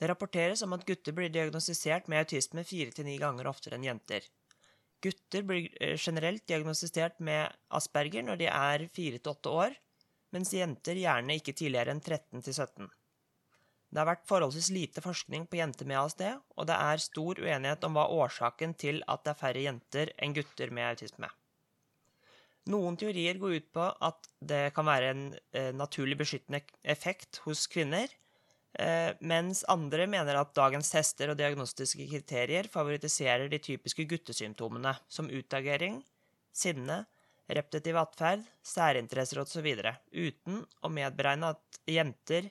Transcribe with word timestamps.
Det 0.00 0.08
rapporteres 0.10 0.62
om 0.66 0.74
at 0.74 0.84
gutter 0.88 1.14
blir 1.14 1.30
diagnostisert 1.32 2.08
med 2.10 2.24
autisme 2.24 2.64
fire 2.66 2.94
til 2.94 3.06
ni 3.06 3.14
ganger 3.20 3.46
oftere 3.50 3.78
enn 3.78 3.86
jenter. 3.86 4.26
Gutter 5.04 5.44
blir 5.46 5.68
eh, 5.80 5.94
generelt 6.00 6.46
diagnostisert 6.48 7.20
med 7.20 7.52
Asperger 7.78 8.24
når 8.26 8.40
de 8.40 8.50
er 8.50 8.88
fire 8.94 9.20
til 9.20 9.34
åtte 9.34 9.52
år, 9.52 9.78
mens 10.34 10.52
jenter 10.56 10.98
gjerne 10.98 11.38
ikke 11.38 11.54
tidligere 11.54 11.94
enn 11.94 12.02
13 12.02 12.42
til 12.42 12.54
17. 12.56 12.90
Det 13.94 14.02
har 14.02 14.08
vært 14.08 14.26
forholdsvis 14.26 14.72
lite 14.74 15.02
forskning 15.04 15.44
på 15.46 15.60
jenter 15.60 15.86
med 15.86 16.00
ASD, 16.00 16.24
og 16.58 16.66
det 16.66 16.74
er 16.74 17.02
stor 17.02 17.38
uenighet 17.38 17.84
om 17.86 17.94
hva 17.94 18.08
årsaken 18.10 18.74
til 18.74 18.98
at 19.06 19.22
det 19.22 19.30
er 19.30 19.38
færre 19.38 19.62
jenter 19.62 20.10
enn 20.18 20.34
gutter 20.34 20.72
med 20.74 20.88
autisme. 20.88 21.30
Noen 22.72 22.96
teorier 22.98 23.38
går 23.38 23.58
ut 23.60 23.70
på 23.76 23.86
at 24.08 24.26
det 24.40 24.64
kan 24.74 24.88
være 24.88 25.12
en 25.12 25.24
eh, 25.52 25.70
naturlig 25.76 26.16
beskyttende 26.24 26.64
effekt 26.82 27.42
hos 27.44 27.68
kvinner, 27.70 28.08
mens 29.22 29.60
andre 29.70 30.08
mener 30.10 30.34
at 30.34 30.54
dagens 30.56 30.88
tester 30.90 31.30
og 31.30 31.38
diagnostiske 31.38 32.08
kriterier 32.10 32.66
favoritiserer 32.66 33.46
de 33.52 33.60
typiske 33.62 34.02
guttesymptomene, 34.10 34.96
som 35.06 35.30
utagering, 35.30 36.00
sinne, 36.50 37.04
repetitiv 37.50 37.98
atferd, 38.00 38.44
særinteresser 38.64 39.42
osv., 39.42 39.68
uten 40.10 40.64
å 40.82 40.90
medberegne 40.92 41.52
at 41.54 41.80
jenter 41.90 42.48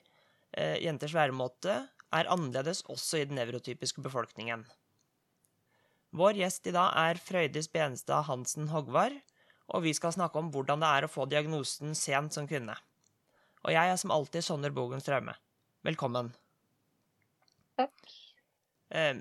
eh, 0.56 0.78
jenters 0.84 1.14
væremåte 1.16 1.76
er 2.14 2.30
annerledes 2.30 2.84
også 2.90 3.20
i 3.20 3.28
den 3.28 3.38
nevrotypiske 3.40 4.04
befolkningen. 4.04 4.64
Vår 6.14 6.38
gjest 6.38 6.68
i 6.70 6.74
dag 6.74 6.94
er 6.94 7.18
Frøydis 7.18 7.66
Benestad 7.72 8.28
Hansen 8.28 8.68
Hogvar, 8.70 9.16
og 9.74 9.82
vi 9.82 9.94
skal 9.96 10.14
snakke 10.14 10.38
om 10.38 10.52
hvordan 10.54 10.84
det 10.84 10.90
er 10.94 11.06
å 11.06 11.10
få 11.10 11.26
diagnosen 11.26 11.96
sent 11.98 12.36
som 12.36 12.46
kvinne. 12.46 12.76
Og 13.64 13.72
jeg 13.74 13.90
er 13.90 13.98
som 13.98 14.12
alltid 14.14 14.44
Sonner 14.44 14.70
Bogen 14.76 15.02
Straume. 15.02 15.34
Velkommen. 15.84 16.30
Takk. 17.76 18.12
Eh, 18.88 19.18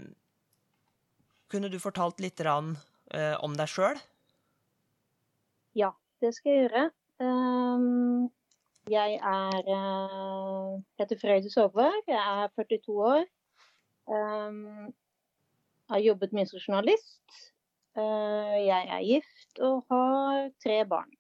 kunne 1.52 1.70
du 1.70 1.76
fortalt 1.84 2.22
litt 2.24 2.40
rann, 2.48 2.78
eh, 3.12 3.36
om 3.44 3.58
deg 3.60 3.68
sjøl? 3.68 4.00
Ja, 5.76 5.90
det 6.24 6.32
skal 6.38 6.54
jeg 6.54 6.62
gjøre. 6.64 6.86
Um, 7.20 8.32
jeg 8.88 9.20
er 9.20 9.70
uh, 9.76 10.80
heter 11.02 11.20
Frøydis 11.20 11.60
Hågvard. 11.60 12.00
Jeg 12.08 12.20
er 12.20 12.48
42 12.56 12.96
år. 13.12 13.28
Um, 14.08 14.94
har 15.92 16.04
jobbet 16.08 16.32
mye 16.32 16.48
som 16.48 16.64
journalist. 16.64 17.44
Uh, 18.00 18.56
jeg 18.64 18.88
er 18.88 19.08
gift 19.12 19.60
og 19.60 19.84
har 19.92 20.48
tre 20.64 20.80
barn. 20.88 21.12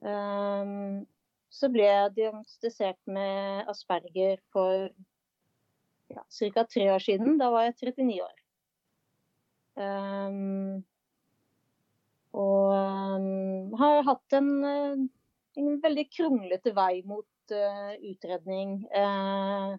Um, 0.00 1.08
så 1.50 1.70
ble 1.72 1.86
jeg 1.86 2.14
diagnostisert 2.16 3.00
med 3.10 3.68
asperger 3.70 4.38
for 4.54 4.88
ja, 6.10 6.22
ca. 6.54 6.64
tre 6.64 6.86
år 6.94 7.02
siden. 7.02 7.38
Da 7.40 7.50
var 7.50 7.66
jeg 7.66 7.76
39 7.90 8.20
år. 8.24 8.36
Um, 9.80 10.82
og 12.36 12.70
um, 12.74 13.74
har 13.80 14.02
hatt 14.06 14.36
en, 14.38 14.50
en, 15.58 15.70
veldig 15.82 16.06
kronglete 16.14 16.74
vei 16.76 17.02
mot 17.06 17.54
uh, 17.54 17.92
utredning. 17.98 18.76
Uh, 18.94 19.74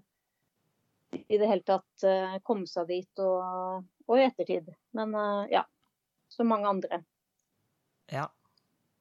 I 1.11 1.39
det 1.39 1.47
hele 1.47 1.67
tatt 1.67 2.07
uh, 2.07 2.37
komme 2.47 2.67
seg 2.67 2.91
dit 2.91 3.23
og, 3.23 3.87
og 4.07 4.19
i 4.19 4.27
ettertid. 4.27 4.71
Men 4.97 5.15
ja, 5.51 5.63
som 6.31 6.51
mange 6.51 6.67
andre. 6.67 7.03
Ja. 8.11 8.27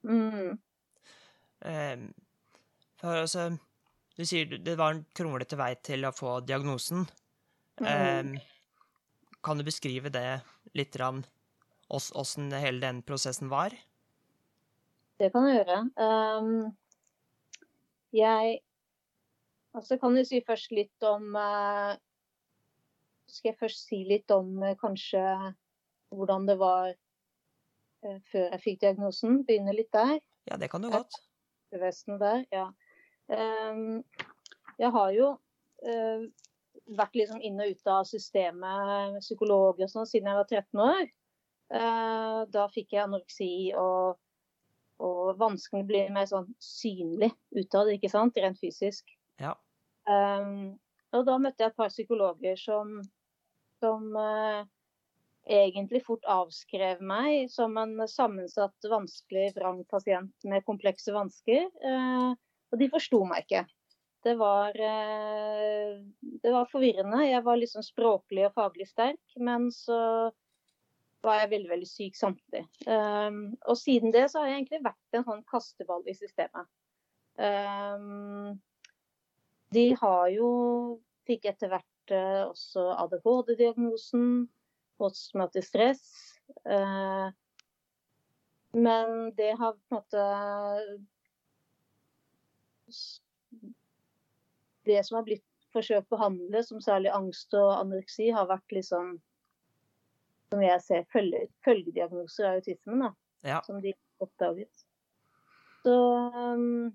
Mm. 0.07 0.59
Um, 1.61 2.11
for 3.01 3.25
altså 3.25 3.51
Du 4.19 4.27
sier 4.29 4.59
det 4.61 4.77
var 4.77 4.95
en 4.95 5.05
kronglete 5.17 5.57
vei 5.57 5.73
til 5.87 6.05
å 6.05 6.13
få 6.13 6.41
diagnosen. 6.45 7.07
Um, 7.81 8.35
kan 9.41 9.57
du 9.57 9.65
beskrive 9.65 10.13
det 10.13 10.43
litt? 10.77 10.99
Åssen 11.89 12.53
hele 12.53 12.83
den 12.83 13.01
prosessen 13.07 13.49
var? 13.49 13.73
Det 15.21 15.31
kan 15.33 15.49
jeg 15.49 15.63
gjøre. 15.63 15.79
Um, 15.97 16.75
jeg 18.13 18.61
Altså 19.71 19.97
kan 20.03 20.17
jeg 20.19 20.27
si 20.27 20.41
først 20.43 20.73
litt 20.75 21.05
om 21.07 21.37
uh, 21.39 21.95
Skal 23.31 23.53
jeg 23.53 23.59
først 23.61 23.85
si 23.87 24.01
litt 24.09 24.33
om 24.35 24.57
uh, 24.65 24.75
kanskje 24.81 25.23
hvordan 26.11 26.49
det 26.49 26.57
var 26.59 26.91
uh, 26.91 28.19
før 28.33 28.49
jeg 28.49 28.63
fikk 28.65 28.81
diagnosen? 28.83 29.45
Begynne 29.47 29.77
litt 29.77 29.93
der? 29.95 30.19
Ja, 30.51 30.59
det 30.59 30.73
kan 30.73 30.83
du 30.83 30.91
godt. 30.91 31.15
Der, 31.71 32.43
ja. 32.51 32.67
Um, 33.31 34.01
jeg 34.81 34.91
har 34.95 35.13
jo 35.15 35.35
vært 36.97 37.17
liksom 37.19 37.41
inn 37.45 37.61
og 37.63 37.73
ut 37.73 37.91
av 37.91 38.07
systemet 38.09 38.63
med 39.15 39.23
psykologer 39.23 39.87
og 39.87 39.93
sånn 39.93 40.09
siden 40.09 40.31
jeg 40.31 40.41
var 40.41 40.49
13 40.49 40.83
år. 40.85 41.07
Eh, 41.71 42.41
da 42.51 42.67
fikk 42.73 42.97
jeg 42.97 43.05
anoreksi, 43.05 43.53
og, 43.79 44.19
og 45.03 45.39
vanskene 45.41 45.87
bli 45.87 46.03
mer 46.13 46.27
sånn 46.31 46.51
synlig 46.63 47.31
utad, 47.55 47.93
ikke 47.95 48.11
sant? 48.11 48.39
Rent 48.43 48.59
fysisk. 48.61 49.15
Ja. 49.41 49.55
Um, 50.11 50.75
og 51.15 51.25
da 51.29 51.39
møtte 51.43 51.65
jeg 51.65 51.73
et 51.73 51.79
par 51.79 51.93
psykologer 51.93 52.59
som, 52.59 52.99
som 53.83 54.11
uh, 54.17 54.67
egentlig 55.51 56.03
fort 56.07 56.27
avskrev 56.31 57.03
meg 57.05 57.51
som 57.53 57.79
en 57.79 57.95
sammensatt, 58.11 58.91
vanskelig, 58.91 59.53
vrang 59.59 59.85
pasient 59.91 60.51
med 60.51 60.67
komplekse 60.67 61.15
vansker. 61.15 61.69
Uh, 61.85 62.35
og 62.71 62.81
de 62.81 62.91
forsto 62.93 63.23
meg 63.29 63.45
ikke. 63.45 63.65
Det 64.25 64.35
var, 64.37 64.77
uh, 64.77 65.97
det 66.45 66.53
var 66.53 66.69
forvirrende. 66.73 67.25
Jeg 67.25 67.45
var 67.47 67.61
liksom 67.61 67.85
språklig 67.85 68.47
og 68.49 68.57
faglig 68.59 68.89
sterk, 68.91 69.23
men 69.41 69.71
så 69.73 70.31
var 71.25 71.43
jeg 71.43 71.51
veldig 71.53 71.71
veldig 71.71 71.89
syk 71.89 72.17
samtidig. 72.17 72.65
Um, 72.87 73.41
og 73.69 73.77
siden 73.77 74.13
det 74.13 74.27
så 74.31 74.41
har 74.41 74.51
jeg 74.51 74.61
egentlig 74.61 74.83
vært 74.85 75.19
en 75.19 75.27
sånn 75.27 75.43
kasteball 75.51 76.05
i 76.09 76.17
systemet. 76.17 76.69
Um, 77.41 78.59
de 79.75 79.87
har 80.01 80.27
jo 80.35 80.51
Fikk 81.29 81.45
etter 81.47 81.71
hvert 81.71 82.13
uh, 82.17 82.49
også 82.49 82.83
ADHD-diagnosen, 83.05 84.49
posttraumatisk 84.99 85.69
stress. 85.69 86.01
Uh, 86.65 87.29
men 88.75 89.29
det 89.37 89.53
har 89.61 89.77
på 89.77 89.79
en 89.79 89.99
måte 90.01 90.25
Det 94.89 95.01
som 95.07 95.21
har 95.21 95.27
blitt 95.27 95.47
forsøkt 95.75 96.09
behandlet, 96.11 96.67
som 96.67 96.81
særlig 96.83 97.13
angst 97.15 97.55
og 97.55 97.73
anoreksi, 97.79 98.31
har 98.35 98.49
vært 98.51 98.75
liksom 98.75 99.19
som 100.51 100.63
jeg 100.65 100.83
ser 100.83 101.05
følge, 101.13 101.45
følgediagnoser 101.65 102.49
av 102.49 102.59
autismen, 102.59 103.05
da, 103.05 103.11
ja. 103.47 103.61
som 103.67 103.79
de 103.83 103.93
oppdaget. 104.23 104.83
Så 105.85 105.95
um, 106.35 106.91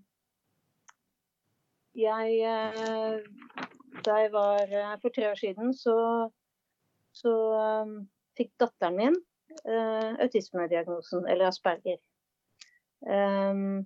jeg 1.95 2.41
eh, 2.43 3.21
Da 4.05 4.17
jeg 4.21 4.31
var 4.33 4.67
eh, 4.67 4.97
for 5.01 5.15
tre 5.15 5.29
år 5.31 5.39
siden, 5.39 5.71
så, 5.73 5.95
så 7.15 7.31
um, 7.87 7.95
fikk 8.37 8.51
datteren 8.59 8.99
min 8.99 9.15
uh, 9.63 10.11
autismediagnosen, 10.19 11.23
eller 11.31 11.47
asperger. 11.47 12.01
Um, 13.07 13.85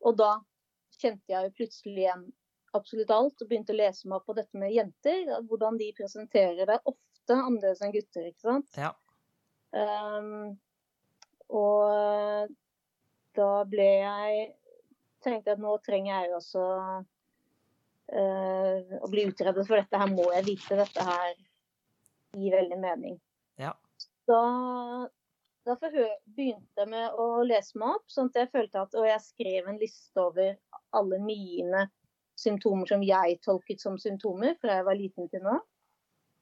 og 0.00 0.16
da 0.18 0.30
kjente 1.02 1.32
jeg 1.32 1.54
plutselig 1.56 2.04
igjen 2.04 2.26
absolutt 2.76 3.12
alt 3.14 3.42
og 3.42 3.48
begynte 3.48 3.72
å 3.74 3.78
lese 3.78 4.08
meg 4.08 4.20
opp 4.20 4.28
på 4.30 4.36
dette 4.36 4.60
med 4.60 4.74
jenter. 4.74 5.24
Hvordan 5.48 5.78
de 5.80 5.90
presenterer 5.96 6.68
det 6.68 6.78
ofte 6.84 7.36
annerledes 7.36 7.82
enn 7.84 7.94
gutter, 7.94 8.28
ikke 8.30 8.44
sant. 8.44 8.78
Ja. 8.78 8.92
Um, 9.76 10.56
og 11.52 12.52
da 13.36 13.50
ble 13.68 13.90
jeg 14.00 14.46
tenkte 15.24 15.56
at 15.56 15.62
nå 15.62 15.76
trenger 15.84 16.12
jeg 16.12 16.30
jo 16.30 16.38
også 16.38 16.64
uh, 18.12 18.96
å 19.00 19.10
bli 19.12 19.26
utredet, 19.30 19.66
for 19.66 19.76
dette 19.78 20.00
her 20.00 20.12
må 20.12 20.30
jeg 20.36 20.48
vite. 20.52 20.80
Dette 20.80 21.06
her 21.06 21.34
gir 22.36 22.56
veldig 22.58 22.80
mening. 22.80 23.18
Ja. 23.60 23.72
Da, 24.28 24.40
da 25.66 25.74
begynte 25.82 26.82
jeg 26.82 26.88
med 26.88 27.16
å 27.18 27.42
lese 27.46 27.78
meg 27.78 27.98
opp, 27.98 28.08
sånn 28.12 28.30
at 28.30 28.42
jeg 28.42 28.52
følte 28.52 28.82
at 28.84 28.94
Og 28.98 29.06
jeg 29.08 29.22
skrev 29.24 29.66
en 29.66 29.80
liste 29.80 30.22
over 30.22 30.54
alle 30.96 31.18
mine 31.22 31.88
symptomer 32.38 32.86
som 32.88 33.02
jeg 33.02 33.40
tolket 33.44 33.80
som 33.82 33.96
symptomer 33.98 34.54
fra 34.60 34.78
jeg 34.78 34.86
var 34.86 34.98
liten 34.98 35.30
til 35.32 35.42
nå 35.44 35.56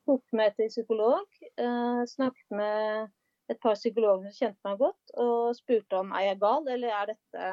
tok 0.05 0.37
meg 0.37 0.57
til 0.59 0.71
psykolog. 0.73 1.27
Eh, 1.41 2.03
snakket 2.09 2.57
med 2.57 3.13
et 3.53 3.61
par 3.61 3.77
psykologer 3.77 4.31
som 4.31 4.37
kjente 4.37 4.69
meg 4.69 4.79
godt, 4.81 5.15
og 5.21 5.57
spurte 5.57 6.01
om 6.01 6.13
er 6.17 6.31
jeg 6.31 6.41
gal, 6.43 6.69
eller 6.77 6.97
er 6.97 7.13
dette 7.13 7.51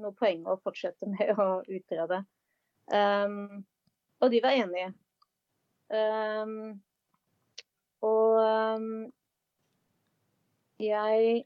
noe 0.00 0.16
poeng 0.18 0.46
å 0.46 0.58
fortsette 0.64 1.08
med 1.10 1.34
å 1.44 1.48
utrede. 1.66 2.22
Um, 2.90 3.62
og 4.20 4.32
de 4.32 4.40
var 4.42 4.58
enige. 4.58 4.90
Um, 5.90 6.80
og 8.06 8.38
um, 8.78 8.90
jeg 10.80 11.44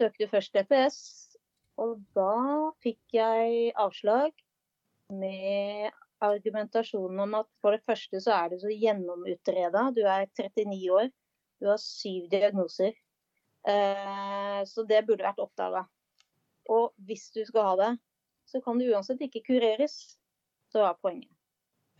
søkte 0.00 0.28
først 0.30 0.54
DPS, 0.56 0.98
og 1.82 2.00
da 2.16 2.70
fikk 2.84 3.16
jeg 3.16 3.72
avslag 3.80 4.32
med 5.12 5.92
argumentasjonen 6.22 7.24
om 7.24 7.34
at 7.40 7.48
for 7.62 7.74
det 7.74 7.82
første 7.86 8.20
så 8.22 8.34
er 8.36 8.52
du 8.52 8.60
så 8.62 8.70
gjennomutreda. 8.70 9.88
Du 9.96 10.02
er 10.06 10.28
39 10.28 10.78
år, 10.94 11.10
du 11.60 11.68
har 11.70 11.80
syv 11.82 12.28
diagnoser. 12.32 12.94
Eh, 13.68 14.60
så 14.66 14.86
det 14.86 15.04
burde 15.08 15.26
vært 15.26 15.42
oppdaga. 15.42 15.84
Og 16.70 16.92
hvis 17.06 17.28
du 17.34 17.42
skal 17.46 17.68
ha 17.70 17.76
det, 17.80 17.92
så 18.46 18.62
kan 18.62 18.78
det 18.78 18.90
uansett 18.92 19.22
ikke 19.26 19.44
kureres. 19.50 20.18
Så 20.72 20.82
var 20.82 20.98
poenget. 21.02 21.30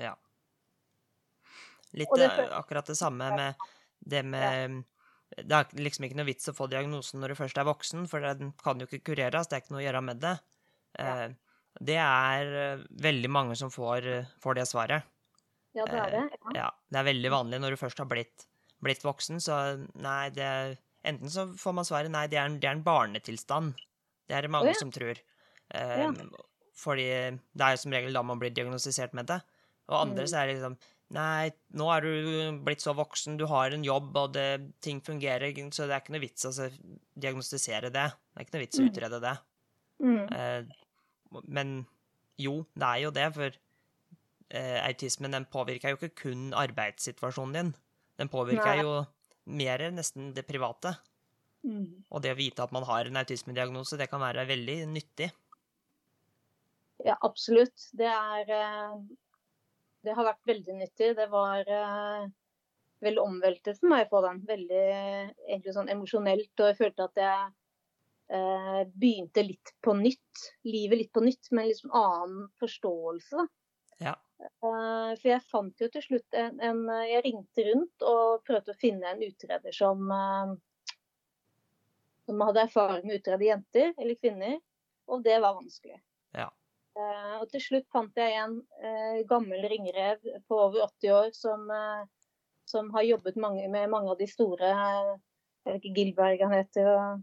Ja. 0.00 0.14
Litt 1.92 2.12
det 2.16 2.30
eh, 2.30 2.54
akkurat 2.56 2.88
det 2.88 2.96
samme 2.96 3.28
med 3.36 3.66
det 4.00 4.22
med 4.26 4.82
Det 5.36 5.56
er 5.56 5.70
liksom 5.80 6.04
ikke 6.06 6.18
noe 6.18 6.28
vits 6.28 6.48
å 6.50 6.54
få 6.56 6.66
diagnosen 6.68 7.20
når 7.22 7.32
du 7.32 7.38
først 7.38 7.58
er 7.58 7.64
voksen, 7.68 8.04
for 8.10 8.20
den 8.20 8.52
kan 8.60 8.80
jo 8.82 8.86
ikke 8.88 9.00
kureres. 9.12 9.48
Det 9.48 9.56
er 9.56 9.62
ikke 9.64 9.74
noe 9.74 9.80
å 9.82 9.86
gjøre 9.86 10.02
med 10.04 10.20
det. 10.20 10.34
Ja. 10.98 11.14
Eh, 11.24 11.34
Det 11.80 11.96
er 11.96 12.50
eh, 12.62 12.82
veldig 13.00 13.30
mange 13.32 13.54
som 13.56 13.70
får, 13.72 14.06
eh, 14.06 14.26
får 14.44 14.54
det 14.58 14.66
svaret. 14.68 15.02
Ja, 15.72 15.86
det 15.88 16.00
er 16.02 16.10
det. 16.12 16.24
Ja. 16.52 16.52
Ja, 16.58 16.70
det 16.92 16.98
er 17.00 17.06
veldig 17.08 17.30
vanlig 17.32 17.60
når 17.62 17.70
du 17.72 17.76
først 17.80 17.98
har 18.02 18.08
blitt, 18.10 18.44
blitt 18.84 19.00
voksen, 19.02 19.40
så 19.40 19.56
nei, 19.96 20.28
det 20.30 20.78
Enten 21.02 21.26
så 21.32 21.48
får 21.58 21.72
man 21.74 21.84
svaret 21.88 22.12
nei, 22.14 22.26
det 22.30 22.36
er 22.38 22.44
en, 22.46 22.60
det 22.62 22.68
er 22.68 22.76
en 22.76 22.84
barnetilstand. 22.86 23.72
Det 24.28 24.36
er 24.36 24.42
det 24.46 24.50
mange 24.54 24.68
oh, 24.68 24.74
ja. 24.74 24.78
som 24.78 24.92
tror. 24.94 25.18
Eh, 25.74 25.98
Ja. 25.98 26.12
Fordi 26.78 27.06
det 27.08 27.64
er 27.64 27.74
jo 27.74 27.80
som 27.82 27.92
regel 27.92 28.12
da 28.14 28.22
man 28.22 28.38
blir 28.38 28.52
diagnostisert 28.54 29.12
med 29.14 29.26
det. 29.26 29.40
Og 29.88 29.96
andre 29.98 30.22
Mm. 30.22 30.28
så 30.30 30.36
er 30.38 30.46
det 30.46 30.54
liksom 30.60 30.76
Nei, 31.12 31.50
nå 31.76 31.88
er 31.92 32.06
du 32.06 32.58
blitt 32.64 32.80
så 32.80 32.94
voksen, 32.96 33.36
du 33.36 33.44
har 33.50 33.74
en 33.74 33.84
jobb, 33.84 34.14
og 34.16 34.30
det, 34.36 34.46
ting 34.84 35.02
fungerer, 35.04 35.52
så 35.74 35.84
det 35.84 35.96
er 35.96 36.00
ikke 36.04 36.14
noe 36.14 36.22
vits 36.22 36.46
å 36.46 36.52
altså, 36.52 36.68
diagnostisere 37.20 37.90
det. 37.92 38.06
Det 38.32 38.40
er 38.40 38.46
ikke 38.46 38.56
noe 38.56 38.64
vits 38.64 38.80
å 38.80 38.86
Mm. 38.86 38.88
utrede 38.92 39.20
det. 39.20 39.34
Mm. 40.02 40.22
Eh, 40.32 41.42
men 41.44 41.74
jo, 42.40 42.54
det 42.74 42.88
er 42.88 43.02
jo 43.04 43.10
det, 43.10 43.28
for 43.36 43.60
eh, 44.52 44.78
autismen 44.86 45.32
den 45.36 45.44
påvirker 45.52 45.92
jo 45.92 46.00
ikke 46.00 46.14
kun 46.24 46.52
arbeidssituasjonen 46.56 47.58
din. 47.58 47.74
Den 48.20 48.28
påvirker 48.32 48.76
Nei. 48.76 48.82
jo 48.82 49.06
mer 49.52 49.84
nesten 49.92 50.32
det 50.36 50.46
private. 50.48 50.96
Mm. 51.64 52.04
Og 52.10 52.22
det 52.24 52.32
å 52.32 52.38
vite 52.40 52.64
at 52.64 52.72
man 52.72 52.84
har 52.88 53.06
en 53.06 53.20
autismediagnose, 53.20 53.98
det 54.00 54.08
kan 54.10 54.20
være 54.20 54.48
veldig 54.48 54.80
nyttig. 54.90 55.30
Ja, 57.04 57.16
absolutt. 57.22 57.88
Det 57.98 58.08
er 58.08 58.50
eh, 58.54 58.96
Det 60.02 60.14
har 60.16 60.26
vært 60.26 60.46
veldig 60.50 60.76
nyttig. 60.80 61.10
Det 61.18 61.26
var 61.30 61.68
eh, 61.70 62.28
veldig 63.06 63.22
omveltet 63.22 63.78
for 63.80 63.92
meg 63.92 64.06
å 64.06 64.10
få 64.12 64.22
den. 64.26 64.40
Veldig 64.48 64.84
egentlig 65.46 65.74
sånn 65.76 65.90
emosjonelt. 65.92 66.52
Og 66.58 66.70
jeg 66.70 66.78
følte 66.80 67.06
at 67.06 67.22
jeg 67.22 67.52
eh, 68.38 68.80
begynte 68.92 69.46
litt 69.46 69.74
på 69.84 69.94
nytt. 69.98 70.44
Livet 70.66 71.04
litt 71.04 71.12
på 71.14 71.24
nytt, 71.24 71.52
med 71.52 71.64
en 71.64 71.70
liksom 71.70 71.94
annen 72.02 72.50
forståelse. 72.62 73.46
Ja. 74.02 74.16
Eh, 74.42 75.12
For 75.20 75.30
jeg 75.30 75.46
fant 75.50 75.86
jo 75.86 75.90
til 75.94 76.02
slutt 76.08 76.34
en, 76.34 76.58
en 76.58 76.82
Jeg 77.06 77.22
ringte 77.28 77.68
rundt 77.70 78.06
og 78.10 78.42
prøvde 78.48 78.74
å 78.74 78.80
finne 78.80 79.14
en 79.14 79.22
utreder 79.22 79.74
som 79.76 80.10
eh, 80.10 80.58
som 82.26 82.40
hadde 82.46 82.66
erfaring 82.66 83.06
med 83.06 83.16
å 83.16 83.20
utrede 83.20 83.48
jenter 83.48 83.92
eller 83.96 84.18
kvinner, 84.20 84.58
og 85.10 85.24
det 85.26 85.38
var 85.42 85.56
vanskelig. 85.58 85.98
Eh, 86.92 87.34
og 87.40 87.48
til 87.52 87.62
slutt 87.64 87.86
fant 87.92 88.18
jeg 88.20 88.36
en 88.36 88.58
eh, 88.84 89.22
gammel 89.28 89.64
ringrev 89.70 90.20
på 90.48 90.58
over 90.66 90.82
80 91.00 91.14
år 91.16 91.30
som, 91.36 91.64
eh, 91.72 92.02
som 92.68 92.90
har 92.92 93.06
jobbet 93.08 93.38
mange, 93.40 93.64
med 93.72 93.88
mange 93.92 94.12
av 94.12 94.18
de 94.20 94.28
store 94.28 94.72
Jeg 94.72 95.70
vet 95.70 95.78
ikke 95.78 95.94
Gilberg 95.96 96.42
han 96.42 96.56
heter. 96.56 96.90
Og, 96.92 97.22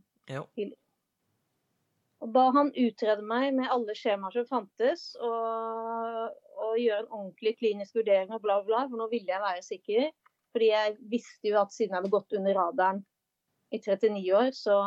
og 2.24 2.32
ba 2.36 2.46
han 2.56 2.72
utrede 2.72 3.26
meg 3.28 3.52
med 3.58 3.70
alle 3.72 3.94
skjemaer 4.00 4.40
som 4.40 4.48
fantes, 4.48 5.12
og, 5.20 6.40
og 6.56 6.80
gjøre 6.80 7.04
en 7.04 7.14
ordentlig 7.20 7.58
klinisk 7.60 8.00
vurdering 8.00 8.32
og 8.34 8.42
bla, 8.46 8.62
bla. 8.66 8.86
For 8.88 8.98
nå 9.00 9.10
ville 9.12 9.30
jeg 9.30 9.44
være 9.44 9.66
sikker. 9.66 10.10
Fordi 10.56 10.72
jeg 10.72 10.96
visste 11.12 11.52
jo 11.52 11.60
at 11.62 11.76
siden 11.76 11.94
jeg 11.94 12.00
hadde 12.00 12.14
gått 12.16 12.34
under 12.40 12.58
radaren 12.58 13.04
i 13.70 13.78
39 13.78 14.24
år, 14.34 14.50
så 14.58 14.80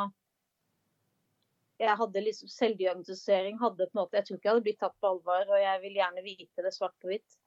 jeg 1.82 1.98
hadde 1.98 2.22
liksom 2.22 2.50
Selvdiagnostisering 2.50 3.58
hadde 3.60 3.86
på 3.88 3.96
en 3.96 4.02
måte 4.02 4.18
Jeg 4.18 4.26
tror 4.26 4.38
ikke 4.38 4.48
jeg 4.48 4.54
hadde 4.54 4.66
blitt 4.66 4.80
tatt 4.82 4.98
på 5.00 5.12
alvor, 5.12 5.46
og 5.48 5.60
jeg 5.60 5.80
vil 5.82 5.98
gjerne 5.98 6.24
vite 6.24 6.66
det 6.66 6.74
svart 6.74 6.94
på 7.02 7.10
hvitt. 7.10 7.38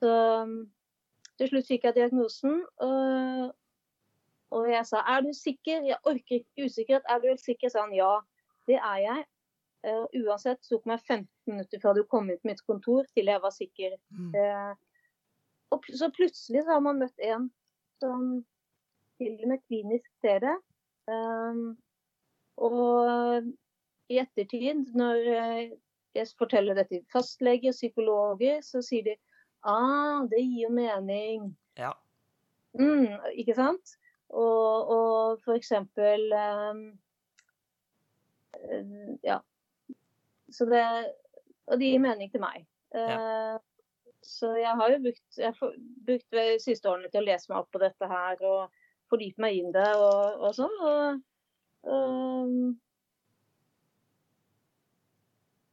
Så 0.00 0.12
um, 0.44 0.54
til 1.40 1.50
slutt 1.50 1.68
fikk 1.68 1.86
jeg 1.88 1.96
diagnosen, 1.96 2.62
og, 2.84 3.52
og 4.56 4.68
jeg 4.68 4.86
sa 4.88 5.02
er 5.08 5.24
du 5.24 5.32
sikker? 5.36 5.84
Jeg 5.88 6.00
orker 6.08 6.40
ikke 6.40 6.68
usikkerhet. 6.68 7.06
Er 7.08 7.20
du 7.20 7.28
helt 7.30 7.44
sikker? 7.44 7.72
sa 7.72 7.84
han 7.84 7.96
ja, 7.96 8.14
det 8.68 8.78
er 8.80 9.02
jeg. 9.04 9.26
Uh, 9.80 10.06
uansett 10.20 10.60
tok 10.68 10.84
meg 10.88 11.00
15 11.06 11.28
minutter 11.48 11.80
fra 11.80 11.94
du 11.96 12.02
kom 12.04 12.28
på 12.28 12.48
mitt 12.48 12.60
kontor 12.68 13.06
til 13.16 13.32
jeg 13.32 13.44
var 13.44 13.54
sikker. 13.56 13.96
Mm. 14.12 14.32
Uh, 14.36 14.72
og 15.70 15.84
pl 15.84 15.96
så 15.96 16.10
plutselig 16.12 16.64
så 16.64 16.76
har 16.76 16.82
man 16.84 16.98
møtt 17.00 17.22
en 17.24 17.46
som 18.02 18.26
til 19.20 19.36
og 19.36 19.52
med 19.52 19.62
klinisk 19.68 20.08
ser 20.24 20.42
det. 20.44 20.56
Um, 21.08 21.78
og 22.60 23.48
i 24.10 24.18
ettertid, 24.20 24.90
når 24.98 25.28
eh, 25.36 25.72
jeg 26.16 26.30
forteller 26.38 26.76
dette 26.78 26.98
til 26.98 27.06
fastleger, 27.12 27.74
psykologer, 27.76 28.60
så 28.66 28.82
sier 28.84 29.06
de 29.06 29.16
ah, 29.62 30.26
det 30.30 30.42
gir 30.42 30.66
jo 30.66 30.72
mening. 30.74 31.50
Ja. 31.78 31.92
Mm, 32.78 33.20
ikke 33.38 33.54
sant? 33.58 33.96
Og, 34.30 34.90
og 34.94 35.40
for 35.44 35.58
eksempel 35.58 36.30
um, 36.34 36.82
Ja. 39.26 39.40
Så 40.50 40.66
det 40.70 40.84
Og 41.66 41.78
det 41.78 41.88
gir 41.90 42.02
mening 42.02 42.30
til 42.30 42.42
meg. 42.42 42.66
Eh, 42.94 43.56
så 44.26 44.52
jeg 44.58 44.74
har 44.76 44.90
jo 44.90 45.02
brukt, 45.04 45.26
jeg 45.38 45.54
har 45.54 45.74
brukt 46.06 46.34
de 46.34 46.46
siste 46.62 46.90
årene 46.90 47.10
til 47.12 47.22
å 47.22 47.28
lese 47.28 47.50
meg 47.50 47.60
opp 47.60 47.70
på 47.70 47.80
dette 47.82 48.08
her 48.10 48.42
og 48.42 48.80
fordype 49.10 49.42
meg 49.42 49.60
inn 49.60 49.70
det 49.74 49.86
og, 49.94 50.42
og 50.42 50.56
sånn. 50.56 50.74
Og, 50.82 51.20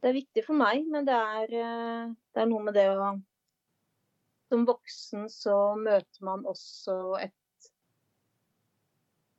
det 0.02 0.10
er 0.12 0.16
viktig 0.16 0.46
for 0.46 0.56
meg, 0.56 0.86
men 0.88 1.08
det 1.08 1.16
er, 1.18 1.56
eh, 1.60 2.14
det 2.34 2.44
er 2.44 2.48
noe 2.48 2.64
med 2.64 2.78
det 2.78 2.88
å 2.94 3.16
Som 4.48 4.64
voksen 4.64 5.26
så 5.28 5.76
møter 5.76 6.24
man 6.24 6.46
også 6.48 7.18
et 7.20 7.34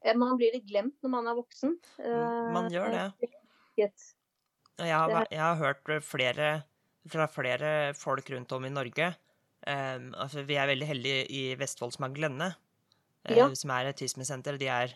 Eh, 0.04 0.14
Man 0.14 0.36
blir 0.38 0.54
litt 0.54 0.66
glemt 0.68 0.96
når 1.02 1.10
man 1.10 1.30
er 1.30 1.38
voksen. 1.38 1.76
Mm, 1.98 2.52
man 2.54 2.70
gjør 2.72 2.92
det. 2.94 3.06
Jeg 3.78 4.94
har, 4.94 5.26
jeg 5.30 5.42
har 5.42 5.56
hørt 5.58 5.88
flere, 6.06 6.48
fra 7.10 7.26
flere 7.30 7.94
folk 7.98 8.30
rundt 8.30 8.52
om 8.54 8.66
i 8.66 8.70
Norge 8.70 9.08
um, 9.66 10.12
altså 10.14 10.44
Vi 10.46 10.54
er 10.58 10.68
veldig 10.70 10.86
heldige 10.86 11.24
i 11.34 11.40
Vestfold 11.58 11.94
som 11.96 12.06
har 12.06 12.14
Glenne, 12.14 12.48
eh, 13.26 13.36
Ja. 13.36 13.48
som 13.54 13.70
er 13.74 13.90
autismesenter. 13.90 14.58
De 14.58 14.66
er 14.70 14.94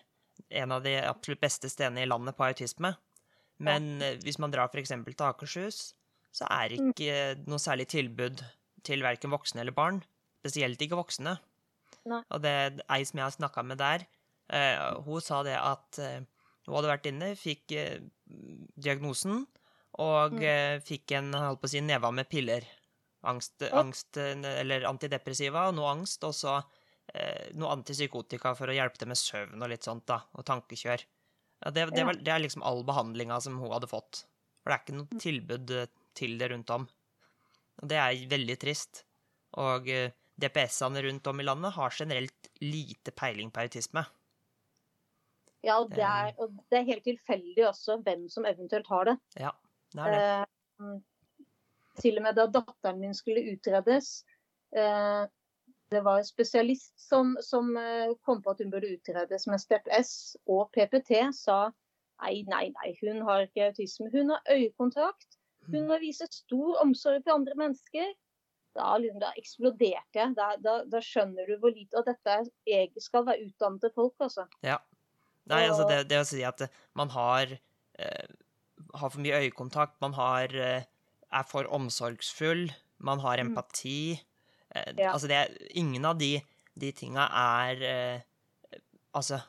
en 0.51 0.73
av 0.73 0.83
de 0.83 0.97
absolutt 1.07 1.41
beste 1.41 1.69
stedene 1.71 2.03
i 2.03 2.07
landet 2.09 2.37
på 2.37 2.45
autisme. 2.47 2.95
Men 3.63 4.01
ja. 4.01 4.15
hvis 4.25 4.39
man 4.43 4.51
drar 4.51 4.69
f.eks. 4.73 4.89
til 4.89 5.27
Akershus, 5.27 5.95
så 6.33 6.47
er 6.51 6.69
det 6.73 6.81
Mm. 6.81 6.93
ikke 6.95 7.47
noe 7.47 7.59
særlig 7.59 7.87
tilbud 7.89 8.43
til 8.83 9.03
verken 9.03 9.31
voksne 9.31 9.61
eller 9.61 9.73
barn. 9.77 10.03
Spesielt 10.43 10.81
ikke 10.81 10.97
voksne. 10.99 11.39
Nei. 12.07 12.23
Og 12.31 12.43
det 12.43 12.83
ei 12.91 13.05
som 13.05 13.19
jeg 13.19 13.25
har 13.29 13.31
snakka 13.37 13.63
med 13.65 13.79
der, 13.79 14.07
eh, 14.51 14.95
hun 15.05 15.21
sa 15.21 15.43
det 15.45 15.55
at 15.55 15.99
eh, 15.99 16.21
hun 16.67 16.75
hadde 16.75 16.89
vært 16.91 17.07
inne, 17.07 17.37
fikk 17.37 17.73
eh, 17.73 18.01
diagnosen, 18.81 19.47
og 20.01 20.33
Mm. 20.33 20.43
eh, 20.43 20.79
fikk 20.81 21.13
en 21.13 21.33
holdt 21.35 21.61
på 21.61 21.67
å 21.69 21.71
si, 21.71 21.81
neva 21.81 22.11
med 22.11 22.29
piller. 22.29 22.65
Angst, 23.25 23.63
angst 23.71 24.17
eh, 24.17 24.35
eller 24.61 24.83
antidepressiva, 24.89 25.69
og 25.69 25.75
noe 25.77 25.93
angst, 25.93 26.25
og 26.25 26.33
så 26.35 26.57
eh, 26.59 26.65
noe 27.59 27.73
antipsykotika 27.75 28.55
for 28.57 28.71
å 28.71 28.75
hjelpe 28.77 28.97
til 29.01 29.11
med 29.11 29.19
søvn 29.21 29.61
og 29.61 29.69
litt 29.69 29.85
sånt, 29.85 30.07
da, 30.09 30.23
og 30.39 30.47
tankekjør. 30.49 31.03
Ja, 31.63 31.71
det, 31.71 31.87
det, 31.95 32.05
var, 32.05 32.17
det 32.19 32.33
er 32.33 32.43
liksom 32.43 32.65
all 32.67 32.83
behandlinga 32.87 33.39
som 33.41 33.59
hun 33.61 33.71
hadde 33.75 33.91
fått. 33.91 34.25
For 34.63 34.71
det 34.71 34.77
er 34.77 34.83
ikke 34.83 34.97
noe 34.97 35.21
tilbud 35.23 35.75
eh, 35.77 35.91
til 36.19 36.35
det 36.41 36.49
rundt 36.53 36.73
om. 36.75 36.89
Og 37.83 37.91
det 37.91 37.99
er 37.99 38.25
veldig 38.31 38.57
trist. 38.63 39.05
Og 39.63 39.87
eh, 39.91 40.15
DPS-ene 40.43 41.05
rundt 41.07 41.31
om 41.31 41.43
i 41.43 41.47
landet 41.47 41.77
har 41.77 41.95
generelt 41.95 42.51
lite 42.65 43.15
peiling 43.15 43.53
på 43.55 43.63
autisme. 43.67 44.05
ja, 45.63 45.77
det 45.87 46.03
er, 46.03 46.33
og 46.43 46.55
det 46.71 46.81
er 46.81 46.89
helt 46.89 47.05
tilfeldig 47.07 47.69
også 47.69 48.01
hvem 48.03 48.27
som 48.33 48.47
eventuelt 48.49 48.89
har 48.91 49.13
det. 49.13 49.17
Ja, 49.39 49.53
det 49.95 50.07
er 50.07 50.17
det. 50.17 50.25
Eh, 50.83 50.97
til 52.01 52.19
og 52.19 52.27
med 52.27 52.39
da 52.39 52.49
datteren 52.51 52.99
min 52.99 53.15
skulle 53.15 53.45
utredes, 53.53 54.25
eh, 54.75 55.29
det 55.93 56.03
var 56.05 56.19
en 56.21 56.27
spesialist 56.27 56.93
som, 57.01 57.37
som 57.41 57.77
eh, 57.77 58.13
kom 58.27 58.43
på 58.43 58.53
at 58.55 58.61
hun 58.63 58.73
burde 58.73 58.91
utredes 58.95 59.47
med 59.51 59.61
Step 59.63 59.89
S, 59.93 60.37
og 60.47 60.71
PPT 60.75 61.19
sa 61.37 61.71
nei, 62.23 62.43
nei, 62.49 62.67
nei, 62.77 62.93
hun 63.03 63.23
har 63.27 63.47
ikke 63.47 63.71
autisme. 63.71 64.11
Hun 64.13 64.31
har 64.31 64.43
øyekontakt. 64.51 65.39
Hun 65.71 65.89
har 65.91 66.01
vist 66.03 66.23
stor 66.35 66.79
omsorg 66.83 67.23
for 67.25 67.35
andre 67.37 67.55
mennesker. 67.59 68.13
Da, 68.75 68.97
liksom, 68.99 69.21
da 69.21 69.33
eksploderte 69.39 70.17
jeg. 70.19 70.35
Da, 70.39 70.53
da, 70.63 70.79
da 70.89 71.01
skjønner 71.05 71.47
du 71.47 71.59
hvor 71.61 71.75
lite 71.75 71.99
Og 72.01 72.07
dette 72.09 72.39
er, 72.67 72.89
skal 73.03 73.27
være 73.27 73.49
utdannede 73.51 73.91
folk, 73.95 74.15
altså. 74.25 74.47
Ja. 74.65 74.79
Nei, 75.51 75.65
altså 75.67 75.85
det, 75.91 76.05
det 76.11 76.21
å 76.23 76.27
si 76.27 76.43
at 76.47 76.63
eh, 76.63 76.81
man 76.99 77.11
har, 77.13 77.51
eh, 77.99 78.35
har 78.95 79.11
for 79.11 79.23
mye 79.23 79.43
øyekontakt, 79.43 79.99
man 80.01 80.15
har, 80.15 80.55
eh, 80.55 80.85
er 81.33 81.49
for 81.51 81.67
omsorgsfull, 81.75 82.71
man 83.03 83.19
har 83.25 83.43
Mm. 83.43 83.51
empati. 83.51 84.13
Eh, 84.15 84.32
Ja. 84.97 85.13
Altså, 85.13 85.29
det 85.29 85.41
Ingen 85.77 86.05
av 86.09 86.19
de, 86.19 86.41
de 86.79 86.93
tinga 86.97 87.27
er 87.29 87.83
eh, 87.83 88.21
Altså 89.15 89.41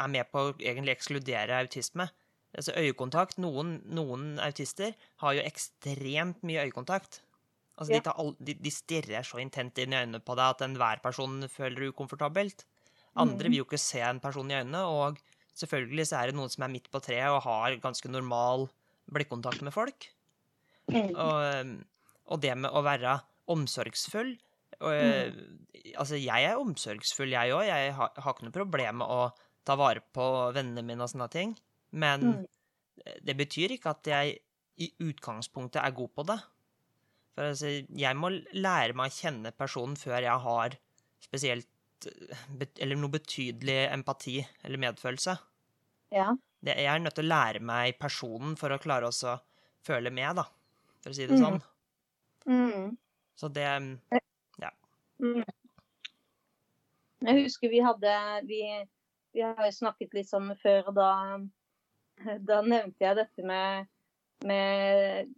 er 0.00 0.08
med 0.08 0.26
på 0.32 0.40
å 0.40 0.54
egentlig 0.58 0.94
ekskludere 0.96 1.58
autisme. 1.60 2.08
Altså 2.56 2.72
øyekontakt 2.80 3.36
Noen, 3.38 3.76
noen 3.94 4.38
autister 4.42 4.94
har 5.22 5.34
jo 5.36 5.42
ekstremt 5.44 6.40
mye 6.42 6.64
øyekontakt. 6.66 7.20
Altså, 7.76 7.92
Ja. 7.94 8.00
de, 8.00 8.10
all, 8.10 8.32
de, 8.40 8.54
de 8.54 8.70
stirrer 8.70 9.22
så 9.26 9.38
intent 9.42 9.78
inn 9.78 9.92
i 9.92 10.00
øynene 10.00 10.20
på 10.24 10.34
deg 10.38 10.54
at 10.54 10.64
enhver 10.66 11.02
person 11.02 11.42
føler 11.50 11.84
det 11.84 11.92
ukomfortabelt. 11.94 12.64
Andre 13.16 13.44
Mhm. 13.44 13.50
vil 13.52 13.58
jo 13.58 13.64
ikke 13.68 13.78
se 13.78 14.00
en 14.00 14.20
person 14.20 14.50
i 14.50 14.54
øynene, 14.54 14.82
og 14.86 15.18
selvfølgelig 15.54 16.06
så 16.08 16.22
er 16.22 16.26
det 16.26 16.34
noen 16.38 16.50
som 16.50 16.64
er 16.64 16.72
midt 16.74 16.90
på 16.90 17.02
treet 17.02 17.30
og 17.30 17.42
har 17.42 17.76
ganske 17.82 18.08
normal 18.10 18.68
blikkontakt 19.12 19.62
med 19.62 19.72
folk. 19.74 20.08
Mm. 20.90 21.14
Og, 21.14 21.60
um, 21.60 21.84
og 22.26 22.40
det 22.40 22.56
med 22.58 22.70
å 22.70 22.82
være 22.82 23.20
omsorgsfull 23.48 24.38
og, 24.80 25.42
Altså, 26.00 26.16
jeg 26.16 26.44
er 26.48 26.56
omsorgsfull, 26.56 27.30
jeg 27.34 27.52
òg. 27.52 27.64
Jeg 27.68 27.92
har, 27.94 28.10
har 28.16 28.32
ikke 28.34 28.46
noe 28.46 28.54
problem 28.54 28.96
med 29.02 29.06
å 29.12 29.28
ta 29.64 29.74
vare 29.76 30.00
på 30.14 30.24
vennene 30.56 30.82
mine 30.86 31.04
og 31.04 31.10
sånne 31.12 31.28
ting. 31.30 31.52
Men 31.92 32.20
Mm. 32.24 32.46
det 33.22 33.36
betyr 33.36 33.74
ikke 33.76 33.90
at 33.90 34.06
jeg 34.06 34.38
i 34.78 34.88
utgangspunktet 35.04 35.82
er 35.82 35.92
god 35.94 36.10
på 36.16 36.24
det. 36.26 36.38
For 37.34 37.50
altså, 37.50 37.70
jeg 37.88 38.16
må 38.16 38.30
lære 38.54 38.94
meg 38.96 39.10
å 39.10 39.14
kjenne 39.14 39.52
personen 39.56 39.96
før 39.96 40.22
jeg 40.22 40.38
har 40.46 40.76
spesielt 41.20 41.68
eh, 42.06 42.66
Eller 42.80 42.96
noe 42.96 43.10
betydelig 43.10 43.90
empati 43.92 44.38
eller 44.64 44.78
medfølelse. 44.78 45.36
Ja. 46.12 46.32
Det, 46.64 46.74
jeg 46.76 46.86
er 46.90 46.98
nødt 47.00 47.14
til 47.14 47.24
å 47.24 47.32
lære 47.34 47.60
meg 47.60 47.98
personen 47.98 48.56
for 48.56 48.70
å 48.74 48.78
klare 48.80 49.08
å 49.08 49.38
føle 49.84 50.10
med, 50.10 50.36
da. 50.36 50.44
For 51.02 51.10
å 51.10 51.14
si 51.14 51.26
det 51.26 51.36
Mm. 51.38 51.44
sånn. 51.44 51.62
Mm. 52.46 52.96
Så 53.36 53.48
det 53.52 53.66
Mm. 55.24 55.44
Jeg 57.24 57.42
husker 57.46 57.72
vi 57.72 57.80
hadde 57.80 58.14
Vi, 58.48 58.60
vi 59.32 59.40
har 59.44 59.60
jo 59.64 59.72
snakket 59.72 60.12
litt 60.16 60.28
sammen 60.28 60.56
før, 60.60 60.90
og 60.90 60.96
da, 60.98 61.10
da 62.44 62.60
nevnte 62.62 63.04
jeg 63.06 63.16
dette 63.22 63.46
med, 63.48 63.86
med 64.44 65.30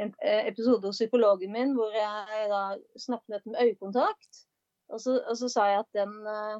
en 0.00 0.10
eh, 0.22 0.46
episode 0.50 0.86
hos 0.86 0.98
psykologen 1.00 1.52
min 1.54 1.74
hvor 1.76 1.92
jeg 1.94 2.48
da 2.50 2.62
snakket 2.98 3.40
om 3.44 3.54
med 3.54 3.62
øyekontakt. 3.66 4.44
Og 4.92 5.00
så, 5.00 5.16
og 5.30 5.36
så 5.40 5.48
sa 5.48 5.66
jeg 5.70 5.82
at 5.84 5.96
den 5.96 6.14
eh, 6.28 6.56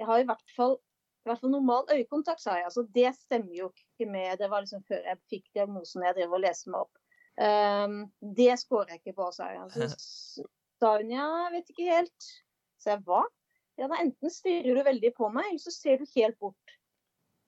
Jeg 0.00 0.06
har 0.08 0.22
i 0.22 0.26
hvert 0.28 0.52
fall, 0.56 0.78
i 1.22 1.28
hvert 1.28 1.40
fall 1.42 1.52
normal 1.52 1.90
øyekontakt, 1.92 2.40
sa 2.40 2.54
jeg. 2.56 2.64
Altså, 2.70 2.86
det 2.94 3.10
stemmer 3.18 3.54
jo 3.58 3.68
ikke 3.76 4.10
med 4.10 4.38
Det 4.40 4.48
var 4.50 4.64
liksom 4.64 4.82
før 4.88 5.02
jeg 5.04 5.20
fikk 5.30 5.44
diagnosen 5.54 6.02
jeg 6.06 6.16
drev 6.16 6.32
og 6.32 6.40
leste 6.42 6.72
meg 6.72 6.86
opp. 6.86 6.98
Um, 7.42 7.94
det 8.36 8.58
scorer 8.60 8.90
jeg 8.92 9.00
ikke 9.02 9.14
på, 9.20 9.28
sa 9.32 9.46
jeg. 9.52 9.68
Så 9.72 9.86
s- 9.92 10.40
sa 10.82 10.96
hun 10.98 11.14
ja, 11.14 11.28
jeg 11.46 11.54
vet 11.56 11.72
ikke 11.72 11.88
helt. 11.88 12.28
Så 12.82 12.92
jeg 12.96 13.04
hva? 13.06 13.22
Ja, 13.78 13.88
da 13.88 13.98
enten 14.02 14.30
stirrer 14.30 14.76
du 14.76 14.84
veldig 14.84 15.12
på 15.16 15.28
meg, 15.32 15.48
eller 15.48 15.62
så 15.62 15.72
ser 15.74 16.00
du 16.00 16.08
helt 16.16 16.38
bort. 16.42 16.78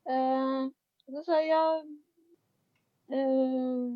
Uh, 0.08 0.70
så 1.08 1.22
sa 1.24 1.38
jeg 1.40 1.48
ja 1.48 1.64
uh, 3.14 3.92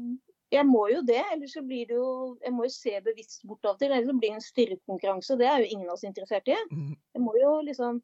Jeg 0.53 0.65
må 0.65 0.87
jo 0.89 1.03
det, 1.05 1.21
ellers 1.35 1.53
så 1.53 1.61
blir 1.61 1.85
det 1.91 1.99
jo 1.99 2.39
Jeg 2.41 2.55
må 2.57 2.65
jo 2.65 2.73
se 2.73 2.95
bevisst 3.05 3.45
bort 3.45 3.67
av 3.69 3.75
og 3.75 3.83
til, 3.83 3.93
ellers 3.93 4.09
så 4.09 4.15
blir 4.17 4.33
det 4.33 4.39
en 4.39 4.47
styrkonkurranse, 4.47 5.35
og 5.35 5.43
Det 5.43 5.51
er 5.51 5.65
jo 5.65 5.69
ingen 5.69 5.89
av 5.91 5.99
oss 5.99 6.07
interessert 6.09 6.49
i. 6.49 6.57
Jeg 7.15 7.25
må 7.25 7.35
jo 7.41 7.59
liksom 7.69 8.01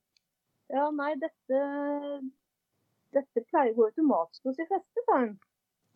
Ja, 0.72 0.90
nei, 0.92 1.14
dette 1.20 1.62
Dette 3.16 3.44
pleier 3.48 3.72
å 3.72 3.78
gå 3.78 3.88
automatisk 3.88 4.50
hos 4.50 4.60
de 4.60 4.68
fleste, 4.68 5.06
sa 5.06 5.20
hun. 5.22 5.36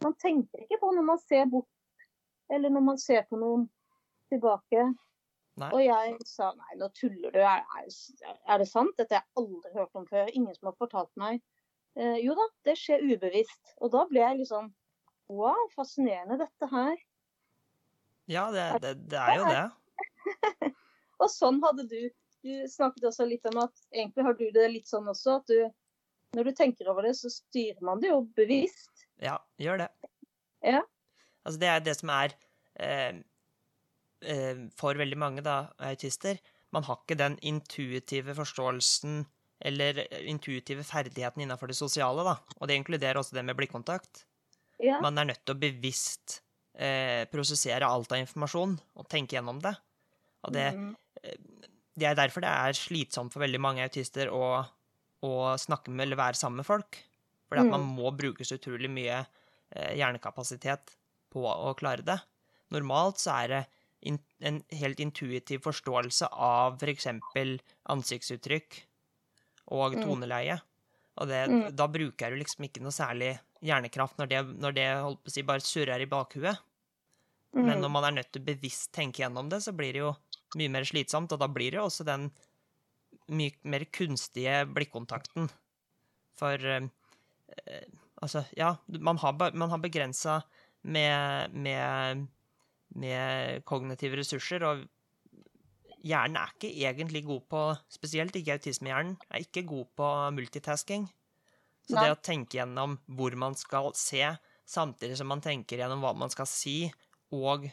Man 0.05 0.15
tenker 0.23 0.63
ikke 0.63 0.79
på 0.81 0.93
når 0.95 1.05
man 1.09 1.19
ser 1.19 1.49
bort, 1.51 2.07
eller 2.49 2.71
når 2.71 2.85
man 2.93 3.01
ser 3.03 3.25
på 3.27 3.41
noen 3.41 3.65
tilbake. 4.31 4.85
Nei. 5.59 5.69
Og 5.75 5.83
jeg 5.83 6.17
sa 6.29 6.53
nei, 6.55 6.77
nå 6.79 6.89
tuller 6.95 7.35
du. 7.35 7.39
Er, 7.43 7.65
er, 8.47 8.61
det 8.61 8.69
sant? 8.71 8.95
Dette 8.99 9.17
har 9.17 9.25
jeg 9.25 9.43
aldri 9.43 9.73
hørt 9.75 9.99
om 9.99 10.07
før. 10.07 10.31
Ingen 10.33 10.55
som 10.55 10.71
har 10.71 10.77
fortalt 10.79 11.11
meg. 11.21 11.41
Eh, 11.99 12.21
jo 12.23 12.37
da, 12.39 12.47
det 12.69 12.77
skjer 12.79 13.03
ubevisst. 13.09 13.75
Og 13.83 13.93
da 13.95 14.05
ble 14.11 14.23
jeg 14.23 14.43
liksom 14.45 14.73
Wow, 15.29 15.67
fascinerende 15.75 16.39
dette 16.41 16.67
her. 16.73 16.95
Ja, 18.33 18.47
det, 18.53 18.63
det, 18.81 18.95
det 19.13 19.19
er 19.21 19.35
jo 19.37 19.51
det. 19.51 20.71
Og 21.23 21.29
sånn 21.33 21.61
hadde 21.65 21.85
du 21.91 22.01
Du 22.45 22.53
snakket 22.71 23.09
også 23.11 23.27
litt 23.27 23.45
om 23.51 23.59
at 23.65 23.75
egentlig 23.91 24.25
har 24.25 24.37
du 24.39 24.47
det 24.55 24.69
litt 24.71 24.89
sånn 24.89 25.09
også 25.11 25.41
at 25.41 25.51
du 25.51 26.37
Når 26.39 26.49
du 26.49 26.53
tenker 26.57 26.89
over 26.93 27.09
det, 27.09 27.15
så 27.19 27.33
styrer 27.33 27.81
man 27.85 28.01
det 28.01 28.13
jo 28.13 28.23
bevisst. 28.37 29.09
Ja, 29.21 29.39
gjør 29.59 29.83
det. 29.83 29.89
Ja. 30.61 30.83
Altså, 31.43 31.61
det 31.61 31.71
er 31.73 31.85
det 31.85 31.95
som 31.97 32.13
er 32.13 32.35
eh, 32.85 33.21
For 34.77 34.99
veldig 34.99 35.19
mange 35.21 35.43
da, 35.47 35.69
autister, 35.79 36.39
man 36.75 36.83
har 36.85 36.99
ikke 37.01 37.17
den 37.17 37.37
intuitive 37.47 38.35
forståelsen 38.37 39.21
eller 39.69 40.01
intuitive 40.29 40.85
ferdigheten 40.87 41.43
innenfor 41.43 41.71
det 41.71 41.77
sosiale, 41.79 42.23
da. 42.27 42.37
Og 42.61 42.69
det 42.69 42.77
inkluderer 42.79 43.19
også 43.19 43.35
det 43.39 43.45
med 43.47 43.57
blikkontakt. 43.59 44.25
Ja. 44.83 45.01
Man 45.03 45.19
er 45.19 45.25
nødt 45.33 45.45
til 45.47 45.57
å 45.57 45.59
bevisst 45.59 46.41
eh, 46.79 47.25
prosessere 47.31 47.87
alt 47.89 48.13
av 48.15 48.21
informasjon 48.23 48.77
og 48.99 49.09
tenke 49.11 49.35
gjennom 49.39 49.59
det. 49.65 49.75
Og 50.47 50.53
det, 50.55 50.69
Mm. 50.75 50.93
det 51.99 52.07
er 52.07 52.15
derfor 52.15 52.41
det 52.45 52.51
er 52.53 52.73
slitsomt 52.79 53.33
for 53.35 53.43
veldig 53.43 53.59
mange 53.61 53.83
autister 53.83 54.31
å, 54.31 54.63
å 55.27 55.33
snakke 55.59 55.91
med 55.91 56.07
eller 56.07 56.21
være 56.21 56.39
sammen 56.39 56.63
med 56.63 56.67
folk. 56.69 57.01
Fordi 57.49 57.65
at 57.65 57.73
man 57.73 57.81
Mm. 57.83 57.97
må 57.99 58.13
bruke 58.15 58.45
så 58.47 58.59
utrolig 58.61 58.91
mye 58.91 59.27
eh, 59.75 59.95
hjernekapasitet 59.99 60.95
på 61.33 61.43
å 61.43 61.75
klare 61.77 62.05
det. 62.07 62.21
Normalt 62.71 63.19
så 63.19 63.35
er 63.43 63.49
det 63.49 63.67
in 64.03 64.19
en 64.41 64.63
helt 64.71 65.01
intuitiv 65.01 65.61
forståelse 65.65 66.29
av 66.33 66.79
f.eks. 66.83 67.07
ansiktsuttrykk 67.89 68.83
og 69.75 69.95
Mm. 69.97 70.03
toneleie. 70.05 70.61
Og 71.19 71.27
det, 71.29 71.49
Mm. 71.49 71.75
da 71.77 71.87
bruker 71.89 72.31
du 72.31 72.37
liksom 72.37 72.65
ikke 72.65 72.81
noe 72.81 72.93
særlig 72.95 73.39
hjernekraft 73.63 74.17
når 74.19 74.29
det, 74.29 74.61
når 74.61 74.75
det 74.75 74.87
holdt 75.03 75.23
på 75.25 75.29
å 75.29 75.33
si, 75.33 75.43
bare 75.43 75.61
surrer 75.61 76.01
i 76.01 76.07
bakhuet. 76.07 76.59
Men 77.53 77.79
Mm. 77.79 77.81
når 77.81 77.91
man 77.91 78.05
er 78.05 78.23
nødt 78.23 78.33
til 78.33 78.43
bevisst 78.45 78.93
tenke 78.93 79.23
gjennom 79.25 79.49
det, 79.49 79.63
så 79.63 79.73
blir 79.75 79.93
det 79.93 80.01
jo 80.01 80.17
mye 80.57 80.71
mer 80.71 80.83
slitsomt, 80.85 81.33
og 81.33 81.39
da 81.41 81.49
blir 81.49 81.71
det 81.73 81.79
jo 81.81 81.87
også 81.87 82.05
den 82.05 82.31
mye 83.29 83.53
mer 83.65 83.81
kunstige 83.87 84.65
blikkontakten. 84.73 85.51
For 86.37 86.55
eh, 86.55 86.89
eh, 87.67 87.85
altså, 88.23 88.47
ja, 88.57 88.77
man 88.87 89.17
har, 89.19 89.33
man 89.53 89.71
har 89.71 89.79
begrensa 89.79 90.43
med, 90.85 91.53
med, 91.53 92.29
med 92.97 93.65
kognitive 93.69 94.21
ressurser, 94.21 94.65
og 94.65 94.85
hjernen 96.07 96.39
er 96.41 96.53
ikke 96.55 96.71
egentlig 96.73 97.25
god 97.27 97.47
på 97.51 97.63
Spesielt 97.93 98.37
ikke 98.39 98.59
autismehjernen, 98.59 99.17
er 99.29 99.45
ikke 99.45 99.67
god 99.69 99.89
på 99.99 100.11
multitasking. 100.37 101.09
Så 101.89 101.97
Nei. 101.97 102.05
det 102.05 102.15
å 102.15 102.21
tenke 102.21 102.61
gjennom 102.61 102.99
hvor 103.17 103.35
man 103.41 103.57
skal 103.59 103.91
se, 103.97 104.23
samtidig 104.69 105.17
som 105.19 105.31
man 105.31 105.43
tenker 105.45 105.81
gjennom 105.81 106.05
hva 106.05 106.13
man 106.17 106.33
skal 106.33 106.49
si, 106.49 106.83
og 107.33 107.67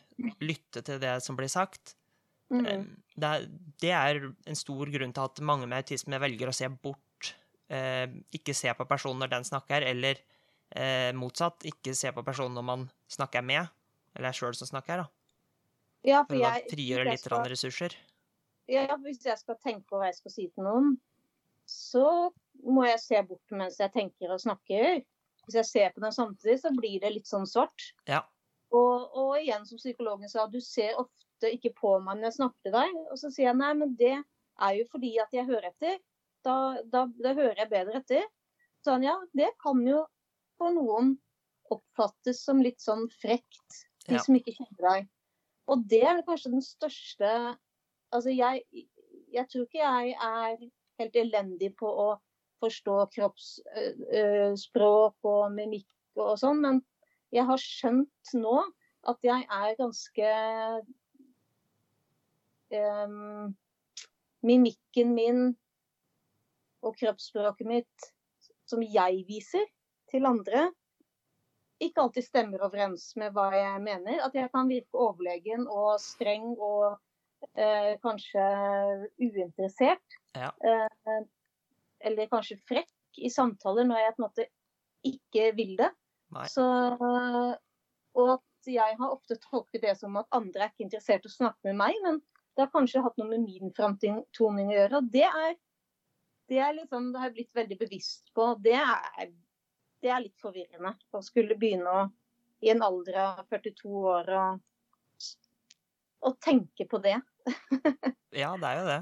lytte 0.43 0.81
til 0.83 0.99
det 0.99 1.17
som 1.23 1.37
blir 1.37 1.51
sagt, 1.51 1.95
Mm. 2.53 2.65
Eh, 2.65 2.83
det 3.15 3.29
er, 3.29 3.47
det 3.81 3.93
er 3.95 4.21
en 4.45 4.57
stor 4.57 4.89
grunn 4.93 5.13
til 5.15 5.25
at 5.25 5.41
mange 5.45 5.67
med 5.69 5.81
autisme 5.81 6.19
velger 6.21 6.51
å 6.51 6.55
se 6.55 6.69
bort. 6.69 7.33
Eh, 7.71 8.05
ikke 8.35 8.53
se 8.57 8.73
på 8.77 8.87
personen 8.89 9.23
når 9.23 9.33
den 9.33 9.47
snakker, 9.47 9.85
eller 9.89 10.19
eh, 10.69 11.09
motsatt, 11.17 11.65
ikke 11.65 11.95
se 11.97 12.11
på 12.13 12.25
personen 12.25 12.57
når 12.59 12.67
man 12.67 12.85
snakker 13.11 13.45
med, 13.45 13.71
eller 14.15 14.31
jeg 14.31 14.39
sjøl 14.41 14.55
som 14.57 14.69
snakker. 14.71 15.03
da. 15.03 15.07
Ja, 16.05 16.21
for 16.23 16.37
jeg, 16.37 16.67
frigjøre 16.69 16.75
frigjør 16.75 17.09
litt 17.11 17.23
skal- 17.23 17.49
ressurser. 17.49 17.95
Ja, 18.69 18.95
hvis 18.97 19.25
jeg 19.25 19.37
skal 19.37 19.57
tenke 19.61 19.85
på 19.89 19.99
hva 19.99 20.07
jeg 20.09 20.17
skal 20.17 20.31
si 20.31 20.47
til 20.49 20.65
noen, 20.65 20.95
så 21.69 22.31
må 22.65 22.85
jeg 22.87 22.99
se 23.01 23.21
bort 23.25 23.51
mens 23.51 23.77
jeg 23.81 23.91
tenker 23.93 24.31
og 24.33 24.41
snakker. 24.41 25.03
Hvis 25.45 25.57
jeg 25.59 25.65
ser 25.69 25.91
på 25.93 26.01
den 26.01 26.13
samtidig, 26.13 26.59
så 26.61 26.71
blir 26.73 26.99
det 27.01 27.11
litt 27.13 27.29
sånn 27.29 27.45
svart. 27.45 27.91
Ja. 28.09 28.23
Og, 28.73 29.11
og 29.13 29.35
igjen, 29.37 29.65
som 29.69 29.77
psykologen 29.77 30.29
sa, 30.29 30.47
du 30.49 30.57
ser 30.61 30.97
ofte 30.97 31.51
ikke 31.53 31.73
på 31.77 31.99
meg 32.01 32.17
når 32.17 32.31
jeg 32.31 32.37
snakker 32.39 32.65
til 32.65 32.73
deg. 32.73 32.95
Og 33.11 33.19
så 33.21 33.29
sier 33.33 33.51
jeg 33.51 33.59
nei, 33.59 33.73
men 33.77 33.93
det 33.99 34.15
er 34.15 34.73
jo 34.79 34.87
fordi 34.89 35.11
at 35.21 35.33
jeg 35.35 35.45
hører 35.45 35.69
etter. 35.69 35.99
Da, 36.45 36.55
da, 36.89 37.05
da 37.21 37.33
hører 37.37 37.61
jeg 37.61 37.69
bedre 37.69 38.01
etter. 38.01 38.25
Så 38.85 38.95
han 38.95 39.05
ja, 39.05 39.15
det 39.37 39.51
kan 39.61 39.81
jo 39.85 40.03
for 40.57 40.73
noen 40.73 41.15
oppfattes 41.73 42.43
som 42.45 42.61
litt 42.61 42.81
sånn 42.81 43.07
frekt, 43.21 43.85
de 44.07 44.13
Ja. 44.13 44.19
som 44.23 44.35
ikke 44.37 44.55
kjenner 44.55 44.81
deg. 44.89 45.07
Og 45.67 45.77
det 45.89 46.03
er 46.03 46.21
kanskje 46.27 46.51
den 46.51 46.61
største 46.65 47.57
Altså, 48.13 48.29
jeg, 48.29 48.61
jeg 49.33 49.47
tror 49.49 49.61
ikke 49.65 49.79
jeg 49.81 50.15
er 50.21 50.57
helt 50.99 51.15
elendig 51.19 51.71
på 51.75 51.87
å 51.89 52.19
forstå 52.63 52.93
kroppsspråk 53.15 55.15
og 55.27 55.51
mimikk 55.51 55.89
og 56.15 56.37
sånn, 56.39 56.61
men 56.63 56.77
jeg 57.35 57.43
har 57.49 57.59
skjønt 57.59 58.33
nå 58.37 58.61
at 59.09 59.17
jeg 59.25 59.41
er 59.51 59.75
ganske 59.81 60.29
um, 62.71 63.55
Mimikken 64.45 65.15
min 65.17 65.41
og 66.85 66.93
kroppsspråket 66.99 67.67
mitt 67.67 68.11
som 68.69 68.83
jeg 68.85 69.23
viser 69.27 69.65
til 70.11 70.25
andre, 70.29 70.69
ikke 71.83 72.05
alltid 72.05 72.25
stemmer 72.25 72.63
overens 72.65 73.09
med 73.19 73.33
hva 73.35 73.49
jeg 73.55 73.81
mener. 73.83 74.21
At 74.23 74.35
jeg 74.37 74.51
kan 74.53 74.69
virke 74.71 75.01
overlegen 75.07 75.65
og 75.67 75.97
streng 76.03 76.53
og 76.55 76.95
eh, 77.53 77.95
kanskje 78.03 78.45
uinteressert. 79.19 80.19
Ja. 80.37 80.51
Eh, 80.63 81.19
eller 82.05 82.31
kanskje 82.31 82.59
frekk 82.67 83.19
i 83.23 83.31
samtaler 83.31 83.87
når 83.87 84.01
jeg 84.03 84.15
på 84.15 84.21
en 84.21 84.27
måte 84.27 84.47
ikke 85.05 85.51
vil 85.57 85.75
det. 85.79 85.91
Så, 86.51 86.65
og 88.17 88.31
at 88.33 88.71
jeg 88.71 88.97
har 88.99 89.13
ofte 89.13 89.37
tolket 89.43 89.83
det 89.85 89.93
som 89.99 90.17
at 90.19 90.31
andre 90.35 90.65
er 90.65 90.73
ikke 90.73 90.87
interessert 90.87 91.27
i 91.27 91.29
å 91.29 91.35
snakke 91.35 91.69
med 91.69 91.77
meg, 91.79 91.99
men 92.03 92.19
det 92.55 92.65
har 92.65 92.73
kanskje 92.73 93.03
hatt 93.05 93.17
noe 93.19 93.29
med 93.29 93.45
min 93.45 93.73
framtoning 93.75 94.71
å 94.71 94.75
gjøre. 94.75 94.99
Og 94.99 95.09
det 95.13 95.25
er, 95.27 95.55
det 96.51 96.61
er 96.63 96.75
liksom, 96.79 97.11
det 97.13 97.21
har 97.21 97.29
jeg 97.29 97.37
blitt 97.37 97.59
veldig 97.61 97.77
bevisst 97.83 98.31
på. 98.35 98.49
Det 98.63 98.75
er, 98.79 99.31
det 100.03 100.11
er 100.11 100.23
litt 100.23 100.37
forvirrende 100.41 100.93
å 101.15 101.21
skulle 101.25 101.57
begynne 101.59 101.91
å, 101.91 102.05
i 102.65 102.71
en 102.73 102.83
alder 102.85 103.17
av 103.21 103.41
42 103.51 103.91
år 104.11 104.31
å, 104.35 104.43
å 106.25 106.31
tenke 106.41 106.87
på 106.89 107.01
det. 107.03 107.17
Ja, 108.35 108.49
det 108.59 108.67
er 108.67 108.79
jo 108.81 108.87
det. 108.89 109.01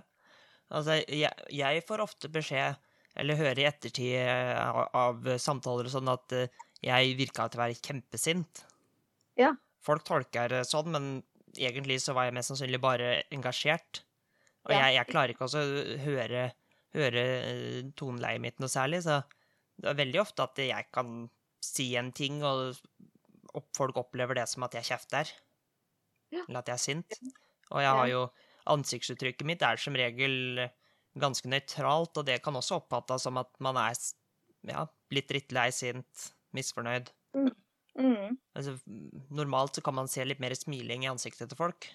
Altså, 0.73 0.95
jeg, 1.09 1.45
jeg 1.57 1.83
får 1.87 2.03
ofte 2.03 2.29
beskjed, 2.29 2.75
eller 3.17 3.39
hører 3.39 3.61
i 3.63 3.65
ettertid 3.65 4.11
eh, 4.19 4.53
av, 4.61 4.83
av 4.93 5.29
samtaler 5.41 5.89
og 5.89 5.93
sånn, 5.93 6.11
at 6.11 6.35
eh, 6.37 6.59
jeg 6.85 7.15
virka 7.17 7.47
til 7.49 7.57
å 7.57 7.63
være 7.63 7.79
kjempesint. 7.79 8.61
Ja. 9.39 9.53
Folk 9.85 10.05
tolker 10.05 10.53
det 10.53 10.63
sånn, 10.69 10.91
men 10.93 11.07
egentlig 11.57 11.97
så 12.03 12.13
var 12.13 12.27
jeg 12.27 12.35
mest 12.37 12.51
sannsynlig 12.53 12.81
bare 12.83 13.23
engasjert. 13.33 14.03
Og 14.67 14.75
Ja. 14.75 14.83
jeg, 14.85 14.99
jeg 14.99 15.09
klarer 15.09 15.33
ikke 15.33 15.49
å 15.49 15.65
høre, 16.05 16.43
høre 16.93 17.25
eh, 17.39 17.79
toneleiet 17.97 18.43
mitt 18.45 18.61
noe 18.61 18.69
særlig, 18.71 19.01
så 19.07 19.23
det 19.83 19.91
er 19.91 19.99
veldig 19.99 20.21
ofte 20.23 20.45
at 20.45 20.59
jeg 20.63 20.87
kan 20.95 21.25
si 21.63 21.89
en 21.99 22.11
ting, 22.15 22.41
og 22.43 22.77
folk 23.75 23.99
opplever 23.99 24.39
det 24.39 24.47
som 24.51 24.65
at 24.67 24.77
jeg 24.79 24.87
kjefter. 24.93 25.31
Ja. 26.33 26.45
Eller 26.47 26.61
at 26.61 26.71
jeg 26.71 26.77
er 26.77 26.83
sint. 26.83 27.19
Og 27.73 27.83
jeg 27.83 27.99
har 27.99 28.09
jo 28.11 28.23
Ansiktsuttrykket 28.71 29.43
mitt 29.43 29.63
er 29.67 29.75
som 29.81 29.95
regel 29.99 30.63
ganske 31.19 31.49
nøytralt, 31.51 32.15
og 32.15 32.23
det 32.29 32.37
kan 32.45 32.55
også 32.55 32.77
oppfattes 32.79 33.25
som 33.27 33.35
at 33.41 33.51
man 33.63 33.75
er 33.81 33.97
ja, 34.69 34.85
litt 35.11 35.27
drittlei, 35.27 35.67
sint, 35.75 36.29
misfornøyd. 36.55 37.11
Mm, 37.35 37.51
Altså, 38.55 38.77
normalt 39.35 39.77
så 39.77 39.83
kan 39.85 39.97
man 39.99 40.07
se 40.09 40.23
litt 40.25 40.39
mer 40.41 40.55
smiling 40.57 41.03
i 41.03 41.11
ansiktet 41.11 41.51
til 41.51 41.59
folk. 41.59 41.89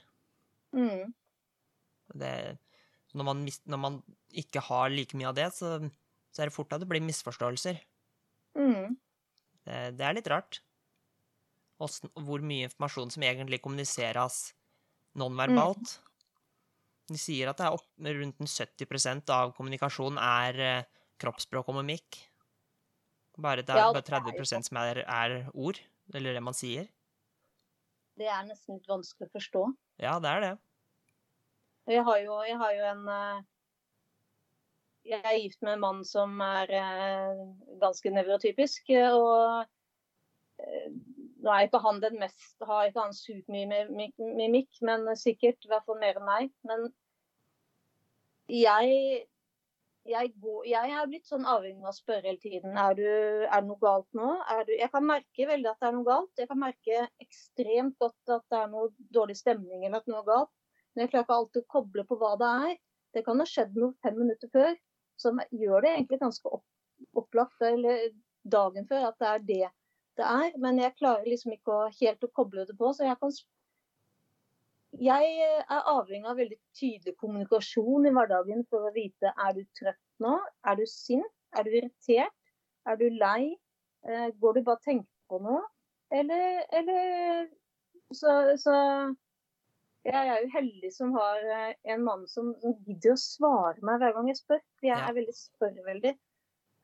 mm, 0.76 1.14
Det, 2.21 2.35
når, 3.16 3.25
man, 3.25 3.42
når 3.64 3.80
man 3.83 3.99
ikke 4.30 4.62
har 4.68 4.92
like 4.92 5.16
mye 5.18 5.33
av 5.33 5.40
det, 5.40 5.49
så, 5.57 5.78
så 6.38 6.45
er 6.45 6.52
det 6.52 6.54
fort 6.54 6.71
at 6.71 6.85
det 6.85 6.87
blir 6.87 7.02
misforståelser. 7.02 7.83
mm. 8.54 8.95
Det, 9.66 9.78
det 9.99 10.04
er 10.07 10.14
litt 10.14 10.28
rart. 10.30 10.61
Hvordan, 11.83 12.12
hvor 12.25 12.42
mye 12.47 12.68
informasjon 12.68 13.11
som 13.11 13.25
egentlig 13.26 13.59
kommuniseres 13.61 14.38
nonverbalt. 15.18 15.99
De 17.11 17.18
sier 17.18 17.50
at 17.50 17.59
det 17.59 17.66
er 17.66 17.75
opp, 17.75 17.90
rundt 17.99 18.38
70% 18.38 19.33
av 19.35 19.52
kommunikasjonen 19.57 20.21
er 20.23 20.61
eh, 20.62 20.87
kroppsspråk 21.18 21.73
og 21.73 21.80
mimikk. 21.80 22.21
Bare 23.38 23.66
det 23.66 23.75
er 23.75 23.83
Ja, 23.83 23.90
bare 23.90 24.02
det 24.02 24.14
er 24.14 24.47
30 24.47 24.71
som 24.71 24.80
er, 24.80 25.02
er 25.02 25.37
ord, 25.54 25.83
eller 26.14 26.38
det 26.38 26.45
man 26.47 26.57
sier. 26.57 26.88
Det 28.18 28.30
er 28.30 28.47
nesten 28.47 28.78
litt 28.78 28.88
vanskelig 28.90 29.28
å 29.28 29.35
forstå. 29.37 29.66
Ja, 30.02 30.16
det 30.23 30.30
er 30.30 30.45
det. 30.45 30.54
Jeg 31.88 32.04
har 32.04 32.18
jo, 32.21 32.40
jeg 32.45 32.59
har 32.61 32.75
jo 32.76 32.88
en 32.92 33.04
eh, 33.14 33.45
Jeg 35.09 35.25
er 35.25 35.38
gift 35.41 35.62
med 35.65 35.77
en 35.77 35.81
mann 35.85 36.00
som 36.05 36.41
er 36.45 36.73
eh, 36.77 37.38
ganske 37.81 38.12
nevrotypisk. 38.12 38.91
eh, 38.93 39.15
Og 39.17 39.65
eh, 40.61 40.91
nå 41.45 41.55
er 41.55 41.65
ikke 41.65 41.81
han 41.85 42.03
den 42.03 42.19
mest 42.21 42.67
Har 42.69 42.91
ikke 42.91 43.07
han 43.07 43.17
mimikk, 44.19 44.81
men 44.85 45.09
sikkert 45.17 45.65
i 45.65 45.71
hvert 45.73 45.87
fall 45.87 46.00
mer 46.03 46.21
enn 46.21 46.29
meg. 46.29 46.53
Men 46.69 46.88
jeg 48.52 49.26
jeg, 50.09 50.32
går, 50.41 50.63
jeg 50.65 50.93
er 50.97 51.09
blitt 51.09 51.28
sånn 51.28 51.45
avhengig 51.45 51.85
av 51.85 51.91
å 51.91 51.97
spørre 51.97 52.30
hele 52.30 52.41
tiden. 52.41 52.76
Er, 52.80 52.95
du, 52.97 53.04
er 53.45 53.61
det 53.61 53.69
noe 53.69 53.80
galt 53.82 54.09
nå? 54.17 54.30
Du, 54.65 54.73
jeg 54.73 54.89
kan 54.95 55.04
merke 55.04 55.49
veldig 55.50 55.69
at 55.69 55.82
det 55.82 55.89
er 55.89 55.97
noe 55.99 56.09
galt. 56.09 56.32
Jeg 56.41 56.49
kan 56.49 56.61
merke 56.63 57.02
ekstremt 57.21 57.99
godt 58.00 58.32
at 58.39 58.45
det 58.49 58.61
er 58.63 58.71
noe 58.73 58.89
dårlig 59.13 59.37
stemning 59.37 59.85
eller 59.85 60.00
at 60.00 60.09
noe 60.09 60.23
er 60.23 60.30
galt. 60.30 60.52
Men 60.95 61.04
jeg 61.04 61.13
klarer 61.13 61.26
ikke 61.26 61.39
alltid 61.43 61.65
å 61.65 61.73
koble 61.76 62.06
på 62.09 62.19
hva 62.23 62.32
det 62.41 62.52
er. 62.71 62.76
Det 63.19 63.25
kan 63.26 63.43
ha 63.43 63.49
skjedd 63.49 63.76
noe 63.76 63.97
fem 64.04 64.17
minutter 64.17 64.52
før 64.54 64.73
som 65.21 65.41
gjør 65.50 65.85
det 65.85 65.93
egentlig 65.95 66.21
ganske 66.23 66.54
opp, 66.59 66.65
opplagt, 67.19 67.61
eller 67.63 68.09
dagen 68.49 68.87
før, 68.89 69.11
at 69.11 69.21
det 69.21 69.28
er 69.28 69.47
det 69.50 69.69
det 70.19 70.26
er. 70.26 70.59
Men 70.59 70.81
jeg 70.83 70.97
klarer 70.99 71.28
liksom 71.28 71.54
ikke 71.54 71.78
helt 72.00 72.26
å 72.26 72.33
koble 72.35 72.67
det 72.69 72.76
på. 72.78 72.93
Så 72.95 73.07
jeg 73.07 73.19
kan 73.23 73.39
Jeg 74.99 75.33
er 75.45 75.89
avhengig 75.93 76.31
av 76.31 76.39
veldig 76.41 76.57
tydelig 76.75 77.13
kommunikasjon 77.21 78.07
i 78.09 78.13
hverdagen 78.17 78.65
for 78.71 78.89
å 78.89 78.93
vite 78.95 79.35
er 79.45 79.52
du 79.52 79.61
trøtt 79.76 80.00
nå, 80.25 80.39
er 80.65 80.78
du 80.81 80.87
sint, 80.89 81.35
er 81.52 81.67
du 81.67 81.75
irritert, 81.76 82.33
er 82.89 82.97
du 82.97 83.04
lei, 83.13 83.52
eh, 84.09 84.31
går 84.41 84.57
du 84.57 84.63
bare 84.65 84.81
og 84.81 84.87
tenker 84.89 85.28
på 85.28 85.43
noe, 85.45 85.61
eller, 86.11 86.65
eller 86.73 87.50
så, 88.17 88.57
så 88.57 88.75
jeg 90.04 90.28
er 90.28 90.43
jo 90.43 90.50
heldig 90.54 90.91
som 90.95 91.13
har 91.17 91.43
eh, 91.54 91.75
en 91.93 92.04
mann 92.04 92.26
som, 92.30 92.52
som 92.63 92.75
gidder 92.87 93.15
å 93.15 93.21
svare 93.21 93.82
meg 93.82 94.00
hver 94.02 94.15
gang 94.17 94.28
jeg 94.30 94.41
spør. 94.41 94.61
Jeg 94.82 94.89
Jeg 94.91 94.99
Ja. 94.99 95.08
er 95.08 95.17
veldig 95.19 95.34
spørreveldig. 95.37 96.13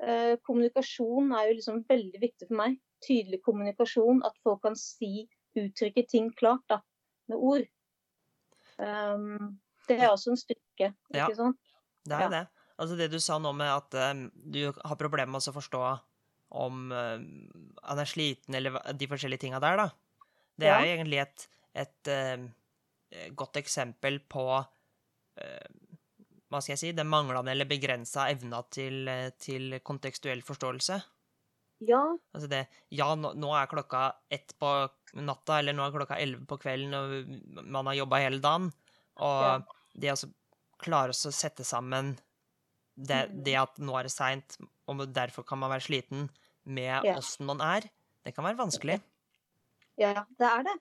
Eh, 0.05 0.37
kommunikasjon 0.47 1.33
er 1.33 1.49
jo 1.49 1.55
liksom 1.61 1.85
veldig 1.89 2.21
viktig 2.21 2.49
for 2.49 2.57
meg. 2.57 2.81
Tydelig 3.07 3.41
kommunikasjon. 3.47 4.25
At 4.27 4.37
folk 4.43 4.63
kan 4.63 4.77
si, 4.77 5.29
uttrykke 5.57 6.07
ting 6.11 6.33
klart 6.35 6.65
da, 6.69 6.81
med 7.29 7.39
ord. 7.39 7.69
Um, 8.79 9.61
det 9.87 10.01
er 10.01 10.09
også 10.11 10.33
en 10.33 10.41
styrke, 10.41 10.89
Ja. 11.15 11.29
ikke 11.29 11.37
sant? 11.37 11.59
Det 12.05 12.13
er 12.17 12.21
Ja. 12.21 12.29
det. 12.29 12.49
Altså 12.79 12.97
det 12.99 13.11
du 13.13 13.21
sa 13.21 13.39
nå 13.39 13.53
med 13.55 13.71
at 13.71 13.95
eh, 13.95 14.29
du 14.51 14.73
har 14.73 14.97
problemer 14.97 15.31
med 15.31 15.41
å 15.41 15.55
forstå 15.55 16.01
om 16.51 16.91
han 16.91 17.99
er 17.99 18.05
sliten, 18.07 18.55
eller 18.55 18.79
de 18.93 19.07
forskjellige 19.07 19.41
tinga 19.41 19.61
der, 19.61 19.77
da. 19.77 19.89
Det 20.59 20.67
Ja. 20.67 20.79
er 20.79 20.85
jo 20.87 21.03
egentlig 21.03 21.21
et, 21.23 21.49
et 21.75 22.09
godt 23.37 23.57
eksempel 23.61 24.21
på 24.31 24.45
eh, 25.41 25.69
Hva 26.51 26.61
skal 26.63 26.75
jeg 26.75 26.79
si? 26.83 26.93
Den 26.97 27.09
manglende 27.11 27.51
eller 27.55 27.67
begrensa 27.67 28.29
evna 28.31 28.63
til, 28.71 29.09
eh, 29.09 29.31
til 29.43 29.81
kontekstuell 29.83 30.43
forståelse. 30.47 31.01
Ja, 31.85 32.01
Altså 32.35 32.49
det 32.49 32.61
Ja, 32.95 33.15
nå, 33.19 33.33
nå 33.37 33.51
er 33.59 33.67
klokka 33.71 34.05
ett 34.33 34.55
på 34.61 34.71
natta, 35.15 35.59
eller 35.59 35.75
nå 35.77 35.85
er 35.87 35.97
klokka 35.97 36.19
elleve 36.23 36.47
på 36.47 36.59
kvelden, 36.63 36.95
og 36.95 37.67
man 37.67 37.87
har 37.91 37.95
jobba 37.95 38.21
hele 38.23 38.41
dagen. 38.41 38.71
Og 39.17 39.43
Ja. 39.43 39.59
det 39.99 40.13
å 40.15 40.33
klare 40.79 41.11
å 41.15 41.33
sette 41.33 41.65
sammen 41.65 42.17
det, 42.97 43.29
Mm. 43.31 43.43
det 43.45 43.55
at 43.59 43.77
nå 43.79 43.99
er 43.99 44.05
det 44.05 44.13
seint, 44.13 44.57
og 44.89 45.13
derfor 45.13 45.45
kan 45.47 45.59
man 45.59 45.71
være 45.71 45.87
sliten, 45.89 46.31
med 46.65 47.05
Ja. 47.05 47.17
åssen 47.19 47.47
man 47.47 47.61
er, 47.61 47.91
det 48.25 48.35
kan 48.35 48.45
være 48.45 48.57
vanskelig. 48.57 49.01
ja, 49.99 50.25
det 50.39 50.47
er 50.47 50.63
det. 50.63 50.79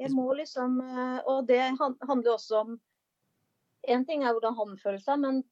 Jeg 0.00 0.10
må 0.10 0.26
liksom 0.34 0.80
eh, 0.82 1.18
Og 1.30 1.46
det 1.46 1.60
handler 1.78 2.32
også 2.32 2.62
om 2.64 2.78
En 3.86 4.06
ting 4.08 4.24
er 4.24 4.32
hvordan 4.32 4.56
han 4.58 4.78
føler 4.80 5.02
seg, 5.02 5.20
men 5.20 5.42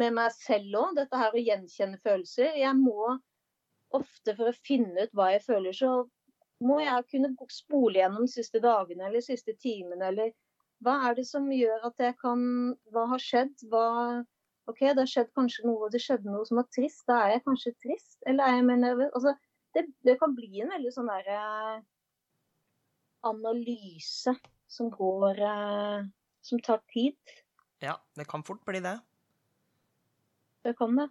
med 0.00 0.14
meg 0.16 0.32
selv 0.34 0.74
òg. 0.80 0.96
Dette 0.96 1.18
her 1.20 1.36
å 1.36 1.42
gjenkjenne 1.42 2.00
følelser. 2.02 2.56
Jeg 2.58 2.74
må 2.80 3.12
ofte, 3.94 4.34
for 4.34 4.48
å 4.50 4.56
finne 4.66 5.04
ut 5.04 5.12
hva 5.14 5.28
jeg 5.34 5.44
føler, 5.44 5.76
så 5.76 5.90
må 6.64 6.80
jeg 6.82 7.06
kunne 7.12 7.30
spole 7.52 8.00
gjennom 8.00 8.26
de 8.26 8.32
siste 8.32 8.58
dagene 8.64 9.06
eller 9.06 9.20
de 9.20 9.28
siste 9.28 9.54
timene, 9.60 10.08
eller 10.08 10.32
hva 10.82 10.96
er 11.08 11.18
det 11.18 11.26
som 11.28 11.46
gjør 11.52 11.86
at 11.90 12.02
jeg 12.02 12.16
kan 12.18 12.42
Hva 12.90 13.06
har 13.12 13.22
skjedd? 13.22 13.54
Hva 13.70 13.86
OK, 14.70 14.80
det 14.80 14.98
har 15.02 15.10
skjedd 15.10 15.30
kanskje 15.34 15.66
noe, 15.66 15.90
det 15.90 16.02
skjedde 16.02 16.30
noe 16.30 16.46
som 16.46 16.58
var 16.60 16.68
trist. 16.74 17.02
Da 17.10 17.20
er 17.24 17.36
jeg 17.36 17.46
kanskje 17.46 17.74
trist, 17.82 18.18
eller 18.26 18.46
er 18.46 18.58
jeg 18.58 18.66
mer 18.68 18.82
nervøs? 18.82 19.10
Altså, 19.14 19.34
det, 19.74 19.86
det 20.06 20.18
kan 20.20 20.34
bli 20.36 20.62
en 20.62 20.70
veldig 20.74 20.92
sånn 20.94 21.10
derre 21.10 21.38
analyse 23.22 24.34
som 24.68 24.90
går 24.90 25.40
eh, 25.40 26.04
Som 26.42 26.60
tar 26.60 26.80
tid. 26.90 27.16
Ja, 27.78 28.00
det 28.18 28.24
kan 28.26 28.42
fort 28.42 28.64
bli 28.66 28.80
det. 28.82 28.96
Det 30.62 30.74
kan 30.78 30.96
det. 30.96 31.08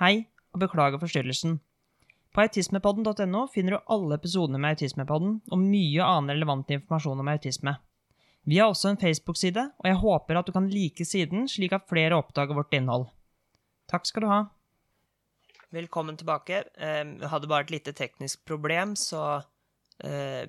Hei, 0.00 0.28
og 0.52 0.60
beklager 0.60 1.00
forstyrrelsen. 1.00 1.58
På 2.32 2.44
autismepodden.no 2.44 3.46
finner 3.52 3.76
du 3.76 3.88
alle 3.90 4.16
episodene 4.20 4.60
med 4.60 4.76
Autismepodden 4.76 5.40
og 5.50 5.62
mye 5.62 6.04
annen 6.04 6.34
relevant 6.34 6.70
informasjon 6.70 7.20
om 7.20 7.32
autisme. 7.32 7.74
Vi 8.48 8.60
har 8.60 8.70
også 8.70 8.92
en 8.92 9.00
Facebook-side, 9.00 9.64
og 9.78 9.88
jeg 9.88 9.98
håper 10.00 10.38
at 10.38 10.46
du 10.46 10.52
kan 10.52 10.68
like 10.70 11.04
siden, 11.04 11.48
slik 11.48 11.74
at 11.76 11.88
flere 11.90 12.16
oppdager 12.16 12.56
vårt 12.56 12.72
innhold. 12.76 13.08
Takk 13.90 14.06
skal 14.08 14.24
du 14.24 14.30
ha. 14.30 14.40
Velkommen 15.70 16.16
tilbake. 16.18 16.64
Eh, 16.74 17.04
hadde 17.30 17.48
bare 17.50 17.62
et 17.62 17.70
lite 17.70 17.92
teknisk 17.94 18.42
problem, 18.48 18.96
så 18.98 19.38
eh, 20.02 20.42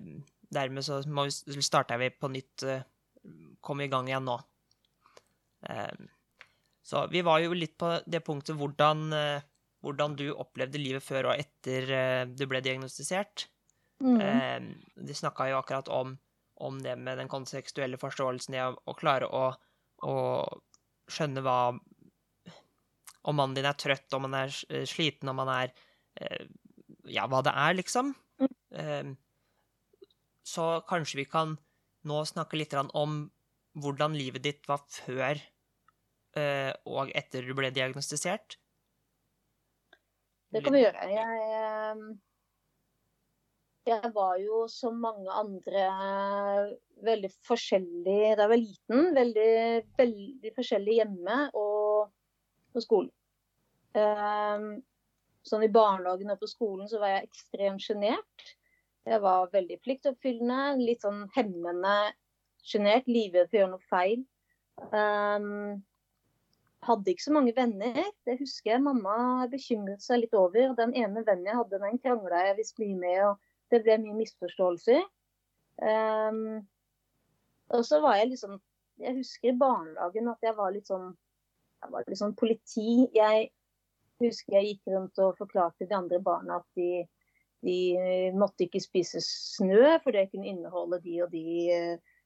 dermed 0.50 0.86
så 0.86 0.98
må 1.06 1.28
vi, 1.28 1.62
starter 1.62 2.02
vi 2.02 2.10
på 2.10 2.32
nytt. 2.34 2.64
eh, 2.66 2.82
Kom 3.62 3.84
i 3.84 3.90
gang 3.92 4.08
igjen 4.10 4.26
nå. 4.26 4.40
Eh, 5.70 6.08
så 6.82 7.06
vi 7.12 7.22
var 7.22 7.44
jo 7.44 7.54
litt 7.54 7.76
på 7.78 7.92
det 8.10 8.24
punktet 8.26 8.58
hvordan, 8.58 9.14
hvordan 9.86 10.16
du 10.18 10.32
opplevde 10.34 10.82
livet 10.82 11.06
før 11.06 11.30
og 11.30 11.44
etter 11.44 12.26
du 12.26 12.42
ble 12.50 12.60
diagnostisert. 12.66 13.46
Mm. 14.02 14.72
De 14.98 15.16
snakka 15.16 15.52
jo 15.52 15.60
akkurat 15.60 15.92
om, 15.94 16.16
om, 16.58 16.82
det 16.82 16.98
med 16.98 17.22
den 17.22 17.30
kontekstuelle 17.30 18.02
forståelsen, 18.02 18.58
det 18.58 18.66
å, 18.66 18.74
å 18.82 18.98
klare 18.98 19.30
å, 19.30 19.44
å, 20.10 20.16
skjønne 21.06 21.46
hva 21.46 21.60
Om 23.28 23.38
mannen 23.38 23.58
din 23.58 23.70
er 23.70 23.78
trøtt, 23.78 24.10
om 24.18 24.26
han 24.28 24.38
er 24.44 24.56
sliten, 24.90 25.30
om 25.30 25.42
han 25.44 25.52
er 25.54 25.74
eh, 26.22 26.48
Ja, 27.12 27.28
hva 27.30 27.42
det 27.46 27.54
er, 27.58 27.76
liksom. 27.78 28.14
Mm. 28.42 28.56
Eh, 28.82 29.12
så 30.48 30.82
kanskje 30.90 31.22
vi 31.22 31.28
kan 31.30 31.56
nå 32.10 32.24
snakke 32.26 32.58
litt 32.58 32.74
om 32.74 33.22
hvordan 33.78 34.18
livet 34.18 34.44
ditt 34.44 34.68
var 34.68 34.82
før 34.90 35.38
eh, 36.38 36.72
og 36.90 37.12
etter 37.16 37.46
du 37.46 37.54
ble 37.58 37.72
diagnostisert. 37.74 38.58
Det 40.52 40.64
kan 40.66 40.76
vi 40.76 40.82
gjøre. 40.82 41.06
Jeg, 41.08 42.00
jeg 43.88 44.12
var 44.16 44.36
jo 44.42 44.66
som 44.72 44.98
mange 45.00 45.32
andre 45.32 45.86
veldig 47.06 47.32
forskjellig 47.48 48.18
da 48.36 48.44
jeg 48.44 48.52
var 48.52 48.60
liten. 48.60 49.06
Veldig, 49.16 49.54
veldig 50.02 50.52
forskjellig 50.58 50.98
hjemme 51.00 51.38
og 51.56 51.81
på 52.74 52.84
skolen. 52.84 53.12
Um, 53.98 54.82
sånn 55.48 55.66
I 55.66 55.72
barnehagen 55.74 56.32
og 56.34 56.42
på 56.42 56.50
skolen 56.50 56.90
så 56.90 57.02
var 57.02 57.16
jeg 57.16 57.30
ekstremt 57.30 57.84
sjenert. 57.84 58.50
Jeg 59.10 59.22
var 59.24 59.50
veldig 59.54 59.80
pliktoppfyllende, 59.82 60.84
litt 60.86 61.06
sånn 61.06 61.24
hemmende 61.36 61.96
sjenert, 62.66 63.08
livredd 63.10 63.50
for 63.50 63.58
å 63.58 63.62
gjøre 63.62 63.72
noe 63.74 63.90
feil. 63.90 64.26
Um, 64.94 65.82
hadde 66.86 67.14
ikke 67.14 67.26
så 67.28 67.34
mange 67.36 67.54
venner. 67.58 68.04
Det 68.26 68.38
husker 68.40 68.76
jeg 68.76 68.84
mamma 68.86 69.48
bekymret 69.52 70.02
seg 70.06 70.24
litt 70.24 70.36
over. 70.38 70.76
Den 70.78 70.94
ene 70.98 71.26
vennen 71.26 71.50
jeg 71.50 71.58
hadde, 71.58 71.82
den 71.82 72.02
krangla 72.02 72.46
jeg 72.48 72.60
visst 72.62 72.82
mye 72.82 72.98
med, 72.98 73.20
og 73.30 73.74
det 73.74 73.82
ble 73.86 73.98
mye 74.02 74.18
misforståelser. 74.22 75.02
Um, 75.82 76.62
og 77.72 77.86
så 77.88 78.02
var 78.04 78.20
jeg 78.20 78.34
liksom 78.34 78.60
Jeg 79.02 79.16
husker 79.16 79.50
i 79.50 79.58
barnehagen 79.58 80.28
at 80.30 80.44
jeg 80.46 80.54
var 80.54 80.74
litt 80.76 80.90
sånn 80.92 81.08
var 81.89 82.06
det 82.08 82.20
sånn 82.20 82.38
politi. 82.38 83.08
Jeg 83.15 83.50
husker 84.22 84.58
jeg 84.58 84.70
gikk 84.76 84.94
rundt 84.94 85.20
og 85.24 85.38
forklarte 85.39 85.88
de 85.89 85.98
andre 85.98 86.22
barna 86.24 86.60
at 86.62 86.67
de, 86.78 87.04
de 87.65 88.32
måtte 88.38 88.67
ikke 88.67 88.84
spise 88.84 89.22
snø, 89.26 89.98
for 90.04 90.13
det 90.15 90.30
kunne 90.32 90.50
inneholde 90.52 91.02
de 91.06 91.22
og 91.26 91.34
de 91.34 91.46
uh, 91.74 92.17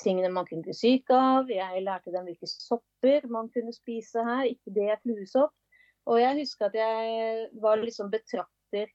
tingene 0.00 0.32
man 0.32 0.46
kunne 0.48 0.64
bli 0.66 0.76
syk 0.76 1.10
av. 1.14 1.50
Jeg 1.52 1.84
lærte 1.84 2.14
dem 2.14 2.28
hvilke 2.28 2.48
sopper 2.50 3.26
man 3.32 3.50
kunne 3.54 3.74
spise 3.76 4.24
her, 4.26 4.46
ikke 4.50 4.74
det 4.76 5.00
fluesopp. 5.02 5.54
Og 6.10 6.20
jeg 6.20 6.38
husker 6.40 6.70
at 6.70 6.76
jeg 6.78 7.48
var 7.62 7.82
liksom 7.82 8.10
betrakter 8.12 8.88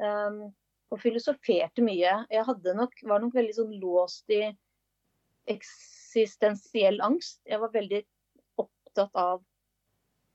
um, 0.00 0.52
og 0.92 1.00
filosoferte 1.02 1.84
mye. 1.84 2.12
Jeg 2.30 2.58
nok, 2.76 2.94
var 3.08 3.22
nok 3.24 3.34
veldig 3.34 3.56
sånn 3.56 3.72
låst 3.82 4.30
i 4.32 4.44
eksistensiell 5.50 7.00
angst. 7.02 7.40
Jeg 7.48 7.60
var 7.60 7.72
veldig 7.74 8.02
opptatt 8.62 9.18
av 9.18 9.42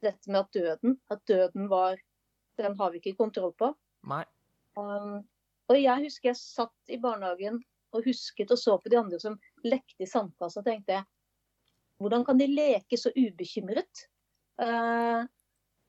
dette 0.04 0.32
med 0.32 0.44
at 0.44 0.54
døden, 0.54 1.00
at 1.14 1.24
døden 1.28 1.70
var 1.72 1.98
Den 2.58 2.74
har 2.80 2.90
vi 2.90 2.98
ikke 2.98 3.20
kontroll 3.20 3.52
på. 3.54 3.68
Nei. 4.10 4.24
Um, 4.74 5.20
og 5.70 5.78
jeg 5.78 6.08
husker 6.08 6.32
jeg 6.32 6.40
satt 6.40 6.90
i 6.90 6.98
barnehagen 6.98 7.60
og 7.94 8.08
husket 8.08 8.50
og 8.50 8.58
så 8.58 8.80
på 8.82 8.90
de 8.90 8.98
andre 8.98 9.20
som 9.22 9.36
lekte 9.62 10.06
i 10.06 10.10
sandkassa 10.10 10.64
og 10.64 10.66
tenkte 10.66 11.04
hvordan 12.02 12.26
kan 12.26 12.38
de 12.38 12.48
leke 12.50 12.98
så 13.00 13.12
ubekymret? 13.16 14.06
Uh, 14.62 15.26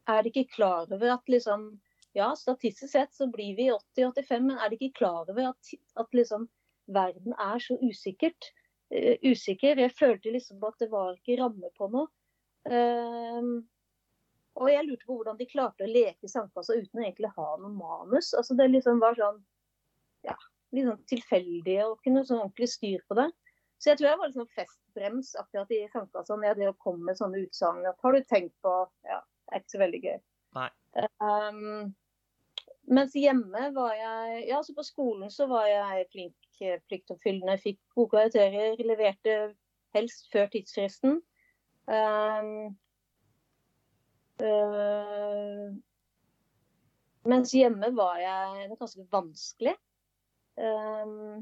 er 0.09 0.25
de 0.25 0.33
ikke 0.33 0.55
klar 0.57 0.89
over 0.89 1.15
at 1.19 1.29
liksom 1.29 1.71
Ja, 2.17 2.33
statistisk 2.35 2.91
sett 2.91 3.13
så 3.15 3.27
blir 3.31 3.53
vi 3.55 3.69
80-85, 3.71 4.41
men 4.41 4.57
er 4.59 4.71
de 4.73 4.79
ikke 4.79 4.97
klar 5.05 5.29
over 5.29 5.51
at, 5.51 5.73
at 6.01 6.17
liksom 6.17 6.49
verden 6.89 7.35
er 7.37 7.61
så 7.63 7.77
usikkert? 7.85 8.49
Uh, 8.91 9.21
usikker. 9.23 9.79
Jeg 9.79 9.93
følte 9.93 10.33
liksom 10.33 10.65
at 10.65 10.81
det 10.81 10.89
var 10.91 11.13
ikke 11.13 11.37
ramme 11.43 11.69
på 11.77 11.91
noe. 11.93 12.09
Uh, 12.65 13.61
og 14.59 14.71
jeg 14.73 14.87
lurte 14.87 15.07
på 15.07 15.17
hvordan 15.19 15.39
de 15.39 15.47
klarte 15.49 15.87
å 15.87 15.91
leke 15.91 16.27
i 16.27 16.31
sandkassa 16.31 16.77
uten 16.77 17.01
å 17.01 17.05
egentlig 17.05 17.31
ha 17.37 17.49
noe 17.63 17.75
manus. 17.75 18.33
Altså 18.37 18.57
Det 18.59 18.69
liksom 18.73 19.03
var 19.03 19.19
sånn 19.19 19.43
Ja, 20.27 20.35
litt 20.75 20.89
sånn 20.89 21.05
tilfeldig 21.11 21.77
og 21.85 21.99
ikke 21.99 22.15
noe 22.15 22.27
sånn 22.27 22.43
ordentlig 22.43 22.71
styr 22.73 23.05
på 23.09 23.19
det. 23.21 23.29
Så 23.79 23.93
jeg 23.93 24.01
tror 24.01 24.09
jeg 24.09 24.19
var 24.19 24.31
litt 24.31 24.41
sånn 24.41 24.57
festbrems 24.57 25.31
akkurat 25.39 25.71
i 25.77 25.85
sandkassa 25.93 26.37
når 26.37 26.65
jeg 26.65 26.75
kom 26.83 26.99
med 27.07 27.21
sånne 27.21 27.45
utsagn. 27.45 27.87
Har 27.87 28.17
du 28.17 28.27
tenkt 28.27 28.57
på 28.67 28.75
Ja, 29.07 29.23
det 29.23 29.55
er 29.55 29.63
ikke 29.63 29.77
så 29.77 29.83
veldig 29.85 30.03
gøy. 30.09 30.19
Nei. 30.59 30.69
Um, 31.23 31.95
mens 32.91 33.15
hjemme 33.15 33.71
var 33.77 33.95
jeg 33.95 34.43
Ja, 34.49 34.61
så 34.67 34.75
på 34.75 34.87
skolen 34.87 35.31
så 35.31 35.47
var 35.51 35.71
jeg 35.71 36.11
flink 36.11 36.35
pliktoppfyllende. 36.91 37.55
Fikk 37.63 37.79
gode 37.95 38.17
karakterer, 38.17 38.81
leverte 38.83 39.39
helst 39.95 40.27
før 40.33 40.51
tidsfristen. 40.53 41.21
Um, 41.87 42.75
uh, 44.43 45.69
mens 47.29 47.55
hjemme 47.55 47.91
var 47.97 48.19
jeg 48.23 48.79
ganske 48.79 49.07
vanskelig. 49.13 49.75
Uh, 50.59 51.39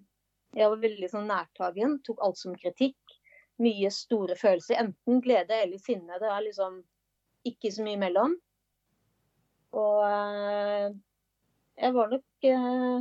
jeg 0.57 0.73
var 0.73 0.83
veldig 0.83 1.09
sånn 1.13 1.29
nærtagen, 1.31 1.99
tok 2.07 2.23
alt 2.25 2.41
som 2.41 2.57
kritikk. 2.57 2.99
Mye 3.63 3.89
store 3.93 4.37
følelser. 4.37 4.81
Enten 4.83 5.23
glede 5.25 5.57
eller 5.65 5.81
sinne. 5.81 6.19
Det 6.21 6.29
er 6.29 6.45
liksom 6.45 6.83
ikke 7.49 7.73
så 7.73 7.85
mye 7.87 8.01
mellom. 8.01 8.35
Og 9.77 10.03
uh, 10.05 10.93
jeg 11.77 11.93
var 11.93 12.13
nok 12.13 12.47
eh, 12.49 13.01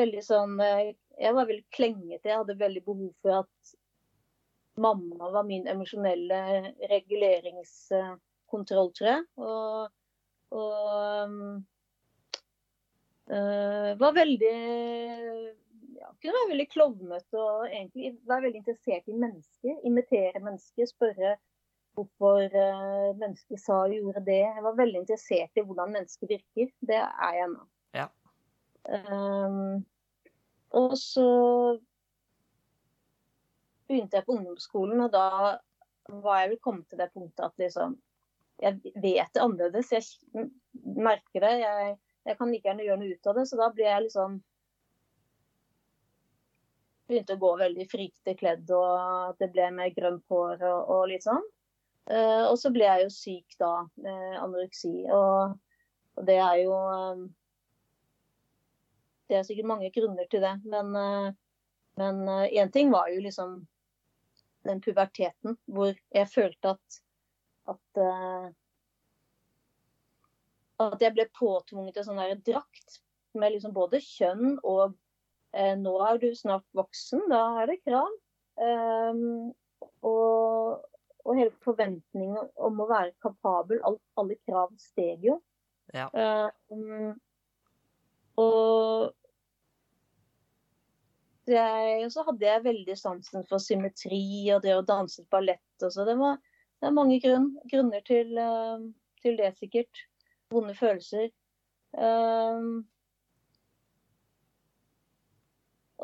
veldig 0.00 0.22
sånn 0.24 0.54
eh, 0.64 0.94
Jeg 1.20 1.36
var 1.36 1.48
veldig 1.48 1.66
klengete. 1.74 2.30
Jeg 2.30 2.40
hadde 2.40 2.58
veldig 2.60 2.82
behov 2.86 3.10
for 3.24 3.42
at 3.42 3.74
mamma 4.80 5.30
var 5.32 5.44
min 5.48 5.68
emosjonelle 5.72 6.40
reguleringskontroll, 8.46 8.92
tror 8.94 9.10
jeg. 9.12 9.24
Og, 9.36 9.88
og 10.50 11.64
Uh, 13.26 13.98
var 13.98 14.12
veldig 14.14 14.50
ja, 15.98 16.10
kunne 16.22 16.34
være 16.36 16.50
veldig 16.52 16.66
klovnete 16.70 17.40
og 17.40 17.64
egentlig 17.66 18.12
være 18.22 18.44
veldig 18.44 18.60
interessert 18.60 19.08
i 19.10 19.16
mennesker. 19.18 19.80
Imitere 19.82 20.42
mennesker, 20.44 20.86
spørre 20.86 21.32
hvorfor 21.98 22.44
uh, 22.46 23.16
mennesker 23.18 23.58
sa 23.58 23.80
og 23.88 23.96
gjorde 23.96 24.22
det. 24.28 24.38
Jeg 24.44 24.62
var 24.68 24.78
veldig 24.78 25.02
interessert 25.02 25.58
i 25.58 25.66
hvordan 25.66 25.96
mennesker 25.96 26.30
virker. 26.36 26.70
Det 26.86 27.00
er 27.02 27.34
jeg 27.40 27.50
nå. 27.56 27.66
Ja. 27.98 28.06
Um, 28.94 29.82
og 30.70 30.94
så 31.00 31.28
begynte 33.88 34.20
jeg 34.20 34.26
på 34.26 34.38
ungdomsskolen, 34.38 35.02
og 35.02 35.10
da 35.10 35.28
var 36.22 36.44
jeg 36.44 36.54
vel 36.54 36.62
kommet 36.62 36.86
til 36.90 37.02
det 37.02 37.10
punktet 37.10 37.48
at 37.48 37.58
liksom 37.58 37.98
Jeg 38.62 38.80
vet 38.94 39.32
det 39.34 39.42
annerledes. 39.42 39.92
Jeg 39.92 40.48
merker 40.96 41.44
det. 41.44 41.54
Jeg 41.60 41.96
jeg 42.26 42.38
kan 42.40 42.50
like 42.50 42.66
gjerne 42.66 42.86
gjøre 42.86 43.00
noe 43.00 43.14
ut 43.14 43.28
av 43.30 43.38
det. 43.38 43.46
Så 43.48 43.58
da 43.60 43.72
ble 43.74 43.88
jeg 43.88 44.06
liksom 44.08 44.44
Begynte 47.06 47.36
å 47.36 47.38
gå 47.38 47.52
veldig 47.60 47.84
frykte 47.86 48.32
kledd, 48.34 48.70
og 48.74 49.36
det 49.38 49.46
ble 49.54 49.68
med 49.70 49.92
grønt 49.94 50.24
hår 50.26 50.56
og, 50.66 50.88
og 50.90 51.04
litt 51.06 51.22
sånn. 51.22 51.44
Uh, 52.10 52.48
og 52.48 52.56
så 52.58 52.72
ble 52.74 52.82
jeg 52.82 53.04
jo 53.04 53.12
syk 53.14 53.54
da, 53.60 53.68
med 54.02 54.40
anoreksi. 54.40 55.04
Og, 55.14 55.52
og 56.18 56.26
det 56.26 56.40
er 56.42 56.56
jo 56.64 56.74
um, 56.74 57.22
Det 59.30 59.38
er 59.38 59.46
sikkert 59.46 59.70
mange 59.70 59.92
grunner 59.94 60.26
til 60.34 60.42
det. 60.42 60.50
Men 60.66 60.90
uh, 60.98 61.30
uh, 62.02 62.58
ting 62.74 62.90
var 62.90 63.06
jo 63.14 63.22
liksom 63.22 63.54
den 64.66 64.82
puberteten 64.82 65.54
hvor 65.70 65.94
jeg 65.94 66.32
følte 66.34 66.74
at, 66.74 67.00
at 67.70 68.00
at 70.82 71.00
jeg 71.00 71.14
ble 71.16 71.26
påtvunget 71.36 71.98
en 72.00 72.06
sånn 72.08 72.20
der 72.20 72.40
drakt 72.44 72.98
med 73.36 73.54
liksom 73.54 73.74
både 73.76 74.00
kjønn 74.04 74.58
og 74.62 74.96
eh, 75.56 75.74
Nå 75.78 75.94
er 76.04 76.20
du 76.20 76.30
snart 76.36 76.66
voksen, 76.76 77.26
da 77.32 77.42
er 77.62 77.72
det 77.72 77.80
krav. 77.84 78.12
Um, 78.56 79.52
og, 80.04 80.82
og, 81.24 81.32
hele 81.36 81.52
forventningen 81.64 82.50
om 82.56 82.80
å 82.80 82.88
være 82.88 83.14
kapabel. 83.24 83.80
Alt, 83.88 84.02
alle 84.20 84.38
krav 84.48 84.72
steg 84.80 85.24
jo. 85.28 85.38
Ja. 85.96 86.08
Um, 86.68 87.14
og 88.40 89.14
jeg, 91.48 92.08
så 92.12 92.24
hadde 92.26 92.48
jeg 92.48 92.64
veldig 92.64 92.96
sansen 92.98 93.44
for 93.48 93.62
symmetri 93.62 94.50
og 94.54 94.64
det 94.64 94.74
å 94.76 94.84
danse 94.84 95.24
ballett. 95.32 95.62
Og 95.80 95.92
så. 95.92 96.04
Det, 96.08 96.16
var, 96.20 96.40
det 96.80 96.88
er 96.88 96.96
mange 96.96 97.16
grunn, 97.22 97.50
grunner 97.70 98.02
til, 98.06 98.36
uh, 98.36 98.82
til 99.22 99.38
det, 99.38 99.54
sikkert 99.60 100.02
vonde 100.52 100.74
følelser. 100.76 101.30
Um, 101.96 102.84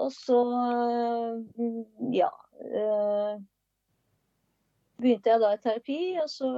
og 0.00 0.08
så, 0.16 0.38
uh, 0.48 2.14
ja 2.14 2.30
Begynte 5.02 5.32
jeg 5.32 5.42
da 5.42 5.50
i 5.52 5.60
terapi, 5.60 6.00
og 6.22 6.28
så 6.30 6.48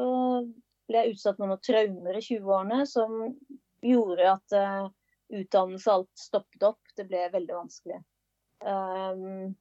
ble 0.85 1.01
jeg 1.01 1.15
utsatt 1.15 1.39
for 1.39 1.49
noen 1.49 1.63
traumer 1.65 2.19
i 2.19 2.23
20-årene 2.23 2.83
som 2.87 3.15
gjorde 3.81 4.27
at 4.35 4.57
utdannelse 5.33 5.93
alt 5.95 6.21
stoppet 6.21 6.67
opp. 6.69 6.93
Det 6.93 7.07
ble 7.09 7.23
veldig 7.33 7.57
vanskelig. 7.57 8.03
Um, 8.61 9.55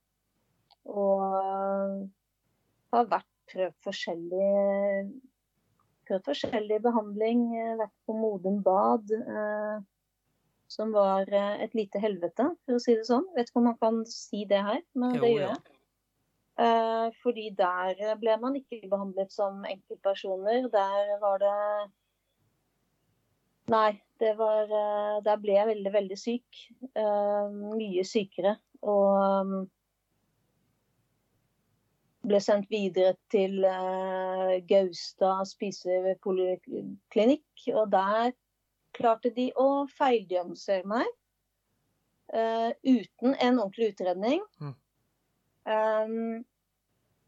og 0.84 1.24
har 2.94 3.08
vært 3.16 3.33
prøvd 3.54 3.76
forskjellig 3.86 4.50
prøvd 6.08 6.26
forskjellig 6.28 6.80
behandling. 6.84 7.46
Vært 7.80 7.94
på 8.08 8.16
Modum 8.18 8.60
Bad, 8.66 9.14
uh, 9.28 9.78
som 10.72 10.92
var 10.96 11.30
et 11.32 11.76
lite 11.78 12.02
helvete, 12.02 12.50
for 12.66 12.76
å 12.76 12.82
si 12.82 12.98
det 12.98 13.06
sånn. 13.08 13.28
Vet 13.38 13.52
ikke 13.52 13.62
om 13.62 13.70
man 13.72 13.80
kan 13.82 14.02
si 14.10 14.44
det 14.50 14.64
her, 14.66 14.82
men 14.98 15.16
jo, 15.16 15.22
det 15.24 15.32
gjør 15.32 15.46
jeg. 15.52 15.80
Fordi 17.24 17.48
der 17.58 18.18
ble 18.22 18.36
man 18.42 18.58
ikke 18.60 18.84
behandlet 18.90 19.32
som 19.34 19.64
enkeltpersoner. 19.66 20.68
Der 20.74 21.14
var 21.22 21.40
det 21.42 21.54
Nei, 23.74 24.02
det 24.20 24.34
var 24.38 24.68
Der 25.26 25.40
ble 25.42 25.56
jeg 25.56 25.70
veldig, 25.72 25.94
veldig 25.94 26.20
syk. 26.20 26.60
Mye 26.94 28.04
sykere. 28.06 28.58
Og 28.84 29.08
um, 29.48 29.56
ble 32.24 32.40
sendt 32.44 32.70
videre 32.72 33.16
til 33.34 33.66
Gaustad 34.70 35.46
spisepoliklinikk. 35.50 37.66
Og 37.74 37.92
der 37.92 38.32
klarte 38.96 39.30
de 39.36 39.50
å 39.60 39.84
feildiagnosere 39.92 40.88
meg 40.88 41.08
uten 42.34 43.36
en 43.36 43.60
ordentlig 43.60 43.92
utredning. 43.94 44.40
Mm. 44.64 44.76
Um, 45.64 46.44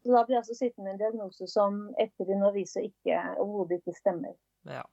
så 0.06 0.12
da 0.12 0.22
blir 0.24 0.36
jeg 0.36 0.42
altså 0.44 0.54
sittende 0.54 0.86
med 0.86 0.92
en 0.94 1.00
diagnose 1.00 1.46
som 1.50 1.78
etter 1.98 2.28
din 2.28 2.44
viser 2.54 2.84
ikke 2.86 3.16
overhodet 3.42 3.80
ikke 3.80 3.94
stemmer. 3.96 4.36
Ja. 4.68 4.84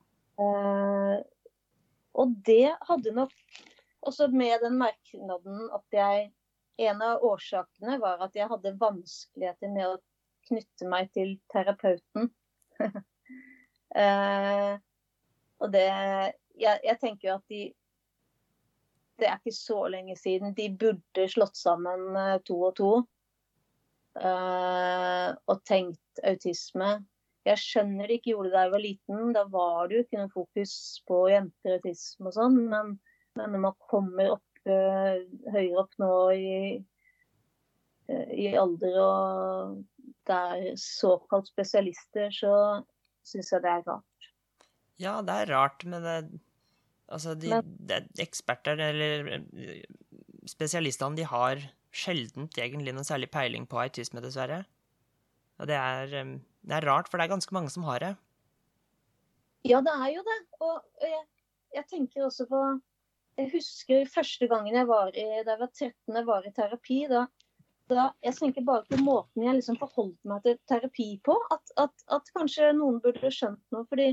Uh, 0.42 1.20
og 2.18 2.32
det 2.48 2.72
hadde 2.88 3.14
nok 3.14 3.36
også 4.02 4.32
med 4.34 4.64
den 4.64 4.80
merknaden 4.80 5.68
at 5.76 5.98
jeg 5.98 6.32
En 6.82 7.02
av 7.06 7.24
årsakene 7.26 8.00
var 8.02 8.24
at 8.26 8.36
jeg 8.38 8.50
hadde 8.50 8.78
vanskeligheter 8.82 9.70
med 9.74 9.92
å 9.92 10.00
knytte 10.48 10.90
meg 10.90 11.12
til 11.14 11.36
terapeuten. 11.54 12.32
eh, 14.04 14.74
og 15.62 15.72
det 15.74 15.88
jeg, 16.60 16.80
jeg 16.84 17.00
tenker 17.02 17.28
jo 17.28 17.38
at 17.38 17.54
de 17.54 17.64
Det 19.22 19.30
er 19.30 19.38
ikke 19.38 19.56
så 19.56 19.80
lenge 19.94 20.16
siden. 20.18 20.56
De 20.58 20.68
burde 20.74 21.28
slått 21.30 21.58
sammen 21.58 22.16
uh, 22.18 22.40
to 22.46 22.58
og 22.66 22.74
to. 22.80 22.92
Eh, 24.14 25.30
og 25.50 25.62
tenkt 25.70 26.22
autisme. 26.26 26.90
Jeg 27.44 27.60
skjønner 27.60 28.08
de 28.08 28.18
ikke 28.18 28.32
gjorde 28.32 28.50
det 28.50 28.56
da 28.56 28.64
jeg 28.66 28.74
var 28.74 28.84
liten. 28.84 29.22
Da 29.36 29.44
var 29.52 29.88
det 29.88 29.96
jo 29.96 30.04
ikke 30.06 30.20
noe 30.22 30.34
fokus 30.34 30.74
på 31.10 31.20
jenter 31.32 31.78
autisme 31.78 32.30
og 32.30 32.38
sånn. 32.38 32.60
Men, 32.72 32.96
men, 33.38 33.54
når 33.56 33.64
man 33.68 33.78
kommer 33.92 34.36
opp, 34.36 34.53
uh, 34.70 35.20
høyere 35.54 35.84
opp 35.84 35.96
nå 36.02 36.14
i, 36.36 36.54
i 38.36 38.48
alder 38.60 38.98
og 39.02 39.78
det 40.28 40.40
er 40.56 40.80
såkalt 40.80 41.50
spesialister, 41.52 42.32
så 42.32 42.56
syns 43.28 43.52
jeg 43.54 43.64
det 43.64 43.72
er 43.72 43.86
rart. 43.88 44.28
Ja, 45.02 45.14
det 45.26 45.36
er 45.44 45.52
rart, 45.52 45.84
men 45.90 46.04
det, 46.06 46.18
altså 47.12 47.36
de, 47.40 47.50
men, 47.52 47.74
de 47.90 48.00
eksperter, 48.24 48.80
eller 48.80 49.44
spesialistene, 50.50 51.18
de 51.20 51.28
har 51.28 51.64
sjeldent 51.94 52.58
egentlig 52.58 52.96
noe 52.96 53.08
særlig 53.08 53.30
peiling 53.34 53.68
på 53.70 53.82
autisme, 53.84 54.24
dessverre. 54.24 54.64
Og 55.62 55.70
det 55.70 55.78
er, 55.78 56.14
det 56.14 56.78
er, 56.78 56.88
rart, 56.88 57.10
for 57.10 57.20
det 57.20 57.28
er 57.28 57.36
ganske 57.36 57.56
mange 57.56 57.72
som 57.74 57.86
har 57.88 58.02
det. 58.04 58.14
Ja, 59.68 59.80
det 59.84 59.94
er 59.94 60.10
jo 60.16 60.24
det. 60.28 60.40
Og 60.66 61.04
jeg, 61.04 61.22
jeg 61.78 61.88
tenker 61.92 62.26
også 62.28 62.48
på 62.50 62.64
Jeg 63.38 63.50
husker 63.50 64.10
første 64.14 64.48
gangen 64.50 64.76
jeg 64.78 64.88
var 64.90 65.10
i, 65.18 65.24
da 65.46 65.56
jeg 65.56 65.62
var 65.64 65.72
13 65.72 66.18
jeg 66.20 66.28
var 66.28 66.46
i 66.46 66.52
terapi. 66.54 67.00
da, 67.10 67.24
da 67.90 68.10
Jeg 68.24 68.36
tenker 68.38 68.66
bare 68.68 68.86
på 68.90 69.00
måten 69.02 69.46
jeg 69.46 69.58
liksom 69.58 69.80
forholdt 69.82 70.20
meg 70.30 70.44
til 70.46 70.60
terapi 70.70 71.08
på. 71.26 71.38
At, 71.56 71.74
at, 71.86 72.06
at 72.14 72.30
kanskje 72.38 72.70
noen 72.78 73.00
burde 73.02 73.32
skjønt 73.34 73.64
noe. 73.74 73.88
fordi 73.90 74.12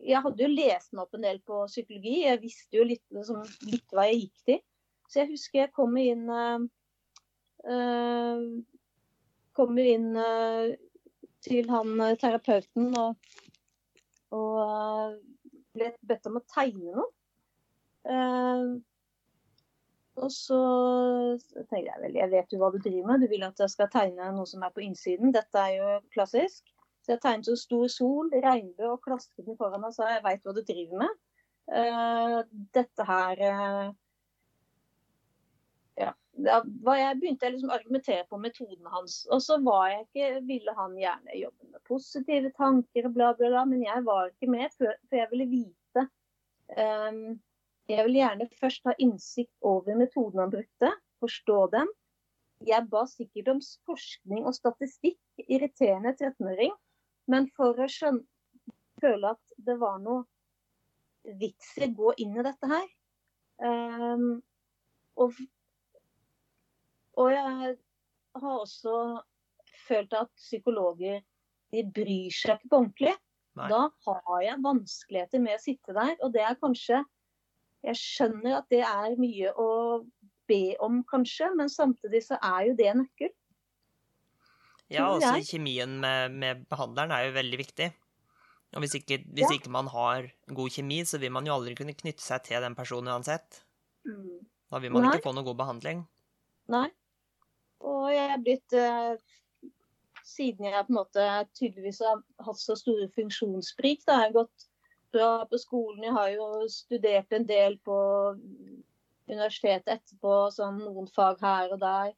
jeg 0.00 0.22
hadde 0.24 0.40
jo 0.40 0.48
lest 0.48 0.94
meg 0.94 1.04
opp 1.04 1.18
en 1.18 1.26
del 1.26 1.40
på 1.44 1.58
psykologi. 1.68 2.14
Jeg 2.24 2.40
visste 2.40 2.78
jo 2.78 2.86
litt, 2.88 3.04
liksom, 3.12 3.42
litt 3.68 3.92
hva 3.92 4.06
jeg 4.08 4.22
gikk 4.22 4.48
til. 4.48 4.62
Så 5.10 5.20
jeg 5.20 5.30
husker 5.34 5.60
jeg 5.60 5.74
kom 5.76 5.96
inn 6.00 6.24
øh, 6.32 6.64
øh, 7.68 8.46
Kommer 9.54 9.86
inn 9.86 10.16
øh, 10.18 10.72
til 11.44 11.68
han 11.70 12.00
terapeuten 12.18 12.88
og, 12.98 13.36
og 14.34 15.20
ble 15.76 15.92
bedt 16.08 16.26
om 16.26 16.40
å 16.40 16.42
tegne 16.50 16.96
noe. 16.96 17.12
Uh, 18.04 18.76
og 20.14 20.30
så 20.30 20.58
tenkte 21.56 21.88
jeg 21.88 22.02
vel, 22.02 22.18
jeg 22.20 22.30
vet 22.30 22.52
jo 22.54 22.60
hva 22.60 22.70
du 22.70 22.78
driver 22.78 23.08
med, 23.08 23.24
du 23.24 23.32
vil 23.32 23.42
at 23.46 23.58
jeg 23.58 23.72
skal 23.72 23.90
tegne 23.90 24.30
noe 24.36 24.46
som 24.46 24.62
er 24.62 24.74
på 24.74 24.84
innsiden. 24.84 25.34
Dette 25.34 25.58
er 25.58 25.74
jo 25.80 25.96
klassisk. 26.14 26.62
Så 27.04 27.16
jeg 27.16 27.20
tegnet 27.20 27.48
så 27.48 27.56
stor 27.60 27.88
sol, 27.92 28.30
regnbue 28.32 28.94
og 28.94 29.02
klastret 29.04 29.44
den 29.44 29.58
foran 29.60 29.84
og 29.84 29.92
sa 29.92 30.14
jeg 30.14 30.22
veit 30.24 30.46
hva 30.46 30.54
du 30.56 30.62
driver 30.64 31.02
med. 31.02 31.18
Uh, 31.64 32.40
dette 32.76 33.04
her 33.08 33.42
uh, 33.48 33.92
da 36.34 36.94
jeg 36.98 37.18
begynte 37.20 37.46
jeg 37.46 37.54
liksom 37.54 37.70
å 37.70 37.76
argumentere 37.76 38.26
på 38.30 38.38
metoden 38.42 38.90
hans. 38.90 39.22
Og 39.30 39.42
så 39.44 39.58
var 39.62 39.90
jeg 39.92 40.04
ikke, 40.06 40.30
ville 40.48 40.74
han 40.76 40.96
gjerne 40.98 41.38
jobbe 41.38 41.70
med 41.70 41.82
positive 41.86 42.50
tanker 42.58 43.08
bla, 43.08 43.32
bla, 43.38 43.50
bla. 43.52 43.64
Men 43.70 43.84
jeg 43.84 44.04
var 44.06 44.32
ikke 44.32 44.50
med, 44.50 44.74
for, 44.74 44.98
før 45.10 45.22
jeg 45.22 45.30
ville 45.30 45.50
vite. 45.52 46.06
Um, 46.74 47.20
jeg 47.90 48.06
ville 48.06 48.22
gjerne 48.22 48.48
først 48.60 48.86
ha 48.88 48.94
innsikt 49.02 49.52
over 49.66 49.96
metoden 49.98 50.40
han 50.40 50.52
brukte, 50.52 50.90
forstå 51.20 51.58
den. 51.74 51.90
Jeg 52.64 52.86
ba 52.88 53.02
sikkert 53.10 53.50
om 53.52 53.60
forskning 53.88 54.46
og 54.48 54.56
statistikk, 54.56 55.18
irriterende 55.44 56.14
13-åring. 56.16 56.72
Men 57.28 57.48
for 57.56 57.76
å 57.80 57.88
skjønne, 57.90 58.24
føle 59.02 59.34
at 59.34 59.56
det 59.66 59.74
var 59.80 59.98
noe 60.00 60.22
vits 61.40 61.74
i 61.80 61.88
å 61.88 61.92
gå 61.98 62.14
inn 62.24 62.36
i 62.38 62.44
dette 62.46 62.68
her. 62.70 62.86
Um, 63.64 64.38
og 65.20 65.36
og 67.20 67.30
jeg 67.30 67.76
har 68.42 68.54
også 68.58 68.94
følt 69.86 70.14
at 70.18 70.30
psykologer 70.40 71.20
de 71.74 71.82
bryr 71.94 72.34
seg 72.34 72.58
ikke 72.58 72.70
på 72.70 72.80
ordentlig. 72.80 73.14
Nei. 73.54 73.68
Da 73.70 73.82
har 74.06 74.40
jeg 74.42 74.62
vanskeligheter 74.64 75.42
med 75.42 75.58
å 75.58 75.62
sitte 75.62 75.94
der. 75.94 76.16
Og 76.26 76.32
det 76.34 76.42
er 76.42 76.58
kanskje 76.58 77.02
Jeg 77.84 78.00
skjønner 78.00 78.60
at 78.62 78.68
det 78.72 78.82
er 78.86 79.16
mye 79.20 79.50
å 79.60 79.70
be 80.48 80.76
om, 80.84 81.02
kanskje, 81.08 81.50
men 81.56 81.70
samtidig 81.72 82.22
så 82.26 82.38
er 82.40 82.70
jo 82.70 82.78
det 82.78 82.92
nøkkel. 83.00 83.32
Ja, 84.92 85.08
altså 85.14 85.36
kjemien 85.44 85.98
med, 86.00 86.34
med, 86.40 86.64
behandleren 86.70 87.12
er 87.16 87.28
jo 87.28 87.36
veldig 87.36 87.60
viktig. 87.60 87.90
Og 88.74 88.82
hvis, 88.82 88.96
ikke, 88.98 89.20
hvis 89.36 89.46
ja. 89.46 89.54
ikke, 89.56 89.70
man 89.72 89.88
har 89.92 90.26
god 90.50 90.74
kjemi, 90.74 91.04
så 91.06 91.20
vil 91.22 91.32
man 91.32 91.46
jo 91.46 91.54
aldri 91.54 91.76
kunne 91.78 91.94
knytte 91.96 92.24
seg 92.24 92.42
til 92.48 92.64
den 92.64 92.74
personen 92.76 93.12
uansett. 93.14 93.62
Mm. 94.08 94.42
Da 94.72 94.80
vil 94.82 94.92
man 94.92 95.06
Nei. 95.06 95.14
ikke 95.14 95.28
få 95.28 95.34
noe 95.36 95.46
god 95.46 95.60
behandling. 95.60 96.02
Nei. 96.74 96.88
Og 97.84 98.08
jeg 98.12 98.28
er 98.32 98.44
blitt 98.44 98.76
uh, 98.80 99.14
Siden 100.24 100.64
jeg 100.64 100.86
på 100.86 100.88
en 100.88 100.96
måte 100.96 101.24
tydeligvis 101.52 101.98
har 102.00 102.22
hatt 102.46 102.56
så 102.56 102.72
store 102.80 103.10
funksjonssprik, 103.12 104.06
da 104.08 104.16
har 104.16 104.30
jeg 104.30 104.36
gått 104.38 104.64
bra 105.14 105.30
på 105.50 105.60
skolen. 105.62 106.02
Jeg 106.06 106.16
har 106.16 106.32
jo 106.34 106.48
studert 106.72 107.32
en 107.32 107.46
del 107.48 107.78
på 107.86 107.96
universitetet 109.30 109.94
etterpå, 109.96 110.34
sånn 110.54 110.82
noen 110.82 111.08
fag 111.14 111.40
her 111.44 111.74
og 111.74 111.80
der. 111.82 112.12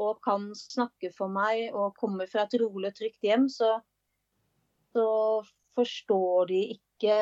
Og 0.00 0.20
kan 0.24 0.50
snakke 0.56 1.10
for 1.16 1.32
meg 1.32 1.74
og 1.74 1.96
kommer 1.98 2.30
fra 2.30 2.46
et 2.46 2.60
rolig 2.62 2.92
og 2.92 3.00
trygt 3.00 3.26
hjem, 3.26 3.48
så, 3.52 3.72
så 4.94 5.08
forstår 5.78 6.52
de 6.52 6.62
ikke 6.76 7.18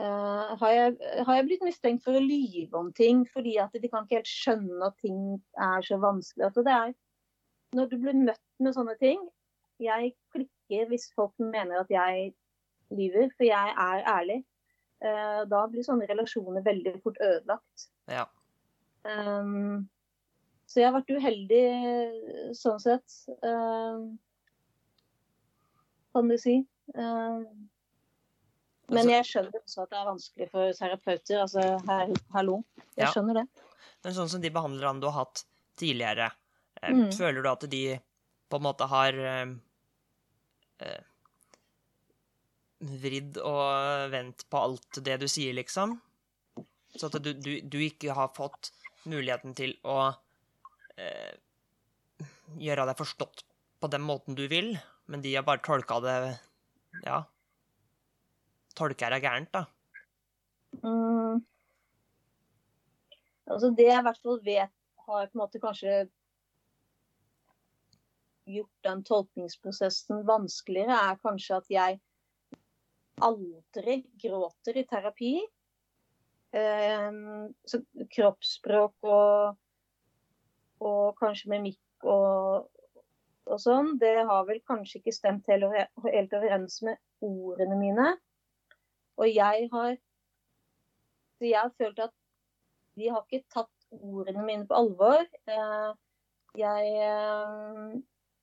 Uh, 0.00 0.56
har, 0.58 0.70
jeg, 0.72 0.94
har, 1.26 1.34
jeg, 1.36 1.44
blitt 1.46 1.64
mistenkt 1.66 2.02
for 2.02 2.16
å 2.16 2.22
lyve 2.24 2.74
om 2.74 2.88
ting 2.96 3.20
fordi 3.28 3.52
at 3.60 3.74
de 3.76 3.90
kan 3.92 4.06
ikke 4.06 4.22
helt 4.22 4.30
skjønne 4.30 4.88
at 4.88 4.96
ting 5.04 5.18
er 5.60 5.84
så 5.86 5.98
vanskelig. 6.02 6.46
Altså 6.48 6.64
det 6.66 6.72
er, 6.74 6.94
når 7.76 7.90
du 7.90 7.94
blir 8.00 8.16
møtt 8.24 8.64
med 8.64 8.74
sånne 8.74 8.96
ting 9.00 9.20
Jeg 9.84 10.14
klikker 10.32 10.88
hvis 10.90 11.06
folk 11.14 11.36
mener 11.38 11.84
at 11.84 11.92
jeg 11.92 12.32
lyver, 12.98 13.30
for 13.36 13.46
jeg 13.48 13.74
er 13.86 14.04
ærlig. 14.12 14.42
Uh, 15.02 15.42
da 15.50 15.64
blir 15.70 15.84
sånne 15.86 16.06
relasjoner 16.06 16.62
veldig 16.64 16.94
fort 17.02 17.18
ødelagt. 17.22 17.88
Ja. 18.10 18.28
Um, 19.02 19.88
så 20.70 20.80
jeg 20.80 20.88
har 20.88 20.94
vært 21.00 21.10
uheldig 21.10 21.64
sånn 22.56 22.78
sett, 22.80 23.16
uh, 23.42 24.06
kan 26.14 26.30
du 26.30 26.38
si. 26.40 26.60
Uh, 26.94 27.42
men 28.92 28.98
altså- 28.98 29.12
jeg 29.12 29.26
skjønner 29.28 29.60
også 29.62 29.82
at 29.82 29.90
det 29.90 29.98
er 29.98 30.08
vanskelig 30.08 30.50
for 30.50 30.72
terapeuter. 30.78 31.40
Altså, 31.40 31.60
her, 31.88 32.14
hallo. 32.34 32.62
Jeg 32.96 33.06
ja. 33.06 33.12
skjønner 33.12 33.40
det. 33.40 33.46
Men 34.04 34.14
sånn 34.14 34.28
som 34.28 34.42
de 34.42 34.50
behandlerne 34.50 35.00
du 35.00 35.08
har 35.08 35.24
hatt 35.24 35.44
tidligere, 35.80 36.32
eh, 36.82 36.92
mm. 36.92 37.12
føler 37.16 37.42
du 37.42 37.48
at 37.48 37.70
de 37.70 37.84
på 38.50 38.58
en 38.58 38.66
måte 38.66 38.88
har 38.90 39.12
eh, 39.14 39.54
eh 40.84 41.00
vridd 42.82 43.38
og 43.38 44.10
vendt 44.12 44.44
på 44.50 44.58
alt 44.58 45.00
det 45.06 45.20
du 45.22 45.28
sier, 45.30 45.54
liksom. 45.54 45.96
Så 46.92 47.08
at 47.08 47.18
du, 47.24 47.32
du, 47.32 47.52
du 47.62 47.78
ikke 47.80 48.14
har 48.16 48.32
fått 48.36 48.72
muligheten 49.08 49.54
til 49.58 49.74
å 49.88 50.12
eh, 50.98 51.34
gjøre 52.60 52.86
deg 52.90 52.98
forstått 52.98 53.44
på 53.82 53.90
den 53.90 54.04
måten 54.06 54.36
du 54.38 54.44
vil, 54.50 54.74
men 55.10 55.22
de 55.24 55.34
har 55.36 55.46
bare 55.46 55.64
tolka 55.64 56.00
det 56.04 56.16
Ja. 57.06 57.22
Tolker 58.78 59.12
deg 59.12 59.24
gærent, 59.26 59.50
da. 59.52 59.66
Mm. 60.80 61.42
Altså 63.50 63.72
det 63.76 63.88
jeg 63.88 64.00
i 64.00 64.06
hvert 64.06 64.22
fall 64.22 64.38
vet 64.46 64.72
har 65.06 65.26
på 65.26 65.36
en 65.36 65.42
måte 65.42 65.60
kanskje 65.60 66.06
gjort 68.48 68.86
den 68.86 69.02
tolkningsprosessen 69.06 70.24
vanskeligere, 70.26 70.96
er 71.10 71.20
kanskje 71.22 71.58
at 71.58 71.68
jeg 71.70 72.00
aldri 73.20 74.02
gråter 74.22 74.78
i 74.78 74.86
terapi. 74.88 75.34
Um, 76.52 77.52
så 77.64 77.80
kroppsspråk 78.12 79.08
og, 79.08 79.56
og 80.84 81.14
kanskje 81.16 81.48
mimikk 81.54 82.04
og, 82.04 82.66
og 83.48 83.62
sånn, 83.62 83.94
det 84.02 84.18
har 84.28 84.44
vel 84.48 84.60
kanskje 84.68 85.00
ikke 85.00 85.14
stemt 85.16 85.48
helt 85.48 86.34
overens 86.36 86.82
med 86.84 87.00
ordene 87.24 87.78
mine. 87.80 88.10
Og 89.20 89.28
jeg 89.28 89.68
har 89.72 89.96
Så 91.38 91.48
jeg 91.48 91.58
har 91.58 91.72
følt 91.78 91.98
at 91.98 92.12
de 92.96 93.08
har 93.08 93.24
ikke 93.24 93.48
tatt 93.50 93.86
ordene 93.90 94.44
mine 94.44 94.66
på 94.68 94.76
alvor. 94.76 95.24
Uh, 95.48 95.96
jeg 96.58 96.92
uh, 97.00 97.96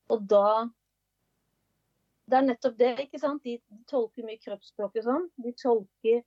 Og 0.09 0.25
da 0.25 0.67
Det 2.29 2.37
er 2.37 2.45
nettopp 2.45 2.77
det, 2.77 2.91
ikke 3.05 3.19
sant. 3.21 3.43
De 3.43 3.57
tolker 3.89 4.25
mye 4.27 4.39
kroppsspråk 4.43 4.97
og 5.01 5.05
sånn. 5.07 5.27
De 5.41 5.53
tolker, 5.57 6.23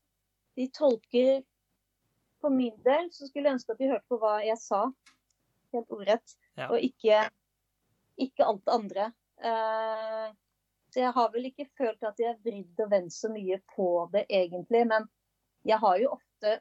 de 0.58 0.68
tolker 0.74 1.42
For 2.42 2.50
min 2.50 2.74
del 2.82 3.06
så 3.14 3.28
skulle 3.28 3.46
jeg 3.46 3.54
ønske 3.54 3.74
at 3.76 3.78
de 3.78 3.86
hørte 3.92 4.10
på 4.10 4.16
hva 4.18 4.32
jeg 4.42 4.58
sa, 4.58 4.80
helt 5.70 5.92
ordrett, 5.94 6.32
Ja. 6.58 6.66
og 6.74 6.82
ikke, 6.82 7.20
ikke 8.18 8.48
alt 8.48 8.64
det 8.66 8.72
andre. 8.74 9.04
Uh, 9.38 10.34
så 10.90 11.04
jeg 11.04 11.14
har 11.16 11.30
vel 11.32 11.46
ikke 11.48 11.68
følt 11.78 12.02
at 12.02 12.18
jeg 12.18 12.32
har 12.32 12.42
vridd 12.42 12.82
og 12.82 12.90
vendt 12.90 13.14
så 13.14 13.30
mye 13.32 13.60
på 13.76 13.86
det 14.12 14.26
egentlig, 14.26 14.82
men 14.90 15.06
jeg 15.64 15.78
har 15.78 16.02
jo 16.02 16.10
ofte 16.18 16.58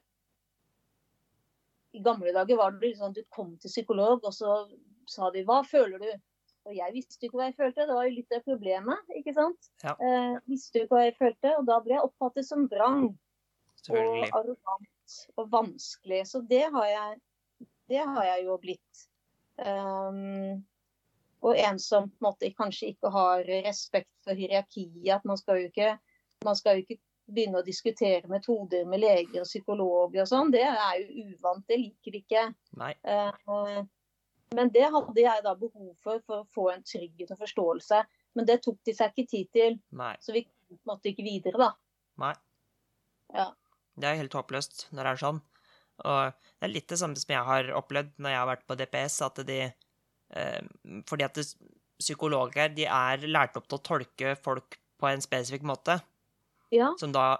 I 1.97 1.99
gamle 2.05 2.31
dager 2.31 2.55
var 2.61 2.77
det 2.79 2.93
sånn 2.95 3.11
at 3.11 3.17
du 3.17 3.25
kom 3.33 3.57
til 3.59 3.73
psykolog, 3.73 4.21
og 4.23 4.31
så 4.37 4.53
sa 5.09 5.31
de 5.33 5.43
'hva 5.43 5.63
føler 5.67 5.99
du'? 5.99 6.21
Og 6.69 6.75
jeg 6.77 6.93
visste 6.93 7.25
jo 7.25 7.29
ikke 7.29 7.39
hva 7.39 7.49
jeg 7.49 7.57
følte, 7.57 7.85
det 7.89 7.97
var 7.97 8.07
jo 8.07 8.15
litt 8.15 8.35
av 8.35 8.43
problemet. 8.45 9.13
ikke 9.17 9.33
sant? 9.33 9.69
Ja. 9.83 9.95
Eh, 9.97 10.35
visste 10.51 10.79
jo 10.79 10.85
ikke 10.85 10.97
hva 10.97 11.05
jeg 11.07 11.17
følte, 11.17 11.53
og 11.57 11.67
da 11.69 11.77
ble 11.83 11.95
jeg 11.97 12.07
oppfattet 12.07 12.47
som 12.47 12.67
vrang 12.71 13.07
og 13.89 14.35
arrogant 14.37 15.15
og 15.41 15.47
vanskelig. 15.51 16.25
Så 16.29 16.43
det 16.49 16.67
har 16.73 16.89
jeg, 16.91 17.21
det 17.89 18.03
har 18.05 18.27
jeg 18.29 18.45
jo 18.45 18.57
blitt. 18.61 19.05
Um, 19.61 20.61
og 21.41 21.57
en 21.57 21.79
som 21.81 22.09
på 22.09 22.21
en 22.21 22.27
måte 22.27 22.51
kanskje 22.57 22.91
ikke 22.93 23.09
har 23.13 23.45
respekt 23.65 24.11
for 24.25 24.37
hierarkiet. 24.37 25.07
At 25.15 25.25
man 25.25 25.39
skal 25.41 25.63
jo 25.63 25.71
ikke, 25.71 25.95
man 26.45 26.57
skal 26.59 26.77
jo 26.77 26.85
ikke 26.85 27.01
begynne 27.31 27.61
å 27.61 27.65
diskutere 27.65 28.29
metoder 28.29 28.85
med 28.89 29.01
leger 29.01 29.41
og 29.41 29.49
psykologer 29.49 30.23
og 30.23 30.29
sånn. 30.29 30.53
Det 30.53 30.63
er 30.67 31.01
jo 31.01 31.25
uvant, 31.31 31.65
det 31.69 31.79
liker 31.81 32.13
vi 32.13 32.21
ikke. 32.21 32.45
Nei. 32.77 32.93
Eh, 33.01 33.81
men 34.55 34.71
det 34.73 34.87
hadde 34.91 35.21
jeg 35.23 35.43
da 35.45 35.53
behov 35.55 35.91
for 36.03 36.21
for 36.25 36.41
å 36.43 36.47
få 36.55 36.67
en 36.73 36.83
trygghet 36.83 37.31
og 37.33 37.39
forståelse. 37.39 38.01
Men 38.35 38.47
det 38.47 38.61
tok 38.63 38.79
de 38.87 38.93
seg 38.95 39.11
ikke 39.11 39.29
tid 39.31 39.49
til, 39.55 39.77
Nei. 39.99 40.13
så 40.23 40.35
vi 40.35 40.45
måte 40.87 41.11
ikke 41.11 41.25
videre, 41.25 41.59
da. 41.59 41.71
Nei. 42.23 42.33
Ja. 43.35 43.49
Det 43.99 44.07
er 44.07 44.19
helt 44.21 44.35
håpløst 44.35 44.85
når 44.91 45.03
det 45.03 45.11
er 45.11 45.21
sånn. 45.23 45.41
Og 46.01 46.31
det 46.31 46.65
er 46.67 46.71
litt 46.71 46.87
det 46.89 46.99
samme 46.99 47.19
som 47.19 47.33
jeg 47.35 47.47
har 47.47 47.71
opplevd 47.77 48.15
når 48.17 48.33
jeg 48.33 48.39
har 48.41 48.49
vært 48.49 48.63
på 48.69 48.77
DPS, 48.79 49.17
at 49.27 49.41
de 49.47 49.59
eh, 49.67 50.61
Fordi 51.09 51.27
at 51.27 51.41
psykologer 52.01 52.71
de 52.73 52.87
er 52.87 53.27
lært 53.27 53.59
opp 53.59 53.67
til 53.69 53.77
å 53.77 53.85
tolke 53.85 54.33
folk 54.39 54.79
på 55.01 55.09
en 55.11 55.21
spesifikk 55.23 55.67
måte, 55.67 55.99
Ja, 56.73 56.93
som 56.99 57.11
da 57.15 57.37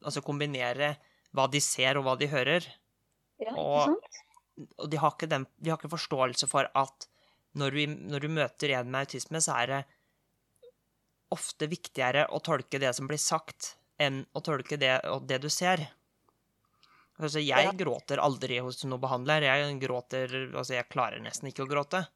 Altså 0.00 0.22
kombinere 0.24 0.94
hva 1.36 1.44
de 1.52 1.60
ser 1.60 1.98
og 2.00 2.06
hva 2.06 2.14
de 2.16 2.26
hører. 2.32 2.64
ja 3.38 3.52
ikke 3.52 3.84
sant? 3.84 4.06
Og 4.08 4.29
de 4.90 5.00
har 5.00 5.14
ikke, 5.14 5.28
den, 5.30 5.46
de 5.58 5.70
har 5.70 5.78
ikke 5.80 5.92
forståelse 5.94 6.48
for 6.50 6.68
at 6.76 7.06
når 7.58 7.74
du, 7.74 7.80
når 8.14 8.24
du 8.24 8.28
møter 8.30 8.74
en 8.78 8.90
med 8.92 9.06
autisme, 9.06 9.40
så 9.42 9.56
er 9.62 9.72
det 9.72 9.80
ofte 11.34 11.68
viktigere 11.70 12.26
å 12.34 12.40
tolke 12.42 12.80
det 12.82 12.92
som 12.96 13.08
blir 13.10 13.20
sagt, 13.22 13.74
enn 14.00 14.24
å 14.34 14.42
tolke 14.42 14.78
det, 14.80 14.96
og 15.10 15.26
det 15.30 15.40
du 15.42 15.48
ser. 15.52 15.86
Altså, 17.20 17.42
jeg 17.42 17.66
Ja. 17.66 17.72
gråter 17.76 18.18
aldri 18.18 18.58
hos 18.64 18.82
noen 18.84 19.00
behandler. 19.00 19.42
Jeg 19.42 19.78
gråter 19.80 20.54
Altså, 20.54 20.74
jeg 20.74 20.88
klarer 20.88 21.20
nesten 21.20 21.50
ikke 21.50 21.66
å 21.66 21.68
gråte. 21.68 22.06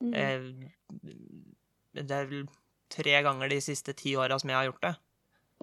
Mm. 0.00 0.14
Eh, 0.14 0.70
det 1.94 2.10
er 2.10 2.26
vel 2.30 2.46
tre 2.88 3.22
ganger 3.22 3.48
de 3.50 3.60
siste 3.60 3.94
ti 3.96 4.14
åra 4.14 4.38
som 4.38 4.50
jeg 4.50 4.56
har 4.56 4.68
gjort 4.70 4.82
det. 4.82 4.96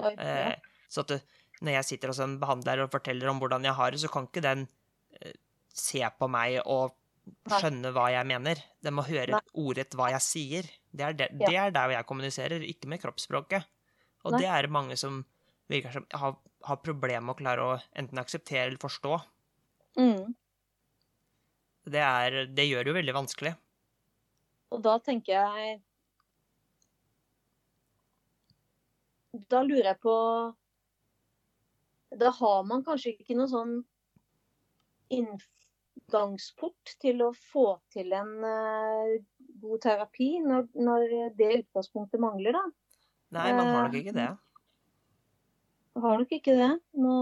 Oi, 0.04 0.16
ja. 0.18 0.52
Eh, 0.52 0.56
så 0.90 1.02
at 1.06 1.08
det, 1.08 1.22
når 1.62 1.78
jeg 1.78 1.86
sitter 1.86 2.12
hos 2.12 2.20
en 2.20 2.40
behandler 2.42 2.84
og 2.84 2.92
forteller 2.92 3.30
om 3.30 3.40
hvordan 3.40 3.64
jeg 3.64 3.74
har 3.78 3.92
det, 3.92 4.02
så 4.02 4.12
kan 4.12 4.28
ikke 4.28 4.42
den 4.44 4.68
se 5.74 6.04
på 6.20 6.30
meg 6.32 6.60
og 6.70 6.94
skjønne 7.50 7.92
hva 7.96 8.10
jeg 8.14 8.28
mener. 8.30 8.60
Den 8.84 8.96
må 8.98 9.06
høre 9.08 9.38
Nei. 9.38 9.42
ordrett 9.64 9.96
hva 9.98 10.10
jeg 10.14 10.24
sier. 10.26 10.70
Det 10.94 11.06
er, 11.08 11.14
det, 11.18 11.30
Ja. 11.40 11.48
det 11.50 11.58
er 11.58 11.72
der 11.76 11.96
jeg 11.96 12.06
kommuniserer, 12.10 12.66
ikke 12.68 12.90
med 12.92 13.02
kroppsspråket. 13.02 13.66
Og 14.24 14.36
Nei. 14.36 14.44
det 14.44 14.50
er 14.50 14.68
det 14.68 14.72
mange 14.76 14.98
som 15.00 15.24
virker 15.72 15.96
som 15.96 16.06
har, 16.12 16.36
har 16.68 16.82
problemer 16.84 17.24
med 17.26 17.36
å 17.36 17.40
klare 17.40 17.64
å 17.66 17.78
enten 17.98 18.20
akseptere 18.22 18.68
eller 18.68 18.82
forstå. 18.82 19.18
Mm. 19.98 20.36
Det, 21.86 22.00
er, 22.04 22.46
det 22.48 22.68
gjør 22.68 22.84
det 22.84 22.92
jo 22.94 23.00
veldig 23.00 23.16
vanskelig. 23.18 23.56
Og 24.74 24.82
da 24.84 24.98
tenker 25.06 25.34
jeg 25.38 25.82
Da 29.50 29.62
lurer 29.66 29.92
jeg 29.92 30.00
på 30.02 30.14
Da 32.22 32.30
har 32.38 32.64
man 32.70 32.84
kanskje 32.86 33.16
ikke 33.16 33.38
noe 33.38 33.50
sånn 33.50 33.74
inngangsport 36.14 36.96
til 37.02 37.22
å 37.26 37.32
få 37.34 37.68
til 37.94 38.14
en 38.14 38.34
eh, 38.48 39.18
god 39.64 39.84
terapi, 39.86 40.30
når, 40.44 40.68
når 40.76 41.06
det 41.38 41.52
utgangspunktet 41.64 42.22
mangler, 42.22 42.58
da. 42.58 42.64
Nei, 43.34 43.50
man 43.58 43.72
har 43.74 43.88
nok 43.88 43.96
Eh, 43.96 44.00
ikke 44.02 44.18
det. 44.18 44.30
Har 46.04 46.18
nok 46.20 46.32
ikke 46.32 46.58
det. 46.58 46.72
Nå... 46.94 47.18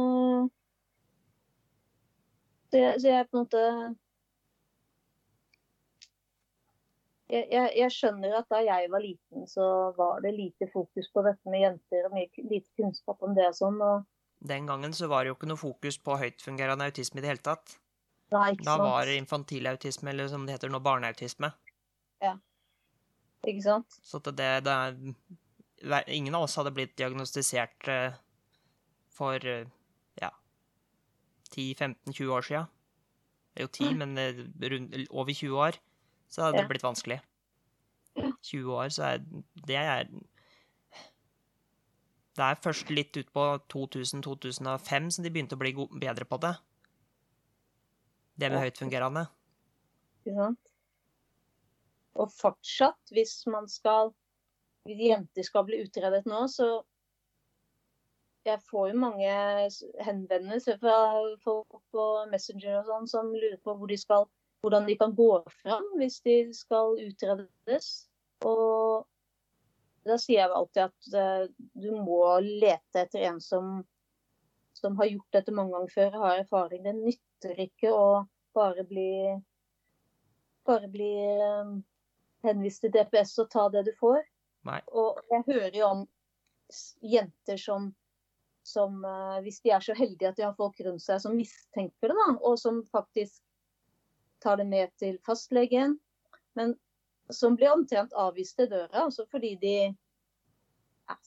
Så, 2.72 2.78
jeg, 2.80 3.02
så 3.04 3.08
jeg 3.12 3.28
på 3.28 3.36
en 3.36 3.44
måte 3.44 3.62
jeg, 7.32 7.48
jeg, 7.52 7.68
jeg 7.80 7.92
skjønner 7.96 8.38
at 8.40 8.48
da 8.52 8.62
jeg 8.64 8.88
var 8.92 9.04
liten, 9.04 9.44
så 9.48 9.66
var 9.98 10.24
det 10.24 10.32
lite 10.36 10.68
fokus 10.72 11.10
på 11.12 11.24
dette 11.28 11.52
med 11.52 11.66
jenter 11.66 12.08
og 12.08 12.16
mye 12.16 12.48
lite 12.48 12.72
kunnskap 12.80 13.24
om 13.28 13.36
det 13.36 13.50
og 13.50 13.58
sånn. 13.60 13.80
Og, 13.84 14.08
Den 14.40 14.68
gangen 14.72 14.96
så 14.96 15.12
var 15.12 15.24
det 15.24 15.32
jo 15.32 15.38
ikke 15.40 15.52
noe 15.52 15.60
fokus 15.60 16.00
på 16.00 16.16
høytfungerende 16.20 16.88
autisme 16.88 17.20
i 17.20 17.26
det 17.26 17.34
hele 17.34 17.44
tatt. 17.44 17.76
Nei, 18.32 18.52
ikke 18.56 18.64
Da 18.66 18.76
sant? 18.78 18.84
var 18.88 19.06
det 19.10 19.18
infantil 19.20 19.68
autisme, 19.72 20.10
eller 20.14 20.28
som 20.32 20.46
det 20.48 20.56
heter 20.58 20.72
nå, 20.72 20.80
barneautisme. 20.84 21.52
Ikke 23.48 23.62
sant? 23.66 23.96
Så 24.06 24.20
det, 24.22 24.36
det 24.38 24.72
er 24.72 24.98
Ingen 26.14 26.36
av 26.38 26.44
oss 26.46 26.56
hadde 26.60 26.70
blitt 26.78 26.92
diagnostisert 27.00 27.88
eh, 27.90 28.14
for 29.10 29.42
eh, 29.50 29.64
ja 30.22 30.30
10-15-20 31.56 32.30
år 32.36 32.46
sia. 32.46 32.62
Det 33.52 33.64
er 33.64 33.66
jo 33.66 33.72
10, 33.90 33.96
men 33.98 34.14
eh, 34.22 34.44
rundt, 34.70 34.94
over 35.10 35.34
20 35.34 35.58
år 35.58 35.80
så 36.30 36.44
hadde 36.46 36.62
Ja. 36.62 36.62
det 36.62 36.70
blitt 36.70 36.86
vanskelig. 36.86 37.18
20 38.46 38.70
år, 38.78 38.90
så 38.94 39.04
er 39.10 39.26
det 39.68 39.76
er 39.82 40.06
Det 42.38 42.46
er 42.46 42.62
først 42.64 42.90
litt 42.94 43.18
ut 43.18 43.34
på 43.34 43.48
2000-2005 43.74 45.10
som 45.18 45.24
de 45.26 45.32
begynte 45.34 45.58
å 45.58 45.60
bli 45.60 45.74
bedre 46.00 46.26
på 46.30 46.38
det. 46.46 46.54
Det 48.40 48.50
med 48.50 48.62
høyt 48.62 48.72
høytfungerende. 48.72 49.26
Ikke 50.22 50.36
sant? 50.38 50.72
Og 52.20 52.32
fortsatt, 52.36 53.14
hvis 53.16 53.42
man 53.48 53.70
skal 53.72 54.14
Hvis 54.82 54.98
jenter 54.98 55.46
skal 55.46 55.66
bli 55.68 55.84
utredet 55.86 56.26
nå, 56.26 56.48
så 56.50 56.82
Jeg 58.46 58.58
får 58.66 58.88
jo 58.90 59.02
mange 59.04 59.34
henvendelser 60.02 60.80
fra 60.82 60.96
folk 61.44 61.76
på 61.94 62.06
Messenger 62.32 62.80
og 62.80 62.88
sånn 62.88 63.10
som 63.12 63.28
lurer 63.36 63.60
på 63.62 63.76
hvor 63.78 63.92
de 63.92 63.98
skal, 64.02 64.26
hvordan 64.66 64.88
de 64.88 64.96
kan 64.98 65.14
gå 65.14 65.30
fram 65.60 65.86
hvis 66.02 66.18
de 66.26 66.38
skal 66.58 66.98
utredes. 67.04 67.92
Og 68.42 69.06
da 70.10 70.18
sier 70.18 70.40
jeg 70.40 70.56
alltid 70.58 70.84
at 70.88 71.20
eh, 71.22 71.44
du 71.78 71.92
må 72.02 72.24
lete 72.42 73.04
etter 73.04 73.28
en 73.30 73.38
som, 73.46 73.84
som 74.74 74.98
har 74.98 75.12
gjort 75.12 75.38
dette 75.38 75.54
mange 75.54 75.76
ganger 75.76 75.94
før, 75.94 76.18
har 76.24 76.42
erfaring. 76.42 76.82
Det 76.88 76.96
nytter 76.98 77.31
ikke 77.66 77.92
å 77.94 78.06
bare 78.56 78.84
bli 78.88 79.42
bare 80.66 80.88
bli 80.88 81.12
eh, 81.18 81.72
henvist 82.44 82.84
til 82.84 82.94
DPS 82.94 83.38
og 83.42 83.50
ta 83.52 83.68
det 83.74 83.86
du 83.88 83.94
får. 84.00 84.22
Nei. 84.68 84.80
Og 84.94 85.18
jeg 85.32 85.46
hører 85.48 85.78
jo 85.78 85.88
om 85.88 86.04
jenter 87.02 87.58
som, 87.58 87.90
som 88.64 89.02
eh, 89.06 89.40
Hvis 89.46 89.62
de 89.66 89.74
er 89.74 89.82
så 89.86 89.96
heldige 89.98 90.30
at 90.30 90.38
de 90.38 90.46
har 90.46 90.58
folk 90.58 90.80
rundt 90.86 91.04
seg 91.04 91.22
som 91.24 91.36
mistenker 91.38 92.12
det, 92.12 92.18
da, 92.18 92.30
og 92.38 92.60
som 92.62 92.84
faktisk 92.92 93.42
tar 94.42 94.58
det 94.58 94.68
med 94.70 94.94
til 94.98 95.18
fastlegen, 95.26 96.00
men 96.58 96.76
som 97.32 97.56
blir 97.56 97.72
omtrent 97.72 98.14
avvist 98.18 98.58
til 98.58 98.70
døra, 98.70 99.06
altså 99.08 99.26
fordi 99.32 99.56
de 99.62 99.76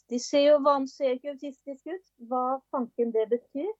De 0.09 0.19
ser 0.19 0.47
jo 0.47 0.59
ser 0.89 1.19
autistisk 1.29 1.87
ut. 1.87 2.07
Hva 2.29 2.61
fanken 2.73 3.11
det 3.13 3.29
betyr. 3.29 3.73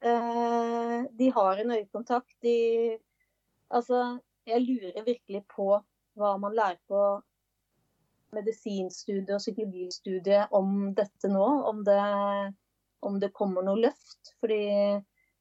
Eh, 0.00 1.02
de 1.18 1.30
har 1.34 1.56
en 1.56 1.70
øyekontakt. 1.70 2.36
De 2.42 2.98
Altså, 3.70 4.18
jeg 4.46 4.62
lurer 4.64 5.04
virkelig 5.04 5.42
på 5.52 5.64
hva 6.16 6.36
man 6.40 6.54
lærer 6.56 6.78
på 6.88 7.00
medisinstudiet 8.32 9.34
og 9.36 9.42
psykologistudiet 9.42 10.54
om 10.56 10.94
dette 10.96 11.28
nå. 11.28 11.44
Om 11.68 11.84
det, 11.84 11.98
om 13.02 13.20
det 13.20 13.34
kommer 13.36 13.66
noe 13.66 13.82
løft. 13.82 14.32
Fordi 14.40 14.62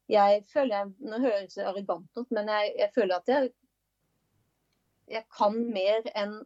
jeg 0.08 0.44
føler 0.54 0.76
jeg 0.76 0.92
Nå 1.00 1.22
høres 1.24 1.56
det 1.56 1.66
arrogant 1.68 2.20
ut, 2.20 2.30
men 2.32 2.52
jeg, 2.52 2.76
jeg 2.80 2.92
føler 2.96 3.16
at 3.16 3.32
jeg, 3.32 3.50
jeg 5.08 5.24
kan 5.38 5.58
mer 5.72 6.08
enn 6.16 6.38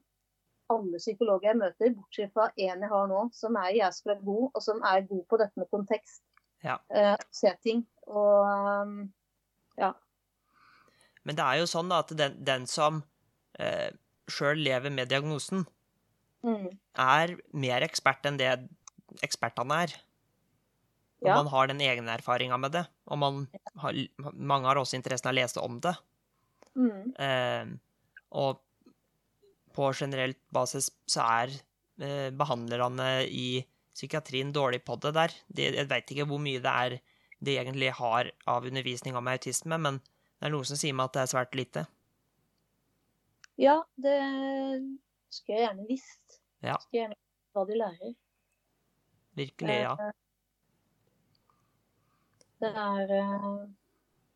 alle 0.71 1.01
psykologer 1.01 1.51
jeg 1.51 1.59
møter, 1.59 1.95
bortsett 1.95 2.33
fra 2.33 2.47
én 2.55 2.83
jeg 2.85 2.89
har 2.89 3.07
nå, 3.11 3.25
som 3.35 3.57
er 3.59 3.75
jæskla 3.75 4.15
god, 4.23 4.45
og 4.53 4.63
som 4.63 4.81
er 4.87 5.07
god 5.09 5.23
på 5.29 5.39
dette 5.41 5.59
med 5.59 5.69
kontekst. 5.73 6.23
Ja. 6.63 6.77
Uh, 6.93 7.17
se 7.33 7.51
ting. 7.65 7.83
Og 8.11 8.83
um, 8.83 8.95
Men 11.27 11.37
det 11.37 11.45
er 11.45 11.59
jo 11.61 11.69
sånn 11.69 11.91
da 11.91 12.01
at 12.01 12.13
den, 12.17 12.37
den 12.45 12.63
som 12.69 13.03
eh, 13.61 13.91
sjøl 14.31 14.61
lever 14.65 14.93
med 14.93 15.11
diagnosen, 15.11 15.65
mm, 16.45 16.69
er 16.97 17.35
mer 17.53 17.85
ekspert 17.85 18.25
enn 18.25 18.39
det 18.41 18.49
ekspertene 19.25 19.83
er. 19.85 19.93
Og 21.21 21.29
Ja. 21.29 21.35
man 21.37 21.51
har 21.53 21.67
den 21.69 21.81
egne 21.85 22.15
erfaringa 22.15 22.57
med 22.57 22.73
det. 22.73 22.87
Og 23.05 23.19
man 23.21 23.43
har, 23.77 23.93
mange 24.33 24.65
har 24.65 24.79
også 24.81 24.97
interessen 24.97 25.29
av 25.29 25.35
å 25.35 25.37
lese 25.37 25.61
om 25.61 25.79
det. 25.79 25.93
mm, 26.73 27.13
Eh, 27.21 27.65
og 28.31 28.61
på 29.75 29.91
generelt 29.93 30.39
basis 30.51 30.89
så 31.05 31.21
er 31.21 31.53
eh, 32.01 32.29
behandlerne 32.31 33.27
i 33.27 33.61
psykiatrien 33.93 34.51
dårlig 34.55 34.81
på 34.87 34.97
det 35.03 35.13
der. 35.13 35.35
De, 35.53 35.67
jeg 35.77 35.89
veit 35.91 36.09
ikke 36.09 36.25
hvor 36.25 36.41
mye 36.41 36.63
det 36.63 36.73
er 36.73 36.97
de 37.41 37.57
egentlig 37.57 37.91
har 37.97 38.29
av 38.49 38.65
undervisning 38.69 39.15
om 39.17 39.27
autisme, 39.31 39.77
men 39.81 39.97
det 40.39 40.47
er 40.49 40.53
noe 40.53 40.65
som 40.67 40.77
sier 40.79 40.93
meg 40.97 41.09
at 41.09 41.17
det 41.17 41.21
er 41.25 41.31
svært 41.33 41.57
lite. 41.57 41.85
ja, 43.61 43.75
det 43.95 44.17
skulle 45.29 45.57
jeg 45.57 45.65
gjerne 45.67 45.85
visst. 45.89 46.39
Ja. 46.61 46.77
Skulle 46.81 47.01
gjerne 47.01 47.17
visst 47.17 47.55
hva 47.55 47.65
de 47.69 47.77
lærer. 47.77 48.13
Virkelig, 49.37 49.77
ja. 49.85 49.93
Eh, 49.99 50.17
Det 52.61 52.69
er 52.77 53.11
eh, 53.17 53.45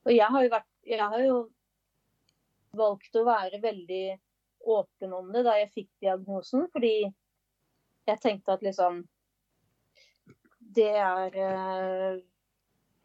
Og 0.05 0.11
jeg 0.13 0.27
har 0.33 0.43
jo 0.45 0.49
vært 0.53 0.69
Jeg 0.87 1.09
har 1.11 1.19
jo 1.25 1.35
valgt 2.75 3.15
å 3.19 3.25
være 3.27 3.59
veldig 3.61 4.05
åpen 4.65 5.13
om 5.13 5.27
det 5.33 5.43
da 5.45 5.57
jeg 5.59 5.71
fikk 5.73 5.89
diagnosen, 6.01 6.65
fordi 6.73 6.93
jeg 8.07 8.21
tenkte 8.23 8.55
at 8.55 8.63
liksom 8.65 9.03
Det 10.79 10.89
er 10.95 11.37
eh, 11.43 12.15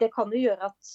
Det 0.01 0.11
kan 0.14 0.32
jo 0.32 0.40
gjøre 0.40 0.70
at 0.70 0.92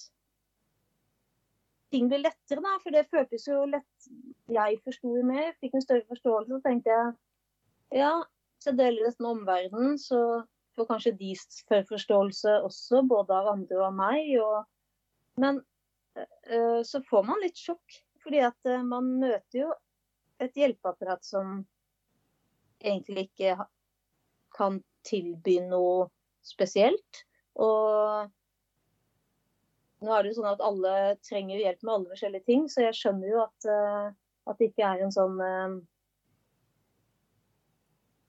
ting 1.94 2.10
blir 2.10 2.24
lettere, 2.24 2.64
da. 2.64 2.74
For 2.84 2.96
det 2.96 3.08
føltes 3.12 3.48
jo 3.48 3.62
lett. 3.70 4.10
Jeg 4.52 4.82
forsto 4.86 5.14
mer, 5.26 5.54
fikk 5.62 5.78
en 5.78 5.86
større 5.86 6.08
forståelse. 6.10 6.58
Så 6.58 6.64
tenkte 6.66 6.94
jeg 6.96 8.02
ja, 8.02 8.12
hvis 8.56 8.70
jeg 8.70 8.80
deler 8.80 9.08
dette 9.08 9.24
med 9.24 9.32
omverdenen, 9.32 9.98
så 10.02 10.20
får 10.76 10.90
kanskje 10.90 11.16
de 11.20 11.32
større 11.40 11.86
forståelse 11.90 12.58
også, 12.66 13.04
både 13.08 13.38
av 13.38 13.54
andre 13.54 13.80
og 13.80 13.86
av 13.90 13.96
meg. 14.00 14.32
Og, 14.42 14.66
men 15.42 15.62
øh, 16.18 16.82
så 16.88 17.02
får 17.10 17.28
man 17.30 17.42
litt 17.44 17.62
sjokk, 17.62 18.00
fordi 18.24 18.42
at 18.48 18.72
øh, 18.72 18.84
man 18.88 19.14
møter 19.22 19.62
jo 19.62 19.72
et 20.44 20.58
hjelpeapparat 20.58 21.24
som 21.24 21.62
egentlig 22.84 23.30
ikke 23.30 23.56
kan 24.56 24.82
tilby 25.08 25.60
noe 25.70 26.10
spesielt. 26.46 27.24
Og 27.56 28.28
nå 30.06 30.14
er 30.14 30.24
det 30.24 30.32
jo 30.32 30.38
sånn 30.40 30.52
at 30.52 30.64
alle 30.64 30.94
trenger 31.26 31.62
hjelp 31.62 31.84
med 31.84 31.94
alle 31.96 32.14
forskjellige 32.14 32.48
ting, 32.50 32.68
så 32.72 32.86
jeg 32.86 32.98
skjønner 33.00 33.32
jo 33.32 33.42
at, 33.44 33.68
eh, 33.74 34.08
at 34.52 34.62
det 34.62 34.70
ikke 34.72 34.90
er 34.92 35.04
en 35.06 35.14
sånn 35.16 35.42
eh, 35.42 35.76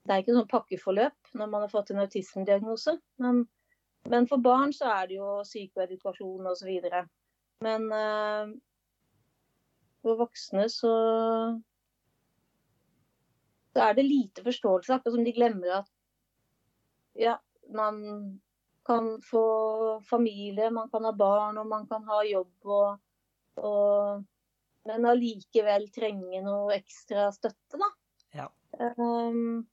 det 0.07 0.15
er 0.15 0.23
ikke 0.23 0.37
sånn 0.37 0.51
pakkeforløp 0.51 1.31
når 1.35 1.51
man 1.51 1.65
har 1.65 1.71
fått 1.71 1.91
en 1.91 1.99
autismediagnose. 1.99 2.93
Men, 3.23 3.41
men 4.07 4.27
for 4.29 4.39
barn 4.39 4.71
så 4.75 4.87
er 4.93 5.09
det 5.09 5.17
jo 5.17 5.31
psykoedukasjon 5.43 6.47
osv. 6.47 6.69
Men 7.65 7.89
eh, 7.91 8.53
for 10.05 10.21
voksne 10.21 10.69
så 10.71 10.93
så 13.77 13.83
er 13.85 13.93
det 13.93 14.07
lite 14.07 14.41
forståelse. 14.41 14.93
Akkurat 14.95 15.13
som 15.13 15.25
de 15.27 15.35
glemmer 15.35 15.75
at 15.83 15.89
ja, 17.13 17.35
man 17.69 17.99
kan 18.87 19.09
få 19.21 19.43
familie, 20.07 20.69
man 20.73 20.89
kan 20.93 21.05
ha 21.07 21.11
barn 21.13 21.59
og 21.61 21.67
man 21.69 21.85
kan 21.89 22.05
ha 22.07 22.21
jobb. 22.27 22.53
Og, 22.65 22.99
og, 23.59 24.23
men 24.87 25.07
allikevel 25.11 25.89
trenge 25.95 26.41
noe 26.45 26.75
ekstra 26.77 27.27
støtte, 27.35 27.79
da. 27.81 27.89
Ja. 28.39 28.47
Um, 28.79 29.65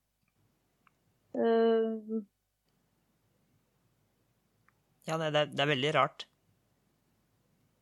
um, 1.38 2.24
Ja, 5.04 5.18
det, 5.20 5.30
det, 5.34 5.40
er- 5.44 5.50
det 5.52 5.60
er 5.60 5.68
veldig 5.68 5.94
rart. 5.94 6.26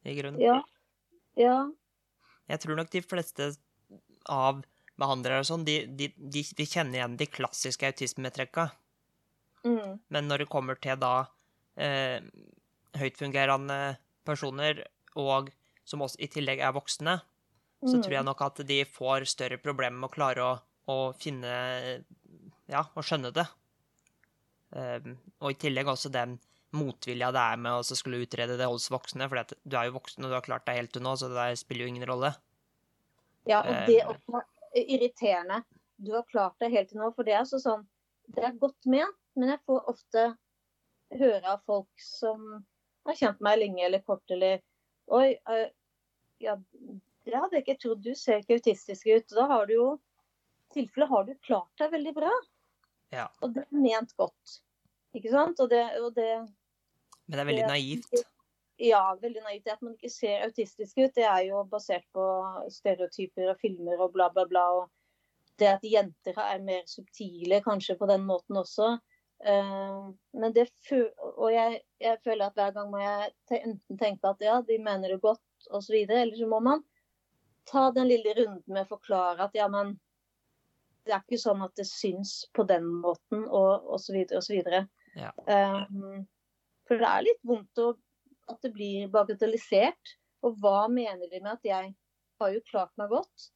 I 0.04 0.16
grunnen. 0.18 0.40
ja. 0.42 0.58
Ja. 1.38 1.70
Jeg 2.50 2.60
tror 2.60 2.76
nok 2.76 2.90
de 2.92 3.00
fleste 3.00 3.46
av 4.28 4.58
behandlere 5.00 5.38
og 5.40 5.46
sånn, 5.48 5.62
de, 5.64 5.76
de, 5.96 6.10
de, 6.18 6.42
de 6.58 6.66
kjenner 6.68 6.98
igjen 6.98 7.14
de 7.16 7.28
klassiske 7.30 7.88
autismetrekka. 7.88 8.66
Mm, 9.66 9.98
Men 10.10 10.28
når 10.28 10.42
det 10.42 10.50
kommer 10.50 10.78
til 10.82 10.98
da 10.98 11.26
eh, 11.78 12.18
høytfungerende 12.98 13.96
personer, 14.26 14.84
og 15.18 15.52
som 15.86 16.02
også 16.02 16.20
i 16.22 16.30
tillegg 16.30 16.62
er 16.62 16.74
voksne, 16.74 17.18
så 17.82 17.96
mm, 17.98 18.02
tror 18.04 18.14
jeg 18.14 18.26
nok 18.26 18.44
at 18.46 18.62
de 18.66 18.78
får 18.86 19.26
større 19.30 19.58
problemer 19.62 19.98
med 19.98 20.10
å 20.10 20.14
klare 20.14 20.46
å, 20.46 20.52
å 20.90 20.98
finne 21.18 21.52
Ja, 22.70 22.84
å 22.94 23.02
skjønne 23.04 23.32
det. 23.34 23.44
Eh, 24.78 25.12
og 25.42 25.50
i 25.50 25.58
tillegg 25.60 25.90
også 25.90 26.12
den 26.12 26.38
motvilja 26.72 27.28
det 27.34 27.42
er 27.52 27.58
med 27.60 27.74
å 27.76 27.96
skulle 27.96 28.22
utrede 28.24 28.56
det 28.56 28.68
hos 28.70 28.88
voksne, 28.92 29.28
for 29.28 29.42
du 29.44 29.76
er 29.76 29.90
jo 29.90 29.98
voksen 29.98 30.24
og 30.24 30.32
du 30.32 30.36
har 30.38 30.46
klart 30.46 30.64
deg 30.68 30.78
helt 30.80 30.94
til 30.94 31.04
nå, 31.04 31.14
så 31.20 31.28
det 31.32 31.50
spiller 31.60 31.84
jo 31.86 31.92
ingen 31.92 32.08
rolle. 32.08 32.32
Ja, 33.48 33.60
og 33.60 33.74
Eh, 33.74 33.86
det 33.90 33.98
er 34.00 34.86
irriterende. 34.96 35.62
Du 36.02 36.14
har 36.14 36.24
klart 36.30 36.56
deg 36.62 36.72
helt 36.72 36.88
til 36.92 37.02
nå, 37.02 37.10
for 37.14 37.28
det 37.28 37.34
er 37.36 37.44
så 37.48 37.60
sånn 37.62 37.84
Det 38.32 38.44
er 38.46 38.54
godt 38.56 38.86
ment, 38.88 39.16
men 39.36 39.54
jeg 39.54 39.62
får 39.66 39.88
ofte 39.92 40.24
høre 41.18 41.54
av 41.54 41.62
folk 41.68 42.02
som 42.04 42.64
har 43.06 43.18
kjent 43.18 43.40
meg 43.44 43.58
lenge 43.60 43.84
eller 43.86 44.04
kort, 44.06 44.24
eller 44.30 44.60
Oi, 45.12 45.34
eh, 45.50 45.68
ja, 46.40 46.54
det 47.26 47.34
hadde 47.34 47.58
jeg 47.58 47.64
ikke 47.64 47.80
trodd. 47.82 48.02
Du 48.04 48.14
ser 48.16 48.38
ikke 48.40 48.60
autistisk 48.60 49.08
ut. 49.10 49.32
Da 49.34 49.48
har 49.50 49.66
du 49.66 49.72
jo 49.74 49.86
I 50.70 50.74
tilfelle 50.78 51.08
har 51.10 51.26
du 51.26 51.32
klart 51.44 51.82
deg 51.82 51.90
veldig 51.92 52.12
bra. 52.16 52.30
Ja. 53.12 53.26
Og 53.42 53.52
det 53.52 53.64
er 53.66 53.82
ment 53.82 54.14
godt. 54.16 54.54
Ikke 55.12 55.32
sant? 55.34 55.60
Og 55.60 55.68
det, 55.68 55.82
og 56.00 56.14
det 56.16 56.30
Men 56.38 57.34
det 57.34 57.40
er 57.42 57.50
veldig 57.50 57.66
Det- 57.66 57.74
naivt. 57.74 58.24
Ja, 58.78 59.02
veldig 59.20 59.42
naivt. 59.42 59.64
Det 59.64 59.72
At 59.72 59.82
man 59.82 59.94
ikke 59.94 60.10
ser 60.10 60.46
autistisk 60.46 60.96
ut, 60.98 61.14
det 61.14 61.24
er 61.24 61.44
jo 61.50 61.62
basert 61.64 62.06
på 62.14 62.24
stereotyper 62.70 63.50
og 63.50 63.60
filmer 63.60 64.00
og 64.00 64.12
bla, 64.14 64.30
bla, 64.30 64.44
bla. 64.46 64.64
Og 64.80 64.90
det 65.58 65.68
at 65.68 65.82
jenter 65.82 66.38
er 66.38 66.58
mer 66.64 66.82
subtile 66.86 67.60
kanskje 67.60 67.98
på 67.98 68.08
den 68.08 68.24
måten 68.24 68.56
også. 68.56 68.98
Eh, 69.44 70.10
men 70.38 70.54
det 70.54 70.68
Og 70.92 71.48
jeg, 71.52 71.80
jeg 72.00 72.18
føler 72.24 72.46
at 72.46 72.54
hver 72.58 72.74
gang 72.76 72.90
må 72.92 73.00
jeg 73.02 73.32
te 73.50 73.58
enten 73.58 73.98
tenke 73.98 74.30
at 74.30 74.44
ja, 74.44 74.60
de 74.62 74.78
mener 74.78 75.14
det 75.14 75.22
godt 75.22 75.70
osv., 75.70 75.96
eller 76.06 76.36
så 76.38 76.48
må 76.48 76.60
man 76.62 76.84
ta 77.66 77.90
den 77.94 78.08
lille 78.10 78.34
runden 78.38 78.74
med 78.74 78.86
å 78.86 78.92
forklare 78.96 79.46
at 79.46 79.54
ja, 79.54 79.68
men 79.70 79.96
det 81.06 81.14
er 81.14 81.22
ikke 81.24 81.40
sånn 81.42 81.62
at 81.64 81.74
det 81.78 81.86
syns 81.88 82.34
på 82.54 82.64
den 82.66 82.86
måten, 83.02 83.44
og 83.46 83.88
osv. 83.96 84.20
osv. 84.38 84.60
Ja. 85.18 85.32
Um, 85.46 86.22
for 86.86 87.02
det 87.02 87.08
er 87.08 87.24
litt 87.26 87.40
vondt 87.46 87.82
å, 87.82 87.88
at 88.50 88.62
det 88.62 88.70
blir 88.74 89.10
bagatellisert. 89.10 90.14
Og 90.46 90.58
hva 90.62 90.86
mener 90.90 91.26
de 91.30 91.40
med 91.40 91.56
at 91.56 91.66
jeg 91.66 91.90
har 92.42 92.54
jo 92.54 92.62
klart 92.70 92.94
meg 92.98 93.10
godt? 93.10 93.48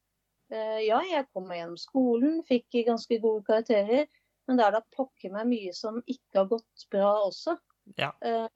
Uh, 0.51 0.79
ja, 0.83 0.99
jeg 1.07 1.27
kom 1.31 1.47
meg 1.47 1.61
gjennom 1.61 1.79
skolen, 1.79 2.41
fikk 2.47 2.81
ganske 2.87 3.19
gode 3.23 3.43
karakterer. 3.47 4.07
Men 4.47 4.59
det 4.59 4.65
er 4.65 4.77
da 4.77 4.83
pokker 4.95 5.33
meg 5.33 5.49
mye 5.49 5.73
som 5.75 5.99
ikke 6.05 6.41
har 6.41 6.51
gått 6.51 6.87
bra 6.93 7.11
også. 7.25 7.57
Ja. 7.99 8.11
Uh, 8.23 8.47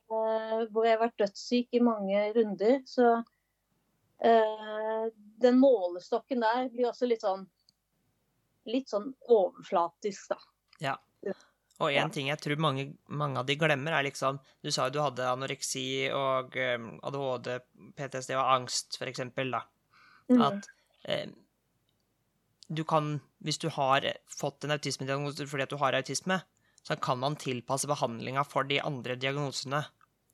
hvor 0.71 0.85
jeg 0.87 0.97
har 0.97 1.03
vært 1.05 1.19
dødssyk 1.21 1.77
i 1.77 1.83
mange 1.83 2.23
runder. 2.35 2.79
Så 2.87 3.07
uh, 3.21 5.05
den 5.43 5.59
målestokken 5.59 6.43
der 6.43 6.69
blir 6.71 6.91
også 6.91 7.09
litt 7.11 7.23
sånn 7.25 7.47
litt 8.69 8.91
sånn 8.91 9.07
overflatisk, 9.33 10.35
da. 10.35 10.37
Og 11.81 11.89
en 11.89 11.95
Ja. 11.95 12.09
ting 12.09 12.27
jeg 12.27 12.39
tror 12.39 12.59
mange, 12.61 12.93
mange 13.07 13.39
av 13.39 13.45
de 13.45 13.55
glemmer, 13.55 13.91
er 13.91 14.03
liksom 14.03 14.39
Du 14.63 14.71
sa 14.71 14.85
jo 14.85 14.91
du 14.91 15.01
hadde 15.01 15.25
anoreksi 15.25 16.11
og 16.13 16.55
um, 16.55 16.99
ADHD, 17.01 17.59
PTSD 17.97 18.35
og 18.37 18.45
angst, 18.45 18.97
for 18.97 19.07
eksempel, 19.07 19.51
da. 19.51 19.63
Mm. 20.29 20.41
At 20.41 20.69
eh, 21.05 21.27
du 22.71 22.83
kan 22.87 23.19
Hvis 23.41 23.57
du 23.57 23.69
har 23.73 24.05
fått 24.29 24.63
en 24.63 24.71
autismediagnose 24.75 25.47
fordi 25.49 25.63
at 25.65 25.71
du 25.73 25.79
har 25.81 25.95
autisme, 25.97 26.35
så 26.85 26.93
kan 27.01 27.17
man 27.17 27.35
tilpasse 27.35 27.87
behandlinga 27.89 28.43
for 28.45 28.63
de 28.69 28.77
andre 28.85 29.15
diagnosene 29.17 29.79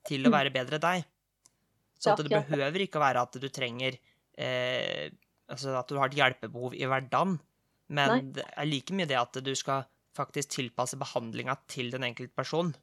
til 0.04 0.26
å 0.26 0.28
Mm. 0.28 0.36
være 0.36 0.52
bedre 0.52 0.78
deg. 0.78 1.06
Så 1.98 2.12
at 2.12 2.20
det 2.20 2.28
behøver 2.30 2.84
ikke 2.84 3.00
å 3.00 3.04
være 3.06 3.22
at 3.22 3.32
du 3.40 3.48
trenger 3.48 3.98
eh, 4.36 5.08
Altså 5.48 5.72
at 5.78 5.88
du 5.88 5.96
har 5.96 6.10
et 6.10 6.18
hjelpebehov 6.18 6.74
i 6.76 6.84
hverdagen, 6.84 7.38
men 7.88 8.10
Nei. 8.10 8.20
det 8.36 8.44
er 8.44 8.66
like 8.68 8.92
mye 8.92 9.06
det 9.08 9.16
at 9.16 9.32
du 9.32 9.54
skal 9.56 9.86
faktisk 10.14 10.50
tilpasse 10.50 10.98
behandlinga 11.00 11.56
til 11.66 11.90
den 11.90 12.04
enkelte 12.04 12.36
person. 12.36 12.74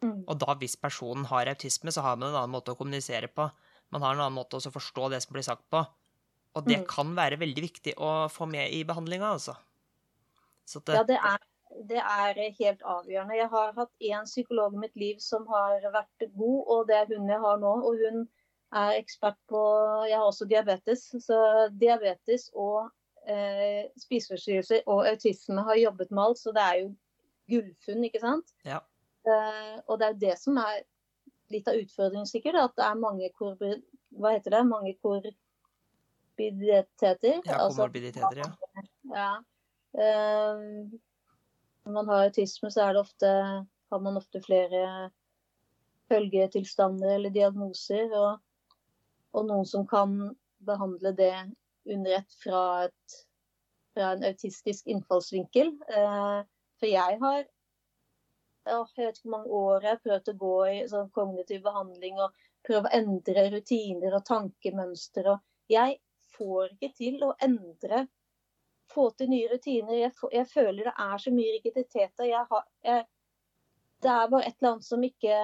Mm. 0.00 0.24
Og 0.26 0.38
da, 0.40 0.54
hvis 0.56 0.76
personen 0.80 1.26
har 1.28 1.50
autisme, 1.52 1.92
så 1.92 2.00
har 2.00 2.16
man 2.16 2.30
en 2.30 2.38
annen 2.40 2.54
måte 2.54 2.72
å 2.72 2.78
kommunisere 2.78 3.28
på. 3.28 3.50
Man 3.92 4.00
har 4.00 4.14
en 4.14 4.24
annen 4.24 4.38
måte 4.38 4.56
å 4.56 4.72
forstå 4.72 5.10
det 5.12 5.20
som 5.22 5.36
blir 5.36 5.44
sagt 5.44 5.68
på. 5.68 5.84
Og 6.56 6.64
det 6.64 6.78
Mm. 6.80 6.86
kan 6.88 7.10
være 7.16 7.38
veldig 7.38 7.62
viktig 7.62 7.92
å 8.00 8.28
få 8.32 8.46
med 8.48 8.72
i 8.72 8.82
behandlinga, 8.88 9.32
altså. 9.36 9.56
Så 10.66 10.80
det, 10.86 10.94
Ja, 10.96 11.02
det 11.02 11.18
er, 11.20 11.38
det 11.88 11.98
er 12.00 12.40
helt 12.58 12.80
avgjørende. 12.82 13.36
Jeg 13.36 13.48
har 13.52 13.72
hatt 13.76 13.92
én 14.00 14.24
psykolog 14.24 14.74
i 14.74 14.80
mitt 14.86 14.96
liv 14.96 15.18
som 15.20 15.46
har 15.46 15.80
vært 15.92 16.30
god, 16.34 16.64
og 16.66 16.86
det 16.88 16.96
er 16.96 17.06
hun 17.12 17.28
jeg 17.28 17.40
har 17.40 17.58
nå. 17.60 17.74
Og 17.84 17.98
hun 18.00 18.28
er 18.72 18.96
ekspert 18.98 19.36
på 19.48 19.60
Jeg 20.08 20.16
har 20.16 20.24
også 20.26 20.48
diabetes. 20.48 21.04
Så 21.20 21.68
diabetes 21.78 22.50
og 22.54 22.90
eh, 23.28 23.86
spiseforstyrrelser 24.00 24.82
og 24.86 25.06
autisme 25.06 25.62
har 25.62 25.76
jobbet 25.76 26.10
med 26.10 26.22
alt, 26.24 26.38
så 26.38 26.52
det 26.56 26.62
er 26.62 26.76
jo 26.82 26.94
gullfunn, 27.50 28.04
ikke 28.08 28.20
sant? 28.20 28.54
Ja. 28.64 28.80
Eh, 29.26 29.76
og 29.88 29.98
det 29.98 30.06
er 30.06 30.12
jo 30.14 30.20
det 30.24 30.38
som 30.38 30.56
er 30.56 30.82
litt 31.50 31.68
av 31.68 31.74
utfordringen, 31.78 32.26
sikkert. 32.26 32.54
At 32.58 32.76
det 32.76 32.84
er 32.88 32.94
mange 32.94 33.30
kor... 33.38 33.56
Hva 34.16 34.32
heter 34.32 34.50
det? 34.50 34.66
Mange 34.66 34.94
korbiditeter. 36.36 37.40
ja, 37.44 37.58
altså- 37.58 37.82
ja. 38.36 38.50
ja. 39.14 39.44
Eh, 39.96 40.64
når 41.84 41.92
man 41.92 42.08
har 42.08 42.24
autisme, 42.24 42.70
så 42.70 42.82
er 42.82 42.92
det 42.92 43.00
ofte, 43.00 43.28
har 43.90 44.00
man 44.00 44.16
ofte 44.16 44.42
flere 44.42 45.10
følgetilstander 46.10 47.14
eller 47.14 47.30
diagnoser. 47.30 48.10
Og, 48.12 48.40
og 49.32 49.46
noen 49.46 49.66
som 49.66 49.86
kan 49.86 50.36
behandle 50.66 51.12
det 51.16 51.34
under 51.86 52.18
ett 52.18 52.38
fra, 52.42 52.62
et, 52.84 53.18
fra 53.94 54.12
en 54.16 54.24
autistisk 54.24 54.86
innfallsvinkel. 54.86 55.76
Eh, 55.88 56.40
for 56.80 56.90
jeg 56.90 57.20
har 57.22 57.44
jeg 58.66 58.82
vet 58.98 59.18
ikke 59.18 59.28
hvor 59.28 59.36
mange 59.36 59.50
år 59.54 59.84
jeg 59.84 59.92
har 59.92 60.02
prøvd 60.02 60.28
å 60.32 60.38
gå 60.40 60.54
i 60.66 60.78
sånn 60.90 61.10
kognitiv 61.14 61.60
behandling 61.62 62.18
og 62.18 62.34
prøve 62.66 62.90
å 62.90 62.98
endre 62.98 63.44
rutiner 63.52 64.16
og 64.18 64.24
tankemønstre. 64.26 65.36
Jeg 65.70 66.00
får 66.36 66.76
ikke 66.76 66.92
til 66.96 67.26
å 67.26 67.34
endre 67.42 68.06
få 68.92 69.10
til 69.18 69.30
nye 69.32 69.50
rutiner. 69.50 69.98
Jeg, 69.98 70.14
får, 70.16 70.32
jeg 70.34 70.48
føler 70.52 70.88
det 70.88 70.94
er 71.06 71.22
så 71.22 71.32
mye 71.34 71.54
rigiditeter. 71.56 72.28
Jeg 72.30 72.44
har, 72.50 72.64
jeg, 72.86 73.06
det 74.04 74.12
er 74.12 74.32
bare 74.32 74.48
et 74.48 74.58
eller 74.60 74.74
annet 74.74 74.88
som 74.88 75.06
ikke 75.06 75.38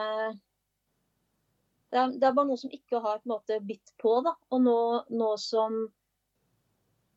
det 1.92 2.00
er, 2.00 2.12
det 2.16 2.24
er 2.24 2.36
bare 2.36 2.48
noe 2.48 2.60
som 2.60 2.72
ikke 2.72 3.02
har 3.04 3.24
måte 3.28 3.58
bitt 3.68 3.92
på. 4.00 4.14
da. 4.24 4.32
Og 4.54 4.62
nå, 4.64 4.76
nå 5.12 5.32
som 5.40 5.82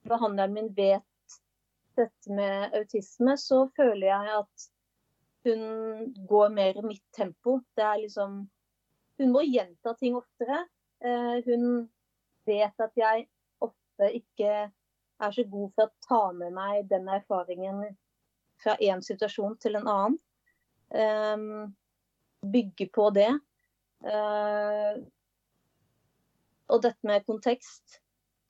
behandleren 0.05 0.55
min 0.55 0.71
vet 0.75 1.37
dette 1.95 2.35
med 2.35 2.75
autisme, 2.75 3.37
så 3.39 3.61
føler 3.77 4.09
jeg 4.09 4.33
at 4.41 4.65
hun 5.45 6.11
går 6.27 6.51
mer 6.51 6.81
i 6.81 6.83
mitt 6.83 7.05
tempo. 7.15 7.61
Det 7.77 7.85
er 7.85 8.03
liksom 8.03 8.43
Hun 9.15 9.31
må 9.31 9.45
gjenta 9.47 9.93
ting 9.95 10.17
oftere. 10.19 10.65
Eh, 10.99 11.37
hun 11.45 11.85
vet 12.43 12.81
at 12.83 12.97
jeg 12.99 13.29
ofte 13.95 14.11
ikke 14.17 14.51
er 15.23 15.31
så 15.31 15.43
god 15.47 15.71
for 15.75 15.87
å 15.87 16.07
ta 16.07 16.21
med 16.35 16.53
meg 16.53 16.87
den 16.89 17.07
erfaringen 17.07 17.83
fra 18.61 18.75
én 18.83 19.01
situasjon 19.03 19.57
til 19.59 19.75
en 19.79 19.87
annen. 19.87 20.17
Um, 20.89 21.75
bygge 22.45 22.89
på 22.93 23.09
det. 23.15 23.31
Uh, 24.05 25.01
og 26.69 26.81
dette 26.83 27.07
med 27.07 27.25
kontekst. 27.25 28.01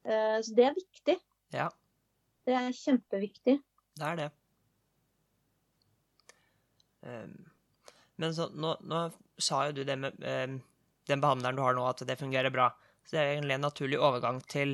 Uh, 0.05 0.41
så 0.41 0.55
det 0.55 0.69
er 0.69 0.77
viktig. 0.77 1.17
Ja. 1.53 1.69
Det 2.45 2.53
er 2.57 2.71
kjempeviktig. 2.73 3.59
Det 3.95 4.05
er 4.05 4.19
det. 4.19 4.29
Um, 7.05 7.45
men 8.17 8.33
så, 8.33 8.49
nå, 8.53 8.77
nå 8.81 9.07
sa 9.37 9.67
jo 9.67 9.77
du 9.77 9.83
det 9.85 9.97
med 9.99 10.17
um, 10.25 10.59
den 11.05 11.21
behandleren 11.21 11.57
du 11.57 11.61
har 11.61 11.77
nå, 11.77 11.85
at 11.85 12.01
det 12.07 12.17
fungerer 12.17 12.53
bra. 12.53 12.71
Så 13.05 13.17
det 13.17 13.21
er 13.21 13.33
egentlig 13.35 13.57
en 13.59 13.67
naturlig 13.67 14.01
overgang 14.01 14.39
til, 14.49 14.73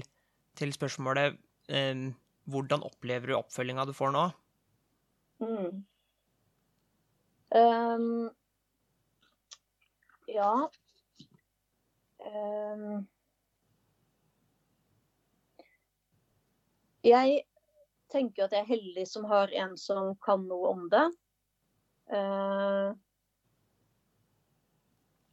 til 0.59 0.73
spørsmålet 0.75 1.37
eh, 1.71 2.09
hvordan 2.51 2.83
opplever 2.83 3.31
du 3.31 3.37
oppfølginga 3.37 3.85
du 3.87 3.93
får 3.95 4.13
nå? 4.15 4.27
Mm. 5.41 5.85
Um, 7.51 8.29
ja 10.31 10.51
um, 12.23 13.07
Jeg 17.03 17.41
tenker 18.13 18.45
at 18.45 18.53
jeg 18.53 18.61
er 18.61 18.69
heldig 18.69 19.07
som 19.09 19.25
har 19.27 19.51
en 19.63 19.73
som 19.79 20.13
kan 20.23 20.45
noe 20.47 20.69
om 20.69 20.85
det. 20.91 21.07
Uh, 22.11 22.93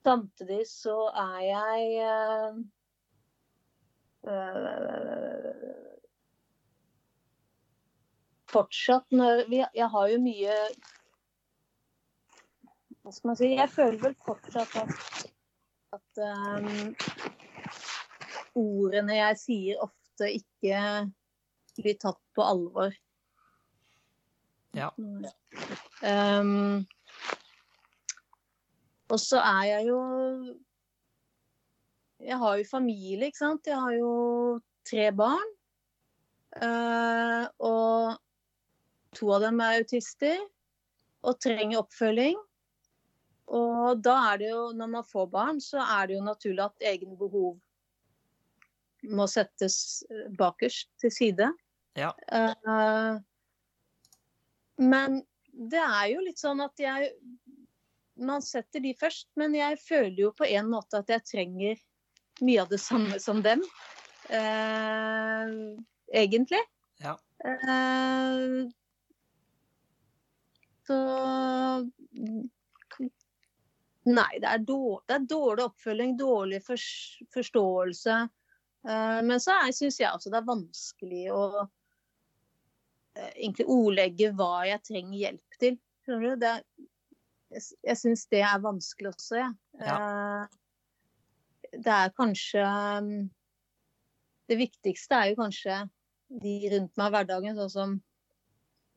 samtidig 0.06 0.62
så 0.70 0.96
er 1.12 1.38
jeg 1.44 2.08
uh, 2.08 2.60
fortsatt 8.48 9.12
når 9.12 9.44
vi, 9.48 9.62
Jeg 9.74 9.88
har 9.92 10.08
jo 10.12 10.20
mye 10.22 10.56
Hva 13.02 13.12
skal 13.14 13.30
man 13.30 13.38
si? 13.40 13.50
Jeg 13.56 13.72
føler 13.72 13.98
vel 14.02 14.16
fortsatt 14.24 14.76
at, 14.82 14.92
at 15.96 16.22
um, 16.24 16.94
ordene 18.58 19.16
jeg 19.16 19.38
sier, 19.40 19.80
ofte 19.84 20.28
ikke 20.34 20.80
blir 21.78 21.96
tatt 22.02 22.20
på 22.34 22.44
alvor. 22.44 22.92
Ja. 24.76 24.90
Um, 26.02 26.84
og 29.08 29.20
så 29.22 29.40
er 29.40 29.62
jeg 29.70 29.88
jo 29.88 30.00
Jeg 32.28 32.36
har 32.42 32.58
jo 32.60 32.68
familie, 32.68 33.30
ikke 33.30 33.40
sant. 33.40 33.68
Jeg 33.68 33.80
har 33.80 33.94
jo 33.96 34.12
tre 34.88 35.08
barn. 35.16 35.54
Uh, 36.58 37.44
og 37.64 38.18
to 39.16 39.30
av 39.36 39.46
dem 39.46 39.60
er 39.64 39.80
autister 39.80 40.40
og 41.24 41.38
trenger 41.40 41.80
oppfølging. 41.80 42.36
Og 43.48 44.02
da 44.04 44.16
er 44.32 44.42
det 44.42 44.50
jo, 44.50 44.66
når 44.76 44.92
man 44.98 45.08
får 45.08 45.30
barn, 45.32 45.62
så 45.64 45.80
er 45.80 46.08
det 46.08 46.18
jo 46.18 46.26
naturlig 46.26 46.66
at 46.66 46.86
egne 46.90 47.16
behov 47.16 47.56
må 49.08 49.28
settes 49.30 50.04
bakerst 50.36 50.90
til 51.00 51.14
side. 51.14 51.48
Ja. 51.96 52.12
Uh, 52.28 53.16
men 54.78 55.22
det 55.48 55.80
er 55.80 56.06
jo 56.12 56.22
litt 56.22 56.38
sånn 56.38 56.60
at 56.62 56.78
jeg 56.78 57.10
Man 58.18 58.42
setter 58.42 58.82
de 58.82 58.90
først, 58.98 59.28
men 59.38 59.52
jeg 59.54 59.76
føler 59.78 60.24
jo 60.24 60.32
på 60.34 60.46
en 60.50 60.66
måte 60.72 60.98
at 60.98 61.10
jeg 61.12 61.22
trenger 61.22 61.76
mye 62.44 62.62
av 62.62 62.72
det 62.72 62.80
samme 62.82 63.20
som 63.22 63.42
dem. 63.42 63.62
eh, 64.28 65.48
egentlig. 66.22 66.60
Ja. 67.02 67.18
Eh, 67.44 68.68
så 70.86 70.98
Nei, 74.08 74.38
det 74.40 74.48
er, 74.48 74.60
dårlig, 74.64 75.02
det 75.04 75.14
er 75.18 75.24
dårlig 75.28 75.64
oppfølging, 75.66 76.14
dårlig 76.16 76.62
forståelse. 76.64 78.14
Eh, 78.88 79.18
men 79.26 79.42
så 79.42 79.58
syns 79.76 79.98
jeg 80.00 80.08
også 80.08 80.32
det 80.32 80.38
er 80.38 80.46
vanskelig 80.48 81.24
å 81.34 81.42
uh, 83.18 83.32
egentlig 83.34 83.66
ordlegge 83.68 84.30
hva 84.38 84.62
jeg 84.68 84.84
trenger 84.86 85.18
hjelp 85.24 85.58
til. 85.60 85.76
Du? 86.08 86.30
Det, 86.40 86.54
jeg 87.52 87.66
jeg 87.84 88.00
syns 88.00 88.24
det 88.32 88.40
er 88.48 88.64
vanskelig 88.64 89.12
også, 89.12 89.42
jeg. 89.42 89.52
Ja. 89.82 89.98
Det 91.72 91.94
er 91.94 92.14
kanskje 92.16 92.64
um, 92.64 93.28
Det 94.48 94.58
viktigste 94.58 95.14
er 95.14 95.32
jo 95.32 95.40
kanskje 95.42 95.82
de 96.42 96.54
rundt 96.72 96.98
meg 97.00 97.08
i 97.08 97.14
hverdagen, 97.14 97.56
sånn 97.56 97.72
som 97.72 97.94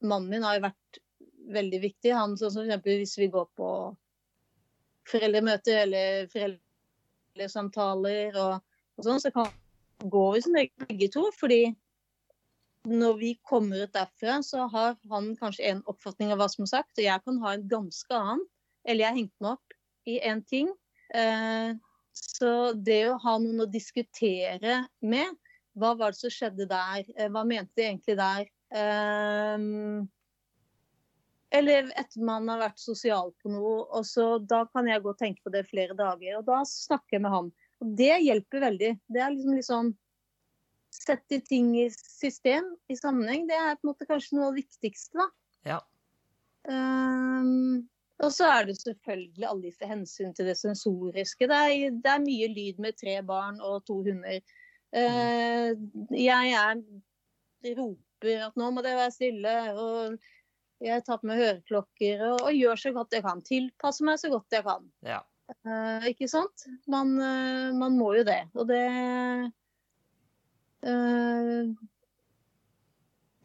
mannen 0.03 0.31
min 0.31 0.43
har 0.43 0.57
jo 0.57 0.65
vært 0.65 0.99
veldig 1.51 1.79
viktig. 1.83 2.13
Han 2.15 2.35
sånn 2.39 2.53
som 2.53 2.67
f.eks. 2.67 2.97
hvis 3.03 3.17
vi 3.19 3.29
går 3.31 3.47
på 3.59 3.69
foreldremøter 5.11 5.83
eller 5.85 6.27
foreldresamtaler 6.31 8.37
og, 8.39 8.59
og 8.97 9.07
sånn, 9.07 9.21
så 9.23 9.31
kan 9.35 9.51
går 10.01 10.31
vi 10.33 10.41
som 10.41 10.55
regel 10.57 10.87
begge 10.89 11.07
to, 11.13 11.27
fordi 11.37 11.61
når 12.89 13.17
vi 13.19 13.31
kommer 13.45 13.85
ut 13.85 13.93
derfra, 13.93 14.39
så 14.43 14.65
har 14.71 14.95
han 15.11 15.35
kanskje 15.37 15.67
en 15.69 15.83
oppfatning 15.91 16.31
av 16.33 16.41
hva 16.41 16.47
som 16.49 16.65
er 16.65 16.71
sagt, 16.71 16.95
og 16.97 17.05
jeg 17.05 17.23
kan 17.25 17.37
ha 17.43 17.53
en 17.53 17.67
ganske 17.69 18.17
annen. 18.17 18.41
Eller 18.81 19.03
jeg 19.03 19.11
har 19.11 19.19
hengt 19.19 19.43
meg 19.43 19.51
opp 19.51 19.75
i 20.09 20.15
én 20.25 20.41
ting. 20.49 20.71
Eh, 21.13 21.77
så 22.13 22.73
det 22.73 23.03
å 23.09 23.19
ha 23.21 23.37
noen 23.41 23.63
å 23.63 23.69
diskutere 23.69 24.81
med, 24.99 25.37
hva 25.77 25.93
var 25.95 26.11
det 26.11 26.19
som 26.19 26.33
skjedde 26.33 26.67
der? 26.69 27.05
Eh, 27.15 27.29
hva 27.31 27.45
mente 27.47 27.71
de 27.79 27.85
egentlig 27.87 28.17
der? 28.19 28.49
Um, 28.71 30.09
eller 31.51 31.89
etter 31.99 32.23
man 32.23 32.47
har 32.51 32.61
vært 32.61 32.79
sosial 32.79 33.33
på 33.43 33.51
noe. 33.51 33.83
og 33.91 34.05
så 34.07 34.37
Da 34.39 34.63
kan 34.71 34.87
jeg 34.87 35.03
gå 35.03 35.11
og 35.11 35.19
tenke 35.19 35.43
på 35.43 35.51
det 35.53 35.65
flere 35.67 35.95
dager. 35.97 36.37
Og 36.39 36.45
da 36.47 36.61
snakker 36.67 37.17
jeg 37.17 37.25
med 37.25 37.35
han. 37.35 37.51
Og 37.83 37.95
det 37.99 38.13
hjelper 38.23 38.65
veldig. 38.67 38.91
Det 39.07 39.23
er 39.23 39.35
liksom, 39.35 39.57
liksom 39.59 39.93
Sette 40.91 41.37
ting 41.47 41.69
i 41.79 41.85
system, 41.95 42.65
i 42.91 42.97
sammenheng. 42.99 43.45
Det 43.47 43.55
er 43.55 43.77
på 43.77 43.85
en 43.85 43.89
måte 43.93 44.07
kanskje 44.09 44.35
noe 44.35 44.49
av 44.49 44.57
det 44.57 44.65
viktigste, 44.65 45.15
da. 45.15 45.27
Ja. 45.69 45.77
Um, 46.67 47.85
og 48.21 48.29
så 48.33 48.49
er 48.53 48.67
det 48.69 48.77
selvfølgelig 48.77 49.47
alle 49.49 49.69
disse 49.69 49.87
hensyn 49.87 50.33
til 50.37 50.49
det 50.51 50.57
sensoriske. 50.59 51.47
Det 51.49 51.57
er, 51.57 51.95
det 52.03 52.11
er 52.11 52.21
mye 52.25 52.49
lyd 52.53 52.81
med 52.83 52.97
tre 52.99 53.17
barn 53.25 53.57
og 53.65 53.81
to 53.87 54.01
hunder. 54.05 54.41
Uh, 54.91 55.71
jeg 56.13 56.51
er 56.51 56.83
roper 57.77 58.45
at 58.45 58.59
nå 58.59 58.69
må 58.75 58.83
det 58.85 58.93
være 58.97 59.15
stille. 59.15 59.55
og 59.73 60.19
jeg 60.81 61.03
tar 61.05 61.19
på 61.21 61.29
meg 61.29 61.41
høreklokker 61.41 62.23
og, 62.25 62.39
og, 62.47 62.53
gjør 62.57 62.79
så 62.83 62.93
godt 62.93 63.17
jeg 63.17 63.25
kan. 63.25 63.43
Tilpasser 63.45 64.07
meg 64.07 64.21
så 64.21 64.31
godt 64.33 64.57
jeg 64.57 64.65
kan. 64.65 64.87
Ja. 65.05 65.19
Uh, 65.65 66.05
ikke 66.09 66.29
sant? 66.31 66.67
Man, 66.89 67.17
uh, 67.17 67.73
man, 67.77 67.97
må 67.97 68.13
jo 68.19 68.25
det. 68.27 68.43
Og 68.53 68.69
det 68.69 68.85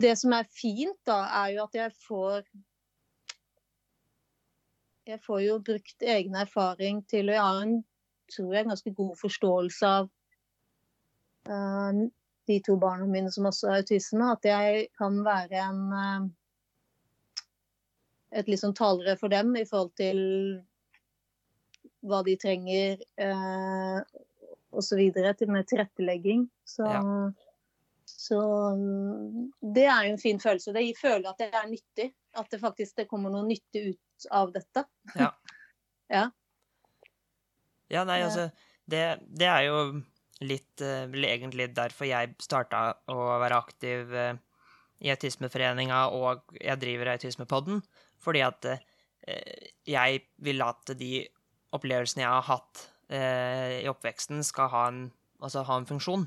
Det 0.00 0.12
som 0.16 0.32
er 0.32 0.48
fint, 0.52 0.96
da, 1.08 1.22
er 1.44 1.52
jo 1.56 1.64
at 1.64 1.76
jeg 1.76 1.92
får 2.06 2.44
Jeg 5.06 5.20
får 5.22 5.40
jo 5.44 5.58
brukt 5.62 6.02
egen 6.02 6.34
erfaring 6.34 7.04
til 7.10 7.30
å 7.30 7.38
ha 7.38 7.50
en 7.62 7.76
tror 8.32 8.54
jeg, 8.56 8.66
ganske 8.66 8.90
god 8.90 9.12
forståelse 9.20 9.90
av 10.00 10.08
de 12.46 12.56
to 12.66 12.74
barna 12.82 13.06
mine 13.06 13.30
som 13.30 13.46
også 13.46 13.70
har 13.70 13.84
autisme. 13.84 14.32
At 14.34 14.46
jeg 14.48 14.88
kan 14.98 15.20
være 15.26 15.62
en 15.62 16.32
et 18.36 18.48
liksom 18.50 18.74
talere 18.74 19.16
for 19.20 19.32
dem 19.32 19.54
i 19.56 19.64
forhold 19.68 19.92
til 19.96 20.18
hva 22.06 22.22
de 22.26 22.36
trenger 22.38 22.98
uh, 23.22 24.02
osv. 24.76 25.00
med 25.48 25.68
tilrettelegging. 25.70 26.46
Så, 26.66 26.84
ja. 26.84 27.00
Så, 28.16 28.40
det 29.60 29.84
er 29.84 30.06
jo 30.06 30.14
en 30.14 30.20
fin 30.20 30.38
følelse. 30.40 30.72
Det 30.72 30.84
føler 30.96 31.28
at 31.28 31.40
det 31.40 31.50
er 31.52 31.68
nyttig. 31.68 32.08
At 32.36 32.48
det 32.52 32.60
faktisk 32.62 32.96
det 32.96 33.08
kommer 33.10 33.32
noe 33.32 33.44
nyttig 33.44 33.82
ut 33.92 34.28
av 34.32 34.52
dette. 34.54 34.84
Ja. 35.20 35.30
ja. 36.16 36.24
ja. 37.92 38.04
nei, 38.08 38.22
altså 38.24 38.48
det, 38.88 39.02
det 39.28 39.50
er 39.50 39.66
jo 39.68 39.80
litt 40.44 40.84
uh, 40.84 41.04
egentlig 41.28 41.70
derfor 41.76 42.08
jeg 42.08 42.34
starta 42.44 42.88
å 43.12 43.20
være 43.42 43.60
aktiv 43.60 44.16
uh, 44.16 44.32
i 45.04 45.12
Autismeforeninga, 45.12 46.06
og 46.16 46.56
jeg 46.56 46.80
driver 46.80 47.12
Autismepodden. 47.12 47.84
Fordi 48.24 48.44
at 48.48 48.70
uh, 48.72 48.80
jeg 49.84 50.24
vil 50.44 50.64
at 50.64 50.96
de 50.96 51.12
opplevelsene 51.76 52.24
jeg 52.24 52.32
har 52.32 52.46
hatt 52.48 52.90
i 53.06 53.86
oppveksten, 53.86 54.40
skal 54.42 54.66
ha 54.72 54.80
en, 54.90 54.96
altså 55.38 55.60
ha 55.68 55.76
en 55.78 55.84
funksjon. 55.86 56.24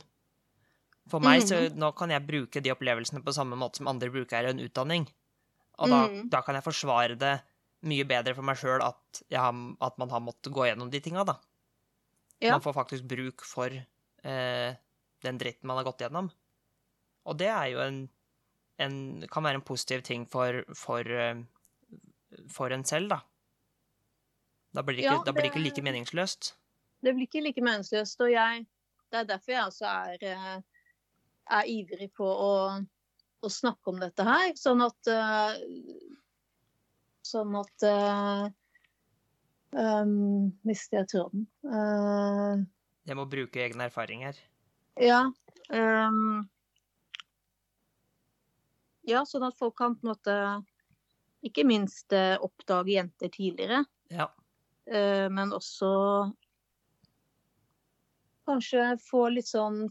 For 1.10 1.24
meg, 1.24 1.44
så 1.48 1.64
mhm. 1.66 1.80
nå 1.82 1.92
kan 1.98 2.14
jeg 2.14 2.26
bruke 2.28 2.62
de 2.64 2.74
opplevelsene 2.74 3.24
på 3.26 3.36
samme 3.36 3.58
måte 3.60 3.82
som 3.82 3.90
andre 3.92 4.12
bruker 4.14 4.50
en 4.50 4.62
utdanning. 4.64 5.08
Og 5.80 5.88
da, 5.90 6.00
mm. 6.12 6.26
da 6.30 6.42
kan 6.44 6.58
jeg 6.58 6.66
forsvare 6.66 7.16
det 7.20 7.38
mye 7.88 8.04
bedre 8.04 8.34
for 8.36 8.44
meg 8.44 8.58
sjøl 8.60 8.82
at, 8.84 9.22
at, 9.32 10.00
man 10.02 10.12
har 10.12 10.20
måttet 10.20 10.52
gå 10.52 10.66
gjennom 10.68 10.90
de 10.92 11.00
tinga, 11.00 11.24
da. 11.24 11.38
Ja. 12.44 12.58
Man 12.58 12.64
får 12.66 12.76
faktisk 12.76 13.06
bruk 13.08 13.46
for 13.48 13.72
eh, 13.72 14.72
den 15.24 15.40
dritten 15.40 15.72
man 15.72 15.80
har 15.80 15.88
gått 15.88 16.04
gjennom. 16.04 16.28
Og 17.24 17.38
det 17.40 17.48
er 17.48 17.70
jo 17.72 17.80
en, 17.86 18.02
en 18.84 18.98
kan 19.32 19.48
være 19.48 19.62
en 19.62 19.66
positiv 19.70 20.04
ting 20.08 20.28
for, 20.28 20.60
for 20.76 21.08
uh, 21.08 21.40
for 22.50 22.74
en 22.74 22.86
selv, 22.86 23.10
da. 23.10 23.22
Da 24.76 24.84
blir 24.86 25.00
det 25.00 25.06
ikke, 25.06 25.14
ja, 25.18 25.24
det, 25.26 25.34
blir 25.34 25.48
det 25.48 25.52
ikke 25.52 25.64
like 25.66 25.86
meningsløst. 25.86 26.54
Det 27.02 27.14
blir 27.16 27.26
ikke 27.26 27.42
like 27.42 27.64
meningsløst, 27.64 28.22
og 28.22 28.32
jeg 28.32 28.68
Det 29.10 29.18
er 29.18 29.24
derfor 29.24 29.52
jeg 29.52 29.66
også 29.66 29.86
er, 29.86 30.18
eh, 30.22 30.62
er 31.58 31.70
ivrig 31.70 32.10
på 32.18 32.26
å, 32.30 32.54
å, 33.42 33.52
snakke 33.52 33.92
om 33.92 34.00
dette 34.02 34.26
her, 34.28 34.54
sånn 34.60 34.86
at 34.86 35.12
uh, 35.14 35.54
Sånn 37.30 37.54
at 37.60 37.84
um, 39.78 40.14
Mister 40.66 41.02
jeg 41.02 41.10
tråden? 41.12 41.44
Uh, 41.62 42.64
jeg 43.06 43.18
må 43.20 43.28
bruke 43.30 43.62
egne 43.62 43.86
erfaringer. 43.86 44.40
Ja. 44.98 45.20
Um, 45.70 46.48
ja, 49.10 49.24
sånn 49.26 49.46
at 49.48 49.58
folk 49.58 49.78
kan 49.80 49.96
på 49.98 50.06
en 50.06 50.12
måte 50.12 50.36
ikke 51.46 51.64
minst 51.68 52.14
eh, 52.14 52.36
oppdage 52.44 52.94
jenter 52.94 53.32
tidligere. 53.34 53.84
Ja. 54.14 54.28
Eh, 54.86 55.26
men 55.32 55.54
også 55.56 55.90
kanskje 58.50 58.92
få 59.06 59.28
litt 59.34 59.50
sånn 59.50 59.86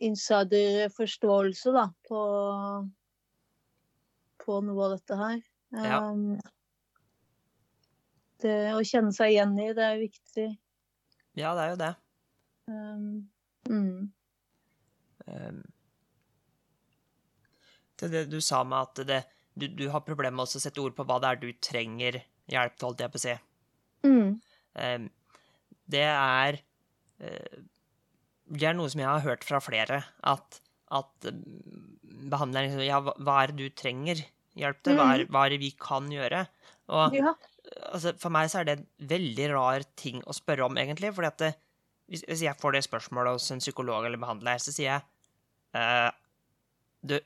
insiderforståelse 0.00 1.72
da, 1.76 1.86
på, 2.08 2.20
på 4.44 4.60
noe 4.64 4.86
av 4.86 4.94
dette 4.96 5.18
her. 5.20 5.42
Ja. 5.76 6.00
Um, 6.10 6.38
det 8.40 8.54
å 8.72 8.80
kjenne 8.86 9.12
seg 9.14 9.34
igjen 9.34 9.52
i, 9.60 9.68
det 9.76 9.84
er 9.84 10.00
viktig. 10.00 10.46
Ja, 11.38 11.52
det 11.56 11.66
er 11.66 11.74
jo 11.74 11.80
det. 11.82 11.90
Um, 12.70 13.04
mm. 13.68 14.08
um, 15.26 15.60
det, 18.00 18.10
det 18.14 18.24
du 18.32 18.40
sa 18.44 18.62
med 18.64 18.88
at 18.88 19.02
det, 19.08 19.20
du, 19.54 19.68
du 19.68 19.86
har 19.92 20.06
problemer 20.06 20.38
med 20.40 20.48
å 20.48 20.62
sette 20.62 20.80
ord 20.82 20.96
på 20.96 21.06
hva 21.06 21.20
det 21.20 21.32
er 21.32 21.42
du 21.42 21.50
trenger 21.60 22.22
hjelp 22.50 22.76
til, 22.78 22.88
holdt 22.88 23.04
jeg 23.04 23.12
på 23.12 23.20
å 23.20 23.24
si. 23.26 23.36
Mm. 24.08 24.32
Um, 24.80 25.10
det 25.90 26.06
er 26.08 26.60
uh, 27.20 27.60
Det 28.50 28.66
er 28.66 28.76
noe 28.76 28.90
som 28.90 29.02
jeg 29.02 29.10
har 29.10 29.24
hørt 29.24 29.46
fra 29.46 29.60
flere, 29.62 30.02
at, 30.26 30.60
at 30.90 31.30
uh, 31.30 31.40
behandleren 32.30 32.70
liksom 32.70 32.84
Ja, 32.86 33.00
hva, 33.00 33.36
er 33.40 33.52
det 33.52 33.58
du 33.60 33.78
trenger 33.78 34.22
hjelp 34.58 34.82
til? 34.82 34.98
Hva 34.98 35.08
er, 35.14 35.24
mm. 35.24 35.32
hva 35.32 35.46
er 35.46 35.54
det 35.54 35.60
vi 35.62 35.70
kan 35.78 36.10
gjøre? 36.12 36.44
Og 36.90 37.14
ja. 37.14 37.34
altså, 37.92 38.14
for 38.18 38.34
meg 38.34 38.50
så 38.50 38.60
er 38.60 38.68
det 38.68 38.78
en 38.78 38.86
veldig 39.12 39.50
rar 39.54 39.86
ting 39.98 40.22
å 40.26 40.34
spørre 40.36 40.66
om, 40.66 40.78
egentlig. 40.80 41.12
fordi 41.14 41.30
at 41.30 41.42
det, 41.44 41.52
hvis, 42.10 42.24
hvis, 42.26 42.46
jeg 42.48 42.58
får 42.58 42.76
det 42.76 42.86
spørsmålet 42.88 43.38
hos 43.38 43.50
en 43.54 43.62
psykolog 43.62 44.08
eller 44.08 44.20
behandler, 44.20 44.58
så 44.62 44.74
sier 44.74 44.90
jeg 44.90 45.06
uh, 45.78 46.10
du, 47.06 47.20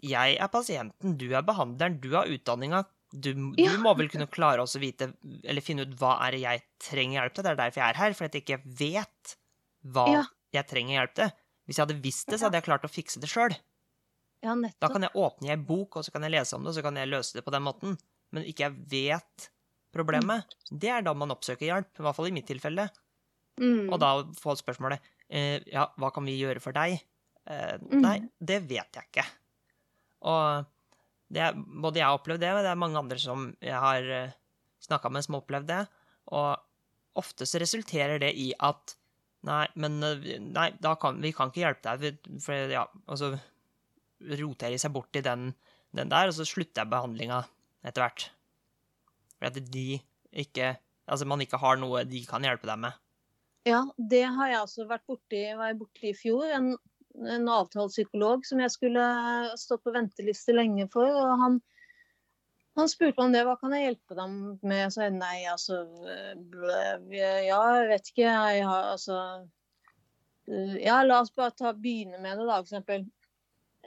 jeg 0.00 0.38
er 0.40 0.50
pasienten, 0.52 1.18
du 1.20 1.28
er 1.34 1.44
behandleren, 1.44 2.00
du 2.00 2.14
har 2.16 2.30
utdanninga. 2.30 2.86
Du, 3.10 3.30
ja. 3.58 3.74
må 3.82 3.92
vel 3.98 4.08
kunne 4.10 4.28
klare 4.30 4.62
å 4.62 4.80
vite, 4.80 5.10
eller 5.42 5.64
finne 5.66 5.82
ut 5.82 5.96
hva 5.98 6.14
er 6.24 6.36
det 6.36 6.42
jeg 6.44 6.62
trenger 6.86 7.18
hjelp 7.18 7.34
til. 7.34 7.44
Det 7.44 7.50
er 7.50 7.58
derfor 7.58 7.82
jeg 7.82 7.88
er 7.88 7.98
her, 7.98 8.14
fordi 8.16 8.38
jeg 8.38 8.46
ikke 8.46 8.74
vet 8.80 9.32
hva 9.90 10.04
ja. 10.12 10.22
Jeg 10.56 10.68
trenger 10.70 10.96
hjelp 10.98 11.16
til. 11.18 11.34
Hvis 11.68 11.78
jeg 11.78 11.86
hadde 11.86 12.02
visst 12.02 12.30
det, 12.30 12.40
så 12.40 12.48
hadde 12.48 12.58
jeg 12.58 12.66
klart 12.66 12.86
å 12.86 12.90
fikse 12.90 13.22
det 13.22 13.30
sjøl. 13.30 13.54
Ja, 14.40 14.54
da 14.56 14.88
kan 14.88 15.04
jeg 15.04 15.12
åpne 15.20 15.52
ei 15.52 15.60
bok, 15.60 15.98
og 16.00 16.06
så 16.06 16.12
kan 16.14 16.24
jeg 16.24 16.32
lese 16.32 16.56
om 16.56 16.64
det, 16.64 16.72
og 16.72 16.78
så 16.78 16.84
kan 16.84 16.96
jeg 16.96 17.10
løse 17.10 17.36
det 17.36 17.44
på 17.44 17.52
den 17.52 17.66
måten. 17.66 17.98
Men 18.34 18.46
ikke 18.48 18.66
jeg 18.66 18.78
vet 18.90 19.50
problemet. 19.94 20.48
Mm. 20.70 20.80
Det 20.82 20.90
er 20.94 21.04
da 21.04 21.14
man 21.18 21.34
oppsøker 21.34 21.68
hjelp. 21.68 21.92
I 21.98 22.06
hvert 22.06 22.16
fall 22.16 22.30
i 22.30 22.34
mitt 22.34 22.48
tilfelle. 22.48 22.88
Mm. 23.60 23.90
Og 23.90 23.98
da 24.00 24.10
få 24.40 24.54
spørsmålet 24.56 25.02
eh, 25.28 25.60
Ja, 25.68 25.90
hva 26.00 26.08
kan 26.14 26.24
vi 26.24 26.38
gjøre 26.38 26.62
for 26.64 26.72
deg? 26.76 27.02
Eh, 27.44 27.76
mm. 27.82 27.98
Nei, 28.00 28.16
det 28.38 28.62
vet 28.70 28.96
jeg 28.96 29.10
ikke. 29.10 29.26
Og 30.30 30.70
det, 31.30 31.50
både 31.54 32.00
jeg 32.00 32.08
har 32.08 32.18
opplevd 32.18 32.42
det, 32.42 32.54
og 32.54 32.64
det 32.64 32.72
er 32.72 32.80
mange 32.80 33.00
andre 33.00 33.20
som 33.20 33.50
jeg 33.62 33.76
har 33.76 34.08
eh, 34.16 34.32
snakka 34.86 35.12
med, 35.12 35.26
som 35.26 35.36
har 35.36 35.44
opplevd 35.44 35.68
det. 35.70 35.82
Og 36.32 37.20
ofte 37.20 37.46
så 37.48 37.60
resulterer 37.60 38.22
det 38.22 38.32
i 38.38 38.50
at 38.56 38.96
Nei, 39.48 39.64
men 39.80 39.96
nei, 40.00 40.66
da 40.84 40.94
kan, 41.00 41.20
vi 41.22 41.32
kan 41.32 41.48
ikke 41.48 41.62
hjelpe 41.62 41.94
deg. 42.02 42.28
For, 42.44 42.72
ja, 42.72 42.84
så 43.16 43.32
roterer 44.20 44.76
de 44.76 44.80
seg 44.82 44.92
bort 44.92 45.16
i 45.16 45.24
den, 45.24 45.50
den, 45.96 46.12
der, 46.12 46.28
og 46.28 46.36
så 46.36 46.44
slutter 46.48 46.82
jeg 46.82 46.92
behandlinga 46.92 47.40
etter 47.86 48.04
hvert. 48.04 48.26
For 49.38 49.50
at 49.50 49.60
de 49.72 49.88
ikke 50.30 50.76
Altså 51.10 51.26
man 51.26 51.40
ikke 51.42 51.58
har 51.58 51.74
noe 51.80 52.04
de 52.06 52.20
kan 52.22 52.44
hjelpe 52.46 52.68
deg 52.68 52.76
med. 52.78 52.98
Ja, 53.66 53.80
det 53.98 54.20
har 54.30 54.46
jeg 54.46 54.60
også 54.60 54.84
vært 54.86 55.02
borti, 55.10 55.40
var 55.58 55.72
jeg 55.72 55.78
borti 55.80 56.12
i 56.12 56.14
fjor. 56.14 56.44
En 56.54 56.68
en 57.18 57.48
avtalt 57.50 57.92
psykolog 57.92 58.46
som 58.46 58.60
jeg 58.62 58.72
skulle 58.72 59.04
stått 59.58 59.82
på 59.84 59.94
venteliste 59.94 60.54
lenge 60.54 60.86
for. 60.92 61.08
og 61.10 61.42
han, 61.42 61.60
han 62.78 62.88
spurte 62.88 63.22
om 63.22 63.32
det, 63.34 63.44
hva 63.46 63.56
kan 63.60 63.72
jeg 63.74 63.88
hjelpe 63.88 64.16
dem 64.18 64.36
med? 64.62 64.76
Jeg 64.84 64.92
sa 64.94 65.08
nei, 65.14 65.38
altså 65.50 65.80
Ja, 67.12 67.62
jeg 67.80 67.88
vet 67.90 68.12
ikke. 68.12 68.28
Jeg 68.28 68.66
har 68.68 68.90
altså 68.92 69.16
Ja, 70.80 71.00
la 71.06 71.20
oss 71.22 71.32
bare 71.34 71.54
ta, 71.54 71.72
begynne 71.74 72.18
med 72.22 72.38
det, 72.38 72.46
da, 72.46 72.60
eksempel. 72.60 73.08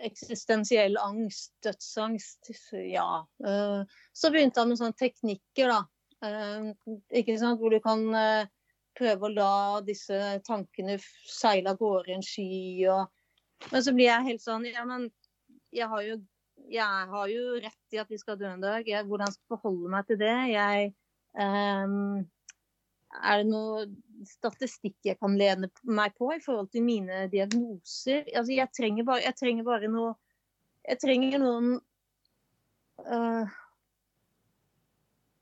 eksistensiell 0.04 0.98
angst, 0.98 1.52
dødsangst. 1.64 2.50
Ja. 2.90 3.26
Eh, 3.46 3.84
så 4.14 4.32
begynte 4.34 4.64
han 4.64 4.72
med 4.72 4.80
sånne 4.80 4.98
teknikker, 4.98 5.70
da. 5.70 5.82
Eh, 6.26 6.72
ikke 7.20 7.36
sant? 7.40 7.60
Hvor 7.60 7.74
du 7.74 7.80
kan 7.84 8.08
prøve 8.98 9.28
å 9.28 9.34
la 9.34 9.82
disse 9.86 10.18
tankene 10.48 10.98
seile 11.30 11.74
av 11.74 11.80
gårde 11.82 12.12
i 12.12 12.16
en 12.18 12.26
sky. 12.26 12.62
Og... 12.94 13.70
Men 13.72 13.86
så 13.86 13.94
blir 13.96 14.10
jeg 14.10 14.28
helt 14.28 14.44
sånn 14.44 14.68
Ja, 14.70 14.86
men 14.88 15.10
jeg 15.74 15.90
har 15.90 16.04
jo, 16.06 16.20
jeg 16.72 17.08
har 17.12 17.32
jo 17.32 17.58
rett 17.64 17.96
i 17.96 18.00
at 18.02 18.12
vi 18.12 18.20
skal 18.22 18.38
dø 18.40 18.48
en 18.50 18.64
dag. 18.64 18.88
Jeg, 18.88 19.06
hvordan 19.08 19.32
skal 19.34 19.44
jeg 19.44 19.52
forholde 19.56 19.92
meg 19.94 20.08
til 20.08 20.20
det? 20.22 20.36
Jeg 20.54 20.92
um, 21.38 22.24
Er 23.24 23.42
det 23.42 23.50
noe 23.50 23.86
statistikk 24.28 24.96
jeg 25.06 25.20
kan 25.20 25.36
lene 25.38 25.70
meg 25.84 26.16
på 26.18 26.32
i 26.34 26.42
forhold 26.44 26.72
til 26.74 26.86
mine 26.86 27.26
diagnoser? 27.34 28.26
Altså, 28.32 28.54
jeg 28.56 28.72
trenger 28.76 29.08
bare, 29.10 29.26
jeg 29.28 29.40
trenger 29.40 29.68
bare 29.68 29.92
noe 29.92 30.16
Jeg 30.88 31.00
trenger 31.04 31.44
noen 31.44 31.70
uh, 33.08 33.60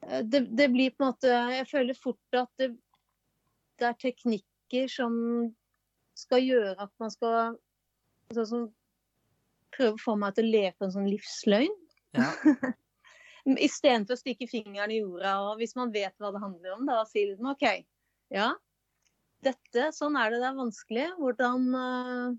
det, 0.02 0.48
det, 0.50 0.68
blir 0.74 0.94
på 0.96 1.06
en 1.06 1.12
måte 1.12 1.42
Jeg 1.56 1.70
føler 1.70 1.98
fort 1.98 2.38
at 2.38 2.50
det, 2.60 2.72
det 3.80 3.90
er 3.90 4.00
teknikker 4.02 4.90
som 4.90 5.14
skal 6.18 6.44
gjøre 6.44 6.76
at 6.82 6.92
man 7.00 7.12
skal 7.14 7.58
sånn 8.36 8.48
som 8.48 8.70
prøve 9.76 9.96
å 9.96 10.02
få 10.02 10.16
meg 10.20 10.36
til 10.38 10.48
å 10.48 10.54
leve 10.56 10.74
på 10.78 10.88
en 10.88 10.96
sånn 10.96 11.10
livsløgn. 11.10 11.76
Ja. 12.18 12.30
Istedenfor 13.68 14.18
å 14.18 14.22
stikke 14.22 14.50
fingeren 14.50 14.94
i 14.94 15.02
jorda. 15.02 15.38
Og 15.48 15.62
hvis 15.62 15.76
man 15.80 15.94
vet 15.94 16.14
hva 16.22 16.34
det 16.34 16.44
handler 16.44 16.76
om, 16.76 16.86
da 16.90 17.02
si 17.10 17.26
liksom 17.26 17.52
OK, 17.54 17.66
ja, 18.34 18.52
dette, 19.46 19.90
sånn 19.96 20.18
er 20.20 20.34
det, 20.34 20.42
det 20.44 20.50
er 20.52 20.60
vanskelig. 20.60 21.08
Hvordan 21.20 21.70
uh... 21.76 22.34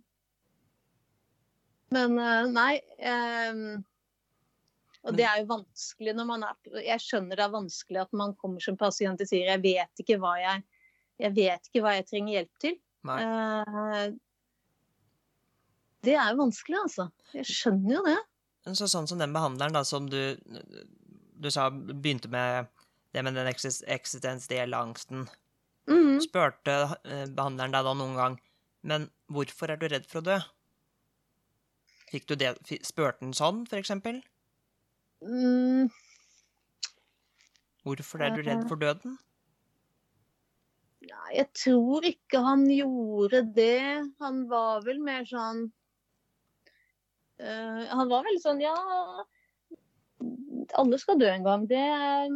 Men 1.93 2.21
uh, 2.21 2.53
nei. 2.53 2.77
Um... 3.01 3.83
Og 5.03 5.17
det 5.19 5.25
er 5.27 5.41
jo 5.41 5.49
vanskelig 5.49 6.13
når 6.15 6.27
man 6.29 6.45
er 6.47 6.83
Jeg 6.85 7.03
skjønner 7.03 7.35
det 7.35 7.43
er 7.43 7.57
vanskelig 7.57 8.05
at 8.05 8.13
man 8.15 8.37
kommer 8.39 8.63
som 8.63 8.77
pasient 8.79 9.19
og 9.19 9.27
sier 9.27 9.49
jeg 9.51 9.63
vet 9.65 10.03
ikke 10.05 10.15
hva 10.23 10.37
jeg 10.39 10.63
jeg 11.23 11.35
vet 11.37 11.67
ikke 11.69 11.83
hva 11.85 11.97
jeg 11.97 12.07
trenger 12.09 12.37
hjelp 12.37 12.63
til. 12.63 12.77
Uh, 13.07 14.15
det 16.07 16.15
er 16.19 16.33
jo 16.33 16.43
vanskelig, 16.43 16.79
altså. 16.83 17.09
Jeg 17.37 17.49
skjønner 17.49 17.97
jo 17.97 18.05
det. 18.07 18.19
Så 18.79 18.89
sånn 18.91 19.09
som 19.11 19.19
den 19.19 19.35
behandleren 19.35 19.75
da, 19.75 19.83
som 19.87 20.07
du, 20.11 20.21
du 20.39 21.51
sa 21.51 21.69
begynte 21.73 22.31
med 22.31 22.71
det 23.13 23.23
med 23.27 23.37
den 23.37 23.51
eksistensielle 23.51 24.79
angsten. 24.79 25.27
Mm. 25.91 26.21
Spurte 26.23 26.77
eh, 27.05 27.27
behandleren 27.27 27.75
deg 27.75 27.85
da 27.85 27.93
noen 27.99 28.13
gang 28.15 28.35
Men 28.87 29.09
hvorfor 29.27 29.73
er 29.75 29.81
du 29.81 29.89
redd 29.91 30.05
for 30.07 30.21
å 30.21 30.27
dø? 30.29 30.37
Fikk 32.13 32.29
du 32.31 32.37
det 32.39 32.53
Spurte 32.87 33.25
den 33.25 33.35
sånn, 33.35 33.65
for 33.67 33.81
eksempel? 33.83 34.21
Mm. 35.27 35.91
Hvorfor 37.83 38.23
er 38.23 38.35
du 38.37 38.43
redd 38.47 38.65
for 38.71 38.79
døden? 38.79 39.19
Nei, 41.03 41.31
jeg 41.35 41.49
tror 41.59 42.07
ikke 42.07 42.41
han 42.47 42.63
gjorde 42.71 43.43
det. 43.57 44.07
Han 44.23 44.45
var 44.51 44.85
vel 44.87 45.03
mer 45.03 45.27
sånn 45.27 45.67
uh, 47.43 47.83
Han 47.93 48.11
var 48.11 48.27
veldig 48.27 48.43
sånn 48.43 48.63
Ja, 48.63 48.77
alle 50.79 50.99
skal 51.01 51.19
dø 51.21 51.29
en 51.31 51.47
gang. 51.47 51.65
Det 51.71 51.81
er, 51.81 52.29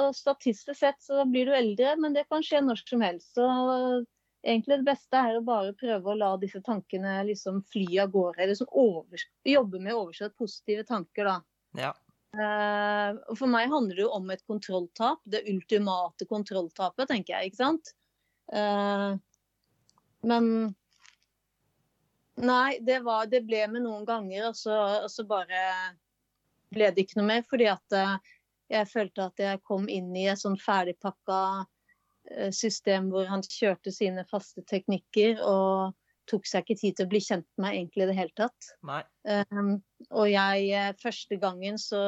og 0.00 0.14
statistisk 0.16 0.78
sett 0.78 1.00
så 1.04 1.24
blir 1.28 1.48
du 1.48 1.56
eldre, 1.56 1.94
men 2.00 2.16
det 2.16 2.26
kan 2.30 2.44
skje 2.44 2.62
når 2.64 2.82
som 2.88 3.04
helst. 3.04 3.34
Så 3.36 3.44
egentlig 4.46 4.80
det 4.80 4.88
beste 4.88 5.20
er 5.20 5.38
å 5.38 5.44
bare 5.44 5.76
prøve 5.78 6.12
å 6.12 6.18
la 6.18 6.32
disse 6.40 6.60
tankene 6.64 7.20
liksom 7.28 7.62
fly 7.72 8.00
av 8.04 8.12
gårde. 8.14 8.48
Liksom 8.50 8.72
over, 8.72 9.24
jobbe 9.46 9.82
med 9.82 9.94
å 9.94 10.04
oversette 10.06 10.38
positive 10.38 10.86
tanker, 10.88 11.28
da. 11.28 11.38
Ja. 11.78 11.94
Uh, 12.38 13.16
for 13.38 13.48
meg 13.50 13.70
handler 13.72 13.96
det 13.96 14.04
jo 14.04 14.12
om 14.14 14.28
et 14.32 14.44
kontrolltap. 14.48 15.22
Det 15.24 15.44
ultimate 15.50 16.28
kontrolltapet, 16.30 17.08
tenker 17.10 17.36
jeg. 17.36 17.52
ikke 17.52 17.62
sant? 17.62 17.94
Uh, 18.52 19.16
men 20.26 20.74
Nei, 22.38 22.78
det, 22.86 23.00
var, 23.06 23.26
det, 23.30 23.42
ble 23.46 23.64
med 23.72 23.82
noen 23.86 24.04
ganger, 24.08 24.50
og 24.50 24.58
så, 24.58 24.76
og 25.04 25.08
så, 25.10 25.24
bare 25.26 25.62
ble 26.74 26.90
det 26.94 27.04
ikke 27.04 27.18
noe 27.20 27.30
mer. 27.32 27.46
Fordi 27.50 27.66
at 27.72 27.96
uh, 27.96 28.16
jeg 28.70 28.90
følte 28.90 29.26
at 29.30 29.42
jeg 29.42 29.64
kom 29.66 29.88
inn 29.90 30.12
i 30.16 30.28
et 30.30 30.40
sånn 30.40 30.58
ferdigpakka 30.60 31.40
system 32.52 33.06
hvor 33.08 33.24
han 33.24 33.40
kjørte 33.40 33.88
sine 33.88 34.20
faste 34.28 34.60
teknikker. 34.68 35.38
og 35.40 35.94
tok 36.28 36.48
seg 36.48 36.64
ikke 36.64 36.80
tid 36.80 36.96
til 36.96 37.06
å 37.06 37.12
bli 37.12 37.20
kjent 37.24 37.46
med 37.56 37.64
meg 37.64 37.78
egentlig 37.78 38.04
i 38.04 38.08
det 38.10 38.16
hele 38.18 38.34
tatt. 38.36 38.70
Um, 39.54 39.78
og 40.10 40.28
jeg 40.30 40.68
eh, 40.76 40.94
første 41.02 41.38
gangen 41.40 41.80
så 41.80 42.02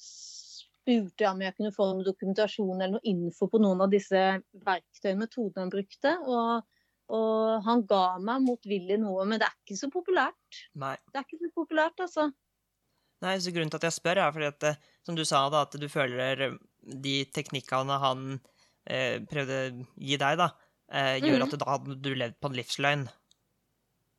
spurte 0.00 1.24
jeg 1.24 1.30
om 1.30 1.42
jeg 1.44 1.56
kunne 1.58 1.74
få 1.74 1.90
noen 1.90 2.06
dokumentasjon 2.06 2.76
eller 2.78 2.96
noe 2.96 3.08
info 3.08 3.50
på 3.52 3.60
noen 3.62 3.84
av 3.84 3.92
disse 3.92 4.22
verktøyene, 4.66 5.26
metodene 5.26 5.66
han 5.66 5.72
brukte. 5.72 6.16
Og, 6.24 6.64
og 7.10 7.66
han 7.66 7.82
ga 7.90 8.04
meg 8.22 8.44
motvillig 8.44 9.00
noe, 9.02 9.26
men 9.28 9.40
det 9.40 9.48
er 9.48 9.56
ikke 9.58 9.78
så 9.80 9.90
populært. 9.92 10.62
Nei. 10.78 10.94
Det 11.10 11.20
er 11.20 11.26
ikke 11.26 11.42
så 11.42 11.50
populært, 11.56 12.02
altså. 12.06 12.30
Nei, 13.20 13.36
så 13.42 13.52
Grunnen 13.52 13.72
til 13.72 13.80
at 13.80 13.88
jeg 13.88 13.96
spør, 13.98 14.22
er 14.22 14.34
fordi 14.34 14.48
at, 14.48 14.66
eh, 14.70 14.90
som 15.04 15.16
du 15.18 15.24
sa, 15.28 15.42
da, 15.52 15.64
at 15.66 15.76
du 15.76 15.86
føler 15.92 16.44
eh, 16.46 16.58
de 17.04 17.16
teknikkene 17.34 17.98
han 18.00 18.26
eh, 18.88 19.18
prøvde 19.28 19.58
å 19.66 19.72
gi 20.00 20.20
deg, 20.20 20.38
da, 20.40 20.50
eh, 20.88 21.16
gjør 21.20 21.40
mm. 21.40 21.46
at 21.46 21.52
du 21.52 21.60
da 21.60 21.72
hadde 21.74 21.98
du 22.00 22.12
levd 22.14 22.38
på 22.40 22.50
en 22.50 22.60
livsløgn. 22.60 23.08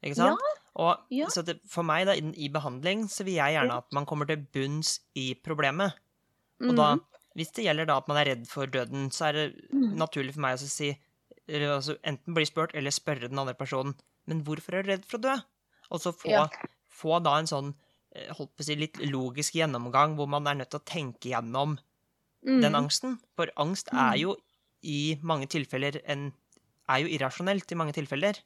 Ikke 0.01 0.17
sant? 0.17 0.41
Ja. 0.41 0.57
Og, 0.81 1.07
ja. 1.13 1.27
Så 1.33 1.43
det, 1.45 1.57
for 1.69 1.85
meg, 1.87 2.05
da, 2.09 2.15
i, 2.17 2.23
i, 2.45 2.51
behandling, 2.53 3.07
så 3.11 3.25
vil 3.27 3.39
jeg 3.39 3.57
gjerne 3.57 3.79
at 3.81 3.89
man 3.95 4.07
kommer 4.09 4.29
til 4.29 4.43
bunns 4.53 4.99
i 5.19 5.31
problemet. 5.43 5.97
Og 6.61 6.73
mm. 6.73 6.77
da, 6.79 6.91
hvis 7.39 7.51
det 7.57 7.65
gjelder 7.65 7.89
da 7.89 7.97
at 8.01 8.11
man 8.11 8.19
er 8.21 8.31
redd 8.31 8.45
for 8.49 8.69
døden, 8.71 9.09
så 9.13 9.29
er 9.29 9.37
det 9.37 9.47
mm. 9.71 9.93
naturlig 9.99 10.35
for 10.37 10.45
meg 10.45 10.59
å 10.59 10.69
si 10.69 10.91
altså, 11.49 11.97
Enten 12.07 12.35
bli 12.37 12.45
spurt 12.47 12.75
eller 12.77 12.93
spørre 12.93 13.29
den 13.29 13.39
andre 13.39 13.55
personen 13.57 13.95
Men 14.29 14.43
hvorfor 14.45 14.77
er 14.77 14.83
du 14.83 14.91
redd 14.91 15.07
for 15.07 15.19
å 15.19 15.25
dø? 15.25 15.37
Og 15.91 16.03
så 16.03 16.13
få, 16.15 16.31
ja. 16.31 16.45
få 16.87 17.19
da 17.23 17.37
en 17.39 17.49
sånn 17.49 17.73
eh, 18.15 18.29
holdt 18.37 18.53
på 18.55 18.63
å 18.63 18.67
si, 18.67 18.77
litt 18.79 18.99
logisk 19.03 19.57
gjennomgang 19.57 20.15
hvor 20.15 20.29
man 20.31 20.47
er 20.47 20.61
nødt 20.61 20.71
til 20.71 20.79
å 20.79 20.87
tenke 20.87 21.33
gjennom 21.33 21.75
mm. 21.75 22.61
den 22.63 22.77
angsten. 22.79 23.17
For 23.35 23.51
angst 23.59 23.91
er 23.91 24.13
mm. 24.13 24.21
jo 24.21 24.37
i 24.87 25.17
mange 25.21 25.49
tilfeller 25.51 25.99
en 26.09 26.29
er 26.91 27.03
jo 27.03 27.11
irrasjonelt 27.11 27.71
i 27.71 27.77
mange 27.79 27.95
tilfeller. 27.97 28.39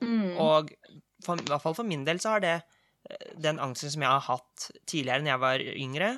Mm. 0.00 0.38
Og 0.40 0.72
for, 1.24 1.36
i 1.36 1.48
hvert 1.50 1.62
fall 1.62 1.76
for 1.76 1.88
min 1.88 2.06
del 2.08 2.20
så 2.22 2.36
har 2.36 2.44
det 2.44 2.56
eh, 2.56 3.30
den 3.36 3.60
angsten 3.62 3.92
som 3.92 4.04
jeg 4.06 4.14
har 4.14 4.26
hatt 4.30 4.70
tidligere 4.88 5.24
når 5.24 5.34
jeg 5.34 5.44
var 5.44 5.66
yngre, 5.74 6.10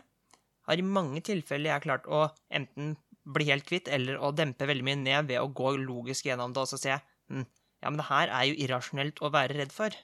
har 0.71 0.79
i 0.79 0.87
mange 0.87 1.25
tilfeller 1.27 1.75
jeg 1.75 1.87
klart 1.89 2.07
å 2.07 2.29
enten 2.55 2.95
bli 3.23 3.49
helt 3.51 3.67
kvitt 3.69 3.91
eller 3.93 4.19
å 4.19 4.33
dempe 4.35 4.67
veldig 4.69 4.87
mye 4.87 5.01
ned 5.01 5.29
ved 5.31 5.41
å 5.41 5.51
gå 5.55 5.75
logisk 5.79 6.27
gjennom 6.27 6.55
det 6.55 6.65
og 6.65 6.71
så 6.73 6.79
se 6.81 6.97
hm, 6.97 7.45
ja, 7.83 7.91
men 7.91 7.99
det 8.01 8.09
her 8.09 8.31
er 8.31 8.49
jo 8.49 8.59
irrasjonelt 8.65 9.23
å 9.23 9.31
være 9.35 9.59
redd 9.59 9.73
for. 9.75 9.95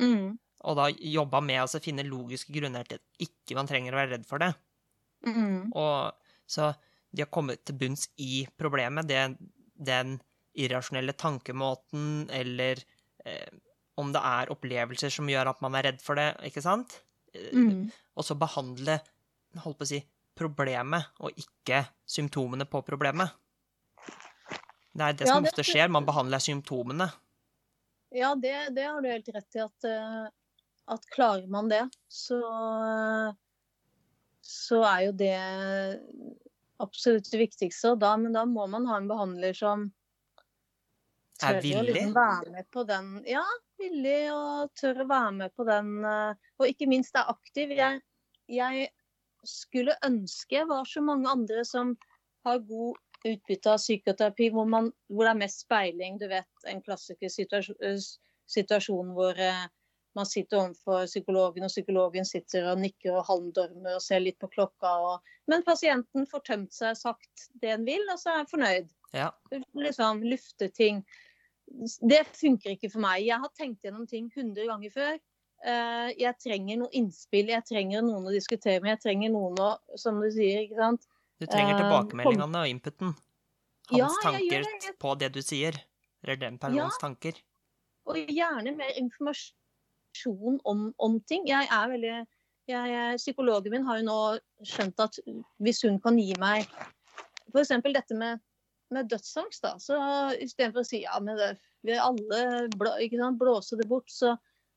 Mm. 0.00 0.36
Og 0.64 0.78
da 0.78 0.88
jobba 0.92 1.42
med 1.44 1.60
å 1.60 1.82
finne 1.82 2.06
logiske 2.08 2.54
grunner 2.54 2.86
til 2.88 3.00
at 3.00 3.26
ikke 3.26 3.56
man 3.58 3.68
trenger 3.68 3.94
å 3.94 4.00
være 4.00 4.14
redd 4.16 4.28
for 4.28 4.40
det. 4.40 4.54
Mm. 5.28 5.72
Og 5.76 6.14
så 6.48 6.72
de 7.14 7.24
har 7.24 7.32
kommet 7.32 7.62
til 7.64 7.76
bunns 7.78 8.08
i 8.20 8.46
problemet, 8.58 9.06
det, 9.08 9.36
den 9.76 10.16
irrasjonelle 10.58 11.14
tankemåten 11.18 12.30
eller 12.32 12.80
eh, 13.26 13.52
om 14.00 14.10
det 14.14 14.22
er 14.24 14.50
opplevelser 14.54 15.12
som 15.12 15.28
gjør 15.30 15.52
at 15.52 15.60
man 15.62 15.76
er 15.78 15.90
redd 15.90 16.00
for 16.02 16.18
det, 16.18 16.30
ikke 16.48 16.64
sant? 16.64 16.96
Eh, 17.34 17.52
mm. 17.52 17.84
Og 18.16 18.26
så 18.26 18.36
behandle 18.38 18.98
holdt 19.62 19.78
på 19.78 19.86
å 19.86 19.90
si, 19.92 20.00
problemet, 20.34 21.10
og 21.22 21.34
ikke 21.38 21.84
symptomene 22.06 22.66
på 22.68 22.82
problemet. 22.86 23.34
Det 24.94 25.02
er 25.02 25.16
det 25.18 25.26
som 25.26 25.40
ja, 25.40 25.42
det, 25.42 25.50
ofte 25.50 25.66
skjer, 25.66 25.90
man 25.90 26.06
behandler 26.06 26.42
symptomene. 26.42 27.08
Ja, 28.14 28.34
det, 28.38 28.54
det 28.76 28.86
har 28.86 29.02
du 29.02 29.10
helt 29.10 29.30
rett 29.34 29.56
i, 29.58 29.62
at, 29.64 29.86
eh, 29.90 30.26
at 30.94 31.08
klarer 31.14 31.48
man 31.50 31.70
det, 31.72 31.82
så, 32.06 32.38
så 34.46 34.82
er 34.86 35.00
jo 35.08 35.16
det 35.18 35.38
absolutt 36.82 37.30
det 37.30 37.40
viktigste. 37.42 37.96
Da, 37.98 38.14
men 38.20 38.36
da 38.36 38.44
må 38.46 38.66
man 38.70 38.86
ha 38.86 39.00
en 39.00 39.10
behandler 39.10 39.56
som 39.58 39.88
er 41.42 41.60
villig? 41.62 41.90
Liksom 41.90 42.14
være 42.14 42.52
med 42.54 42.70
på 42.70 42.84
den. 42.88 43.14
Ja, 43.28 43.44
villig 43.80 44.20
og 44.34 44.74
tør 44.78 45.02
å 45.04 45.08
være 45.10 45.32
med 45.40 45.54
på 45.56 45.66
den. 45.68 45.96
Eh, 46.06 46.50
og 46.60 46.70
ikke 46.70 46.88
minst 46.90 47.18
er 47.18 47.30
aktiv. 47.34 47.74
Jeg, 47.74 48.02
jeg 48.46 48.90
skulle 49.48 49.96
ønske 50.06 50.64
var 50.68 50.86
så 50.88 51.02
mange 51.04 51.30
andre 51.30 51.64
som 51.68 51.94
har 52.44 52.60
god 52.68 53.00
utbytte 53.24 53.72
av 53.72 53.80
psykoterapi, 53.80 54.50
hvor, 54.52 54.68
man, 54.68 54.90
hvor, 55.08 55.24
det 55.24 55.32
er 55.32 55.40
mest 55.40 55.64
speiling. 55.64 56.18
Du 56.20 56.26
vet, 56.28 56.50
en 56.68 56.82
klassiker 56.84 57.32
situasjon, 57.32 57.78
eh, 57.84 58.04
situasjon 58.52 59.14
hvor 59.16 59.40
eh, 59.40 59.64
man 60.14 60.28
sitter 60.28 60.60
overfor 60.60 61.06
psykologen, 61.08 61.66
og 61.66 61.72
psykologen 61.72 62.28
sitter 62.28 62.68
og 62.70 62.82
nikker 62.82 63.16
og 63.16 63.24
halmdormer 63.30 63.96
og 63.96 64.04
ser 64.04 64.22
litt 64.22 64.38
på 64.42 64.50
klokka. 64.52 64.92
Og, 65.08 65.36
men 65.50 65.64
pasienten 65.66 66.28
får 66.30 66.44
tømt 66.50 66.76
seg, 66.76 66.98
sagt 67.00 67.48
det 67.62 67.72
en 67.74 67.88
vil, 67.88 68.04
og 68.12 68.20
så 68.20 68.38
er 68.38 68.50
fornøyd. 68.50 68.92
Ja. 69.16 69.30
Liksom 69.78 70.22
lufte 70.28 70.68
ting 70.74 71.02
det 72.10 72.24
funker 72.36 72.74
ikke 72.74 72.90
for 72.92 73.02
meg. 73.04 73.24
Jeg 73.24 73.40
har 73.40 73.52
tenkt 73.56 73.84
gjennom 73.84 74.06
ting 74.08 74.28
100 74.34 74.66
ganger 74.68 74.92
før. 74.92 75.16
Eh, 75.64 76.10
jeg 76.20 76.36
trenger 76.42 76.80
noe 76.82 76.92
innspill, 76.96 77.50
jeg 77.52 77.66
trenger 77.68 78.04
noen 78.04 78.28
å 78.28 78.34
diskutere 78.34 78.82
med. 78.84 78.94
Jeg 78.94 79.02
trenger 79.06 79.32
noen 79.34 79.58
å, 79.64 79.70
som 80.00 80.20
du 80.22 80.28
sier, 80.32 80.64
ikke 80.66 80.80
sant. 80.80 81.08
Du 81.42 81.46
trenger 81.48 81.74
Eh, 81.74 81.80
tilbakemeldingene 81.82 82.62
og 82.62 82.70
inputen. 82.70 83.16
Hans 83.90 83.98
Ja, 83.98 84.08
tanker 84.22 84.64
det. 84.64 84.94
på 85.00 85.18
det 85.20 85.32
du 85.34 85.42
sier. 85.42 85.76
Eller 86.24 86.36
den 86.40 86.58
personens 86.58 86.96
tanker. 87.00 87.36
Og 88.08 88.16
gjerne 88.16 88.72
mer 88.76 88.94
informasjon 89.00 90.60
om, 90.64 90.86
om 90.98 91.20
ting. 91.20 91.44
Jeg 91.48 91.68
er 91.68 91.90
veldig 91.92 92.16
jeg, 92.68 93.18
Psykologen 93.20 93.74
min 93.74 93.84
har 93.84 94.00
jo 94.00 94.06
nå 94.06 94.18
skjønt 94.64 95.00
at 95.04 95.18
hvis 95.60 95.82
hun 95.84 95.98
kan 96.00 96.16
gi 96.16 96.32
meg 96.40 96.64
f.eks. 97.52 97.74
dette 97.84 98.16
med, 98.16 98.40
med 98.94 99.10
dødsangst, 99.12 99.62
da, 99.62 99.74
så 99.78 99.98
istedenfor 100.40 100.80
å 100.80 100.88
si 100.88 101.02
ja, 101.04 101.18
men 101.20 101.36
det, 101.36 101.50
vi 101.84 101.98
alle 102.00 102.70
blå, 102.72 102.94
ikke 103.04 103.20
sant, 103.20 103.38
blåser 103.38 103.80
det 103.80 103.88
bort, 103.90 104.08
så, 104.10 104.32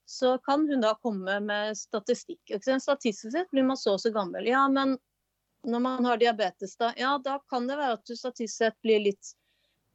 så 0.10 0.38
kan 0.38 0.70
hun 0.70 0.82
da 0.82 0.94
komme 1.04 1.40
med 1.44 1.78
statistikk. 1.78 2.54
Statistisk 2.82 3.34
sett 3.34 3.50
blir 3.52 3.66
man 3.68 3.78
så 3.78 3.98
og 3.98 4.02
så 4.02 4.12
gammel. 4.16 4.48
Ja, 4.48 4.64
men 4.72 4.96
når 5.68 5.84
man 5.84 6.08
har 6.08 6.22
diabetes, 6.22 6.78
da, 6.80 6.94
ja, 6.96 7.18
da 7.24 7.42
kan 7.52 7.68
det 7.68 7.76
være 7.76 7.98
at 7.98 8.06
du 8.08 8.16
statistisk 8.16 8.64
sett 8.64 8.78
blir 8.86 9.04
litt 9.04 9.34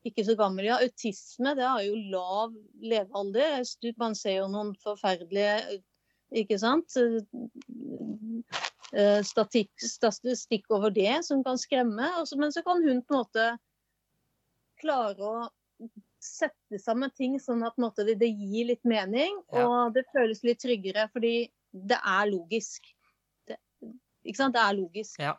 ikke 0.04 0.24
så 0.26 0.34
gammel. 0.36 0.66
Ja, 0.68 0.80
autisme 0.82 1.54
det 1.56 1.64
har 1.64 1.80
jo 1.86 1.96
lav 2.12 2.52
levealder. 2.82 3.64
Man 4.02 4.18
ser 4.18 4.42
jo 4.42 4.50
noen 4.52 4.74
forferdelige 4.82 5.80
ikke 6.42 6.58
sant? 6.60 6.96
Eh, 8.92 9.20
Statikk, 9.24 9.72
statistikk 9.80 10.68
over 10.74 10.92
det 10.92 11.22
som 11.24 11.40
kan 11.44 11.60
skremme. 11.60 12.12
Men 12.36 12.52
så 12.52 12.64
kan 12.66 12.84
hun 12.84 13.00
på 13.00 13.14
en 13.14 13.22
måte 13.22 13.50
klare 14.82 15.24
å 15.24 15.48
sette 16.22 16.78
sammen 16.80 17.10
ting 17.16 17.38
sånn 17.42 17.64
at 17.66 17.78
måte, 17.82 18.06
det, 18.06 18.28
gir 18.30 18.70
litt 18.70 18.84
mening. 18.88 19.40
Ja. 19.52 19.66
Og 19.66 19.96
det 19.96 20.06
føles 20.14 20.42
litt 20.46 20.62
tryggere, 20.62 21.08
fordi 21.12 21.36
det 21.72 21.98
er 21.98 22.28
logisk. 22.30 22.86
Det, 23.48 23.58
ikke 24.24 24.38
sant? 24.38 24.56
Det 24.56 24.62
er 24.62 24.76
logisk. 24.78 25.22
Ja. 25.22 25.36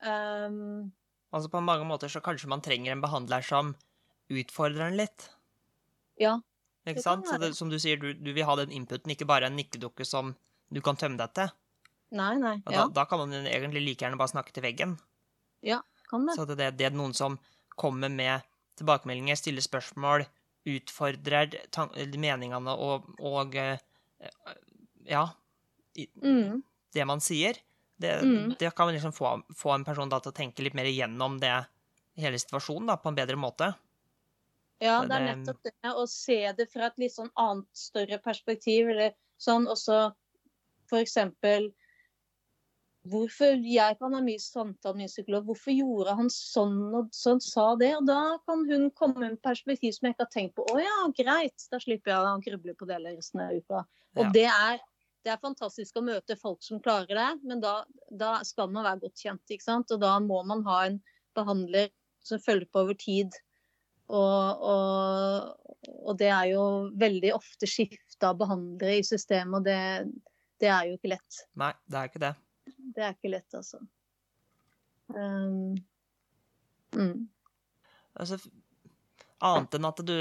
Um, 0.00 0.90
Altså 1.30 1.46
På 1.46 1.60
mange 1.62 1.84
måter 1.86 2.10
så 2.10 2.18
kanskje 2.24 2.48
man 2.50 2.62
trenger 2.64 2.92
en 2.92 3.02
behandler 3.02 3.44
som 3.46 3.74
utfordrer 4.30 4.88
en 4.88 4.96
litt. 5.00 5.30
ja. 6.18 6.40
Ikke 6.88 7.02
sant? 7.04 7.28
Det, 7.38 7.52
som 7.54 7.68
du 7.68 7.76
sier, 7.78 7.98
du, 8.00 8.14
du 8.16 8.30
vil 8.32 8.46
ha 8.48 8.54
den 8.56 8.72
inputen, 8.72 9.12
ikke 9.12 9.26
bare 9.28 9.50
en 9.50 9.56
nikkedukke 9.58 10.04
som 10.08 10.32
du 10.72 10.80
kan 10.82 10.96
tømme 10.96 11.20
deg 11.20 11.34
til. 11.36 11.50
Nei, 12.16 12.32
nei. 12.40 12.54
Ja, 12.64 12.86
da, 12.86 13.02
da 13.02 13.04
kan 13.06 13.20
man 13.20 13.34
egentlig 13.36 13.82
like 13.84 14.06
gjerne 14.06 14.18
bare 14.18 14.32
snakke 14.32 14.54
til 14.56 14.64
veggen. 14.64 14.94
Ja, 15.62 15.82
kan 16.08 16.24
det. 16.26 16.38
Så 16.38 16.46
det, 16.48 16.56
det 16.80 16.88
er 16.88 16.96
noen 16.96 17.12
som 17.14 17.36
kommer 17.78 18.08
med 18.10 18.48
tilbakemeldinger, 18.78 19.38
stiller 19.38 19.64
spørsmål, 19.64 20.26
utfordrer 20.70 21.56
meningene 22.20 22.74
og, 22.76 23.08
og 23.18 23.56
eh, 23.56 23.78
ja, 25.08 25.28
Mm. 26.22 26.62
det 26.94 27.04
man 27.04 27.20
sier. 27.20 27.56
Det, 28.00 28.22
Mm. 28.22 28.54
det 28.58 28.74
kan 28.76 28.86
man 28.86 28.94
liksom 28.94 29.12
få, 29.12 29.42
få 29.56 29.72
en 29.74 29.84
person 29.84 30.08
da 30.08 30.20
til 30.20 30.32
å 30.32 30.36
tenke 30.36 30.62
litt 30.62 30.74
mer 30.74 30.84
igjennom 30.88 31.40
det, 31.40 31.66
hele 32.16 32.38
situasjonen 32.38 32.86
da, 32.86 32.96
på 32.96 33.08
en 33.10 33.18
bedre 33.18 33.36
måte. 33.36 33.74
Ja, 34.80 35.02
det 35.04 35.16
er 35.16 35.26
nettopp 35.26 35.60
det. 35.66 35.72
Å 35.84 36.06
se 36.08 36.52
det 36.56 36.66
fra 36.72 36.86
et 36.88 36.98
litt 37.02 37.12
sånn 37.12 37.30
annet, 37.36 37.68
større 37.76 38.18
perspektiv. 38.22 38.88
Eller 38.88 39.12
sånn 39.40 39.66
også 39.68 40.14
for 40.88 41.02
eksempel 41.02 41.70
Hvorfor 43.08 43.62
Jeg 43.64 43.96
kan 43.96 44.12
ha 44.12 44.20
mye 44.20 44.40
samtale 44.42 44.98
med 44.98 45.06
min 45.06 45.08
psykolog. 45.08 45.46
Hvorfor 45.48 45.72
gjorde 45.72 46.14
han 46.18 46.28
sånn 46.32 46.76
og 46.98 47.08
sånn, 47.16 47.40
sa 47.40 47.70
det? 47.80 47.94
Og 47.96 48.04
da 48.08 48.36
kan 48.44 48.66
hun 48.68 48.90
komme 48.92 49.22
med 49.22 49.30
en 49.30 49.40
perspektiv 49.40 49.94
som 49.96 50.08
jeg 50.08 50.16
ikke 50.16 50.26
har 50.26 50.34
tenkt 50.34 50.56
på. 50.58 50.66
Å 50.68 50.82
ja, 50.82 50.98
greit. 51.16 51.64
Da 51.72 51.80
slipper 51.80 52.12
jeg 52.12 52.20
å 52.20 52.34
gruble 52.44 52.74
på 52.76 52.88
det 52.90 52.98
resten 53.06 53.40
av 53.46 53.56
uka. 53.56 53.84
Og 54.18 54.24
Ja. 54.26 54.32
det, 54.36 54.44
er, 54.52 54.82
det 55.24 55.32
er 55.32 55.40
fantastisk 55.40 55.96
å 55.96 56.04
møte 56.04 56.36
folk 56.36 56.60
som 56.66 56.82
klarer 56.84 57.16
det, 57.16 57.30
men 57.48 57.62
da, 57.64 57.84
da 58.10 58.34
skal 58.44 58.68
man 58.68 58.84
være 58.84 59.06
godt 59.06 59.24
kjent. 59.24 59.46
ikke 59.48 59.64
sant? 59.64 59.96
Og 59.96 60.02
da 60.04 60.18
må 60.20 60.42
man 60.44 60.66
ha 60.68 60.82
en 60.90 61.00
behandler 61.38 61.88
som 62.20 62.42
følger 62.42 62.68
på 62.68 62.84
over 62.84 63.00
tid. 63.00 63.32
Og, 64.10 64.60
og, 64.60 65.86
og 66.04 66.18
det 66.18 66.28
er 66.34 66.52
jo 66.52 66.90
veldig 67.00 67.32
ofte 67.32 67.68
skifte 67.70 68.28
av 68.28 68.36
behandlere 68.42 68.98
i 68.98 69.06
systemet, 69.06 69.60
og 69.60 69.64
det, 69.64 69.80
det 70.60 70.68
er 70.68 70.90
jo 70.90 70.98
ikke 70.98 71.14
lett. 71.14 71.42
Nei, 71.56 71.72
det 71.88 71.96
er 71.96 72.10
ikke 72.10 72.24
det. 72.28 72.34
Det 72.90 73.04
er 73.04 73.14
ikke 73.14 73.32
lett, 73.32 73.54
altså. 73.54 73.80
Um, 75.10 75.76
mm. 76.94 77.28
Altså, 78.20 78.38
annet 79.46 79.76
enn 79.78 79.88
at 79.88 80.02
du, 80.06 80.16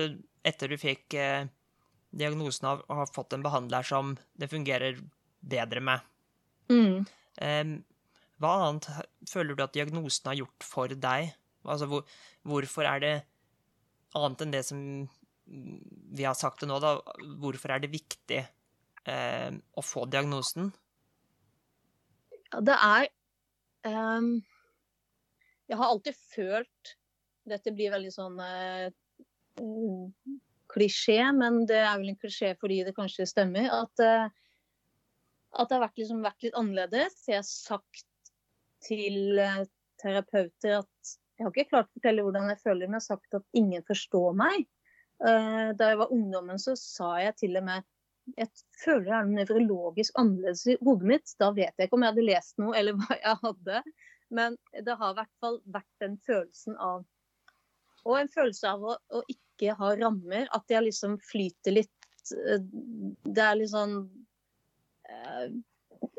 etter 0.45 0.72
du 0.72 0.78
fikk 0.82 1.17
eh, 1.17 1.49
diagnosen 2.09 2.70
av, 2.70 2.86
har 2.89 3.09
fått 3.13 3.34
en 3.36 3.45
behandler 3.45 3.86
som 3.86 4.15
det 4.39 4.51
fungerer 4.51 5.01
bedre 5.39 5.82
med, 5.84 6.05
Mm. 6.70 7.05
Um, 7.41 7.72
hva 8.39 8.51
annet 8.63 8.88
føler 9.30 9.57
du 9.57 9.63
at 9.65 9.76
diagnosen 9.76 10.30
har 10.32 10.38
gjort 10.39 10.65
for 10.65 10.91
deg? 10.93 11.32
Altså, 11.65 11.89
hvor, 11.91 12.05
hvorfor 12.47 12.88
er 12.88 13.01
det 13.03 13.15
annet 14.17 14.45
enn 14.45 14.53
det 14.53 14.61
som 14.67 14.84
vi 15.49 16.26
har 16.28 16.38
sagt 16.38 16.61
det 16.61 16.70
nå, 16.70 16.78
da, 16.82 16.95
hvorfor 17.41 17.74
er 17.74 17.82
det 17.84 17.91
viktig 17.91 18.39
eh, 18.39 19.49
å 19.49 19.84
få 19.84 20.05
diagnosen? 20.11 20.70
Ja, 22.50 22.62
det 22.66 22.76
er 22.76 23.08
um, 24.18 24.30
Jeg 25.70 25.78
har 25.78 25.91
alltid 25.91 26.18
følt 26.34 26.95
Dette 27.50 27.74
blir 27.74 27.93
veldig 27.93 28.12
sånn 28.14 28.38
mm, 28.39 30.10
klisjé, 30.70 31.22
men 31.34 31.64
det 31.70 31.80
er 31.82 31.95
vel 31.97 32.12
en 32.12 32.20
klisjé 32.22 32.52
fordi 32.62 32.84
det 32.86 32.93
kanskje 32.93 33.26
stemmer. 33.26 33.72
At, 33.74 34.04
uh, 34.04 34.28
at 35.58 35.72
det 35.72 35.78
har 35.78 35.82
vært, 35.88 35.97
liksom, 35.97 36.20
vært 36.22 36.45
litt 36.45 36.60
annerledes. 36.60 37.24
Jeg 37.26 37.39
har 37.39 37.47
sagt 37.47 38.34
til 38.86 39.39
uh, 39.41 39.64
terapeuter 40.04 40.84
at 40.84 41.16
jeg 41.39 41.47
har 41.47 41.56
ikke 41.56 41.72
klart 41.72 41.89
å 41.89 41.95
fortelle 41.97 42.28
hvordan 42.28 42.52
jeg 42.52 42.62
føler, 42.62 42.86
men 42.86 43.00
jeg 43.00 43.02
har 43.02 43.08
sagt 43.16 43.39
at 43.39 43.58
ingen 43.58 43.86
forstår 43.88 44.36
meg. 44.36 44.68
Da 45.20 45.88
jeg 45.89 45.97
var 46.00 46.12
ungdommen, 46.12 46.60
så 46.60 46.74
sa 46.80 47.14
jeg 47.24 47.38
til 47.39 47.56
og 47.60 47.64
med 47.66 47.88
jeg 48.38 48.49
føler 48.84 49.05
det 49.07 49.13
er 49.15 49.27
noe 49.27 49.38
nevrologisk 49.39 50.17
annerledes 50.19 50.65
i 50.69 50.77
hodet 50.86 51.09
mitt. 51.11 51.34
Da 51.41 51.51
vet 51.55 51.73
jeg 51.77 51.89
ikke 51.89 51.97
om 51.97 52.05
jeg 52.05 52.13
hadde 52.13 52.27
lest 52.27 52.59
noe 52.61 52.75
eller 52.80 52.97
hva 52.99 53.17
jeg 53.17 53.39
hadde. 53.43 53.82
Men 54.39 54.57
det 54.86 54.97
har 54.99 55.13
i 55.13 55.17
hvert 55.17 55.38
fall 55.41 55.57
vært 55.73 56.03
den 56.03 56.19
følelsen 56.25 56.77
av 56.77 57.05
Og 58.05 58.15
en 58.19 58.30
følelse 58.32 58.69
av 58.69 58.84
å, 58.86 58.93
å 59.17 59.21
ikke 59.27 59.73
ha 59.80 59.93
rammer. 59.99 60.47
At 60.55 60.69
jeg 60.71 60.86
liksom 60.86 61.17
flyter 61.25 61.75
litt. 61.80 62.34
eh, 62.36 62.61
Det 63.25 63.45
er 63.45 63.57
litt 63.59 63.73
sånn 63.73 63.97
eh, 65.09 65.49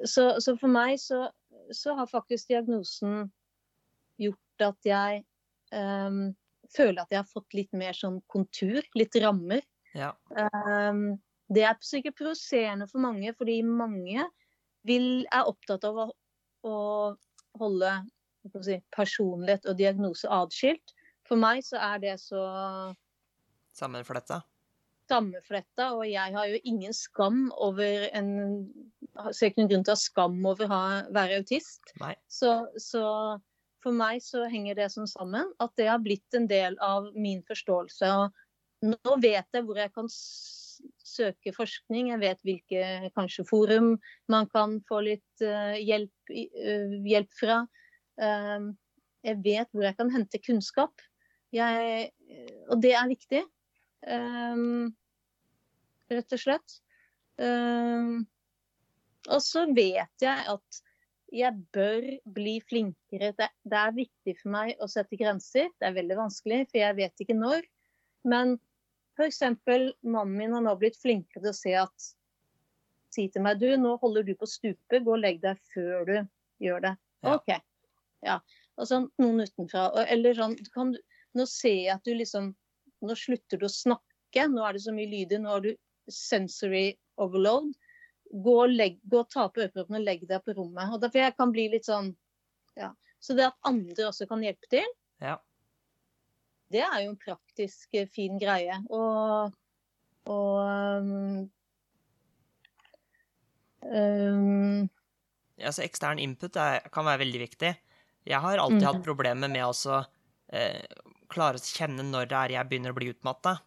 Så, 0.05 0.27
så 0.43 0.57
for 0.61 0.69
meg 0.69 0.99
så, 1.01 1.29
så 1.73 1.95
har 1.97 2.11
faktisk 2.11 2.51
diagnosen 2.51 3.31
gjort 4.21 4.67
at 4.67 4.85
jeg 4.85 5.23
um, 5.73 6.35
føler 6.75 7.01
at 7.01 7.13
jeg 7.15 7.23
har 7.23 7.31
fått 7.31 7.57
litt 7.57 7.73
mer 7.73 7.97
sånn 7.97 8.19
kontur, 8.29 8.85
litt 8.99 9.17
rammer. 9.23 9.63
Ja. 9.97 10.13
Um, 10.37 11.17
det 11.51 11.65
er 11.67 11.79
sikkert 11.85 12.19
provoserende 12.21 12.87
for 12.91 13.03
mange, 13.03 13.35
fordi 13.37 13.61
mange 13.67 14.25
vil, 14.87 15.27
er 15.35 15.51
opptatt 15.51 15.85
av 15.89 15.99
å, 16.05 16.07
å 16.67 16.77
holde 17.61 17.97
si, 18.65 18.79
personlighet 18.95 19.67
og 19.69 19.79
diagnose 19.81 20.31
atskilt. 20.31 20.95
For 21.29 21.41
meg 21.41 21.65
så 21.67 21.81
er 21.91 22.03
det 22.03 22.17
så 22.23 22.45
Sammenfletta? 23.77 24.41
sammenfletta, 25.11 25.91
og 25.97 26.07
jeg 26.09 26.35
har 26.37 26.49
jo 26.51 26.59
ingen 26.65 26.95
skam 26.97 27.49
over 27.59 28.09
en 28.15 28.33
Ser 29.35 29.51
ikke 29.51 29.59
noen 29.59 29.71
grunn 29.73 29.83
til 29.85 29.93
å 29.93 29.97
ha 29.97 30.01
skam 30.01 30.37
over 30.47 30.71
å 30.71 30.77
være 31.13 31.41
autist. 31.43 31.91
Nei. 32.01 32.13
Så, 32.31 32.53
så 32.81 33.03
for 33.83 33.93
meg 33.93 34.23
så 34.25 34.45
henger 34.49 34.79
det 34.79 34.87
sånn 34.95 35.11
sammen 35.11 35.51
at 35.61 35.73
det 35.77 35.89
har 35.91 36.01
blitt 36.01 36.39
en 36.39 36.47
del 36.49 36.79
av 36.81 37.09
min 37.19 37.43
forståelse. 37.49 38.11
Og 38.23 38.87
nå 38.95 39.17
vet 39.21 39.59
jeg 39.59 39.67
hvor 39.67 39.81
jeg 39.83 39.93
kan 39.99 40.09
søke 41.21 41.53
forskning, 41.55 42.11
jeg 42.13 42.23
vet 42.23 42.41
hvilke 42.47 43.11
kanskje 43.17 43.47
forum 43.49 43.95
man 44.33 44.49
kan 44.55 44.79
få 44.89 45.03
litt 45.07 45.45
eh, 45.45 45.77
hjelp, 45.85 46.33
eh, 46.33 46.97
hjelp 47.07 47.33
fra. 47.39 47.63
Um, 48.21 48.73
jeg 49.25 49.41
vet 49.45 49.71
hvor 49.73 49.85
jeg 49.87 49.97
kan 49.99 50.13
hente 50.13 50.43
kunnskap. 50.43 51.03
Jeg, 51.53 52.11
og 52.71 52.81
det 52.81 52.93
er 52.97 53.09
viktig. 53.11 53.41
Rett 56.11 56.37
og 56.37 56.41
slett. 56.41 56.77
Og 59.29 59.43
så 59.45 59.67
vet 59.77 60.25
jeg 60.25 60.47
at 60.55 60.81
jeg 61.31 61.59
bør 61.75 62.07
bli 62.35 62.57
flinkere. 62.65 63.33
Det 63.37 63.77
er 63.83 63.99
viktig 63.99 64.35
for 64.41 64.55
meg 64.55 64.81
å 64.83 64.89
sette 64.91 65.19
grenser. 65.21 65.69
Det 65.79 65.91
er 65.91 65.99
veldig 65.99 66.19
vanskelig, 66.19 66.65
for 66.71 66.81
jeg 66.81 66.99
vet 66.99 67.25
ikke 67.25 67.37
når. 67.39 67.69
Men 68.31 68.57
f.eks. 69.21 69.43
mannen 70.03 70.37
min 70.37 70.57
har 70.57 70.65
nå 70.65 70.75
blitt 70.81 70.99
flinkere 71.01 71.43
til 71.45 71.53
å 71.53 71.57
se 71.57 71.77
at 71.85 72.11
Si 73.11 73.25
til 73.35 73.43
meg 73.43 73.59
du, 73.59 73.67
nå 73.75 73.97
holder 73.99 74.23
du 74.23 74.37
på 74.39 74.47
å 74.47 74.51
stupe, 74.51 75.01
gå 75.03 75.15
og 75.17 75.19
legg 75.19 75.41
deg 75.43 75.59
før 75.75 76.05
du 76.07 76.17
gjør 76.63 76.85
det. 76.85 76.93
Ja. 77.27 77.33
OK. 77.35 77.49
Ja. 78.23 78.37
Og 78.79 78.87
sånn 78.87 79.09
noen 79.19 79.43
utenfra. 79.43 79.89
Eller 80.07 80.37
sånn 80.39 80.55
du 80.61 80.71
kan, 80.75 80.95
Nå 81.35 81.47
ser 81.47 81.75
jeg 81.75 81.95
at 81.95 82.07
du 82.07 82.15
liksom 82.15 82.53
Nå 83.03 83.17
slutter 83.17 83.59
du 83.59 83.67
å 83.67 83.73
snakke. 83.73 84.47
Nå 84.53 84.63
er 84.63 84.77
det 84.77 84.85
så 84.85 84.95
mye 84.95 85.11
lyder. 85.11 85.43
Nå 85.43 85.51
har 85.57 85.65
du 85.65 85.73
sensory 86.13 86.93
overload. 87.19 87.73
gå 88.31 88.57
og, 88.63 88.71
legg, 88.71 89.01
gå 89.11 89.25
og 89.25 89.31
ta 89.33 89.49
på 89.51 89.65
øreproppene 89.65 89.99
og 89.99 90.07
legg 90.07 90.27
deg 90.29 90.45
på 90.47 90.55
rommet. 90.55 90.93
Og 90.95 91.01
derfor 91.03 91.25
jeg 91.25 91.35
kan 91.35 91.51
bli 91.51 91.67
litt 91.73 91.89
sånn 91.89 92.13
ja. 92.79 92.93
Så 93.19 93.35
det 93.35 93.49
at 93.51 93.59
andre 93.67 94.07
også 94.07 94.29
kan 94.31 94.45
hjelpe 94.45 94.71
til, 94.71 94.87
Ja. 95.21 95.35
Det 96.71 96.83
er 96.87 97.01
jo 97.05 97.13
en 97.13 97.21
praktisk 97.21 97.95
eh, 97.99 98.09
fin 98.11 98.39
greie. 98.41 98.77
Og, 98.95 99.53
og 100.31 100.57
um, 101.03 101.51
um, 103.85 104.89
Altså, 105.61 105.83
ekstern 105.85 106.21
input 106.23 106.57
er, 106.57 106.87
kan 106.93 107.05
være 107.05 107.21
veldig 107.27 107.41
viktig. 107.43 107.75
Jeg 108.31 108.41
har 108.41 108.61
alltid 108.63 108.81
Mm. 108.81 108.87
hatt 108.87 109.05
problemer 109.05 109.51
med 109.53 109.65
å 109.67 109.99
eh, 110.53 110.85
klare 111.29 111.61
å 111.61 111.65
kjenne 111.65 112.03
når 112.07 112.31
det 112.31 112.37
er 112.39 112.55
jeg 112.57 112.69
begynner 112.71 112.95
å 112.95 112.97
bli 112.97 113.11
utmatta. 113.13 113.59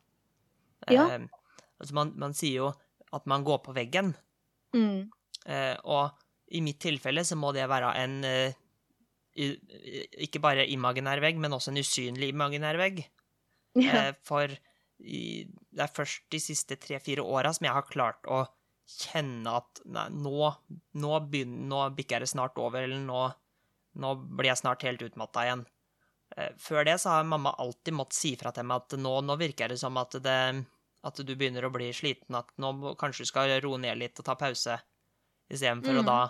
Ja. 0.89 1.05
Eh, 1.13 1.27
altså 1.79 1.93
man, 1.93 2.13
man 2.17 2.33
sier 2.33 2.63
jo 2.63 2.71
at 3.13 3.25
man 3.29 3.45
går 3.45 3.59
på 3.65 3.75
veggen, 3.77 4.15
mm, 4.73 5.11
eh, 5.45 5.77
og 5.85 6.17
i 6.49 6.61
mitt 6.65 6.79
tilfelle 6.81 7.21
så 7.25 7.37
må 7.37 7.51
det 7.53 7.67
være 7.69 7.93
en 8.01 8.23
eh, 8.25 8.57
ikke 9.35 10.41
bare 10.43 10.67
imaginær 10.69 11.21
vegg, 11.23 11.39
men 11.41 11.55
også 11.55 11.71
en 11.71 11.81
usynlig 11.81 12.29
imaginær 12.33 12.77
vegg. 12.77 13.03
ja. 13.81 14.09
Eh, 14.09 14.11
for 14.25 14.51
det 15.03 15.81
er 15.83 15.91
først 15.91 16.27
de 16.31 16.39
siste 16.39 16.77
tre-fire 16.79 17.23
åra 17.25 17.51
som 17.53 17.65
jeg 17.65 17.75
har 17.75 17.87
klart 17.89 18.27
å 18.29 18.43
kjenne 18.87 19.55
at 19.57 19.81
nei, 19.89 20.05
nå, 20.11 20.51
nå, 20.99 21.13
begynner, 21.31 21.65
nå 21.71 21.81
bikker 21.97 22.23
det 22.23 22.29
snart 22.29 22.59
over, 22.61 22.83
eller 22.85 23.01
nå, 23.01 23.23
nå 23.99 24.11
blir 24.37 24.51
jeg 24.51 24.61
snart 24.61 24.85
helt 24.85 25.01
utmatta 25.07 25.47
igjen. 25.47 25.65
Eh, 26.37 26.51
Før 26.61 26.85
det 26.87 26.99
så 27.01 27.15
har 27.17 27.27
mamma 27.27 27.55
alltid 27.63 27.97
måttet 27.97 28.19
si 28.19 28.35
fra 28.39 28.53
til 28.53 28.67
meg 28.69 28.85
at 28.85 28.97
nå, 29.01 29.15
nå 29.25 29.37
virker 29.41 29.73
det 29.73 29.79
som 29.81 29.97
at, 30.01 30.15
det, 30.23 30.37
at 31.03 31.23
du 31.25 31.33
begynner 31.33 31.65
å 31.67 31.73
bli 31.73 31.89
sliten, 31.95 32.37
at 32.37 32.53
nå 32.61 32.93
kanskje 33.01 33.25
du 33.25 33.31
skal 33.33 33.57
roe 33.65 33.81
ned 33.81 33.97
litt 33.99 34.21
og 34.21 34.29
ta 34.29 34.37
pause, 34.39 34.77
istedenfor 35.51 35.99
å 35.99 36.05
Mm. 36.05 36.11
da 36.11 36.21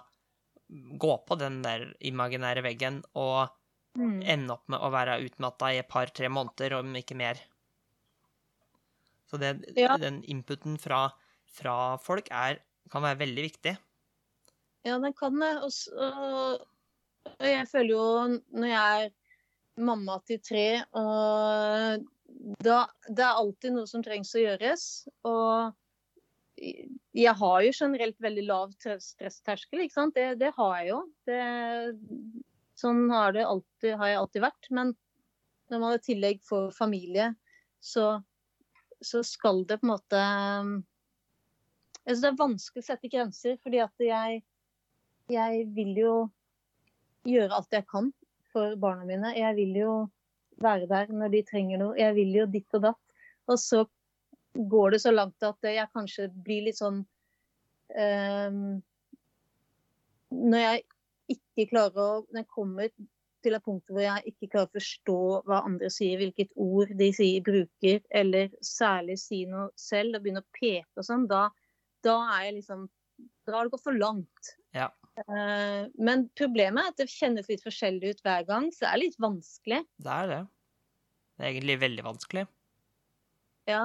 gå 0.99 1.17
på 1.28 1.38
den 1.39 1.61
der 1.65 1.91
imaginære 2.01 2.63
veggen 2.65 3.03
og 3.15 3.49
Mm. 3.93 4.24
ende 4.26 4.53
opp 4.55 4.63
med 4.74 4.82
å 4.82 4.88
være 4.89 5.19
utmatta 5.21 5.67
i 5.69 5.78
et 5.78 5.88
par-tre 5.88 6.26
måneder, 6.26 6.74
om 6.80 6.95
ikke 6.97 7.13
mer. 7.15 7.38
Så 9.30 9.38
det, 9.38 9.51
Ja. 9.78 9.97
den 9.97 10.24
inputen 10.24 10.80
fra, 10.80 11.11
fra 11.45 11.97
folk 11.97 12.28
er, 12.32 12.57
kan 12.89 13.03
være 13.03 13.19
veldig 13.19 13.43
viktig. 13.51 13.78
Ja, 14.84 14.97
den 14.97 15.13
kan 15.13 15.38
det. 15.39 15.51
Og, 15.61 16.65
jeg 17.39 17.67
føler 17.69 17.89
jo 17.89 18.39
når 18.51 18.67
jeg 18.67 19.05
er 19.05 19.13
mamma 19.78 20.19
til 20.26 20.39
tre, 20.39 20.84
og 20.93 22.03
da 22.63 22.88
Det 23.07 23.19
er 23.19 23.38
alltid 23.38 23.74
noe 23.74 23.86
som 23.86 24.01
trengs 24.01 24.34
å 24.34 24.41
gjøres. 24.41 25.07
Og 25.24 25.74
jeg 27.14 27.36
har 27.39 27.64
jo 27.66 27.72
generelt 27.76 28.20
veldig 28.24 28.43
lav 28.47 28.74
stressterskel, 28.78 29.84
ikke 29.84 29.95
sant. 29.95 30.16
Det, 30.16 30.39
det 30.41 30.53
har 30.57 30.76
jeg 30.80 30.89
jo. 30.89 30.99
Det, 31.28 31.39
sånn 32.80 33.05
har, 33.11 33.38
alltid, 33.38 33.95
har 33.99 34.11
jeg 34.11 34.22
alltid 34.22 34.45
vært. 34.45 34.70
Men 34.72 34.93
når 35.72 35.84
man 35.84 35.97
i 35.97 36.03
tillegg 36.03 36.41
får 36.47 36.72
familie, 36.76 37.34
så, 37.84 38.18
så 39.03 39.24
skal 39.28 39.64
det 39.70 39.80
på 39.82 39.88
en 39.88 39.93
måte 39.93 40.24
jeg 42.03 42.18
synes 42.18 42.24
Det 42.24 42.30
er 42.34 42.39
vanskelig 42.41 42.82
å 42.84 42.86
sette 42.86 43.09
grenser, 43.11 43.59
fordi 43.64 43.80
at 43.80 44.03
jeg, 44.03 44.41
jeg 45.32 45.68
vil 45.72 45.93
jo 45.95 46.16
gjøre 47.24 47.55
alt 47.55 47.76
jeg 47.76 47.88
kan 47.88 48.09
for 48.51 48.76
barna 48.80 49.07
mine. 49.07 49.32
Jeg 49.38 49.55
vil 49.55 49.78
jo 49.80 49.93
være 50.64 50.89
der 50.89 51.14
når 51.16 51.32
de 51.32 51.43
trenger 51.47 51.80
noe. 51.80 51.95
Jeg 51.95 52.16
vil 52.18 52.34
jo 52.36 52.47
ditt 52.51 52.76
og 52.76 52.84
datt. 52.89 53.16
Og 53.47 53.59
så 53.59 53.86
går 54.54 54.95
det 54.95 55.01
så 55.04 55.14
langt 55.14 55.43
at 55.45 55.68
jeg 55.68 55.91
kanskje 55.95 56.30
blir 56.45 56.68
litt 56.68 56.80
sånn 56.80 57.01
um, 57.97 58.62
Når 60.34 60.64
jeg 60.64 60.84
ikke 61.34 61.68
klarer 61.72 61.99
å 62.04 62.10
Når 62.28 62.43
jeg 62.43 62.49
kommer 62.54 62.93
til 63.43 63.58
et 63.58 63.66
punkt 63.66 63.91
hvor 63.91 64.04
jeg 64.04 64.34
ikke 64.34 64.49
klarer 64.54 64.70
å 64.70 64.78
forstå 64.78 65.20
hva 65.49 65.62
andre 65.68 65.89
sier, 65.91 66.16
hvilket 66.22 66.54
ord 66.64 66.93
de 66.99 67.10
sier, 67.12 67.43
bruker, 67.43 67.99
eller 68.16 68.54
særlig 68.64 69.18
si 69.20 69.43
noe 69.49 69.68
selv 69.80 70.16
og 70.16 70.24
begynne 70.24 70.43
å 70.45 70.54
peke 70.56 71.01
og 71.01 71.08
sånn, 71.08 71.26
da, 71.28 71.49
da 72.08 72.18
er 72.38 72.49
jeg 72.49 72.60
liksom 72.62 72.89
Da 73.43 73.58
har 73.58 73.68
det 73.68 73.74
gått 73.76 73.84
for 73.84 73.95
langt. 73.99 74.54
Ja. 74.74 74.88
Uh, 75.28 75.91
men 75.99 76.26
problemet 76.39 76.80
er 76.80 76.93
at 76.93 77.01
det 77.01 77.12
kjennes 77.12 77.49
litt 77.51 77.62
forskjellig 77.66 78.16
ut 78.16 78.24
hver 78.26 78.47
gang, 78.47 78.72
så 78.72 78.86
det 78.86 78.91
er 78.93 79.01
litt 79.04 79.20
vanskelig. 79.22 79.82
Det 80.01 80.16
er 80.16 80.32
det. 80.32 80.39
Det 81.36 81.43
er 81.43 81.51
egentlig 81.51 81.78
veldig 81.84 82.06
vanskelig. 82.08 82.45
Ja. 83.70 83.84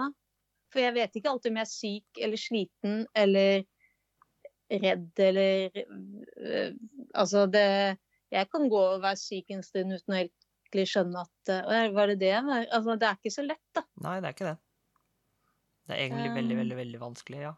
For 0.73 0.83
jeg 0.83 0.95
vet 0.97 1.17
ikke 1.17 1.31
alltid 1.33 1.53
om 1.53 1.61
jeg 1.61 1.67
er 1.67 1.73
syk 1.73 2.21
eller 2.27 2.41
sliten 2.41 2.99
eller 3.17 3.65
redd 4.69 5.23
eller 5.25 5.79
øh, 5.81 6.73
Altså, 7.15 7.47
det 7.49 7.97
Jeg 8.31 8.51
kan 8.53 8.69
gå 8.69 8.81
og 8.95 9.03
være 9.03 9.17
syk 9.17 9.55
en 9.55 9.63
stund 9.65 9.95
uten 9.97 10.13
å 10.15 10.19
egentlig 10.19 10.85
skjønne 10.91 11.23
at 11.25 11.53
øh, 11.55 11.95
Var 11.97 12.13
det 12.13 12.19
det 12.21 12.33
jeg 12.35 12.45
var? 12.45 12.67
Altså, 12.77 12.97
det 13.01 13.09
er 13.09 13.21
ikke 13.21 13.33
så 13.33 13.45
lett, 13.47 13.65
da. 13.77 13.85
Nei, 14.05 14.19
det 14.21 14.29
er 14.29 14.37
ikke 14.37 14.51
det. 14.51 14.59
Det 15.89 15.97
er 15.97 16.03
egentlig 16.05 16.35
veldig, 16.35 16.55
Um, 16.55 16.61
veldig, 16.61 16.77
veldig 16.83 17.01
vanskelig, 17.01 17.39
ja. 17.47 17.55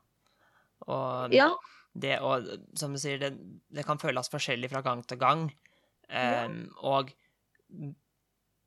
Og 0.86 1.34
Ja. 1.34 1.48
det 1.98 2.12
og 2.22 2.46
som 2.78 2.94
du 2.94 3.00
sier, 3.02 3.18
det, 3.18 3.32
det 3.74 3.84
kan 3.84 3.98
føles 3.98 4.30
forskjellig 4.30 4.70
fra 4.70 4.84
gang 4.86 5.02
til 5.02 5.18
gang. 5.18 5.48
Ja. 6.06 6.46
Og 6.86 7.11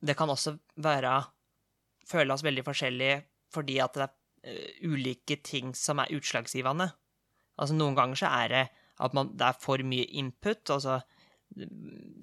det 0.04 0.18
kan 0.20 0.30
også 0.30 0.58
være 0.76 1.16
føles 2.08 2.44
veldig 2.44 2.66
forskjellig 2.68 3.14
fordi 3.54 3.80
at 3.80 3.96
det 3.96 4.04
er 4.04 4.14
ulike 4.84 5.38
ting 5.46 5.74
som 5.78 6.02
er 6.04 6.12
utslagsgivende. 6.16 6.89
Altså 7.62 7.76
noen 7.78 7.96
ganger 7.98 8.20
så 8.20 8.32
er 8.44 8.54
det 8.54 8.64
at 9.04 9.14
man, 9.18 9.32
det 9.38 9.46
er 9.48 9.60
for 9.62 9.82
mye 9.88 10.06
input, 10.20 10.70
altså 10.74 11.00
mm, 11.58 12.22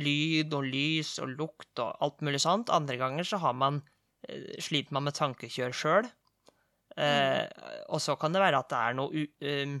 lyd 0.00 0.52
og 0.56 0.66
lys 0.68 1.14
og 1.22 1.32
lukt 1.36 1.80
og 1.82 1.96
alt 2.04 2.24
mulig 2.26 2.40
sånt. 2.42 2.72
Andre 2.72 2.98
ganger 3.00 3.28
så 3.28 3.40
har 3.40 3.54
man, 3.56 3.80
eh, 4.28 4.56
sliter 4.60 4.96
man 4.96 5.06
med 5.08 5.16
tankekjør 5.16 5.76
sjøl. 5.76 6.10
Eh, 7.00 7.46
og 7.88 8.02
så 8.02 8.16
kan 8.20 8.34
det 8.34 8.42
være 8.42 8.60
at 8.60 8.68
det 8.72 8.82
er 8.82 8.98
noe, 8.98 9.24
u- 9.24 9.46
um, 9.46 9.78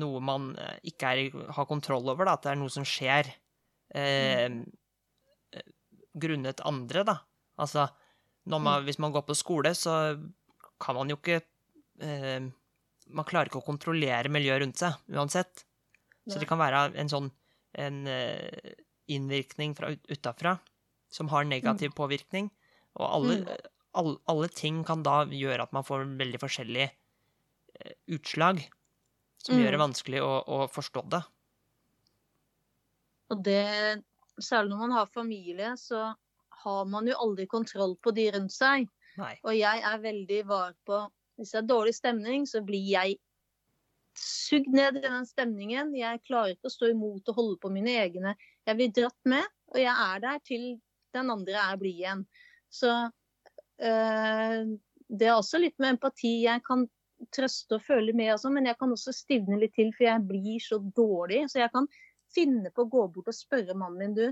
noe 0.00 0.20
man 0.24 0.50
eh, 0.58 0.78
ikke 0.90 1.12
er, 1.12 1.38
har 1.54 1.68
kontroll 1.70 2.08
over, 2.08 2.24
da, 2.26 2.34
at 2.38 2.46
det 2.46 2.54
er 2.54 2.60
noe 2.62 2.72
som 2.72 2.86
skjer 2.88 3.28
eh, 3.94 4.48
mm. 4.48 4.62
grunnet 6.18 6.64
andre, 6.66 7.04
da. 7.06 7.18
Altså, 7.60 7.86
man, 8.48 8.70
hvis 8.86 8.98
man 9.02 9.12
går 9.14 9.26
på 9.28 9.36
skole, 9.36 9.74
så 9.76 10.16
kan 10.80 10.96
man 10.98 11.10
jo 11.10 11.16
ikke 11.16 11.40
eh, 12.00 12.48
Man 13.08 13.24
klarer 13.24 13.48
ikke 13.48 13.62
å 13.62 13.64
kontrollere 13.64 14.28
miljøet 14.28 14.60
rundt 14.60 14.76
seg, 14.82 14.92
uansett. 15.16 15.64
Så 16.28 16.36
det 16.38 16.48
kan 16.50 16.58
være 16.60 16.90
en 17.00 17.08
sånn 17.08 17.30
en 17.78 18.02
eh, 18.06 18.74
innvirkning 19.08 19.72
fra 19.78 19.94
utafra 20.12 20.58
som 21.08 21.30
har 21.32 21.44
negativ 21.48 21.94
påvirkning. 21.96 22.50
Og 23.00 23.06
alle, 23.08 23.38
Mm. 23.38 23.56
alle, 23.94 24.16
alle 24.28 24.48
ting 24.52 24.82
kan 24.84 25.02
da 25.02 25.22
gjøre 25.24 25.62
at 25.62 25.72
man 25.72 25.84
får 25.88 26.04
veldig 26.20 26.40
forskjellige 26.42 26.90
eh, 27.80 27.94
utslag, 28.12 28.60
som 29.40 29.56
Mm. 29.56 29.62
gjør 29.64 29.70
det 29.70 29.80
vanskelig 29.80 30.20
å, 30.20 30.32
å 30.44 30.68
forstå 30.68 31.08
det. 31.08 31.22
Og 33.30 33.42
det 33.44 34.04
Særlig 34.38 34.70
når 34.70 34.78
man 34.84 34.92
har 34.94 35.06
familie, 35.10 35.72
så 35.74 36.14
har 36.62 36.84
man 36.86 37.08
jo 37.10 37.16
aldri 37.18 37.46
kontroll 37.50 37.96
på 37.98 38.12
de 38.14 38.28
rundt 38.36 38.52
seg. 38.54 38.84
Nei. 39.18 39.34
Og 39.44 39.54
jeg 39.56 39.82
er 39.90 40.02
veldig 40.02 40.42
var 40.48 40.74
på 40.86 41.06
Hvis 41.38 41.54
det 41.54 41.60
er 41.60 41.70
dårlig 41.70 41.94
stemning, 41.94 42.46
så 42.50 42.64
blir 42.66 42.82
jeg 42.82 43.18
sugd 44.18 44.72
ned 44.74 44.96
i 44.98 45.04
den 45.04 45.26
stemningen. 45.26 45.92
Jeg 45.94 46.24
klarer 46.26 46.56
ikke 46.56 46.66
å 46.66 46.74
stå 46.74 46.88
imot 46.90 47.30
og 47.30 47.38
holde 47.38 47.60
på 47.62 47.70
mine 47.70 47.94
egne. 48.00 48.32
Jeg 48.66 48.78
blir 48.80 48.90
dratt 48.96 49.30
med, 49.30 49.46
og 49.70 49.78
jeg 49.78 49.92
er 49.92 50.24
der 50.24 50.40
til 50.48 50.64
den 51.14 51.30
andre 51.30 51.60
er 51.62 51.78
blid 51.78 52.00
igjen. 52.00 52.24
Så 52.74 52.90
øh, 53.06 54.74
det 55.08 55.28
er 55.28 55.36
også 55.36 55.62
litt 55.62 55.78
med 55.78 55.94
empati. 55.94 56.34
Jeg 56.48 56.64
kan 56.66 56.88
trøste 57.34 57.78
og 57.78 57.86
føle 57.86 58.14
med, 58.16 58.32
og 58.34 58.42
sånn, 58.42 58.58
men 58.58 58.68
jeg 58.70 58.78
kan 58.82 58.92
også 58.94 59.14
stivne 59.14 59.58
litt 59.62 59.74
til, 59.78 59.94
for 59.94 60.08
jeg 60.08 60.26
blir 60.28 60.58
så 60.62 60.82
dårlig. 60.82 61.44
Så 61.52 61.62
jeg 61.62 61.72
kan 61.74 61.88
finne 62.34 62.74
på 62.74 62.84
å 62.84 62.92
gå 62.92 63.06
bort 63.14 63.30
og 63.30 63.38
spørre 63.38 63.78
mannen 63.78 64.02
min, 64.02 64.18
du, 64.18 64.26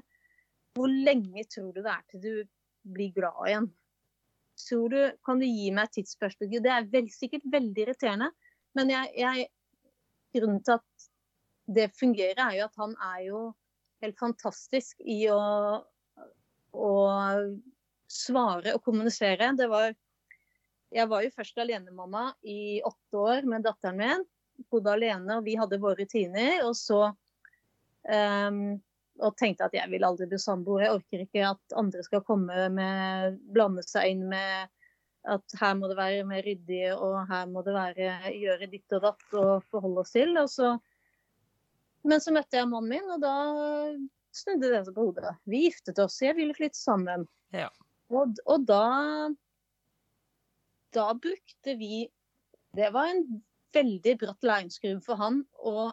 hvor 0.76 0.90
lenge 0.92 1.46
tror 1.48 1.70
du 1.72 1.80
det 1.80 1.92
er 1.92 2.04
til 2.10 2.22
du 2.22 2.32
blir 2.96 3.14
glad 3.16 3.46
igjen? 3.48 3.70
Tror 4.56 4.88
du, 4.92 5.00
Kan 5.24 5.40
du 5.42 5.46
gi 5.46 5.70
meg 5.74 5.90
et 5.90 5.98
tidsperspektiv? 6.00 6.62
Det 6.64 6.72
er 6.72 6.88
vel, 6.92 7.10
sikkert 7.12 7.44
veldig 7.52 7.84
irriterende, 7.84 8.30
men 8.76 8.92
jeg, 8.92 9.12
jeg, 9.20 9.46
grunnen 10.36 10.62
til 10.64 10.78
at 10.78 11.06
det 11.76 11.90
fungerer, 11.98 12.40
er 12.46 12.58
jo 12.60 12.66
at 12.68 12.80
han 12.80 12.94
er 13.08 13.20
jo 13.26 13.40
helt 14.04 14.18
fantastisk 14.20 15.00
i 15.02 15.18
å, 15.32 15.40
å 16.76 16.92
svare 18.12 18.76
og 18.76 18.82
kommunisere. 18.86 19.50
Det 19.58 19.68
var, 19.72 19.94
jeg 20.94 21.10
var 21.10 21.24
jo 21.24 21.34
først 21.34 21.58
alenemamma 21.62 22.28
i 22.46 22.80
åtte 22.86 23.22
år 23.22 23.48
med 23.50 23.66
datteren 23.66 24.00
min. 24.00 24.26
Bodde 24.72 24.94
alene, 24.94 25.38
og 25.38 25.46
vi 25.48 25.56
hadde 25.58 25.80
våre 25.82 26.04
rutiner. 26.04 26.62
Og 26.68 26.76
så 26.78 27.02
um, 27.10 28.76
og 29.22 29.36
tenkte 29.38 29.66
at 29.66 29.74
jeg 29.76 29.88
vil 29.92 30.04
aldri 30.06 30.26
bli 30.30 30.38
samboer. 30.40 30.86
Jeg 30.86 30.96
orker 30.98 31.22
ikke 31.24 31.44
at 31.48 31.76
andre 31.78 32.02
skal 32.04 32.24
komme 32.26 32.66
med 32.74 33.38
blande 33.54 33.84
seg 33.86 34.12
inn 34.12 34.26
med 34.30 34.72
at 35.26 35.56
her 35.58 35.72
må 35.78 35.88
det 35.90 35.96
være 35.98 36.26
mer 36.28 36.44
ryddig, 36.46 36.82
og 36.94 37.16
her 37.30 37.48
må 37.50 37.62
det 37.66 37.74
være 37.74 38.34
gjøre 38.36 38.68
ditt 38.70 38.94
og 38.94 39.02
datt 39.08 39.24
og 39.34 39.64
forholde 39.72 40.04
oss 40.04 40.14
til. 40.14 40.36
Og 40.38 40.50
så, 40.52 40.76
men 42.06 42.22
så 42.22 42.34
møtte 42.34 42.60
jeg 42.60 42.70
mannen 42.70 42.92
min, 42.92 43.10
og 43.16 43.24
da 43.24 43.34
snudde 44.36 44.70
det 44.70 44.84
seg 44.86 44.94
på 44.94 45.08
hodet. 45.08 45.34
Vi 45.50 45.64
giftet 45.66 45.98
oss, 46.02 46.20
jeg 46.22 46.36
ville 46.38 46.54
flytte 46.56 46.78
sammen. 46.78 47.26
Ja. 47.54 47.70
Og, 48.14 48.38
og 48.46 48.66
da 48.68 48.84
Da 50.94 51.06
brukte 51.18 51.74
vi 51.74 52.04
Det 52.76 52.90
var 52.94 53.08
en 53.10 53.40
veldig 53.74 54.12
bratt 54.20 54.46
læringskurve 54.46 55.02
for 55.02 55.18
han 55.18 55.40
å 55.58 55.90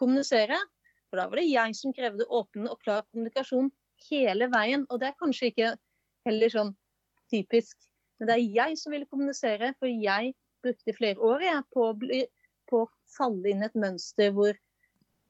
kommunisere. 0.00 0.56
For 1.10 1.20
da 1.20 1.26
var 1.28 1.40
det 1.40 1.48
jeg 1.50 1.76
som 1.78 1.94
krevde 1.94 2.26
åpen 2.30 2.68
og 2.70 2.78
klar 2.84 3.02
kommunikasjon 3.10 3.70
hele 4.08 4.48
veien. 4.52 4.86
Og 4.88 5.02
det 5.02 5.10
er 5.10 5.18
kanskje 5.20 5.50
ikke 5.50 5.72
heller 6.28 6.52
sånn 6.52 6.72
typisk. 7.32 7.76
Men 8.18 8.30
det 8.30 8.36
er 8.36 8.56
jeg 8.60 8.78
som 8.78 8.94
ville 8.94 9.08
kommunisere, 9.10 9.72
for 9.80 9.90
jeg 9.90 10.34
brukte 10.64 10.96
flere 10.96 11.18
år 11.24 11.44
jeg, 11.46 11.62
på, 11.74 11.86
på 12.70 12.82
å 12.84 12.90
falle 13.16 13.52
inn 13.52 13.64
et 13.64 13.78
mønster 13.78 14.34
hvor 14.36 14.52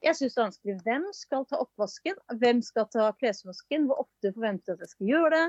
jeg 0.01 0.17
syns 0.17 0.35
det 0.35 0.41
er 0.41 0.47
vanskelig. 0.47 0.77
Hvem 0.87 1.07
skal 1.17 1.47
ta 1.49 1.61
oppvasken? 1.61 2.21
Hvem 2.41 2.63
skal 2.65 2.87
ta 2.93 3.11
klesvasken? 3.21 3.85
Hvor 3.89 4.07
ofte 4.07 4.33
forventer 4.33 4.73
jeg 4.73 4.79
at 4.79 4.85
jeg 4.87 4.95
skal 4.95 5.11
gjøre 5.11 5.31
det? 5.35 5.47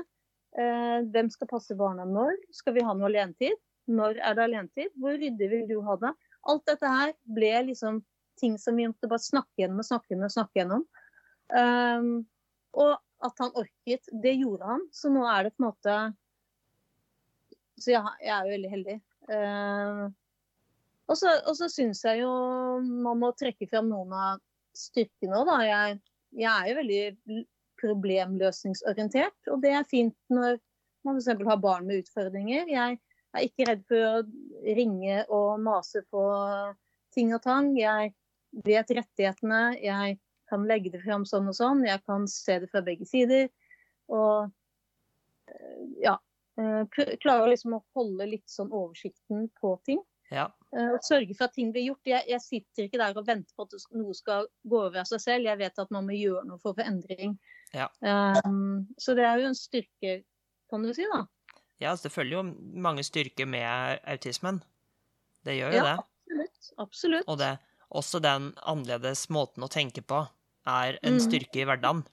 Eh, 0.60 0.98
hvem 1.14 1.30
skal 1.32 1.48
passe 1.48 1.76
barna 1.78 2.04
når? 2.08 2.36
Skal 2.52 2.76
vi 2.76 2.84
ha 2.84 2.92
noe 2.96 3.08
alenetid? 3.08 3.56
Når 3.88 4.20
er 4.20 4.36
det 4.36 4.44
alenetid? 4.44 4.92
Hvor 5.00 5.16
ryddig 5.16 5.48
vil 5.54 5.64
du 5.70 5.78
ha 5.86 5.96
det? 6.04 6.12
Alt 6.52 6.66
dette 6.68 6.90
her 6.92 7.14
ble 7.38 7.52
liksom 7.70 8.02
ting 8.42 8.58
som 8.58 8.76
vi 8.76 8.88
måtte 8.90 9.10
bare 9.10 9.22
snakke 9.22 9.62
gjennom 9.62 9.82
og 9.82 9.88
snakke 9.88 10.12
gjennom. 10.12 10.28
Og 10.28 10.34
snakke 10.34 10.60
gjennom. 10.60 10.84
Um, 11.52 12.12
og 12.82 12.96
at 13.22 13.42
han 13.42 13.54
orket, 13.60 14.08
det 14.24 14.34
gjorde 14.40 14.68
han. 14.68 14.88
Så 14.94 15.12
nå 15.12 15.22
er 15.28 15.46
det 15.46 15.54
på 15.54 15.62
en 15.62 15.68
måte 15.68 15.96
Så 17.78 17.92
jeg, 17.94 18.16
jeg 18.22 18.34
er 18.34 18.46
jo 18.46 18.56
veldig 18.56 18.72
heldig. 18.72 18.98
Uh, 19.30 20.04
og 21.10 21.18
så, 21.18 21.32
og 21.48 21.56
så 21.58 21.68
syns 21.70 22.02
jeg 22.06 22.22
jo 22.22 22.32
man 22.82 23.20
må 23.20 23.32
trekke 23.36 23.68
fram 23.70 23.90
noen 23.90 24.12
av 24.16 24.42
styrkene 24.76 25.40
òg, 25.40 25.48
da. 25.50 25.56
Jeg, 25.66 25.98
jeg, 26.38 26.52
er 26.52 26.68
jo 26.70 26.76
veldig 26.78 27.40
problemløsningsorientert, 27.82 29.50
og 29.52 29.60
det 29.64 29.72
er 29.76 29.88
fint 29.88 30.16
når 30.32 30.60
man 31.04 31.18
f.eks. 31.18 31.42
har 31.48 31.60
barn 31.60 31.88
med 31.88 32.04
utfordringer. 32.04 32.70
Jeg 32.70 32.98
er 33.34 33.46
ikke 33.46 33.66
redd 33.68 33.82
for 33.90 34.06
å 34.06 34.72
ringe 34.78 35.18
og 35.26 35.60
mase 35.64 36.04
på 36.12 36.22
ting 37.12 37.34
og 37.36 37.42
tang. 37.44 37.72
Jeg 37.76 38.14
vet 38.64 38.90
rettighetene. 38.90 39.62
Jeg 39.82 40.18
kan 40.52 40.66
legge 40.68 40.92
det 40.92 41.02
fram 41.04 41.24
sånn 41.28 41.48
og 41.50 41.56
sånn. 41.56 41.84
Jeg 41.88 42.02
kan 42.08 42.26
se 42.30 42.58
det 42.62 42.70
fra 42.72 42.84
begge 42.84 43.08
sider. 43.08 43.48
Og 44.12 44.52
ja. 46.02 46.18
Klarer 47.22 47.48
liksom 47.48 47.78
å 47.78 47.84
holde 47.96 48.26
litt 48.28 48.50
sånn 48.50 48.72
oversikten 48.72 49.46
på 49.60 49.76
ting. 49.88 50.02
Ja. 50.32 50.46
Og 50.72 51.04
sørge 51.04 51.34
for 51.36 51.48
at 51.48 51.56
ting 51.56 51.72
blir 51.72 51.90
gjort. 51.90 52.08
Jeg, 52.08 52.24
jeg, 52.28 52.40
sitter 52.44 52.86
ikke 52.86 53.00
der 53.00 53.16
og 53.20 53.26
venter 53.28 53.52
på 53.56 53.66
at 53.66 53.88
noe 53.96 54.14
skal 54.16 54.48
gå 54.68 54.78
over 54.86 55.02
av 55.02 55.08
seg 55.08 55.20
selv. 55.24 55.48
Jeg 55.48 55.60
vet 55.60 55.80
at 55.80 55.92
man 55.92 56.08
må 56.08 56.16
gjøre 56.16 56.44
noe 56.48 56.60
for 56.62 56.80
endring. 56.84 57.36
Ja. 57.76 57.88
Um, 58.00 58.88
så 59.00 59.16
det 59.16 59.26
er 59.28 59.40
jo 59.40 59.50
en 59.50 59.58
styrke, 59.58 60.14
kan 60.72 60.84
du 60.84 60.92
si, 60.96 61.08
da. 61.08 61.24
Ja, 61.82 61.92
altså 61.92 62.08
det 62.08 62.14
følger 62.14 62.38
jo 62.38 62.44
mange 62.84 63.04
styrker 63.04 63.48
med 63.48 64.00
autismen. 64.08 64.62
Det 65.44 65.56
gjør 65.58 65.74
jo 65.74 65.80
ja, 65.80 65.84
det. 65.88 65.94
Absolutt. 65.98 66.72
absolutt. 66.84 67.28
Og 67.28 67.40
det, 67.40 67.52
også 67.94 68.20
den 68.24 68.50
annerledes 68.66 69.26
måten 69.30 69.64
å 69.66 69.70
tenke 69.72 70.02
på 70.02 70.22
er 70.66 70.98
en 71.02 71.18
Mm. 71.18 71.24
styrke 71.26 71.60
i 71.60 71.64
hverdagen. 71.68 72.04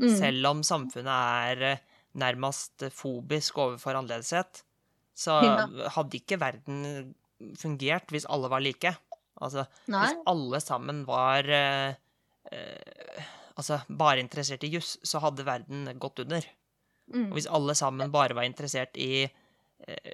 Mm. 0.00 0.16
Selv 0.18 0.46
om 0.50 0.62
samfunnet 0.62 1.06
er 1.06 1.62
eh, 1.62 1.78
nærmest 2.18 2.84
fobisk 2.92 3.56
overfor 3.62 3.94
annerledeshet, 3.94 4.62
så 5.14 5.38
hadde 5.94 6.18
ikke 6.18 6.38
verden 6.40 7.14
fungert 7.56 8.10
hvis 8.10 8.26
alle 8.28 8.48
var 8.50 8.60
like. 8.60 8.96
Altså, 9.40 9.66
Nei. 9.88 10.00
hvis 10.06 10.16
alle 10.26 10.60
sammen 10.60 11.04
var 11.06 11.48
eh, 11.48 11.94
eh, 12.52 13.24
altså, 13.56 13.80
bare 13.88 14.20
interessert 14.22 14.64
i 14.64 14.70
juss, 14.74 14.96
så 15.06 15.20
hadde 15.22 15.44
verden 15.46 15.86
gått 15.98 16.18
under. 16.24 16.44
Mm. 17.12 17.28
Og 17.30 17.34
hvis 17.38 17.46
alle 17.50 17.74
sammen 17.78 18.10
bare 18.10 18.34
var 18.34 18.42
interessert 18.48 18.96
i 18.96 19.24
eh, 19.86 20.12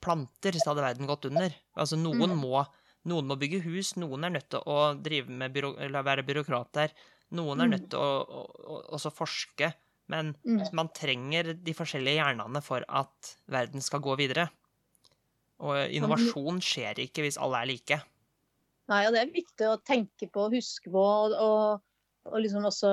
planter, 0.00 0.52
så 0.60 0.70
hadde 0.72 0.84
verden 0.84 1.08
gått 1.08 1.24
under. 1.28 1.52
Altså, 1.76 1.96
noen, 1.98 2.30
Mm. 2.32 2.38
må, 2.38 2.66
noen 3.08 3.28
må 3.30 3.36
bygge 3.40 3.62
hus, 3.66 3.94
noen 4.00 4.24
er 4.28 4.34
nødt 4.36 4.48
til 4.54 4.62
å 4.68 4.78
drive 5.02 5.32
med 5.42 5.54
byrå, 5.56 5.74
eller 5.86 6.06
være 6.06 6.24
byråkrater, 6.28 6.94
noen 7.38 7.60
er 7.64 7.68
Mm. 7.68 7.72
nødt 7.74 7.88
til 7.92 8.00
å, 8.00 8.10
å, 8.24 8.42
å 8.76 8.78
også 8.98 9.12
forske. 9.14 9.72
Men 10.08 10.34
Mm. 10.46 10.62
man 10.72 10.88
trenger 10.96 11.52
de 11.54 11.72
forskjellige 11.76 12.16
hjernene 12.22 12.62
for 12.64 12.84
at 12.88 13.34
verden 13.52 13.82
skal 13.84 14.00
gå 14.00 14.14
videre. 14.16 14.48
Og 15.60 15.90
innovasjon 15.98 16.60
skjer 16.64 17.00
ikke 17.04 17.24
hvis 17.26 17.36
alle 17.42 17.60
er 17.64 17.68
like. 17.72 17.98
Nei, 18.88 19.02
og 19.06 19.12
det 19.12 19.20
er 19.20 19.32
viktig 19.34 19.66
å 19.68 19.80
tenke 19.84 20.28
på 20.32 20.46
og 20.46 20.54
huske 20.56 20.88
på, 20.94 21.02
og, 21.02 21.34
og, 21.36 21.82
og 22.30 22.40
liksom 22.40 22.64
også 22.70 22.92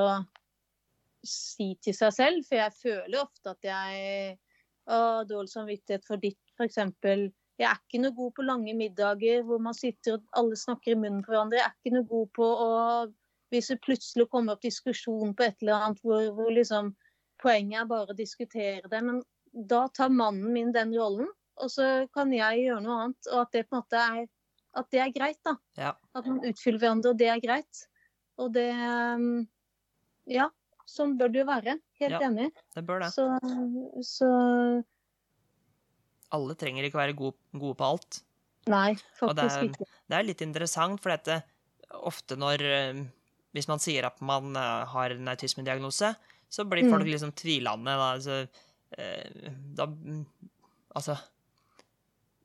si 1.26 1.68
til 1.84 1.96
seg 1.98 2.14
selv. 2.16 2.44
For 2.48 2.60
jeg 2.60 2.76
føler 2.82 3.22
ofte 3.22 3.54
at 3.56 3.68
jeg 3.70 4.38
har 4.90 5.30
dårlig 5.30 5.52
samvittighet 5.54 6.06
for 6.08 6.22
ditt, 6.22 6.40
f.eks. 6.60 6.80
Jeg 7.58 7.70
er 7.72 7.78
ikke 7.80 8.02
noe 8.04 8.16
god 8.18 8.32
på 8.36 8.44
lange 8.44 8.74
middager 8.76 9.44
hvor 9.48 9.62
man 9.64 9.74
sitter 9.78 10.18
og 10.18 10.26
alle 10.36 10.58
snakker 10.60 10.92
i 10.92 11.00
munnen 11.00 11.22
på 11.24 11.32
hverandre. 11.32 11.62
Jeg 11.62 11.70
er 11.70 11.76
ikke 11.80 11.96
noe 11.96 12.10
god 12.10 12.28
på 12.36 12.50
å 12.66 12.70
Hvis 13.54 13.68
det 13.72 13.78
plutselig 13.86 14.26
kommer 14.32 14.56
opp 14.58 14.64
diskusjon 14.66 15.36
på 15.38 15.44
et 15.46 15.56
eller 15.62 15.78
annet 15.78 16.00
hvor, 16.04 16.24
hvor 16.36 16.50
liksom 16.52 16.90
poenget 17.40 17.84
er 17.84 17.86
bare 17.88 18.12
å 18.12 18.18
diskutere 18.18 18.90
det, 18.90 19.02
men 19.06 19.22
da 19.70 19.86
tar 19.94 20.10
mannen 20.10 20.50
min 20.52 20.72
den 20.76 20.92
rollen, 20.98 21.30
og 21.62 21.70
så 21.72 22.08
kan 22.18 22.34
jeg 22.34 22.64
gjøre 22.66 22.82
noe 22.84 22.96
annet. 23.04 23.30
Og 23.32 23.44
at 23.46 23.52
det 23.54 23.62
på 23.70 23.78
en 23.78 23.84
måte 23.84 24.02
er 24.02 24.26
at 24.82 24.90
det 24.92 25.00
er 25.00 25.14
greit, 25.16 25.40
da. 25.46 25.54
Ja. 25.78 25.94
At 26.18 26.26
man 26.28 26.42
utfyller 26.44 26.82
hverandre, 26.82 27.14
og 27.14 27.20
det 27.22 27.30
er 27.32 27.44
greit. 27.46 27.84
Og 28.42 28.52
det 28.58 28.68
Ja, 30.26 30.50
sånn 30.90 31.16
bør 31.20 31.32
det 31.32 31.44
jo 31.44 31.48
være. 31.54 31.78
Helt 32.02 32.18
Ja. 32.18 32.20
enig. 32.28 32.50
Det 32.76 32.84
bør 32.86 33.00
det. 33.06 33.12
Så, 33.14 33.30
så 34.02 34.30
Alle 36.36 36.56
trenger 36.60 36.88
ikke 36.88 37.00
være 37.00 37.16
gode, 37.18 37.38
gode 37.56 37.78
på 37.80 37.90
alt. 37.96 38.22
Nei, 38.72 38.96
det 38.98 39.20
faktisk 39.22 39.68
ikke. 39.70 39.88
Det 40.10 40.18
er 40.18 40.26
litt 40.26 40.42
interessant, 40.46 41.02
for 41.04 41.14
dette 41.14 41.42
ofte 42.06 42.36
når 42.40 42.64
eh, 42.66 43.04
Hvis 43.56 43.70
man 43.70 43.80
sier 43.80 44.08
at 44.10 44.18
man 44.26 44.56
eh, 44.60 44.86
har 44.92 45.14
en 45.16 45.30
autismediagnose, 45.32 46.10
så 46.50 46.66
blir 46.68 46.84
Mm. 46.86 46.92
folk 46.92 47.08
liksom 47.08 47.32
tvilende. 47.38 47.94
Da, 47.96 48.10
altså, 48.18 48.42
eh, 48.98 49.52
da 49.78 49.86
mm, 49.88 50.26
Altså 50.96 51.16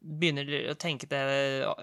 Begynner 0.01 0.49
å 0.72 0.74
tenke 0.80 1.05
det, 1.11 1.18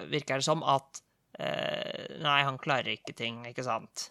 virker 0.10 0.39
det 0.41 0.45
som, 0.47 0.64
at 0.66 1.01
eh, 1.38 2.17
Nei, 2.24 2.39
han 2.47 2.58
klarer 2.58 2.96
ikke 2.96 3.13
ting, 3.13 3.43
ikke 3.46 3.66
sant? 3.66 4.08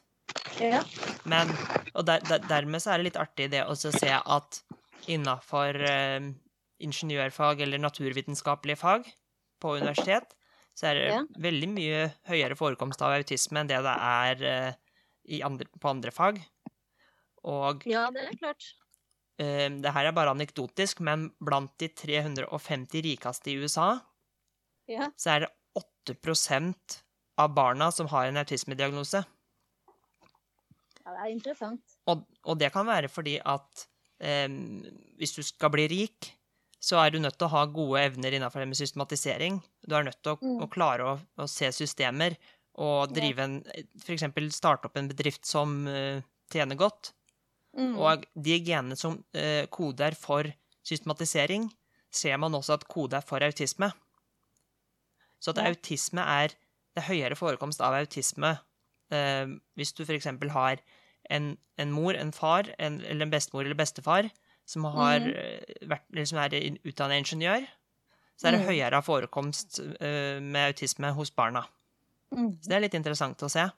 Ja. 0.63 0.83
Men, 1.27 1.51
og 1.95 2.05
der, 2.07 2.23
der, 2.29 2.45
dermed 2.47 2.83
så 2.83 2.93
er 2.93 3.01
det 3.01 3.09
litt 3.09 3.19
artig 3.19 3.49
det 3.51 3.65
å 3.67 3.75
se 3.75 4.13
at 4.15 4.61
innafor 5.11 5.81
eh, 5.91 6.29
ingeniørfag 6.83 7.61
eller 7.65 7.79
naturvitenskapelige 7.83 8.77
fag 8.81 9.07
på 9.63 9.77
universitet, 9.79 10.35
så 10.77 10.91
er 10.91 10.95
det 10.99 11.07
Ja. 11.13 11.21
veldig 11.41 11.69
mye 11.73 12.01
høyere 12.29 12.57
forekomst 12.59 13.01
av 13.03 13.15
autisme 13.17 13.61
enn 13.63 13.71
det 13.71 13.79
det 13.87 13.95
er 13.97 14.43
eh, 14.45 14.75
i 15.37 15.41
andre, 15.43 15.65
på 15.81 15.89
andre 15.91 16.11
fag. 16.13 16.43
Og 17.47 17.87
ja, 17.87 18.11
det 18.11 18.27
er 18.29 18.37
klart. 18.37 18.67
eh, 19.39 19.69
det 19.71 19.93
her 19.95 20.07
er 20.11 20.13
bare 20.13 20.35
anekdotisk, 20.35 21.01
men 21.01 21.31
blant 21.41 21.73
de 21.79 21.89
350 21.89 23.03
rikeste 23.03 23.51
i 23.51 23.57
USA, 23.63 24.01
Ja. 24.89 25.11
så 25.19 25.31
er 25.37 25.41
det 25.47 25.53
8% 26.15 27.01
av 27.39 27.55
barna 27.55 27.91
som 27.93 28.07
har 28.09 28.27
en 28.29 28.37
autismediagnose. 28.37 29.25
ja, 31.05 31.11
det 31.13 31.21
er 31.23 31.33
interessant. 31.33 31.97
Og, 32.11 32.25
og 32.45 32.59
det 32.59 32.73
kan 32.75 32.87
være 32.87 33.09
fordi 33.13 33.37
at 33.45 33.87
um, 34.49 34.83
hvis 35.19 35.35
du 35.37 35.43
skal 35.47 35.71
bli 35.75 35.87
rik, 35.93 36.33
så 36.83 36.99
er 37.01 37.13
du 37.13 37.19
nødt 37.23 37.39
til 37.39 37.49
å 37.49 37.55
ha 37.55 37.65
gode 37.73 38.03
evner 38.05 38.37
innenfor 38.37 38.63
det 38.63 38.69
med 38.71 38.79
systematisering. 38.79 39.59
Du 39.87 39.97
er 39.97 40.07
nødt 40.07 40.21
til 40.23 40.35
å, 40.35 40.39
Mm. 40.43 40.61
å 40.63 40.71
klare 40.71 41.05
å, 41.05 41.15
å 41.41 41.47
se 41.49 41.71
systemer 41.73 42.37
og 42.77 43.15
drive 43.17 43.43
en 43.43 43.63
F.eks. 44.03 44.25
starte 44.53 44.87
opp 44.87 44.97
en 44.97 45.09
bedrift 45.09 45.47
som 45.49 45.87
uh, 45.89 46.21
tjener 46.53 46.77
godt. 46.77 47.15
Mm. 47.77 47.97
Og 47.97 48.27
de 48.35 48.59
genene 48.61 48.97
som 48.97 49.17
uh, 49.37 49.65
koder 49.73 50.15
for 50.15 50.45
systematisering, 50.85 51.71
ser 52.13 52.37
man 52.37 52.55
også 52.55 52.77
at 52.77 52.87
koder 52.89 53.25
for 53.25 53.41
autisme. 53.41 53.91
Så 55.41 55.53
at 55.53 55.65
autisme 55.65 56.21
er 56.21 56.55
Det 56.97 57.03
er 57.03 57.13
høyere 57.13 57.37
forekomst 57.37 57.83
av 57.85 57.93
autisme 57.93 58.55
uh, 59.13 59.47
hvis 59.77 59.93
du 59.93 60.05
f.eks. 60.05 60.27
har 60.53 60.79
en, 61.29 61.59
en 61.77 61.91
mor, 61.93 62.17
en 62.17 62.33
far, 62.33 62.71
en, 62.79 63.01
eller 63.05 63.27
en 63.27 63.31
bestemor 63.31 63.65
eller 63.67 63.77
bestefar 63.77 64.31
som 64.67 64.85
har 64.85 65.21
Mhm. 65.21 65.31
eh, 65.37 65.87
vært, 65.89 66.03
eller 66.13 66.25
som 66.27 66.39
er 66.43 66.51
utdannet 66.85 67.23
ingeniør, 67.23 67.67
så 68.37 68.49
er 68.49 68.51
det 68.53 68.61
Mm. 68.61 68.67
høyere 68.69 69.03
forekomst 69.03 69.79
uh, 69.81 70.41
med 70.43 70.67
autisme 70.75 71.13
hos 71.15 71.31
barna. 71.31 71.63
Mm. 72.33 72.51
Så 72.61 72.69
det 72.69 72.73
er 72.77 72.81
litt 72.81 72.95
interessant 72.95 73.39
å 73.43 73.49
se. 73.51 73.71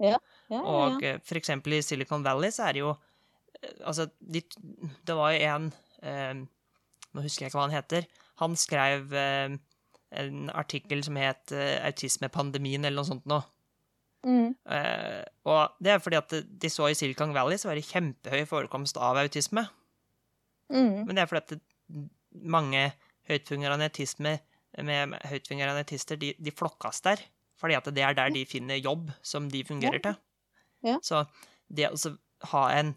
Ja, 0.00 0.16
ja, 0.50 0.60
Og 0.64 1.02
ja. 1.02 1.12
eh, 1.14 1.18
for 1.22 1.34
eksempel 1.36 1.74
i 1.74 1.82
Silicon 1.82 2.24
Valley 2.24 2.48
så 2.50 2.64
er 2.68 2.72
det 2.72 2.80
jo 2.80 2.90
uh, 2.90 3.86
Altså, 3.86 4.08
de, 4.20 4.40
det 5.06 5.14
var 5.14 5.32
jo 5.32 5.38
en 5.46 5.72
Nå 7.12 7.22
husker 7.22 7.44
jeg 7.44 7.50
ikke 7.52 7.58
hva 7.58 7.68
han 7.68 7.76
heter. 7.82 8.06
han 8.38 8.56
skrev 8.56 9.12
en 10.12 10.50
artikkel 10.54 11.04
som 11.04 11.16
het 11.16 11.52
'Autismepandemien', 11.52 12.84
eller 12.86 12.96
noe 13.02 13.04
sånt 13.04 13.26
noe. 13.26 13.42
Mm. 14.24 14.54
Og 15.44 15.68
det 15.82 15.92
er 15.92 15.98
fordi 15.98 16.16
at 16.16 16.30
de 16.60 16.68
så 16.68 16.88
i 16.90 16.94
Silicon 16.94 17.34
Valley 17.34 17.56
så 17.58 17.68
var 17.68 17.74
det 17.74 17.84
kjempehøy 17.84 18.46
forekomst 18.46 18.96
av 18.96 19.16
autisme. 19.16 19.68
Mm. 20.70 21.04
Men 21.06 21.16
det 21.16 21.22
er 21.24 21.30
fordi 21.30 21.56
at 21.58 22.08
mange 22.46 22.84
høytfungerende 23.28 23.88
autisme 23.90 24.36
med 24.86 25.16
høytfungerende 25.26 25.82
autister, 25.82 26.16
de, 26.20 26.32
de 26.38 26.52
flokkes 26.54 27.02
der. 27.06 27.22
Fordi 27.60 27.76
at 27.76 27.90
det 27.94 28.04
er 28.06 28.14
der 28.16 28.30
de 28.32 28.44
finner 28.48 28.78
jobb 28.80 29.10
som 29.26 29.48
de 29.52 29.64
fungerer 29.66 30.00
til. 30.04 30.16
Ja. 30.86 30.96
Så 31.04 31.24
det 31.68 31.90
å 31.90 32.14
ha 32.54 32.62
en 32.78 32.94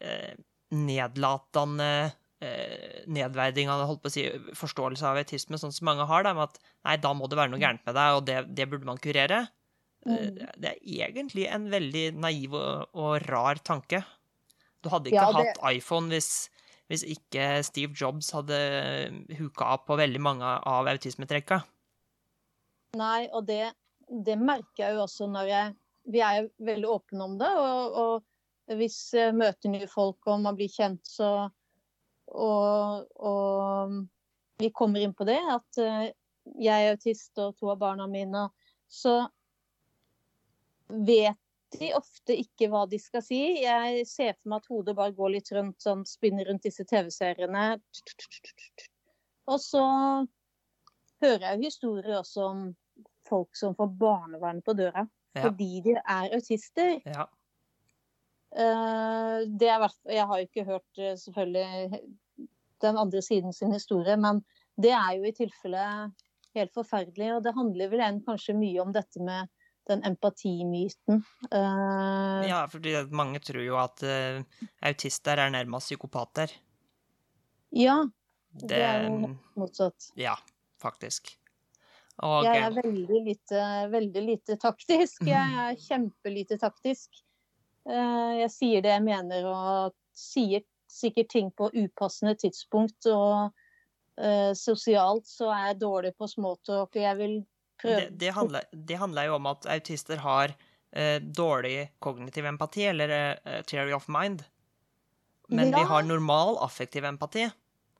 eh, 0.00 0.36
nedlatende 0.70 1.88
eh, 2.44 3.02
av 3.72 3.86
holdt 3.88 4.02
på 4.04 4.10
å 4.10 4.14
si, 4.14 4.26
forståelse 4.54 5.08
av 5.08 5.18
autisme, 5.22 5.58
sånn 5.58 5.74
som 5.74 5.88
mange 5.88 6.06
har, 6.06 6.22
da, 6.28 6.34
med 6.36 6.46
at 6.52 6.60
nei, 6.86 6.96
da 7.02 7.14
må 7.16 7.26
det 7.28 7.40
være 7.40 7.52
noe 7.54 7.62
gærent 7.62 7.82
med 7.88 7.96
deg, 7.98 8.18
og 8.20 8.26
det, 8.28 8.38
det 8.54 8.68
burde 8.70 8.88
man 8.92 9.00
kurere. 9.02 9.46
Eh, 9.48 9.54
Mm. 10.08 10.36
Det 10.62 10.70
er 10.70 11.08
egentlig 11.10 11.48
en 11.50 11.64
veldig 11.72 12.04
naiv 12.22 12.52
og, 12.54 12.84
og 12.96 13.16
rar 13.26 13.58
tanke. 13.66 13.98
Du 14.80 14.86
hadde 14.92 15.10
ikke 15.10 15.18
Ja, 15.18 15.32
det- 15.34 15.56
hatt 15.58 15.74
iPhone 15.74 16.08
hvis, 16.14 16.28
hvis 16.88 17.04
ikke 17.04 17.60
Steve 17.66 17.92
Jobs 17.96 18.30
hadde 18.32 18.58
huka 19.38 19.74
opp 19.76 19.86
på 19.90 19.98
veldig 20.00 20.22
mange 20.24 20.48
av 20.48 20.88
autismetrekka. 20.88 21.60
Nei, 22.96 23.28
og 23.36 23.44
det, 23.48 23.74
det 24.08 24.38
merker 24.40 24.86
jeg 24.86 24.96
jo 24.96 25.04
også 25.04 25.28
når 25.28 25.52
jeg 25.52 25.76
Vi 26.08 26.20
er 26.24 26.36
jo 26.38 26.44
veldig 26.64 26.88
åpne 26.88 27.24
om 27.26 27.34
det. 27.36 27.48
Og, 27.60 27.96
og 28.00 28.76
hvis 28.80 28.96
jeg 29.12 29.34
møter 29.36 29.68
nye 29.68 29.88
folk 29.92 30.24
og 30.24 30.40
man 30.40 30.56
blir 30.56 30.70
kjent, 30.72 31.02
så 31.04 31.50
og, 32.28 33.04
og 33.20 33.98
vi 34.60 34.70
kommer 34.72 35.04
inn 35.04 35.12
på 35.16 35.26
det, 35.28 35.38
at 35.52 35.80
eh, 35.80 36.08
jeg 36.60 36.86
er 36.86 36.94
autist 36.94 37.40
og 37.40 37.56
to 37.60 37.70
av 37.72 37.78
barna 37.80 38.08
mine, 38.10 38.46
så 38.88 39.20
vet 40.88 41.36
de 41.76 41.90
ofte 41.96 42.36
ikke 42.38 42.68
hva 42.72 42.84
de 42.88 42.98
skal 43.02 43.22
si. 43.24 43.38
Jeg 43.62 44.04
ser 44.08 44.34
for 44.38 44.52
meg 44.52 44.62
at 44.62 44.70
hodet 44.72 44.96
bare 44.96 45.14
går 45.16 45.34
litt 45.36 45.50
rundt, 45.52 45.76
sånn 45.84 46.04
spinner 46.08 46.48
rundt 46.48 46.64
disse 46.64 46.86
TV-seriene. 46.88 47.64
Og 49.48 49.60
så 49.60 49.82
hører 51.24 51.44
jeg 51.44 51.58
jo 51.58 51.66
historier 51.68 52.18
også 52.20 52.46
om 52.52 52.62
folk 53.28 53.56
som 53.58 53.74
får 53.76 53.90
barnevern 54.00 54.62
på 54.64 54.74
døra 54.78 55.06
Ja. 55.36 55.42
fordi 55.44 55.82
de 55.84 55.96
er 56.00 56.32
autister. 56.34 57.02
Ja. 57.04 57.26
Eh, 58.56 59.44
det 59.60 59.68
er, 59.68 59.84
jeg 60.08 60.24
har 60.26 60.38
jo 60.40 60.46
ikke 60.48 60.64
hørt 60.64 60.98
eh, 60.98 61.16
selvfølgelig 61.20 62.00
den 62.80 62.96
andre 62.96 63.20
siden 63.22 63.52
sin 63.52 63.72
historie, 63.74 64.16
men 64.16 64.40
det 64.80 64.94
er 64.94 65.18
jo 65.18 65.26
i 65.28 65.34
tilfelle 65.36 65.84
helt 66.56 66.72
forferdelig. 66.74 67.34
Og 67.36 67.44
det 67.44 67.54
handler 67.54 67.92
vel 67.92 68.00
en 68.06 68.22
kanskje 68.24 68.56
mye 68.56 68.80
om 68.80 68.92
dette 68.94 69.20
med 69.20 69.50
den 69.88 70.04
empatimyten. 70.06 71.22
Uh, 71.52 72.44
ja, 72.48 72.62
fordi 72.70 72.94
mange 73.10 73.40
tror 73.44 73.64
jo 73.64 73.78
at 73.80 74.04
uh, 74.04 74.40
autister 74.88 75.40
er 75.40 75.52
nærmest 75.54 75.90
psykopater. 75.90 76.52
ja, 77.72 78.04
Det, 78.52 78.68
det 78.68 78.82
er 78.84 79.04
jo 79.08 79.34
motsatt. 79.58 80.10
Ja, 80.16 80.36
faktisk. 80.80 81.34
Og 82.24 82.44
Jeg 82.44 82.64
er 82.64 82.74
veldig 82.74 83.20
lite, 83.28 83.64
veldig 83.92 84.22
lite 84.22 84.56
taktisk. 84.58 85.22
Jeg 85.26 85.60
er 85.66 85.78
kjempelite 85.88 86.58
taktisk. 86.58 87.22
Uh, 87.88 88.40
Jeg 88.42 88.50
sier 88.50 88.82
det 88.82 88.92
jeg 88.96 89.04
mener 89.06 89.46
og 89.52 89.94
sier 90.16 90.64
sikkert 90.90 91.30
ting 91.30 91.52
på 91.52 91.70
upassende 91.74 92.34
tidspunkt. 92.34 93.06
Og 93.06 93.52
uh, 94.18 94.52
sosialt 94.58 95.28
så 95.30 95.52
er 95.54 95.70
jeg 95.70 95.80
dårlig 95.84 96.14
på 96.18 96.26
småtalk, 96.26 96.96
jeg 96.96 97.16
vil 97.20 97.38
det, 97.82 98.08
det, 98.20 98.32
handler, 98.34 98.66
det 98.72 98.98
handler 98.98 99.28
jo 99.28 99.36
om 99.38 99.48
at 99.50 99.68
autister 99.70 100.22
har 100.24 100.54
eh, 100.90 101.18
dårlig 101.22 101.90
kognitiv 102.02 102.48
empati, 102.50 102.88
eller 102.90 103.14
eh, 103.14 103.60
theory 103.68 103.94
of 103.96 104.08
mind. 104.08 104.44
Men 105.48 105.70
ja. 105.70 105.78
de 105.78 105.84
har 105.88 106.04
normal 106.04 106.58
affektiv 106.64 107.06
empati. 107.08 107.48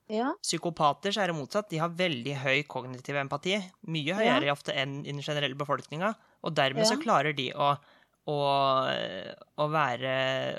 Ja, 0.08 0.32
Psykopater 0.40 1.12
så 1.12 1.22
er 1.22 1.30
det 1.30 1.36
motsatt. 1.36 1.68
De 1.68 1.80
har 1.82 1.92
veldig 1.92 2.34
høy 2.40 2.62
kognitiv 2.68 3.18
empati. 3.20 3.58
Mye 3.92 4.16
høyere 4.16 4.52
ofte 4.54 4.72
enn 4.72 5.02
i 5.02 5.12
den 5.12 5.20
generelle 5.24 5.56
befolkninga. 5.58 6.14
Og 6.48 6.54
dermed 6.56 6.88
så 6.88 6.96
klarer 7.00 7.36
de 7.36 7.50
å, 7.52 7.74
å, 8.32 8.38
å 9.60 9.66
være 9.68 10.12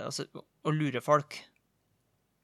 Altså 0.05 0.27
å 0.67 0.73
lure 0.75 1.01
folk. 1.01 1.39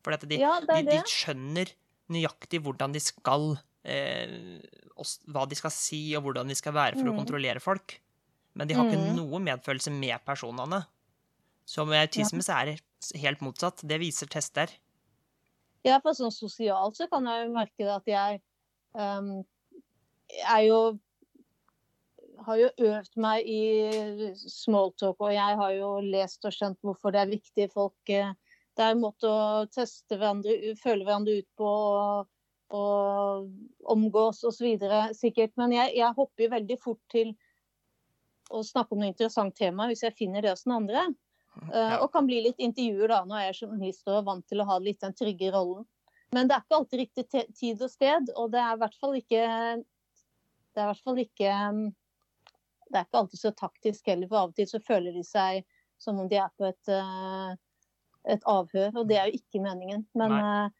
For 0.06 0.18
de, 0.26 0.40
ja, 0.40 0.58
de, 0.66 0.82
de 0.88 1.00
skjønner 1.10 1.72
nøyaktig 2.14 2.62
hvordan 2.66 2.94
de 2.94 3.02
skal 3.02 3.56
eh, 3.86 4.62
Hva 4.96 5.46
de 5.50 5.56
skal 5.60 5.72
si, 5.72 6.16
og 6.16 6.24
hvordan 6.24 6.48
de 6.48 6.56
skal 6.56 6.74
være 6.74 6.96
for 7.00 7.10
å 7.10 7.14
Mm. 7.14 7.18
kontrollere 7.20 7.60
folk. 7.62 8.00
Men 8.56 8.68
de 8.68 8.74
har 8.76 8.86
ikke 8.86 8.98
Mm. 9.12 9.16
noe 9.18 9.40
medfølelse 9.40 9.92
med 9.92 10.20
personene. 10.26 10.86
Så 11.66 11.86
med 11.86 12.08
autisme 12.08 12.42
så 12.42 12.62
er 12.62 12.66
det 12.66 12.82
helt 13.20 13.40
motsatt. 13.42 13.82
Det 13.86 14.00
viser 14.00 14.28
tester. 14.28 14.70
Ja, 15.84 16.00
for 16.00 16.14
sånn 16.14 16.32
sosialt 16.32 16.96
så 16.96 17.10
kan 17.10 17.26
jeg 17.26 17.48
jo 17.48 17.54
merke 17.54 17.78
det 17.78 17.90
at 17.90 18.06
jeg 18.06 18.42
um, 18.96 19.44
er 20.48 20.62
jo 20.68 21.00
har 22.46 22.58
jo 22.58 22.70
øvd 22.80 23.16
meg 23.18 23.46
i 23.48 24.34
smalltalk, 24.36 25.16
og 25.20 25.32
jeg 25.34 25.58
har 25.58 25.72
jo 25.72 26.00
lest 26.02 26.46
og 26.46 26.52
skjønt 26.52 26.80
hvorfor 26.84 27.12
det 27.12 27.22
er 27.22 27.32
viktig. 27.32 27.72
Folk 27.74 28.10
eh, 28.10 28.34
Det 28.76 28.84
er 28.84 28.92
en 28.92 29.02
måte 29.02 29.24
å 29.24 29.66
teste 29.72 30.18
hverandre, 30.20 30.76
føle 30.76 31.06
hverandre 31.06 31.38
ut 31.40 31.48
på 31.58 31.66
og, 31.66 32.28
og 32.74 33.50
omgås 33.92 34.44
osv. 34.44 34.78
sikkert. 35.14 35.54
Men 35.58 35.76
jeg, 35.76 35.94
jeg 35.98 36.14
hopper 36.18 36.54
veldig 36.56 36.78
fort 36.82 37.02
til 37.12 37.36
å 38.54 38.62
snakke 38.66 38.94
om 38.94 39.02
noe 39.02 39.12
interessant 39.12 39.56
tema 39.58 39.88
hvis 39.90 40.04
jeg 40.06 40.18
finner 40.18 40.46
det 40.46 40.54
hos 40.54 40.66
den 40.66 40.78
andre. 40.80 41.08
Eh, 41.72 41.76
Ja. 41.76 42.00
Og 42.04 42.12
kan 42.12 42.26
bli 42.28 42.42
litt 42.44 42.60
intervjuer 42.60 43.08
da, 43.08 43.22
når 43.26 43.40
jeg 43.40 43.50
er 43.50 43.60
journalist 43.62 44.08
og 44.10 44.18
er 44.18 44.26
vant 44.28 44.48
til 44.48 44.62
å 44.62 44.70
ha 44.70 44.80
litt 44.80 45.00
den 45.02 45.14
trygge 45.16 45.52
rollen. 45.54 45.86
Men 46.36 46.50
det 46.50 46.56
er 46.56 46.64
ikke 46.66 46.80
alltid 46.80 47.00
riktig 47.00 47.26
tid 47.56 47.84
og 47.86 47.92
sted, 47.92 48.32
og 48.36 48.50
det 48.52 48.60
er 48.60 48.74
i 48.76 48.82
hvert 48.82 48.98
fall 49.00 49.14
ikke 49.16 49.44
Det 50.76 50.82
er 50.82 50.84
i 50.84 50.90
hvert 50.90 51.04
fall 51.06 51.20
ikke 51.22 51.52
mm, 51.72 51.84
Det 52.90 52.98
er 52.98 53.06
ikke 53.06 53.20
alltid 53.22 53.40
så 53.40 53.52
taktisk 53.56 54.10
heller, 54.12 54.28
for 54.28 54.42
av 54.42 54.50
og 54.52 54.58
til 54.58 54.68
så 54.68 54.82
føler 54.84 55.16
de 55.16 55.24
seg 55.24 55.64
som 56.02 56.20
om 56.20 56.28
de 56.28 56.36
er 56.36 56.50
på 56.60 56.66
et, 56.68 56.90
eh, 56.92 57.54
et 58.36 58.44
avhør, 58.52 58.90
og 59.00 59.08
det 59.08 59.16
er 59.16 59.30
jo 59.30 59.40
ikke 59.40 59.62
meningen. 59.64 60.04
Men 60.14 60.34
eh, 60.36 60.74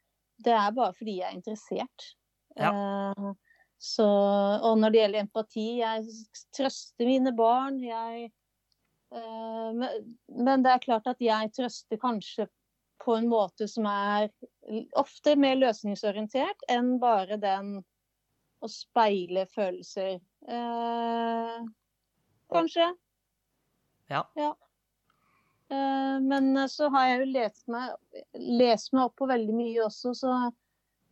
det 0.44 0.54
er 0.54 0.76
bare 0.76 0.94
fordi 0.96 1.18
jeg 1.20 1.28
er 1.30 1.36
interessert. 1.38 2.08
Eh, 2.56 3.34
Så, 3.78 4.06
og 4.64 4.78
når 4.80 4.92
det 4.92 5.00
gjelder 5.02 5.24
empati, 5.26 5.66
jeg 5.82 6.04
trøster 6.56 7.08
mine 7.08 7.32
barn. 7.36 7.76
Jeg, 7.84 8.30
uh, 9.12 9.72
men, 9.76 10.64
det 10.64 10.72
er 10.72 10.84
klart 10.84 11.08
at 11.10 11.20
jeg 11.20 11.52
trøster 11.56 12.00
kanskje 12.00 12.48
på 13.04 13.18
en 13.18 13.28
måte 13.28 13.68
som 13.68 13.84
er 13.90 14.30
ofte 14.96 15.36
mer 15.36 15.58
løsningsorientert 15.60 16.64
enn 16.72 16.94
bare 17.02 17.36
den 17.42 17.74
å 18.64 18.70
speile 18.72 19.44
følelser. 19.52 20.22
Uh, 20.48 21.60
kanskje. 22.48 22.88
Ja. 24.08 24.24
Eh, 24.40 24.54
men 25.70 26.68
så 26.68 26.88
har 26.94 27.08
jeg 27.08 27.20
jo 27.20 27.26
lest 27.34 27.66
meg, 27.68 27.94
lest 28.34 28.92
meg 28.92 29.04
opp 29.08 29.16
på 29.18 29.26
veldig 29.30 29.54
mye 29.56 29.84
også, 29.86 30.12
så 30.14 30.34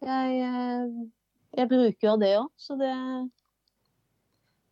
jeg, 0.04 0.40
eh, 0.44 1.08
jeg 1.58 1.68
bruker 1.70 2.08
jo 2.08 2.16
det 2.22 2.32
òg. 2.38 2.50
Så 2.56 2.76
det, 2.78 2.92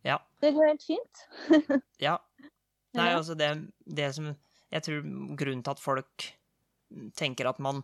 Ja. 0.03 0.17
det 0.41 0.53
går 0.53 0.67
helt 0.67 0.83
fint. 0.83 1.25
Ja. 1.99 2.17
Nei, 2.93 3.09
altså 3.15 3.35
det, 3.35 3.71
det 3.87 4.11
som 4.13 4.35
Jeg 4.71 4.83
tror 4.83 5.01
grunnen 5.37 5.63
til 5.63 5.71
at 5.71 5.79
folk 5.81 6.23
tenker 7.15 7.45
at 7.49 7.59
man 7.59 7.83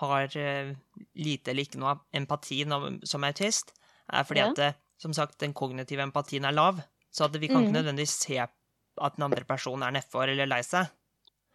har 0.00 0.26
eh, 0.36 0.74
lite 1.14 1.50
eller 1.52 1.62
ikke 1.66 1.78
noe 1.78 1.96
empati 2.14 2.64
som 3.06 3.24
autist, 3.24 3.72
er 4.12 4.24
fordi 4.24 4.40
Ja. 4.40 4.48
at 4.50 4.56
det, 4.56 4.74
som 4.98 5.12
sagt, 5.12 5.38
den 5.38 5.54
kognitive 5.54 6.02
empatien 6.02 6.44
er 6.44 6.52
lav. 6.52 6.82
Så 7.12 7.24
at 7.24 7.32
vi 7.40 7.46
kan 7.48 7.62
ikke 7.62 7.72
Mhm. 7.72 7.78
nødvendigvis 7.78 8.18
se 8.26 8.38
at 8.38 8.50
den 9.16 9.22
andre 9.24 9.44
personen 9.44 9.82
er 9.86 9.90
nedfor 10.00 10.28
eller 10.28 10.46
lei 10.46 10.62
seg. 10.62 10.86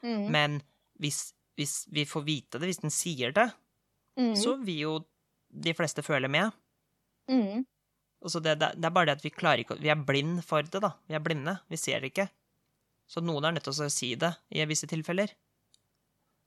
Mm. 0.03 0.25
Men 0.33 0.61
hvis, 1.01 1.33
hvis 1.59 1.85
vi 1.93 2.05
får 2.09 2.23
vite 2.25 2.59
det, 2.59 2.67
hvis 2.71 2.81
den 2.83 2.93
sier 2.93 3.33
det, 3.37 3.49
Mm. 4.19 4.33
så 4.35 4.57
vil 4.59 4.79
jo 4.81 4.93
de 5.49 5.71
fleste 5.73 6.03
føle 6.03 6.27
med. 6.27 6.51
Mm. 7.31 7.61
Og 8.21 8.29
så 8.29 8.41
det, 8.43 8.57
det, 8.59 8.73
det 8.75 8.85
er 8.85 8.91
bare 8.93 9.05
det 9.07 9.13
at 9.17 9.23
vi 9.23 9.29
klarer 9.31 9.61
ikke 9.63 9.77
Vi 9.79 9.87
er 9.89 9.95
blind 10.05 10.41
for 10.43 10.61
det, 10.67 10.81
da. 10.83 10.89
Vi 11.07 11.15
er 11.15 11.23
blinde. 11.23 11.53
Vi 11.71 11.77
ser 11.79 12.01
det 12.03 12.11
ikke. 12.11 12.25
Så 13.07 13.23
noen 13.23 13.45
er 13.47 13.55
nødt 13.55 13.63
til 13.63 13.71
å 13.73 13.87
si 13.89 14.09
det 14.19 14.33
i 14.51 14.65
visse 14.67 14.85
tilfeller. 14.91 15.31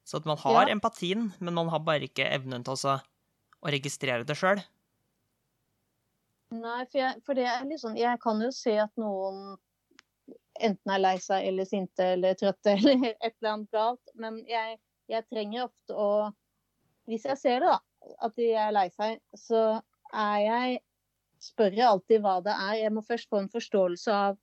Så 0.05 0.21
at 0.21 0.27
man 0.29 0.37
har 0.45 0.69
Ja. 0.69 0.75
empatien, 0.77 1.33
men 1.41 1.55
man 1.55 1.69
har 1.73 1.81
bare 1.81 2.05
ikke 2.05 2.29
evnen 2.31 2.63
til 2.65 2.77
å, 2.77 3.01
å 3.65 3.73
registrere 3.73 4.25
det 4.29 4.37
sjøl. 4.37 4.61
Nei, 6.55 6.85
for, 6.85 6.99
jeg, 7.01 7.23
for 7.27 7.35
det 7.35 7.47
er 7.49 7.65
litt 7.67 7.81
sånn 7.83 7.97
Jeg 7.99 8.21
kan 8.23 8.41
jo 8.45 8.51
se 8.55 8.77
at 8.79 8.93
noen 9.01 9.57
enten 10.61 10.95
er 10.95 11.03
lei 11.03 11.17
seg 11.23 11.47
eller 11.49 11.69
sinte 11.69 12.07
eller 12.15 12.37
trøtte 12.39 12.75
eller 12.77 13.11
et 13.15 13.33
eller 13.33 13.53
annet 13.53 13.75
galt, 13.75 14.15
men 14.15 14.41
jeg, 14.49 14.79
jeg 15.11 15.27
trenger 15.31 15.69
ofte 15.69 15.99
å 15.99 16.09
Hvis 17.11 17.27
jeg 17.29 17.37
ser 17.37 17.61
det, 17.61 17.69
da, 17.69 18.15
at 18.25 18.37
de 18.39 18.47
er 18.57 18.73
lei 18.73 18.89
seg, 18.95 19.19
så 19.37 19.81
er 20.15 20.39
jeg 20.47 20.83
Spør 21.45 21.75
jeg 21.77 21.85
alltid 21.85 22.23
hva 22.25 22.39
det 22.41 22.55
er. 22.55 22.75
Jeg 22.79 22.93
må 22.95 23.03
først 23.05 23.29
få 23.29 23.43
en 23.43 23.51
forståelse 23.53 24.13
av 24.17 24.39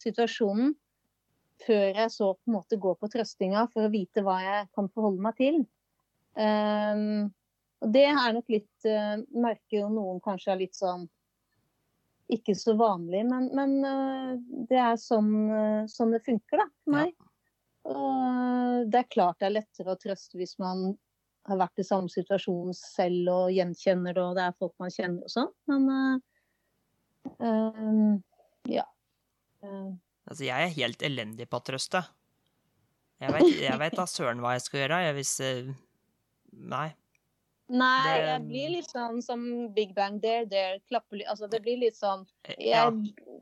situasjonen 0.00 0.70
før 1.60 1.98
jeg 1.98 2.12
så 2.14 2.30
på 2.38 2.48
en 2.48 2.54
måte 2.54 2.78
går 2.80 2.94
på 3.00 3.10
trøstinga 3.12 3.66
for 3.72 3.84
å 3.84 3.92
vite 3.92 4.22
hva 4.24 4.38
jeg 4.40 4.68
kan 4.78 4.88
forholde 4.94 5.24
meg 5.26 5.36
til. 5.36 5.58
Um, 6.38 7.28
og 7.82 7.92
det 7.94 8.06
er 8.08 8.34
nok 8.36 8.48
litt 8.52 8.86
uh, 8.86 9.18
Merker 9.34 9.80
jo 9.80 9.88
noen 9.90 10.22
kanskje 10.22 10.54
er 10.54 10.60
litt 10.62 10.78
sånn 10.78 11.04
ikke 12.32 12.54
så 12.58 12.74
vanlig, 12.78 13.22
men, 13.28 13.48
men 13.56 13.74
uh, 13.84 14.36
det 14.68 14.78
er 14.80 14.96
sånn, 15.00 15.32
uh, 15.48 15.82
sånn, 15.88 16.12
det 16.14 16.22
funker 16.26 16.62
da, 16.62 16.66
for 16.84 16.96
meg. 16.96 17.12
Ja. 17.14 17.24
Og 17.88 18.88
det 18.92 19.00
er 19.00 19.12
klart 19.14 19.38
det 19.40 19.48
er 19.48 19.54
lettere 19.60 19.94
å 19.94 20.00
trøste 20.00 20.36
hvis 20.36 20.58
man 20.60 20.90
har 21.48 21.60
vært 21.62 21.80
i 21.80 21.86
samme 21.86 22.12
situasjon 22.12 22.74
selv 22.76 23.30
og 23.32 23.54
gjenkjenner 23.54 24.12
det, 24.12 24.24
og 24.24 24.36
det 24.36 24.44
er 24.44 24.58
folk 24.60 24.74
man 24.82 24.92
kjenner 24.92 25.24
og 25.24 25.32
sånn. 25.32 25.52
Men 25.70 25.88
uh, 27.40 28.12
ja. 28.68 28.84
Uh. 29.64 29.96
Altså, 30.28 30.44
jeg 30.44 30.68
er 30.68 30.76
helt 30.76 31.02
elendig 31.08 31.48
på 31.48 31.60
å 31.60 31.64
trøste. 31.64 32.04
Jeg 33.18 33.32
vet, 33.80 33.96
da 33.96 34.04
søren 34.06 34.42
hva 34.44 34.54
jeg 34.54 34.66
skal 34.66 34.84
gjøre. 34.84 35.04
Jeg 35.08 35.16
visste 35.16 35.46
Nei. 36.48 36.92
Nei, 37.68 38.04
det... 38.08 38.28
jeg 38.30 38.44
blir 38.48 38.70
litt 38.78 38.90
sånn 38.90 39.18
som 39.24 39.42
Big 39.76 39.92
Bang 39.96 40.22
There, 40.22 40.46
there 40.48 40.78
klapper 40.88 41.20
Altså, 41.28 41.50
det 41.52 41.60
blir 41.66 41.76
litt 41.82 41.98
sånn 41.98 42.22
jeg, 42.48 42.70
ja. 42.70 42.86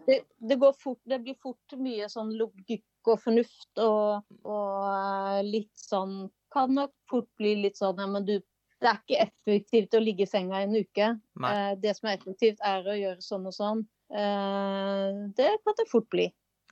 det, 0.09 0.21
det, 0.43 0.57
går 0.59 0.75
fort 0.81 0.99
Det 1.07 1.21
blir 1.23 1.37
fort 1.39 1.77
mye 1.79 2.09
sånn 2.11 2.33
logikk 2.35 3.07
og 3.07 3.21
fornuft 3.23 3.79
og, 3.79 4.27
og 4.43 5.47
litt 5.47 5.71
sånn 5.79 6.25
kan 6.51 6.75
nok 6.75 6.91
fort 7.11 7.29
bli 7.39 7.55
litt 7.63 7.79
sånn 7.79 8.03
ja, 8.03 8.09
men 8.11 8.27
du, 8.27 8.41
det 8.83 8.91
er 8.91 9.01
ikke 9.01 9.23
effektivt 9.25 9.97
å 9.97 10.03
ligge 10.03 10.27
i 10.27 10.31
senga 10.31 10.61
en 10.63 10.77
uke. 10.77 11.09
Eh, 11.49 11.73
det 11.81 11.95
som 11.97 12.11
er 12.11 12.19
effektivt, 12.19 12.61
er 12.65 12.85
å 12.87 12.97
gjøre 12.97 13.25
sånn 13.25 13.49
og 13.49 13.55
sånn. 13.57 13.83
Eh, 14.13 15.21
det 15.39 15.49
kan 15.65 15.79
det 15.79 15.89
fort 15.91 16.09
bli. 16.13 16.27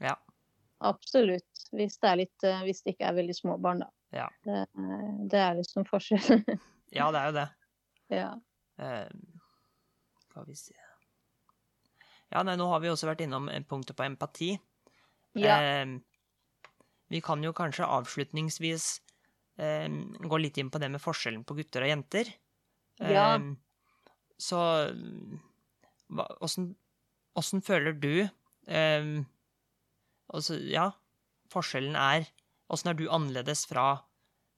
Ja. 0.04 0.16
Absolutt. 0.84 1.64
Hvis 1.72 1.96
det, 2.02 2.12
litt, 2.20 2.44
eh, 2.44 2.60
hvis 2.66 2.84
det, 2.84 2.94
ikke 2.94 3.08
er 3.08 3.18
veldig 3.20 3.36
små 3.38 3.56
barn, 3.62 3.84
da. 3.86 3.90
Ja. 4.14 4.28
Det, 4.44 4.66
det, 5.32 5.40
er 5.40 5.56
liksom 5.58 5.88
forskjell. 5.88 6.44
ja, 6.94 7.10
det 7.14 7.20
er 7.20 7.30
jo 7.30 7.36
det. 7.38 7.46
Ja. 8.14 8.30
Uh, 8.78 9.08
skal 10.24 10.48
vi 10.48 10.56
se 10.58 10.74
Ja, 12.34 12.42
nei, 12.42 12.56
nå 12.58 12.66
har 12.72 12.82
vi 12.82 12.90
også 12.90 13.06
vært 13.06 13.22
innom 13.22 13.46
punktet 13.70 13.96
på 13.96 14.06
empati. 14.06 14.54
Ja. 15.38 15.58
Uh, 15.58 15.98
vi 17.12 17.20
kan 17.22 17.42
jo 17.44 17.52
kanskje 17.54 17.86
avslutningsvis 17.86 18.88
uh, 19.62 19.88
gå 20.24 20.40
litt 20.42 20.58
inn 20.58 20.72
på 20.74 20.80
det 20.82 20.90
med 20.90 21.02
forskjellen 21.02 21.44
på 21.46 21.58
gutter 21.60 21.86
og 21.86 21.92
jenter. 21.92 22.32
Ja. 23.02 23.34
Eh, 23.34 23.42
så 24.38 24.60
åssen 27.34 27.62
føler 27.62 27.92
du 27.98 28.28
eh, 28.66 29.06
altså, 30.28 30.58
Ja, 30.58 30.90
forskjellen 31.52 31.96
er 31.98 32.28
Åssen 32.72 32.90
er 32.90 32.96
du 32.96 33.08
annerledes 33.12 33.66
fra 33.68 34.04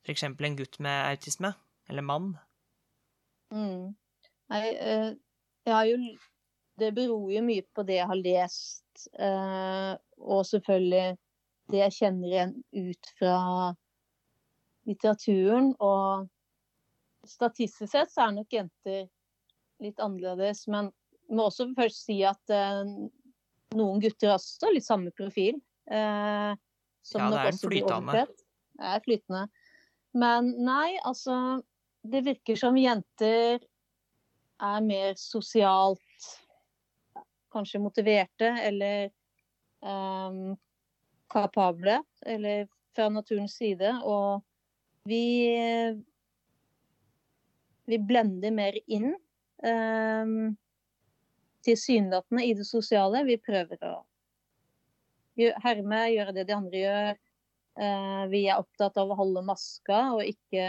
f.eks. 0.06 0.22
en 0.22 0.56
gutt 0.56 0.78
med 0.78 1.08
autisme? 1.10 1.50
Eller 1.88 2.02
mann? 2.02 2.32
Mm. 3.54 3.94
Nei, 4.50 4.64
eh, 4.74 5.12
jeg 5.66 5.74
har 5.74 5.84
jo 5.86 5.98
Det 6.76 6.90
beror 6.92 7.30
jo 7.32 7.40
mye 7.40 7.64
på 7.72 7.82
det 7.88 7.94
jeg 7.96 8.08
har 8.10 8.18
lest, 8.20 9.06
eh, 9.16 9.92
og 10.20 10.42
selvfølgelig 10.44 11.16
det 11.72 11.78
jeg 11.78 11.94
kjenner 11.96 12.28
igjen 12.28 12.52
ut 12.76 13.08
fra 13.16 13.36
litteraturen. 14.84 15.70
Og 15.80 16.26
statistisk 17.24 17.88
sett 17.94 18.12
så 18.12 18.26
er 18.26 18.36
nok 18.36 18.52
jenter 18.52 19.06
litt 19.80 20.04
annerledes. 20.04 20.66
Men 20.68 20.92
må 21.32 21.48
også 21.48 21.70
først 21.78 22.04
si 22.10 22.18
at 22.28 22.52
eh, 22.52 22.84
noen 23.76 24.02
gutter 24.04 24.34
har 24.34 24.36
også 24.36 24.74
litt 24.74 24.86
samme 24.86 25.14
profil. 25.16 25.56
Eh, 25.88 26.52
som 27.06 27.24
ja, 27.24 27.30
det 27.30 27.40
er 27.40 27.52
en 27.54 27.62
flytende. 27.62 28.26
Det 28.76 28.92
er 28.92 29.02
flytende. 29.04 29.46
Men 30.16 30.52
nei, 30.64 30.96
altså 31.08 31.62
Det 32.06 32.22
virker 32.26 32.58
som 32.58 32.76
jenter 32.78 33.60
er 34.62 34.84
mer 34.84 35.14
sosialt 35.20 36.28
kanskje 37.56 37.80
motiverte 37.80 38.48
eller 38.62 39.10
um, 39.80 40.56
kapable, 41.32 42.02
eller 42.26 42.68
fra 42.96 43.08
naturens 43.08 43.56
side. 43.56 43.92
Og 44.04 44.42
vi, 45.08 45.24
vi 47.86 47.98
blender 47.98 48.54
mer 48.54 48.78
inn 48.86 49.12
um, 49.64 50.56
tilsynelatende 51.66 52.44
i 52.44 52.54
det 52.58 52.66
sosiale. 52.68 53.24
Vi 53.28 53.38
prøver 53.42 53.88
å 53.88 53.94
herme, 55.64 56.06
gjøre 56.12 56.36
det 56.36 56.46
de 56.48 56.56
andre 56.56 56.84
gjør. 56.84 57.22
Uh, 57.76 58.22
vi 58.32 58.46
er 58.48 58.60
opptatt 58.60 58.96
av 59.00 59.10
å 59.12 59.18
holde 59.18 59.44
maska 59.44 59.98
og 60.16 60.24
ikke, 60.24 60.68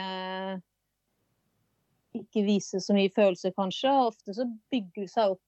ikke 2.24 2.46
vise 2.48 2.82
så 2.84 2.96
mye 2.96 3.12
følelser, 3.14 3.54
kanskje. 3.58 3.94
Ofte 4.10 4.36
så 4.38 4.48
bygger 4.74 5.06
det 5.06 5.14
seg 5.14 5.36
opp 5.36 5.44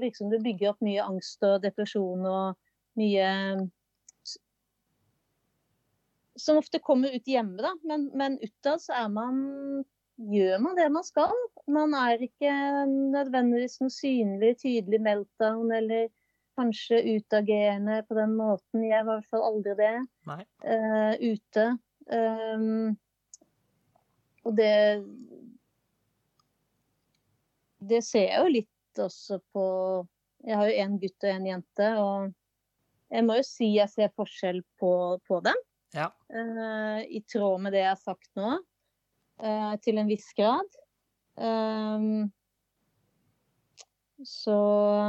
liksom 0.00 0.28
det 0.28 0.42
bygger 0.44 0.74
opp 0.74 0.82
mye 0.84 1.00
angst 1.00 1.44
og 1.46 1.62
depresjon 1.64 2.26
og 2.28 2.58
mye 3.00 3.28
som 6.36 6.58
ofte 6.58 6.80
kommer 6.82 7.14
ut 7.14 7.28
hjemme, 7.30 7.60
da. 7.62 7.70
Men, 7.86 8.08
men 8.18 8.38
utad 8.42 8.82
så 8.82 8.96
er 9.04 9.12
man 9.14 9.38
gjør 10.18 10.58
man 10.62 10.76
det 10.78 10.88
man 10.94 11.06
skal. 11.06 11.32
Man 11.70 11.94
er 11.98 12.22
ikke 12.22 12.50
nødvendigvis 12.90 13.80
noe 13.82 13.94
synlig, 13.94 14.56
tydelig 14.62 15.00
meltdown 15.02 15.72
eller 15.74 16.10
kanskje 16.58 17.00
utagerende 17.16 18.02
på 18.08 18.18
den 18.18 18.36
måten. 18.38 18.84
Jeg 18.86 19.06
var 19.06 19.18
i 19.18 19.22
hvert 19.22 19.30
fall 19.30 19.46
aldri 19.48 19.74
det 19.78 19.94
uh, 20.26 21.14
ute. 21.22 21.66
Um, 22.14 22.94
og 24.44 24.56
det 24.58 24.74
Det 27.90 28.00
ser 28.06 28.28
jeg 28.28 28.40
jo 28.40 28.54
litt 28.54 29.02
også 29.04 29.40
på 29.52 29.64
Jeg 30.46 30.58
har 30.60 30.70
jo 30.70 30.80
en 30.84 30.96
gutt 31.02 31.26
og 31.26 31.30
en 31.30 31.46
jente, 31.48 31.86
og 32.00 33.14
jeg 33.14 33.24
må 33.26 33.38
jo 33.38 33.46
si 33.46 33.70
jeg 33.74 33.90
ser 33.92 34.12
forskjell 34.16 34.60
på, 34.80 34.92
på 35.28 35.40
dem. 35.44 35.60
Ja. 35.94 36.08
Uh, 36.28 37.00
I 37.06 37.22
tråd 37.30 37.62
med 37.62 37.74
det 37.74 37.84
jeg 37.84 37.92
har 37.92 38.00
sagt 38.00 38.30
nå, 38.38 38.56
uh, 39.44 39.74
til 39.84 40.00
en 40.00 40.10
viss 40.10 40.26
grad. 40.36 40.80
Um, 41.38 42.32
så 44.22 44.56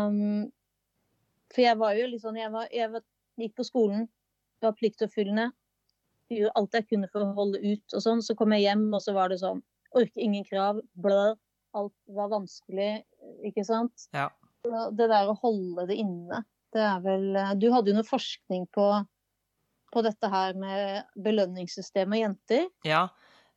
um, 0.10 0.48
For 1.54 1.62
jeg 1.62 1.78
var 1.78 1.94
jo 1.94 2.08
litt 2.10 2.24
sånn 2.24 2.40
Jeg, 2.40 2.50
var, 2.50 2.66
jeg 2.74 2.90
var, 2.90 3.04
gikk 3.38 3.54
på 3.60 3.66
skolen, 3.68 4.08
var 4.64 4.76
pliktoppfyllende. 4.80 5.52
Gjorde 6.34 6.56
alt 6.58 6.78
jeg 6.80 6.88
kunne 6.90 7.10
for 7.12 7.22
å 7.22 7.34
holde 7.38 7.62
ut 7.62 7.98
og 7.98 8.02
sånn. 8.02 8.24
Så 8.26 8.38
kom 8.38 8.56
jeg 8.56 8.66
hjem, 8.66 8.88
og 8.94 9.04
så 9.06 9.14
var 9.18 9.34
det 9.34 9.42
sånn 9.44 9.62
Orker 9.96 10.22
ingen 10.22 10.44
krav. 10.48 10.82
Blø. 11.00 11.36
Alt 11.76 11.96
var 12.16 12.32
vanskelig, 12.32 13.04
ikke 13.48 13.66
sant. 13.68 14.08
Ja. 14.16 14.30
Det 14.66 15.10
der 15.12 15.30
å 15.30 15.38
holde 15.42 15.86
det 15.92 16.00
inne, 16.02 16.42
det 16.74 16.82
er 16.82 17.02
vel 17.04 17.28
Du 17.62 17.68
hadde 17.74 17.92
jo 17.92 18.00
noe 18.00 18.08
forskning 18.08 18.66
på 18.74 18.88
på 19.96 20.04
dette 20.04 20.30
her 20.32 20.58
med 20.60 21.08
belønningssystemet 21.24 22.18
og 22.18 22.24
jenter. 22.24 22.68
Ja, 22.88 23.08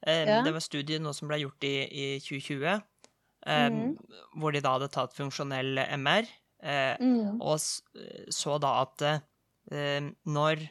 eh, 0.06 0.22
ja. 0.22 0.40
det 0.46 0.54
var 0.54 0.64
studiet 0.64 1.02
nå 1.02 1.14
som 1.16 1.30
ble 1.30 1.40
gjort 1.42 1.66
i, 1.66 1.74
i 1.88 2.06
2020, 2.22 2.66
eh, 2.68 3.68
mm. 3.74 3.92
hvor 4.38 4.54
de 4.54 4.62
da 4.64 4.76
hadde 4.76 4.90
tatt 4.94 5.16
funksjonell 5.18 5.82
MR, 5.98 6.30
eh, 6.62 6.94
mm. 7.02 7.38
og 7.42 7.58
så 7.58 8.58
da 8.62 8.74
at 8.84 9.08
eh, 9.08 10.10
når 10.24 10.68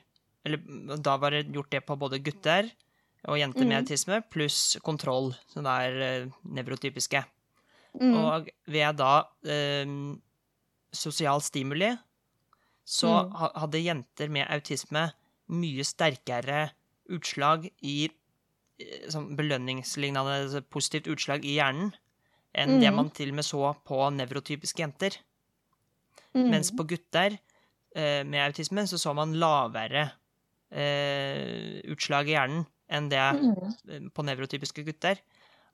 Eller 0.48 0.62
da 1.04 1.18
var 1.20 1.34
det 1.36 1.50
gjort 1.52 1.74
det 1.74 1.82
på 1.84 1.96
både 2.00 2.22
gutter 2.24 2.70
og 3.28 3.36
jenter 3.36 3.66
med 3.66 3.74
mm. 3.74 3.80
autisme, 3.82 4.22
pluss 4.32 4.78
kontroll, 4.80 5.34
som 5.52 5.66
da 5.66 5.74
er 5.84 5.98
eh, 6.06 6.30
nevrotypiske. 6.56 7.20
Mm. 7.98 8.14
Og 8.20 8.50
ved 8.70 9.00
da 9.00 9.14
eh, 9.50 9.90
sosial 10.94 11.42
stimuli 11.42 11.92
så 12.88 13.10
mm. 13.28 13.32
hadde 13.64 13.84
jenter 13.84 14.30
med 14.32 14.48
autisme 14.48 15.10
mye 15.52 15.84
sterkere 15.88 16.70
utslag 17.12 17.68
i 17.88 18.08
sånn 19.10 19.32
belønningslignende 19.38 20.36
altså 20.44 20.62
positivt 20.70 21.10
utslag 21.12 21.46
i 21.48 21.58
hjernen 21.58 21.92
enn 22.58 22.78
mm. 22.78 22.82
det 22.82 22.92
man 22.94 23.10
til 23.14 23.34
og 23.34 23.40
med 23.40 23.46
så 23.46 23.72
på 23.86 24.00
nevrotypiske 24.16 24.82
jenter. 24.82 25.18
Mm. 26.34 26.48
Mens 26.54 26.72
på 26.76 26.86
gutter 26.90 27.36
eh, 27.36 28.24
med 28.26 28.42
autisme 28.46 28.86
så 28.90 29.00
så 29.02 29.14
man 29.18 29.36
lavere 29.42 30.08
eh, 30.70 31.82
utslag 31.92 32.30
i 32.30 32.38
hjernen 32.38 32.66
enn 32.88 33.10
det 33.12 33.24
mm. 33.42 34.12
på 34.16 34.26
nevrotypiske 34.26 34.86
gutter. 34.88 35.20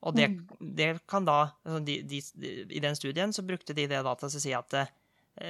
Og 0.04 0.16
det, 0.18 0.28
mm. 0.34 0.74
det 0.76 0.90
kan 1.08 1.24
da 1.28 1.38
altså 1.64 1.80
de, 1.88 2.02
de, 2.04 2.20
I 2.68 2.82
den 2.84 2.98
studien 3.00 3.32
så 3.32 3.46
brukte 3.48 3.76
de 3.76 3.88
det 3.88 4.02
da 4.04 4.16
til 4.20 4.28
å 4.28 4.42
si 4.44 4.52
at 4.56 4.68
det, 4.74 4.88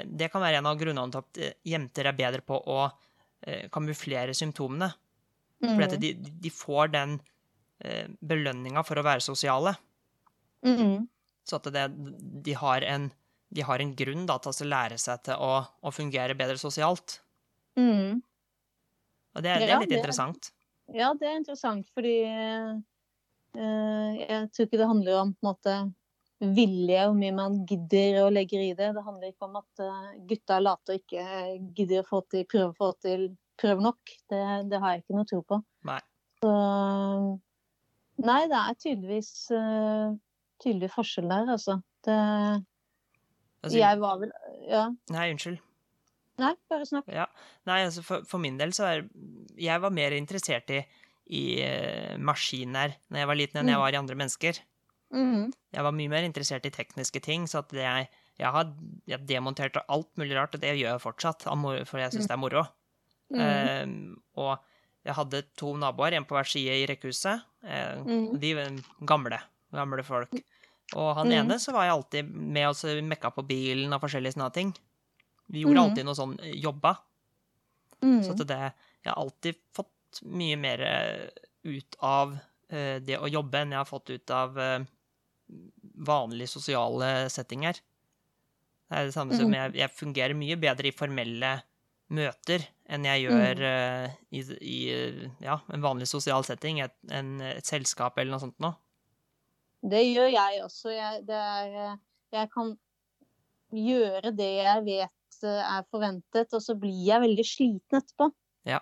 det 0.05 0.29
kan 0.31 0.43
være 0.43 0.61
en 0.61 0.69
av 0.69 0.77
grunnene 0.79 1.11
til 1.11 1.23
at 1.23 1.39
eh, 1.41 1.55
jenter 1.73 2.07
er 2.07 2.19
bedre 2.19 2.45
på 2.45 2.59
å 2.59 2.85
Eh, 3.43 3.69
kamuflere 3.69 4.33
symptomene. 4.33 4.87
Mm. 5.63 5.73
Fordi 5.75 5.97
de, 5.97 6.13
de, 6.15 6.49
får 6.49 6.93
den 6.93 7.17
eh, 7.83 8.07
belønninga 8.23 8.83
for 8.87 8.99
å 8.99 9.03
være 9.03 9.23
sosiale. 9.23 9.73
Mm. 10.63 11.09
Så 11.43 11.59
at 11.59 11.67
det, 11.75 11.83
de, 12.45 12.53
har 12.55 12.85
en, 12.87 13.09
de 13.51 13.65
har 13.67 13.83
en 13.83 13.91
grunn 13.99 14.23
da, 14.29 14.37
til 14.39 14.53
å 14.53 14.69
lære 14.71 14.99
seg 15.01 15.25
til 15.27 15.43
å, 15.43 15.57
å 15.59 15.91
fungere 15.91 16.37
bedre 16.39 16.55
sosialt. 16.61 17.17
Mm. 17.75 18.23
Og 19.33 19.43
det, 19.43 19.57
det 19.59 19.67
er 19.67 19.83
litt 19.83 19.91
det- 19.91 19.99
interessant. 19.99 20.53
Ja, 20.93 21.13
det 21.15 21.27
er 21.27 21.37
interessant, 21.39 21.87
fordi 21.95 22.17
eh, 22.27 22.73
jeg 23.53 24.47
tror 24.53 24.65
ikke 24.67 24.79
det 24.81 24.87
handler 24.89 25.19
om 25.21 25.35
måte 25.45 25.75
vilje, 26.43 27.03
hvor 27.05 27.15
mye 27.15 27.35
man 27.37 27.59
gidder 27.69 28.23
og 28.25 28.33
legger 28.35 28.63
i 28.65 28.73
det. 28.75 28.89
Det 28.97 29.03
handler 29.05 29.29
ikke 29.31 29.47
om 29.47 29.55
at 29.61 29.83
eh, 29.85 30.09
gutta 30.31 30.57
er 30.57 30.65
late 30.65 30.95
og 30.95 30.99
ikke 30.99 31.25
gidder 31.77 32.01
å 32.03 32.07
få 32.09 32.21
til, 32.33 32.43
prøve 32.49 32.71
å 32.73 32.77
få 32.79 32.89
til 33.05 33.29
prøve 33.61 33.85
nok. 33.85 34.13
Det, 34.31 34.41
det 34.71 34.79
har 34.81 34.95
jeg 34.95 35.03
ikke 35.03 35.17
noe 35.19 35.29
tro 35.29 35.41
på. 35.47 35.61
Nei. 35.87 35.99
Så 36.43 36.53
Nei, 38.23 38.41
det 38.45 38.59
er 38.59 38.75
tydeligvis 38.77 39.29
tydelig 40.61 40.89
forskjell 40.93 41.31
der, 41.31 41.47
altså. 41.55 41.79
Det, 42.05 42.17
Altså, 43.63 43.77
jeg 43.79 43.99
var 44.01 44.17
vel 44.19 44.31
Ja, 44.67 44.89
Nei, 45.13 45.29
unnskyld. 45.31 45.59
nei, 46.41 46.49
bare 46.67 46.85
snakk. 46.85 47.07
Ja. 47.07 47.29
Nei, 47.69 47.77
altså 47.85 48.03
for, 48.03 48.25
for 48.27 48.41
min 48.43 48.57
del 48.59 48.73
så 48.75 48.89
er 48.89 49.05
Jeg 49.55 49.79
var 49.81 49.93
mer 49.95 50.11
interessert 50.17 50.69
i, 50.75 50.81
i 51.29 51.61
eh, 51.63 52.17
maskiner 52.19 52.95
når 53.09 53.19
jeg 53.21 53.27
var 53.27 53.39
liten, 53.39 53.59
enn 53.61 53.71
jeg 53.71 53.77
Mm. 53.77 53.83
var 53.85 53.93
i 53.93 54.01
andre 54.01 54.15
mennesker. 54.15 54.59
Mhm. 55.13 55.53
Jeg 55.73 55.83
var 55.83 55.91
mye 55.91 56.09
mer 56.09 56.23
interessert 56.23 56.65
i 56.65 56.69
tekniske 56.73 57.21
ting, 57.21 57.45
så 57.47 57.59
at 57.59 57.69
det 57.69 57.83
jeg, 57.85 58.09
jeg 58.39 58.51
har 58.51 58.73
jeg 59.07 59.25
demonterte 59.27 59.83
alt 59.87 60.09
mulig 60.17 60.35
rart, 60.35 60.55
og 60.55 60.61
det 60.61 60.75
gjør 60.77 60.93
jeg 60.97 61.01
fortsatt, 61.01 61.43
for 61.87 61.99
jeg 61.99 62.11
syns 62.11 62.27
det 62.27 62.31
er 62.31 62.37
moro. 62.41 62.65
Eh, 63.33 63.85
og 64.35 64.59
jeg 65.05 65.15
hadde 65.15 65.43
to 65.57 65.75
naboer, 65.77 66.13
en 66.13 66.25
på 66.25 66.35
hver 66.35 66.47
side 66.47 66.75
i 66.81 66.87
rekkehuset. 66.87 67.41
Eh, 67.63 67.95
Mhm. 68.03 68.39
De 68.39 68.81
gamle, 69.05 69.39
gamle 69.71 70.03
folk. 70.03 70.33
Og 70.95 71.15
han 71.15 71.27
mm. 71.27 71.31
ene 71.39 71.55
så 71.59 71.71
var 71.73 71.85
jeg 71.85 71.93
alltid 71.95 72.29
med 72.35 72.67
og 72.67 72.75
så 72.75 73.01
mekka 73.01 73.31
på 73.33 73.45
bilen 73.47 73.93
og 73.93 74.01
forskjellige 74.01 74.35
sånne 74.35 74.53
ting. 74.53 74.73
Vi 75.49 75.63
gjorde 75.63 75.79
mm. 75.79 75.83
alltid 75.89 76.05
noe 76.05 76.15
sånn 76.15 76.39
eh, 76.41 76.53
jobba. 76.61 76.97
Mm. 78.03 78.21
Så 78.23 78.35
det, 78.45 78.59
jeg 79.03 79.09
har 79.09 79.17
alltid 79.21 79.55
fått 79.73 79.89
mye 80.21 80.57
mer 80.59 80.83
eh, 80.85 81.29
ut 81.63 81.97
av 82.03 82.35
eh, 82.69 82.99
det 83.03 83.17
å 83.19 83.29
jobbe 83.31 83.63
enn 83.63 83.73
jeg 83.73 83.81
har 83.81 83.89
fått 83.89 84.13
ut 84.13 84.33
av 84.33 84.59
eh, 84.59 84.85
vanlige 86.07 86.51
sosiale 86.51 87.29
settinger. 87.33 87.79
Det 88.89 88.99
er 88.99 89.09
det 89.09 89.15
samme 89.15 89.35
som 89.37 89.49
Mhm. 89.49 89.55
jeg, 89.57 89.75
jeg 89.81 89.95
fungerer 89.97 90.37
mye 90.37 90.57
bedre 90.59 90.89
i 90.89 90.95
formelle 90.95 91.53
møter 92.13 92.65
enn 92.85 93.05
jeg 93.07 93.23
gjør 93.23 93.61
mm. 93.63 94.17
i, 94.35 94.41
i 94.61 94.79
ja, 95.41 95.55
en 95.73 95.81
vanlig 95.81 96.05
sosial 96.11 96.43
setting, 96.45 96.81
et, 96.83 96.93
en, 97.09 97.39
et 97.41 97.65
selskap 97.65 98.19
eller 98.19 98.35
noe 98.35 98.43
sånt 98.43 98.59
noe. 98.61 98.75
Det 99.81 100.03
gjør 100.03 100.29
jeg 100.29 100.59
også. 100.63 100.91
Jeg, 100.93 101.23
det 101.27 101.39
er, 101.39 101.97
jeg 102.35 102.49
kan 102.53 102.75
gjøre 103.73 104.31
det 104.35 104.51
jeg 104.59 104.83
vet 104.85 105.09
er 105.43 105.83
forventet, 105.91 106.53
og 106.53 106.61
så 106.63 106.75
blir 106.79 106.99
jeg 107.07 107.23
veldig 107.23 107.45
sliten 107.47 107.99
etterpå. 107.99 108.29
Ja. 108.69 108.79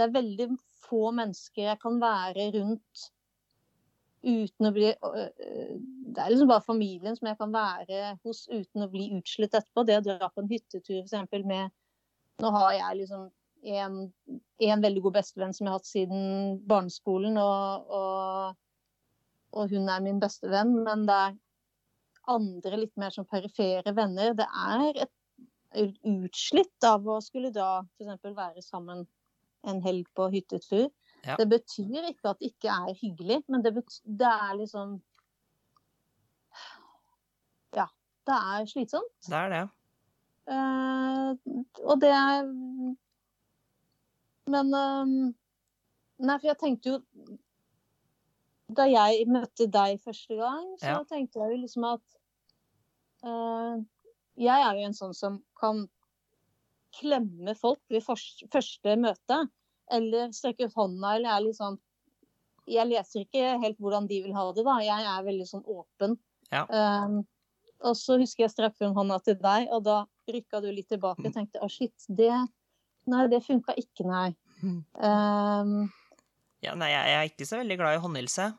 Det 0.00 0.06
er 0.06 0.14
veldig 0.14 0.46
få 0.86 1.10
mennesker 1.12 1.66
jeg 1.68 1.80
kan 1.82 1.98
være 2.00 2.46
rundt 2.54 3.08
uten 4.24 4.68
å 4.68 4.70
bli 4.76 4.88
Det 4.92 6.20
er 6.20 6.32
liksom 6.32 6.48
bare 6.50 6.64
familien 6.64 7.16
som 7.16 7.28
jeg 7.30 7.38
kan 7.40 7.52
være 7.52 8.14
hos 8.24 8.46
uten 8.48 8.86
å 8.86 8.88
bli 8.92 9.10
utslitt 9.18 9.54
etterpå. 9.54 9.84
Det 9.84 10.00
å 10.00 10.06
dra 10.08 10.30
på 10.32 10.42
en 10.42 10.50
hyttetur 10.50 11.02
f.eks. 11.04 11.44
med 11.44 11.76
Nå 12.40 12.50
har 12.56 12.72
jeg 12.72 12.98
liksom 13.02 13.28
en, 13.76 13.96
en 14.64 14.82
veldig 14.82 15.04
god 15.04 15.18
bestevenn 15.18 15.52
som 15.52 15.66
jeg 15.66 15.72
har 15.74 15.80
hatt 15.82 15.88
siden 15.88 16.22
barneskolen, 16.68 17.36
og, 17.36 17.90
og 17.92 18.58
og 19.50 19.70
hun 19.72 19.88
er 19.90 20.02
min 20.04 20.20
beste 20.22 20.50
venn, 20.50 20.74
men 20.86 21.06
det 21.08 21.16
er 21.16 21.38
andre 22.30 22.82
litt 22.84 22.96
mer 23.00 23.14
som 23.14 23.26
perifere 23.26 23.94
venner. 23.96 24.34
Det 24.38 24.46
er 24.46 25.06
et 25.06 25.96
utslitt 26.06 26.86
av 26.86 27.06
å 27.08 27.18
skulle 27.24 27.50
da 27.54 27.80
f.eks. 27.98 28.28
være 28.36 28.62
sammen 28.62 29.06
en 29.68 29.82
helg 29.84 30.06
på 30.16 30.28
hyttetur. 30.32 30.88
Ja. 31.26 31.36
Det 31.36 31.48
betyr 31.50 32.06
ikke 32.08 32.30
at 32.32 32.38
det 32.40 32.52
ikke 32.54 32.68
er 32.72 32.94
hyggelig, 32.96 33.42
men 33.48 33.64
det, 33.64 33.74
det 34.04 34.26
er 34.30 34.54
liksom 34.56 35.00
Ja, 37.76 37.84
det 38.26 38.36
er 38.36 38.64
slitsomt. 38.66 39.12
Det 39.28 39.36
er 39.36 39.52
det. 39.52 39.66
Uh, 40.50 41.36
og 41.84 42.00
det 42.00 42.08
er 42.10 42.40
Men 44.50 44.72
uh, 44.74 45.04
Nei, 46.18 46.36
for 46.40 46.48
jeg 46.48 46.58
tenkte 46.58 46.90
jo 46.90 46.96
Da 48.74 48.88
jeg 48.90 49.28
møtte 49.30 49.68
deg 49.70 50.00
første 50.02 50.34
gang, 50.40 50.64
så 50.80 50.96
Ja. 50.96 51.04
tenkte 51.04 51.38
jeg 51.38 51.52
jo 51.52 51.60
liksom 51.60 51.84
at 51.92 52.16
uh, 53.22 53.76
Jeg 54.40 54.64
er 54.64 54.80
jo 54.80 54.88
en 54.88 54.96
sånn 54.96 55.14
som 55.14 55.38
kan 55.60 55.84
klemme 56.98 57.54
folk 57.58 57.80
ved 57.92 58.04
første 58.06 58.96
møte. 59.00 59.40
Eller 59.90 60.30
strekke 60.34 60.68
ut 60.68 60.76
hånda, 60.78 61.16
eller 61.16 61.32
er 61.50 61.54
sånn 61.56 61.78
Jeg 62.70 62.86
leser 62.86 63.24
ikke 63.24 63.56
helt 63.58 63.78
hvordan 63.82 64.06
de 64.06 64.20
vil 64.22 64.34
ha 64.36 64.44
det, 64.54 64.62
da. 64.66 64.76
Jeg 64.84 65.06
er 65.10 65.24
veldig 65.26 65.46
sånn 65.48 65.64
åpen. 65.66 66.14
Ja. 66.52 66.62
Um, 66.70 67.22
og 67.80 67.96
så 67.96 68.18
husker 68.20 68.44
jeg 68.44 68.52
strakk 68.52 68.76
frem 68.78 68.94
hånda 68.94 69.18
til 69.24 69.38
deg, 69.40 69.68
og 69.74 69.82
da 69.86 70.04
rykka 70.30 70.60
du 70.62 70.68
litt 70.70 70.90
tilbake 70.92 71.24
og 71.26 71.34
tenkte 71.34 71.62
å 71.64 71.68
shit, 71.72 71.94
det 72.08 72.30
Nei, 73.10 73.24
det 73.32 73.40
funka 73.42 73.72
ikke, 73.80 74.04
nei. 74.06 74.28
Um, 74.62 75.88
Ja, 76.60 76.74
nei, 76.76 76.90
jeg, 76.92 77.14
er 77.16 77.30
ikke 77.30 77.46
så 77.48 77.56
veldig 77.62 77.78
glad 77.80 77.96
i 77.96 78.02
håndhilse. 78.04 78.50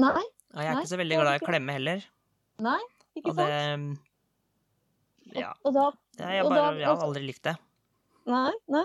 nei, 0.00 0.22
Og 0.56 0.62
jeg 0.62 0.70
er 0.70 0.72
Nei, 0.72 0.80
ikke 0.80 0.92
så 0.94 0.98
veldig 1.02 1.18
glad 1.20 1.34
i 1.36 1.44
klemme 1.44 1.76
heller. 1.76 2.06
nei, 2.64 2.78
ikke 3.14 3.30
Og 3.30 3.36
det 3.36 3.50
sant? 3.52 4.00
Ja. 5.36 5.52
Og 5.62 5.76
da, 5.76 5.84
Jeg, 6.18 6.44
og 6.44 6.50
bare, 6.50 6.72
jeg 6.80 6.88
har 6.88 7.04
aldri 7.04 7.22
likt 7.28 7.44
det. 7.46 7.54
Nei, 8.28 8.52
nei. 8.72 8.84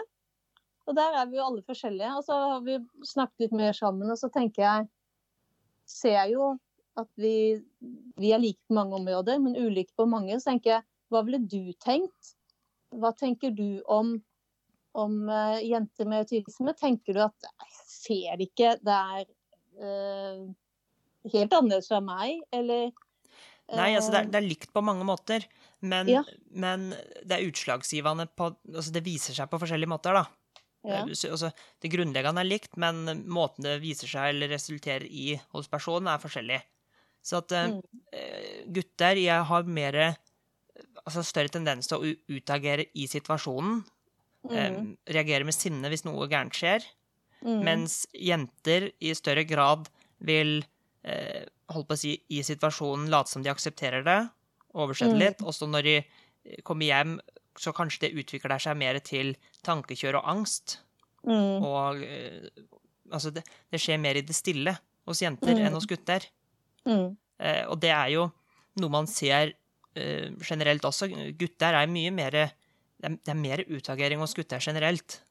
Og 0.88 0.96
der 0.96 1.18
er 1.20 1.28
vi 1.28 1.40
jo 1.40 1.48
alle 1.48 1.66
forskjellige. 1.68 2.14
Og 2.20 2.26
så 2.28 2.38
har 2.54 2.62
vi 2.66 2.78
snakket 3.06 3.48
litt 3.48 3.58
mer 3.60 3.76
sammen, 3.76 4.12
og 4.12 4.20
så 4.20 4.32
tenker 4.34 4.66
jeg 4.66 4.94
Ser 5.88 6.18
jeg 6.18 6.34
jo 6.34 6.48
at 7.00 7.08
vi, 7.16 7.62
vi 8.20 8.32
er 8.36 8.42
like 8.42 8.60
på 8.68 8.76
mange 8.76 8.98
områder, 8.98 9.38
men 9.40 9.56
ulike 9.56 9.94
på 9.96 10.04
mange. 10.10 10.36
Så 10.36 10.50
tenker 10.50 10.74
jeg, 10.74 10.84
hva 11.08 11.22
ville 11.24 11.40
du 11.40 11.72
tenkt? 11.80 12.34
Hva 12.92 13.14
tenker 13.16 13.54
du 13.56 13.80
om, 13.88 14.18
om 14.98 15.16
uh, 15.30 15.62
jenter 15.64 16.10
med 16.10 16.26
autisme? 16.26 16.74
Tenker 16.76 17.16
du 17.16 17.22
at 17.24 17.48
jeg 17.48 17.72
ser 17.88 18.44
ikke, 18.44 18.74
det 18.84 18.98
er 18.98 19.30
uh, 19.80 20.44
helt 21.32 21.56
annerledes 21.56 21.88
fra 21.88 22.02
meg, 22.04 22.42
eller 22.52 22.92
Nei, 23.76 23.96
altså 23.96 24.12
det 24.12 24.20
er, 24.20 24.24
eh, 24.24 24.32
det 24.32 24.36
er 24.40 24.48
likt 24.48 24.72
på 24.74 24.82
mange 24.84 25.04
måter, 25.04 25.44
men, 25.82 26.08
Ja. 26.08 26.24
men 26.52 26.90
det 27.26 27.32
er 27.38 27.48
utslagsgivende 27.52 28.28
på 28.36 28.56
Altså 28.74 28.92
det 28.94 29.04
viser 29.04 29.34
seg 29.36 29.50
på 29.50 29.60
forskjellige 29.60 29.90
måter, 29.92 30.14
da. 30.14 30.26
ja. 30.88 31.04
Altså, 31.04 31.52
det 31.82 31.92
grunnleggende 31.92 32.40
er 32.40 32.48
likt, 32.48 32.78
men 32.78 33.26
måten 33.28 33.64
det 33.64 33.82
viser 33.82 34.08
seg 34.08 34.30
eller 34.36 34.48
resulterer 34.48 35.04
i 35.04 35.36
hos 35.52 35.68
personen, 35.68 36.08
er 36.08 36.18
forskjellig. 36.24 36.62
Så 37.24 37.38
at 37.44 37.52
eh, 37.52 37.68
Mm. 37.68 37.82
eh, 38.14 38.64
gutter 38.72 39.16
jeg 39.18 39.44
har 39.44 39.64
mer 39.64 40.16
Altså 41.08 41.24
større 41.26 41.50
tendens 41.50 41.88
til 41.88 41.98
å 41.98 42.16
utagere 42.30 42.86
i 42.96 43.08
situasjonen. 43.08 43.84
eh, 44.52 44.70
Mm. 44.70 44.98
reagere 45.10 45.44
med 45.44 45.54
sinne 45.54 45.90
hvis 45.90 46.06
noe 46.06 46.28
gærent 46.30 46.54
skjer. 46.54 46.84
Mm. 47.44 47.64
Mens 47.64 48.06
jenter 48.14 48.92
i 49.02 49.12
større 49.14 49.44
grad 49.46 49.90
vil 50.22 50.60
eh, 50.62 50.68
holdt 51.74 51.88
på 51.90 51.96
å 51.96 52.00
si, 52.00 52.14
i 52.30 52.42
situasjonen 52.44 53.10
late 53.12 53.32
som 53.32 53.44
de 53.46 53.52
aksepterer 53.52 54.04
det, 54.08 54.20
oversette 54.78 55.14
Mm. 55.16 55.20
litt, 55.22 55.42
og 55.42 55.54
så 55.56 55.68
når 55.70 55.84
de 55.84 55.96
eh, 55.98 56.62
kommer 56.64 56.86
hjem, 56.86 57.20
så 57.58 57.74
kanskje 57.74 58.06
det 58.08 58.14
utvikler 58.22 58.60
seg 58.62 58.78
mer 58.78 59.00
til 59.00 59.36
tankekjør 59.66 60.20
og 60.20 60.28
angst. 60.30 60.80
Mm. 61.26 61.64
Og 61.66 62.04
eh, 62.06 62.50
altså, 63.12 63.32
det, 63.34 63.44
det 63.72 63.80
skjer 63.82 63.98
mer 64.00 64.16
i 64.20 64.22
det 64.22 64.36
stille 64.38 64.76
hos 65.08 65.22
jenter 65.24 65.56
Mm. 65.56 65.66
enn 65.66 65.74
hos 65.74 65.88
gutter. 65.90 66.28
Mm. 66.86 67.16
Eh, 67.40 67.64
og 67.68 67.80
det 67.82 67.90
er 67.96 68.10
jo 68.14 68.28
noe 68.78 68.90
man 68.94 69.08
ser 69.10 69.54
eh, 69.98 70.30
generelt 70.46 70.86
også. 70.86 71.08
Gutter 71.40 71.74
er 71.74 71.88
mye 71.90 72.12
mer 72.14 72.32
det 72.32 72.44
er, 73.04 73.16
det 73.18 73.32
er 73.34 73.38
mer 73.40 73.64
utagering 73.70 74.20
hos 74.22 74.34
gutter 74.38 74.60
generelt. 74.62 75.22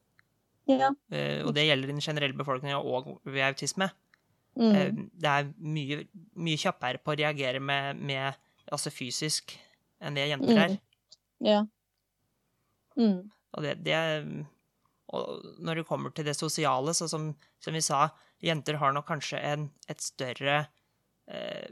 Ja. 0.67 0.89
Eh, 1.11 1.45
og 1.47 1.53
det 1.55 1.63
gjelder 1.69 1.87
den 1.87 2.01
generelle 2.03 2.35
befolkninga 2.35 2.79
og 2.83 3.21
ved 3.23 3.43
autisme. 3.47 3.87
Mm. 4.57 5.09
Det 5.13 5.29
er 5.29 5.49
mye, 5.61 5.99
mye 6.41 6.57
kjappere 6.57 6.97
på 7.03 7.13
å 7.13 7.17
reagere 7.19 7.59
med, 7.61 7.99
med 8.01 8.33
altså 8.73 8.89
fysisk 8.93 9.53
enn 10.01 10.17
det 10.17 10.27
jenter 10.31 10.61
er. 10.63 10.71
Mm. 10.73 11.47
Ja. 11.47 11.59
Mm. 12.97 13.19
Og, 13.53 13.63
det, 13.63 13.75
det, 13.85 13.99
og 15.13 15.45
når 15.61 15.81
det 15.81 15.87
kommer 15.89 16.09
til 16.17 16.25
det 16.25 16.33
sosiale, 16.37 16.93
så 16.97 17.05
som, 17.09 17.29
som 17.61 17.77
vi 17.77 17.83
sa, 17.85 18.07
jenter 18.43 18.79
har 18.81 18.93
nok 18.97 19.05
kanskje 19.09 19.39
en, 19.45 19.67
et 19.89 20.01
større 20.01 20.57
eh, 21.29 21.69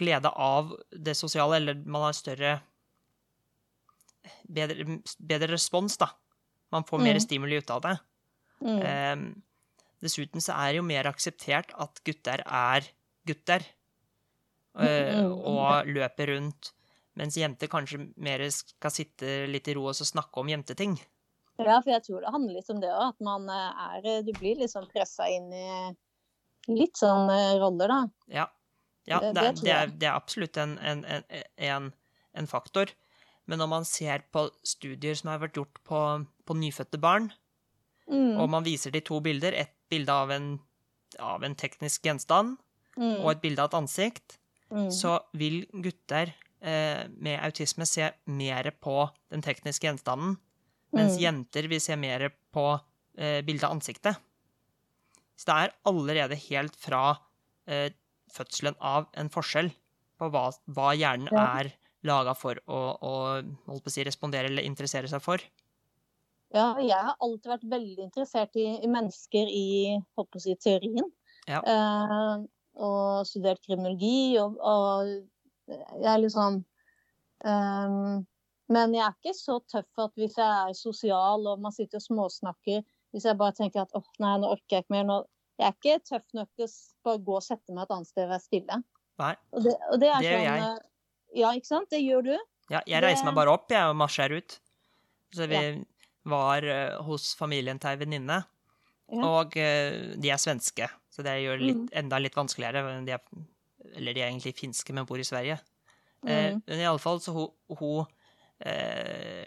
glede 0.00 0.32
av 0.32 0.72
det 0.92 1.14
sosiale, 1.20 1.60
eller 1.60 1.84
man 1.84 2.08
har 2.08 2.16
større 2.16 2.54
bedre, 4.48 4.98
bedre 5.18 5.52
respons, 5.52 5.96
da. 6.00 6.10
Man 6.72 6.84
får 6.88 7.02
mer 7.04 7.18
Mm. 7.18 7.20
stimuli 7.20 7.56
ut 7.60 7.70
av 7.70 7.80
det. 7.84 7.96
Mm. 8.64 8.78
Eh, 8.80 9.16
dessuten 10.02 10.42
så 10.42 10.54
er 10.58 10.72
det 10.72 10.80
jo 10.82 10.86
mer 10.88 11.08
akseptert 11.10 11.72
at 11.80 12.00
gutter 12.06 12.42
er 12.46 12.88
gutter. 13.28 13.64
eh, 14.78 15.12
Mm, 15.20 15.26
mm, 15.28 15.32
og 15.46 15.86
løper 15.92 16.30
rundt, 16.32 16.70
mens 17.20 17.36
jenter 17.36 17.68
kanskje 17.68 17.98
mer 18.16 18.40
skal 18.50 18.90
sitte 18.90 19.46
litt 19.46 19.68
i 19.68 19.74
ro 19.76 19.84
og 19.90 19.94
så 19.98 20.06
snakke 20.08 20.40
om 20.40 20.48
jenteting. 20.48 20.94
Ja, 21.60 21.76
for 21.84 21.90
jeg 21.92 22.02
tror 22.06 22.20
det 22.24 22.32
handler 22.32 22.54
litt 22.56 22.70
om 22.72 22.80
det 22.80 22.88
òg. 22.88 23.08
At 23.12 23.20
man 23.20 23.48
eh, 23.52 23.98
er 23.98 24.22
Du 24.24 24.32
blir 24.32 24.56
liksom 24.56 24.88
pressa 24.90 25.28
inn 25.28 25.52
i 25.52 25.94
litt 26.72 26.96
sånn 26.96 27.28
eh, 27.30 27.58
roller, 27.60 27.88
da. 27.92 28.00
Ja, 28.32 28.46
ja 29.06 29.20
Det- 29.20 29.34
det, 29.34 29.60
det 29.60 29.70
er- 29.70 29.86
det, 29.92 30.06
er, 30.08 30.14
absolutt 30.16 30.56
en, 30.56 30.78
en, 30.78 31.04
en, 31.58 31.92
en, 32.34 32.46
faktor. 32.46 32.86
Men 33.46 33.58
når 33.58 33.68
man 33.68 33.84
ser 33.84 34.24
på 34.32 34.48
studier 34.64 35.14
som 35.14 35.28
har 35.30 35.38
vært 35.40 35.54
gjort 35.60 35.82
på, 35.84 36.26
på 36.46 36.54
nyfødte 36.56 36.98
barn, 36.98 37.32
Mm, 38.10 38.36
og 38.36 38.48
man 38.50 38.64
viser 38.64 38.90
de 38.90 39.00
to 39.00 39.20
bilder, 39.20 39.54
et 39.54 39.70
bilde 39.92 40.14
av 40.14 40.32
en, 40.34 40.54
av 41.20 41.44
en 41.44 41.56
teknisk 41.58 42.08
gjenstand 42.08 42.56
mm, 42.96 43.20
og 43.20 43.28
et 43.34 43.42
bilde 43.44 43.62
av 43.62 43.70
et 43.70 43.78
ansikt, 43.82 44.38
mm. 44.72 44.88
så 44.94 45.18
vil 45.38 45.62
gutter 45.84 46.32
eh, 46.64 47.04
med 47.12 47.40
autisme 47.44 47.86
se 47.88 48.10
mer 48.32 48.72
på 48.82 48.96
den 49.32 49.44
tekniske 49.44 49.88
gjenstanden, 49.88 50.38
mens 50.92 51.16
Mm. 51.16 51.22
jenter 51.22 51.68
vil 51.72 51.80
se 51.80 51.96
mer 51.96 52.30
på 52.52 52.66
eh, 53.18 53.40
bildet 53.44 53.64
av 53.68 53.76
ansiktet. 53.76 54.18
Så 55.36 55.48
det 55.48 55.54
er 55.58 55.76
allerede 55.88 56.36
helt 56.48 56.76
fra 56.78 57.18
eh, 57.66 57.90
fødselen 58.32 58.76
av 58.80 59.08
en 59.18 59.30
forskjell 59.32 59.72
på 60.20 60.28
hva, 60.32 60.50
hva 60.70 60.92
hjernen 60.94 61.32
Ja. 61.32 61.46
er 61.60 61.72
laga 62.06 62.34
for 62.34 62.58
å, 62.66 62.80
å 62.98 63.14
å 63.70 63.90
si, 63.90 64.04
respondere 64.04 64.50
eller 64.50 64.66
interessere 64.66 65.08
seg 65.10 65.22
for. 65.22 65.42
Ja, 66.52 66.66
jeg 66.84 66.92
har 66.98 67.16
alltid 67.24 67.48
vært 67.48 67.62
veldig 67.72 68.02
interessert 68.04 68.56
i, 68.60 68.66
i 68.84 68.88
mennesker 68.90 69.48
i 69.48 69.64
si, 70.38 70.54
teorien. 70.60 71.06
Ja. 71.48 71.62
Eh, 71.64 72.42
og 72.82 73.26
studert 73.28 73.60
kriminologi, 73.64 74.38
og, 74.40 74.58
og 74.60 75.08
jeg 75.72 76.08
er 76.12 76.20
liksom 76.22 76.62
ehm, 77.44 78.22
Men 78.72 78.94
jeg 78.96 79.02
er 79.04 79.16
ikke 79.18 79.34
så 79.36 79.58
tøff 79.68 80.00
at 80.00 80.14
hvis 80.16 80.36
jeg 80.38 80.46
er 80.70 80.72
sosial 80.78 81.44
og 81.50 81.60
man 81.60 81.74
sitter 81.74 82.00
og 82.00 82.04
småsnakker 82.06 82.80
Hvis 83.12 83.26
jeg 83.28 83.36
bare 83.40 83.52
tenker 83.58 83.82
at 83.84 83.92
åh, 83.98 84.06
nei, 84.24 84.34
nå 84.40 84.48
orker 84.54 84.78
jeg 84.78 84.84
ikke 84.86 84.94
mer. 84.96 85.04
Nå, 85.10 85.16
jeg 85.60 85.68
er 85.68 85.74
ikke 85.76 85.98
tøff 86.08 86.24
nok 86.38 86.48
til 86.56 86.64
å 86.64 86.70
bare 87.04 87.20
gå 87.26 87.34
og 87.36 87.44
sette 87.44 87.74
meg 87.76 87.84
et 87.84 87.92
annet 87.98 88.08
sted 88.08 88.24
og 88.24 88.30
være 88.32 88.40
stille. 88.46 88.78
Nei. 89.20 89.32
Og 89.52 89.66
det, 89.66 89.74
og 89.92 90.00
det 90.00 90.08
er 90.08 90.22
Det 90.24 90.30
gjør 90.30 90.38
sånn 90.38 90.46
jeg. 90.48 90.62
eh, 90.70 90.88
Ja, 91.42 91.50
ikke 91.56 91.68
sant? 91.68 91.90
Det 91.92 92.00
gjør 92.00 92.24
du. 92.30 92.32
Ja, 92.72 92.80
jeg 92.86 93.00
Det- 93.00 93.02
reiser 93.10 93.24
meg 93.28 93.34
bare 93.36 93.52
opp 93.52 93.68
jeg, 93.70 93.84
og 93.84 93.96
marsjerer 94.00 94.36
ut. 94.40 94.56
Så 95.36 95.46
vi 95.48 95.60
var 96.24 96.62
eh, 96.64 96.96
hos 97.02 97.34
familien 97.38 97.78
til 97.80 97.90
ei 97.90 97.96
venninne, 97.96 98.44
Ja. 99.12 99.24
og 99.28 99.56
eh, 99.56 100.14
de 100.16 100.30
er 100.30 100.38
svenske, 100.40 100.88
så 101.12 101.22
det 101.22 101.34
gjør 101.42 101.58
det 101.58 101.74
Mhm. 101.76 101.88
enda 101.92 102.18
litt 102.18 102.34
vanskeligere. 102.34 103.04
De 103.04 103.12
er, 103.12 103.20
eller 103.96 104.14
de 104.14 104.20
er 104.22 104.30
egentlig 104.30 104.54
finske, 104.56 104.92
men 104.94 105.04
bor 105.04 105.18
i 105.18 105.22
Sverige. 105.26 105.58
Eh, 106.26 106.52
Mm. 106.54 106.62
men 106.66 106.78
i 106.78 106.84
alle 106.86 106.98
fall, 107.02 107.18
så 107.20 107.32
hun, 107.34 107.48
hun 107.76 108.06
eh, 108.64 109.46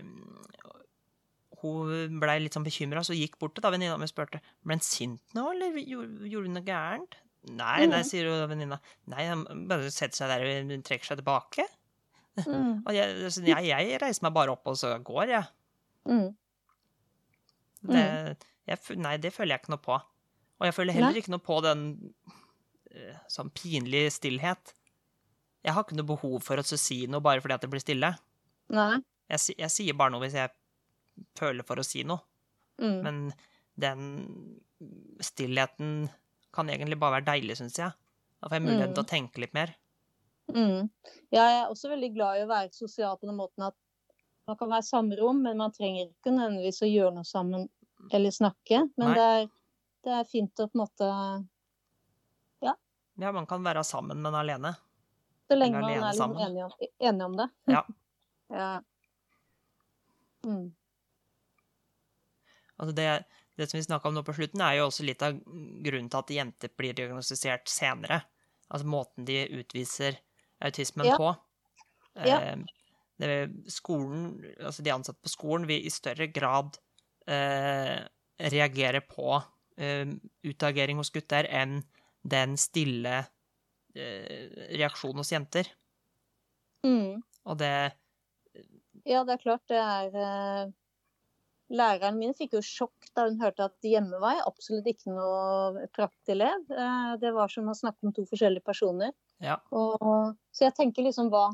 Hun 1.62 2.20
blei 2.20 2.40
litt 2.44 2.54
sånn 2.54 2.66
bekymra, 2.66 3.02
så 3.02 3.16
gikk 3.16 3.40
bort 3.40 3.56
til 3.56 3.64
da 3.64 3.72
venninna 3.72 3.98
mi 3.98 4.04
og 4.06 4.12
spurte 4.12 4.42
ble 4.64 4.76
hun 4.76 4.82
sint 4.84 5.22
nå, 5.34 5.46
eller 5.54 5.78
gjorde, 5.80 6.44
hun 6.46 6.54
noe 6.54 6.62
gærent. 6.68 7.16
Nei, 7.48 7.86
nei, 7.86 8.02
Mhm. 8.02 8.06
sier 8.10 8.28
hun 8.30 8.50
venninna. 8.50 8.80
Nei, 9.08 9.24
han 9.26 9.46
bare 9.68 9.90
setter 9.90 10.18
seg 10.18 10.28
der 10.30 10.76
og 10.76 10.84
trekker 10.84 11.06
seg 11.06 11.18
tilbake. 11.24 11.66
Mm. 12.38 12.84
Og 12.88 12.94
jeg, 12.94 13.32
jeg, 13.48 13.66
jeg 13.66 14.02
reiser 14.02 14.24
meg 14.24 14.34
bare 14.34 14.52
opp, 14.52 14.68
og 14.68 14.76
så 14.76 15.02
går 15.02 15.28
jeg. 15.30 15.48
Mm. 16.06 16.36
Det, 17.90 18.04
jeg. 18.70 18.98
Nei, 19.02 19.16
det 19.22 19.32
føler 19.36 19.56
jeg 19.56 19.64
ikke 19.64 19.74
noe 19.76 19.84
på. 19.84 20.00
Og 20.56 20.68
jeg 20.70 20.76
føler 20.76 20.96
heller 20.96 21.20
ikke 21.20 21.34
noe 21.34 21.44
på 21.44 21.60
den 21.66 21.86
eh, 22.92 23.18
sånn 23.32 23.52
pinlig 23.56 24.08
stillhet. 24.16 24.76
Jeg 25.66 25.76
har 25.76 25.86
ikke 25.86 25.98
noe 25.98 26.08
behov 26.14 26.38
for 26.46 26.62
å 26.62 26.66
si 26.66 27.04
noe 27.12 27.24
bare 27.26 27.44
fordi 27.44 27.58
at 27.58 27.66
det 27.66 27.72
blir 27.74 27.84
stille. 27.84 28.14
Nei. 28.74 29.02
Jeg, 29.32 29.58
jeg 29.58 29.74
sier 29.74 29.98
bare 29.98 30.14
noe 30.14 30.24
hvis 30.24 30.38
jeg 30.38 30.54
føler 31.38 31.66
for 31.68 31.82
å 31.82 31.86
si 31.86 32.06
noe. 32.08 32.24
Mm. 32.82 33.00
Men 33.06 33.22
den 33.80 34.06
stillheten 35.24 36.06
kan 36.56 36.70
egentlig 36.72 37.00
bare 37.00 37.20
være 37.20 37.30
deilig, 37.34 37.58
syns 37.60 37.80
jeg. 37.80 37.96
Da 38.40 38.48
får 38.48 38.60
jeg 38.60 38.66
mulighet 38.68 38.94
til 38.96 39.04
å 39.04 39.10
tenke 39.10 39.42
litt 39.44 39.56
mer. 39.58 39.74
Mm. 40.54 40.92
Ja, 41.34 41.42
jeg 41.42 41.62
er 41.64 41.72
også 41.72 41.90
veldig 41.92 42.12
glad 42.14 42.40
i 42.40 42.46
å 42.46 42.52
være 42.52 42.72
sosial 42.76 43.18
på 43.20 43.28
den 43.28 43.40
måten 43.40 43.66
at 43.66 43.76
man 44.48 44.58
kan 44.58 44.70
være 44.70 44.84
i 44.86 44.88
samme 44.90 45.18
rom, 45.20 45.42
men 45.44 45.58
man 45.58 45.74
trenger 45.74 46.10
ikke 46.10 46.34
nødvendigvis 46.34 46.82
å 46.86 46.90
gjøre 46.90 47.14
noe 47.18 47.28
sammen 47.28 47.68
eller 48.14 48.34
snakke. 48.34 48.84
Men 49.00 49.14
det 49.18 49.26
er, 49.26 49.46
det 50.06 50.16
er 50.20 50.28
fint 50.30 50.62
å 50.62 50.68
på 50.70 50.78
en 50.78 50.84
måte 50.86 51.12
Ja, 52.66 53.32
man 53.32 53.48
kan 53.48 53.64
være 53.64 53.84
sammen, 53.88 54.20
men 54.22 54.36
alene. 54.36 54.74
Så 55.48 55.56
lenge 55.56 55.80
man 55.80 55.92
er 55.94 56.02
liksom 56.04 56.34
enig, 56.36 56.66
om, 56.66 56.74
enig 57.00 57.26
om 57.26 57.38
det. 57.40 57.50
Ja. 57.76 57.86
ja. 58.52 58.72
Mm. 60.46 60.76
Altså 62.76 62.96
det, 62.96 63.08
det 63.56 63.70
som 63.70 63.80
vi 63.80 63.84
snakka 63.84 64.10
om 64.10 64.18
nå 64.18 64.24
på 64.28 64.36
slutten, 64.36 64.62
er 64.62 64.82
jo 64.82 64.90
også 64.90 65.06
litt 65.08 65.24
av 65.26 65.38
grunnen 65.40 66.12
til 66.12 66.20
at 66.20 66.34
jenter 66.36 66.74
blir 66.78 66.98
diagnostisert 66.98 67.72
senere. 67.72 68.20
Altså 68.68 68.90
måten 68.90 69.26
de 69.26 69.46
utviser 69.62 70.20
autismen 70.60 71.08
Ja. 71.08 71.16
på. 71.18 71.32
Ja. 72.26 72.42
Eh, 72.42 72.85
skolen, 73.72 74.44
altså 74.60 74.84
de 74.84 74.92
ansatte 74.94 75.24
på 75.24 75.32
skolen 75.32 75.68
vil 75.70 75.86
i 75.88 75.94
større 75.94 76.28
grad 76.34 76.76
eh, 77.32 78.02
reagere 78.52 79.02
på 79.08 79.38
eh, 79.78 80.08
utagering 80.44 81.00
hos 81.00 81.14
gutter 81.16 81.48
enn 81.48 81.80
den 82.26 82.58
stille 82.60 83.22
eh, 83.96 84.50
reaksjonen 84.76 85.22
hos 85.24 85.32
jenter. 85.32 85.70
Mm. 86.86 87.22
Og 87.46 87.62
det 87.62 87.76
Ja, 89.06 89.24
det 89.24 89.38
er 89.38 89.42
klart 89.44 89.64
det 89.70 89.80
er 89.80 90.18
eh, 90.18 90.74
Læreren 91.74 92.20
min 92.20 92.36
fikk 92.38 92.60
jo 92.60 92.62
sjokk 92.62 93.08
da 93.18 93.24
hun 93.26 93.40
hørte 93.42 93.66
at 93.66 93.86
hjemme 93.86 94.20
var 94.22 94.36
jeg 94.36 94.46
absolutt 94.46 94.90
ikke 94.92 95.14
noe 95.16 95.88
praktelev. 95.96 96.68
Eh, 96.70 97.14
det 97.22 97.32
var 97.34 97.50
som 97.50 97.72
å 97.72 97.78
snakke 97.78 98.06
om 98.06 98.14
to 98.14 98.26
forskjellige 98.30 98.66
personer. 98.66 99.16
Ja. 99.42 99.58
Og, 99.74 100.36
så 100.54 100.68
jeg 100.68 100.76
tenker 100.78 101.08
liksom 101.08 101.32
hva, 101.34 101.48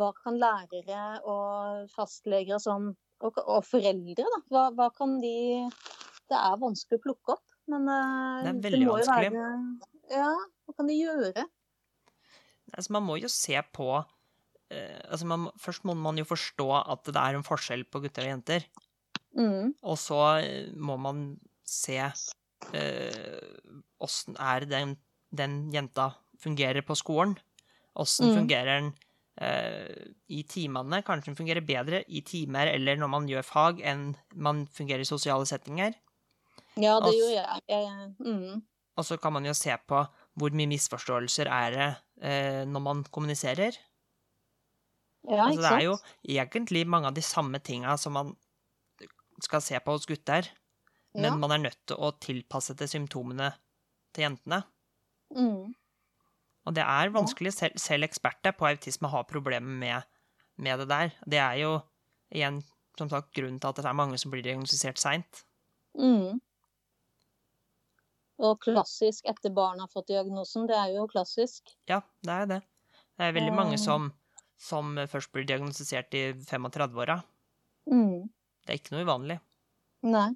hva 0.00 0.10
kan 0.16 0.38
lærere 0.40 1.02
og 1.30 1.90
fastleger 1.94 2.58
sånn, 2.62 2.92
og, 3.24 3.38
og 3.44 3.62
foreldre, 3.66 4.24
da, 4.26 4.40
hva, 4.50 4.64
hva 4.74 4.88
kan 4.94 5.18
de 5.22 5.34
Det 6.28 6.38
er 6.38 6.56
vanskelig 6.60 6.98
å 6.98 7.04
plukke 7.04 7.36
opp, 7.36 7.44
men 7.70 7.86
eh, 7.88 8.40
Det 8.44 8.50
er 8.50 8.62
veldig 8.66 8.80
må 8.88 8.96
jo 8.98 9.04
vanskelig. 9.04 9.30
Være, 9.36 10.16
ja, 10.16 10.32
hva 10.66 10.76
kan 10.78 10.90
de 10.90 10.96
gjøre? 10.98 11.46
Altså, 12.74 12.94
man 12.96 13.06
må 13.06 13.18
jo 13.20 13.30
se 13.30 13.60
på 13.76 13.88
eh, 14.00 15.00
altså 15.08 15.28
man, 15.30 15.46
Først 15.62 15.84
må 15.86 15.94
man 15.94 16.18
jo 16.18 16.26
forstå 16.26 16.68
at 16.80 17.06
det 17.12 17.20
er 17.20 17.38
en 17.38 17.46
forskjell 17.46 17.86
på 17.86 18.02
gutter 18.04 18.26
og 18.26 18.32
jenter. 18.34 18.66
Mm, 19.38 19.74
Og 19.82 19.98
så 20.00 20.20
eh, 20.42 20.72
må 20.74 20.96
man 20.98 21.26
se 21.66 22.00
åssen 24.00 24.36
er 24.40 24.64
den, 24.66 24.94
den 25.30 25.58
jenta 25.74 26.14
fungerer 26.40 26.82
på 26.86 26.96
skolen. 26.96 27.34
Åssen 28.00 28.30
Mm. 28.30 28.36
fungerer 28.40 28.70
den 28.80 28.88
eh, 28.88 29.03
i 29.34 30.42
timene? 30.46 31.02
Kanskje 31.02 31.32
hun 31.32 31.36
fungerer 31.40 31.64
bedre 31.66 32.04
i 32.06 32.20
timer 32.22 32.70
eller 32.70 32.96
når 33.00 33.10
man 33.10 33.26
gjør 33.26 33.42
fag, 33.46 33.80
enn 33.82 34.12
man 34.34 34.66
fungerer 34.70 35.02
i 35.02 35.08
sosiale 35.08 35.46
settinger. 35.46 35.96
ja, 36.76 37.00
det 37.02 37.14
gjør 37.16 37.32
jeg. 37.34 37.64
jeg 37.68 38.14
mm, 38.18 38.62
Og 38.96 39.04
så 39.06 39.18
kan 39.18 39.32
man 39.34 39.46
jo 39.46 39.54
se 39.54 39.74
på 39.88 40.04
hvor 40.38 40.54
mye 40.54 40.70
misforståelser 40.70 41.50
er 41.50 41.70
det 41.74 41.90
eh, 42.22 42.62
når 42.66 42.80
man 42.80 43.04
kommuniserer. 43.10 43.74
ja, 45.28 45.44
Altså, 45.48 45.52
ikke 45.52 45.62
det 45.62 45.72
er 45.72 45.84
jo 45.88 45.98
egentlig 46.24 46.86
mange 46.86 47.10
av 47.10 47.14
de 47.14 47.22
samme 47.22 47.58
tinga 47.58 47.96
som 47.98 48.12
man 48.12 48.36
skal 49.42 49.62
se 49.62 49.78
på 49.82 49.96
hos 49.96 50.06
gutter, 50.06 50.46
men 51.14 51.24
Ja. 51.24 51.36
man 51.36 51.50
er 51.50 51.58
nødt 51.58 51.86
til 51.86 51.96
å 51.96 52.12
tilpasse 52.18 52.74
til 52.78 52.88
symptomene 52.88 53.52
til 54.14 54.28
jentene. 54.28 54.62
Mm. 55.34 55.74
Og 56.64 56.76
det 56.76 56.84
er 56.84 57.12
vanskelig. 57.12 57.52
Selv, 57.56 57.78
selv 57.80 58.06
eksperter 58.06 58.54
på 58.56 58.68
autisme 58.68 59.10
har 59.12 59.26
problemer 59.28 59.76
med, 59.82 60.08
med 60.56 60.80
det 60.80 60.88
der. 60.88 61.12
Det 61.28 61.40
er 61.40 61.58
jo 61.60 61.74
igjen 62.34 62.62
som 62.98 63.10
sagt 63.10 63.34
grunnen 63.34 63.60
til 63.60 63.70
at 63.70 63.80
det 63.80 63.90
er 63.90 63.96
mange 63.96 64.18
som 64.20 64.32
blir 64.32 64.44
diagnostisert 64.44 65.00
seint. 65.02 65.44
Mm. 65.98 66.40
Og 68.44 68.58
klassisk 68.64 69.26
etter 69.30 69.52
barn 69.54 69.82
har 69.82 69.90
fått 69.92 70.10
diagnosen, 70.10 70.66
det 70.70 70.76
er 70.78 70.94
jo 70.96 71.06
klassisk. 71.10 71.74
Ja, 71.90 72.00
det 72.26 72.34
er 72.34 72.46
det. 72.50 72.60
Det 73.14 73.28
er 73.28 73.36
veldig 73.36 73.54
mange 73.54 73.78
Eh. 73.78 73.82
som, 73.82 74.12
som 74.58 74.96
først 75.10 75.30
blir 75.32 75.46
diagnostisert 75.46 76.14
i 76.14 76.32
35-åra. 76.32 77.20
Mm. 77.86 78.30
Det 78.64 78.72
er 78.72 78.80
ikke 78.80 78.96
noe 78.96 79.04
uvanlig. 79.06 79.38
Nei. 80.02 80.30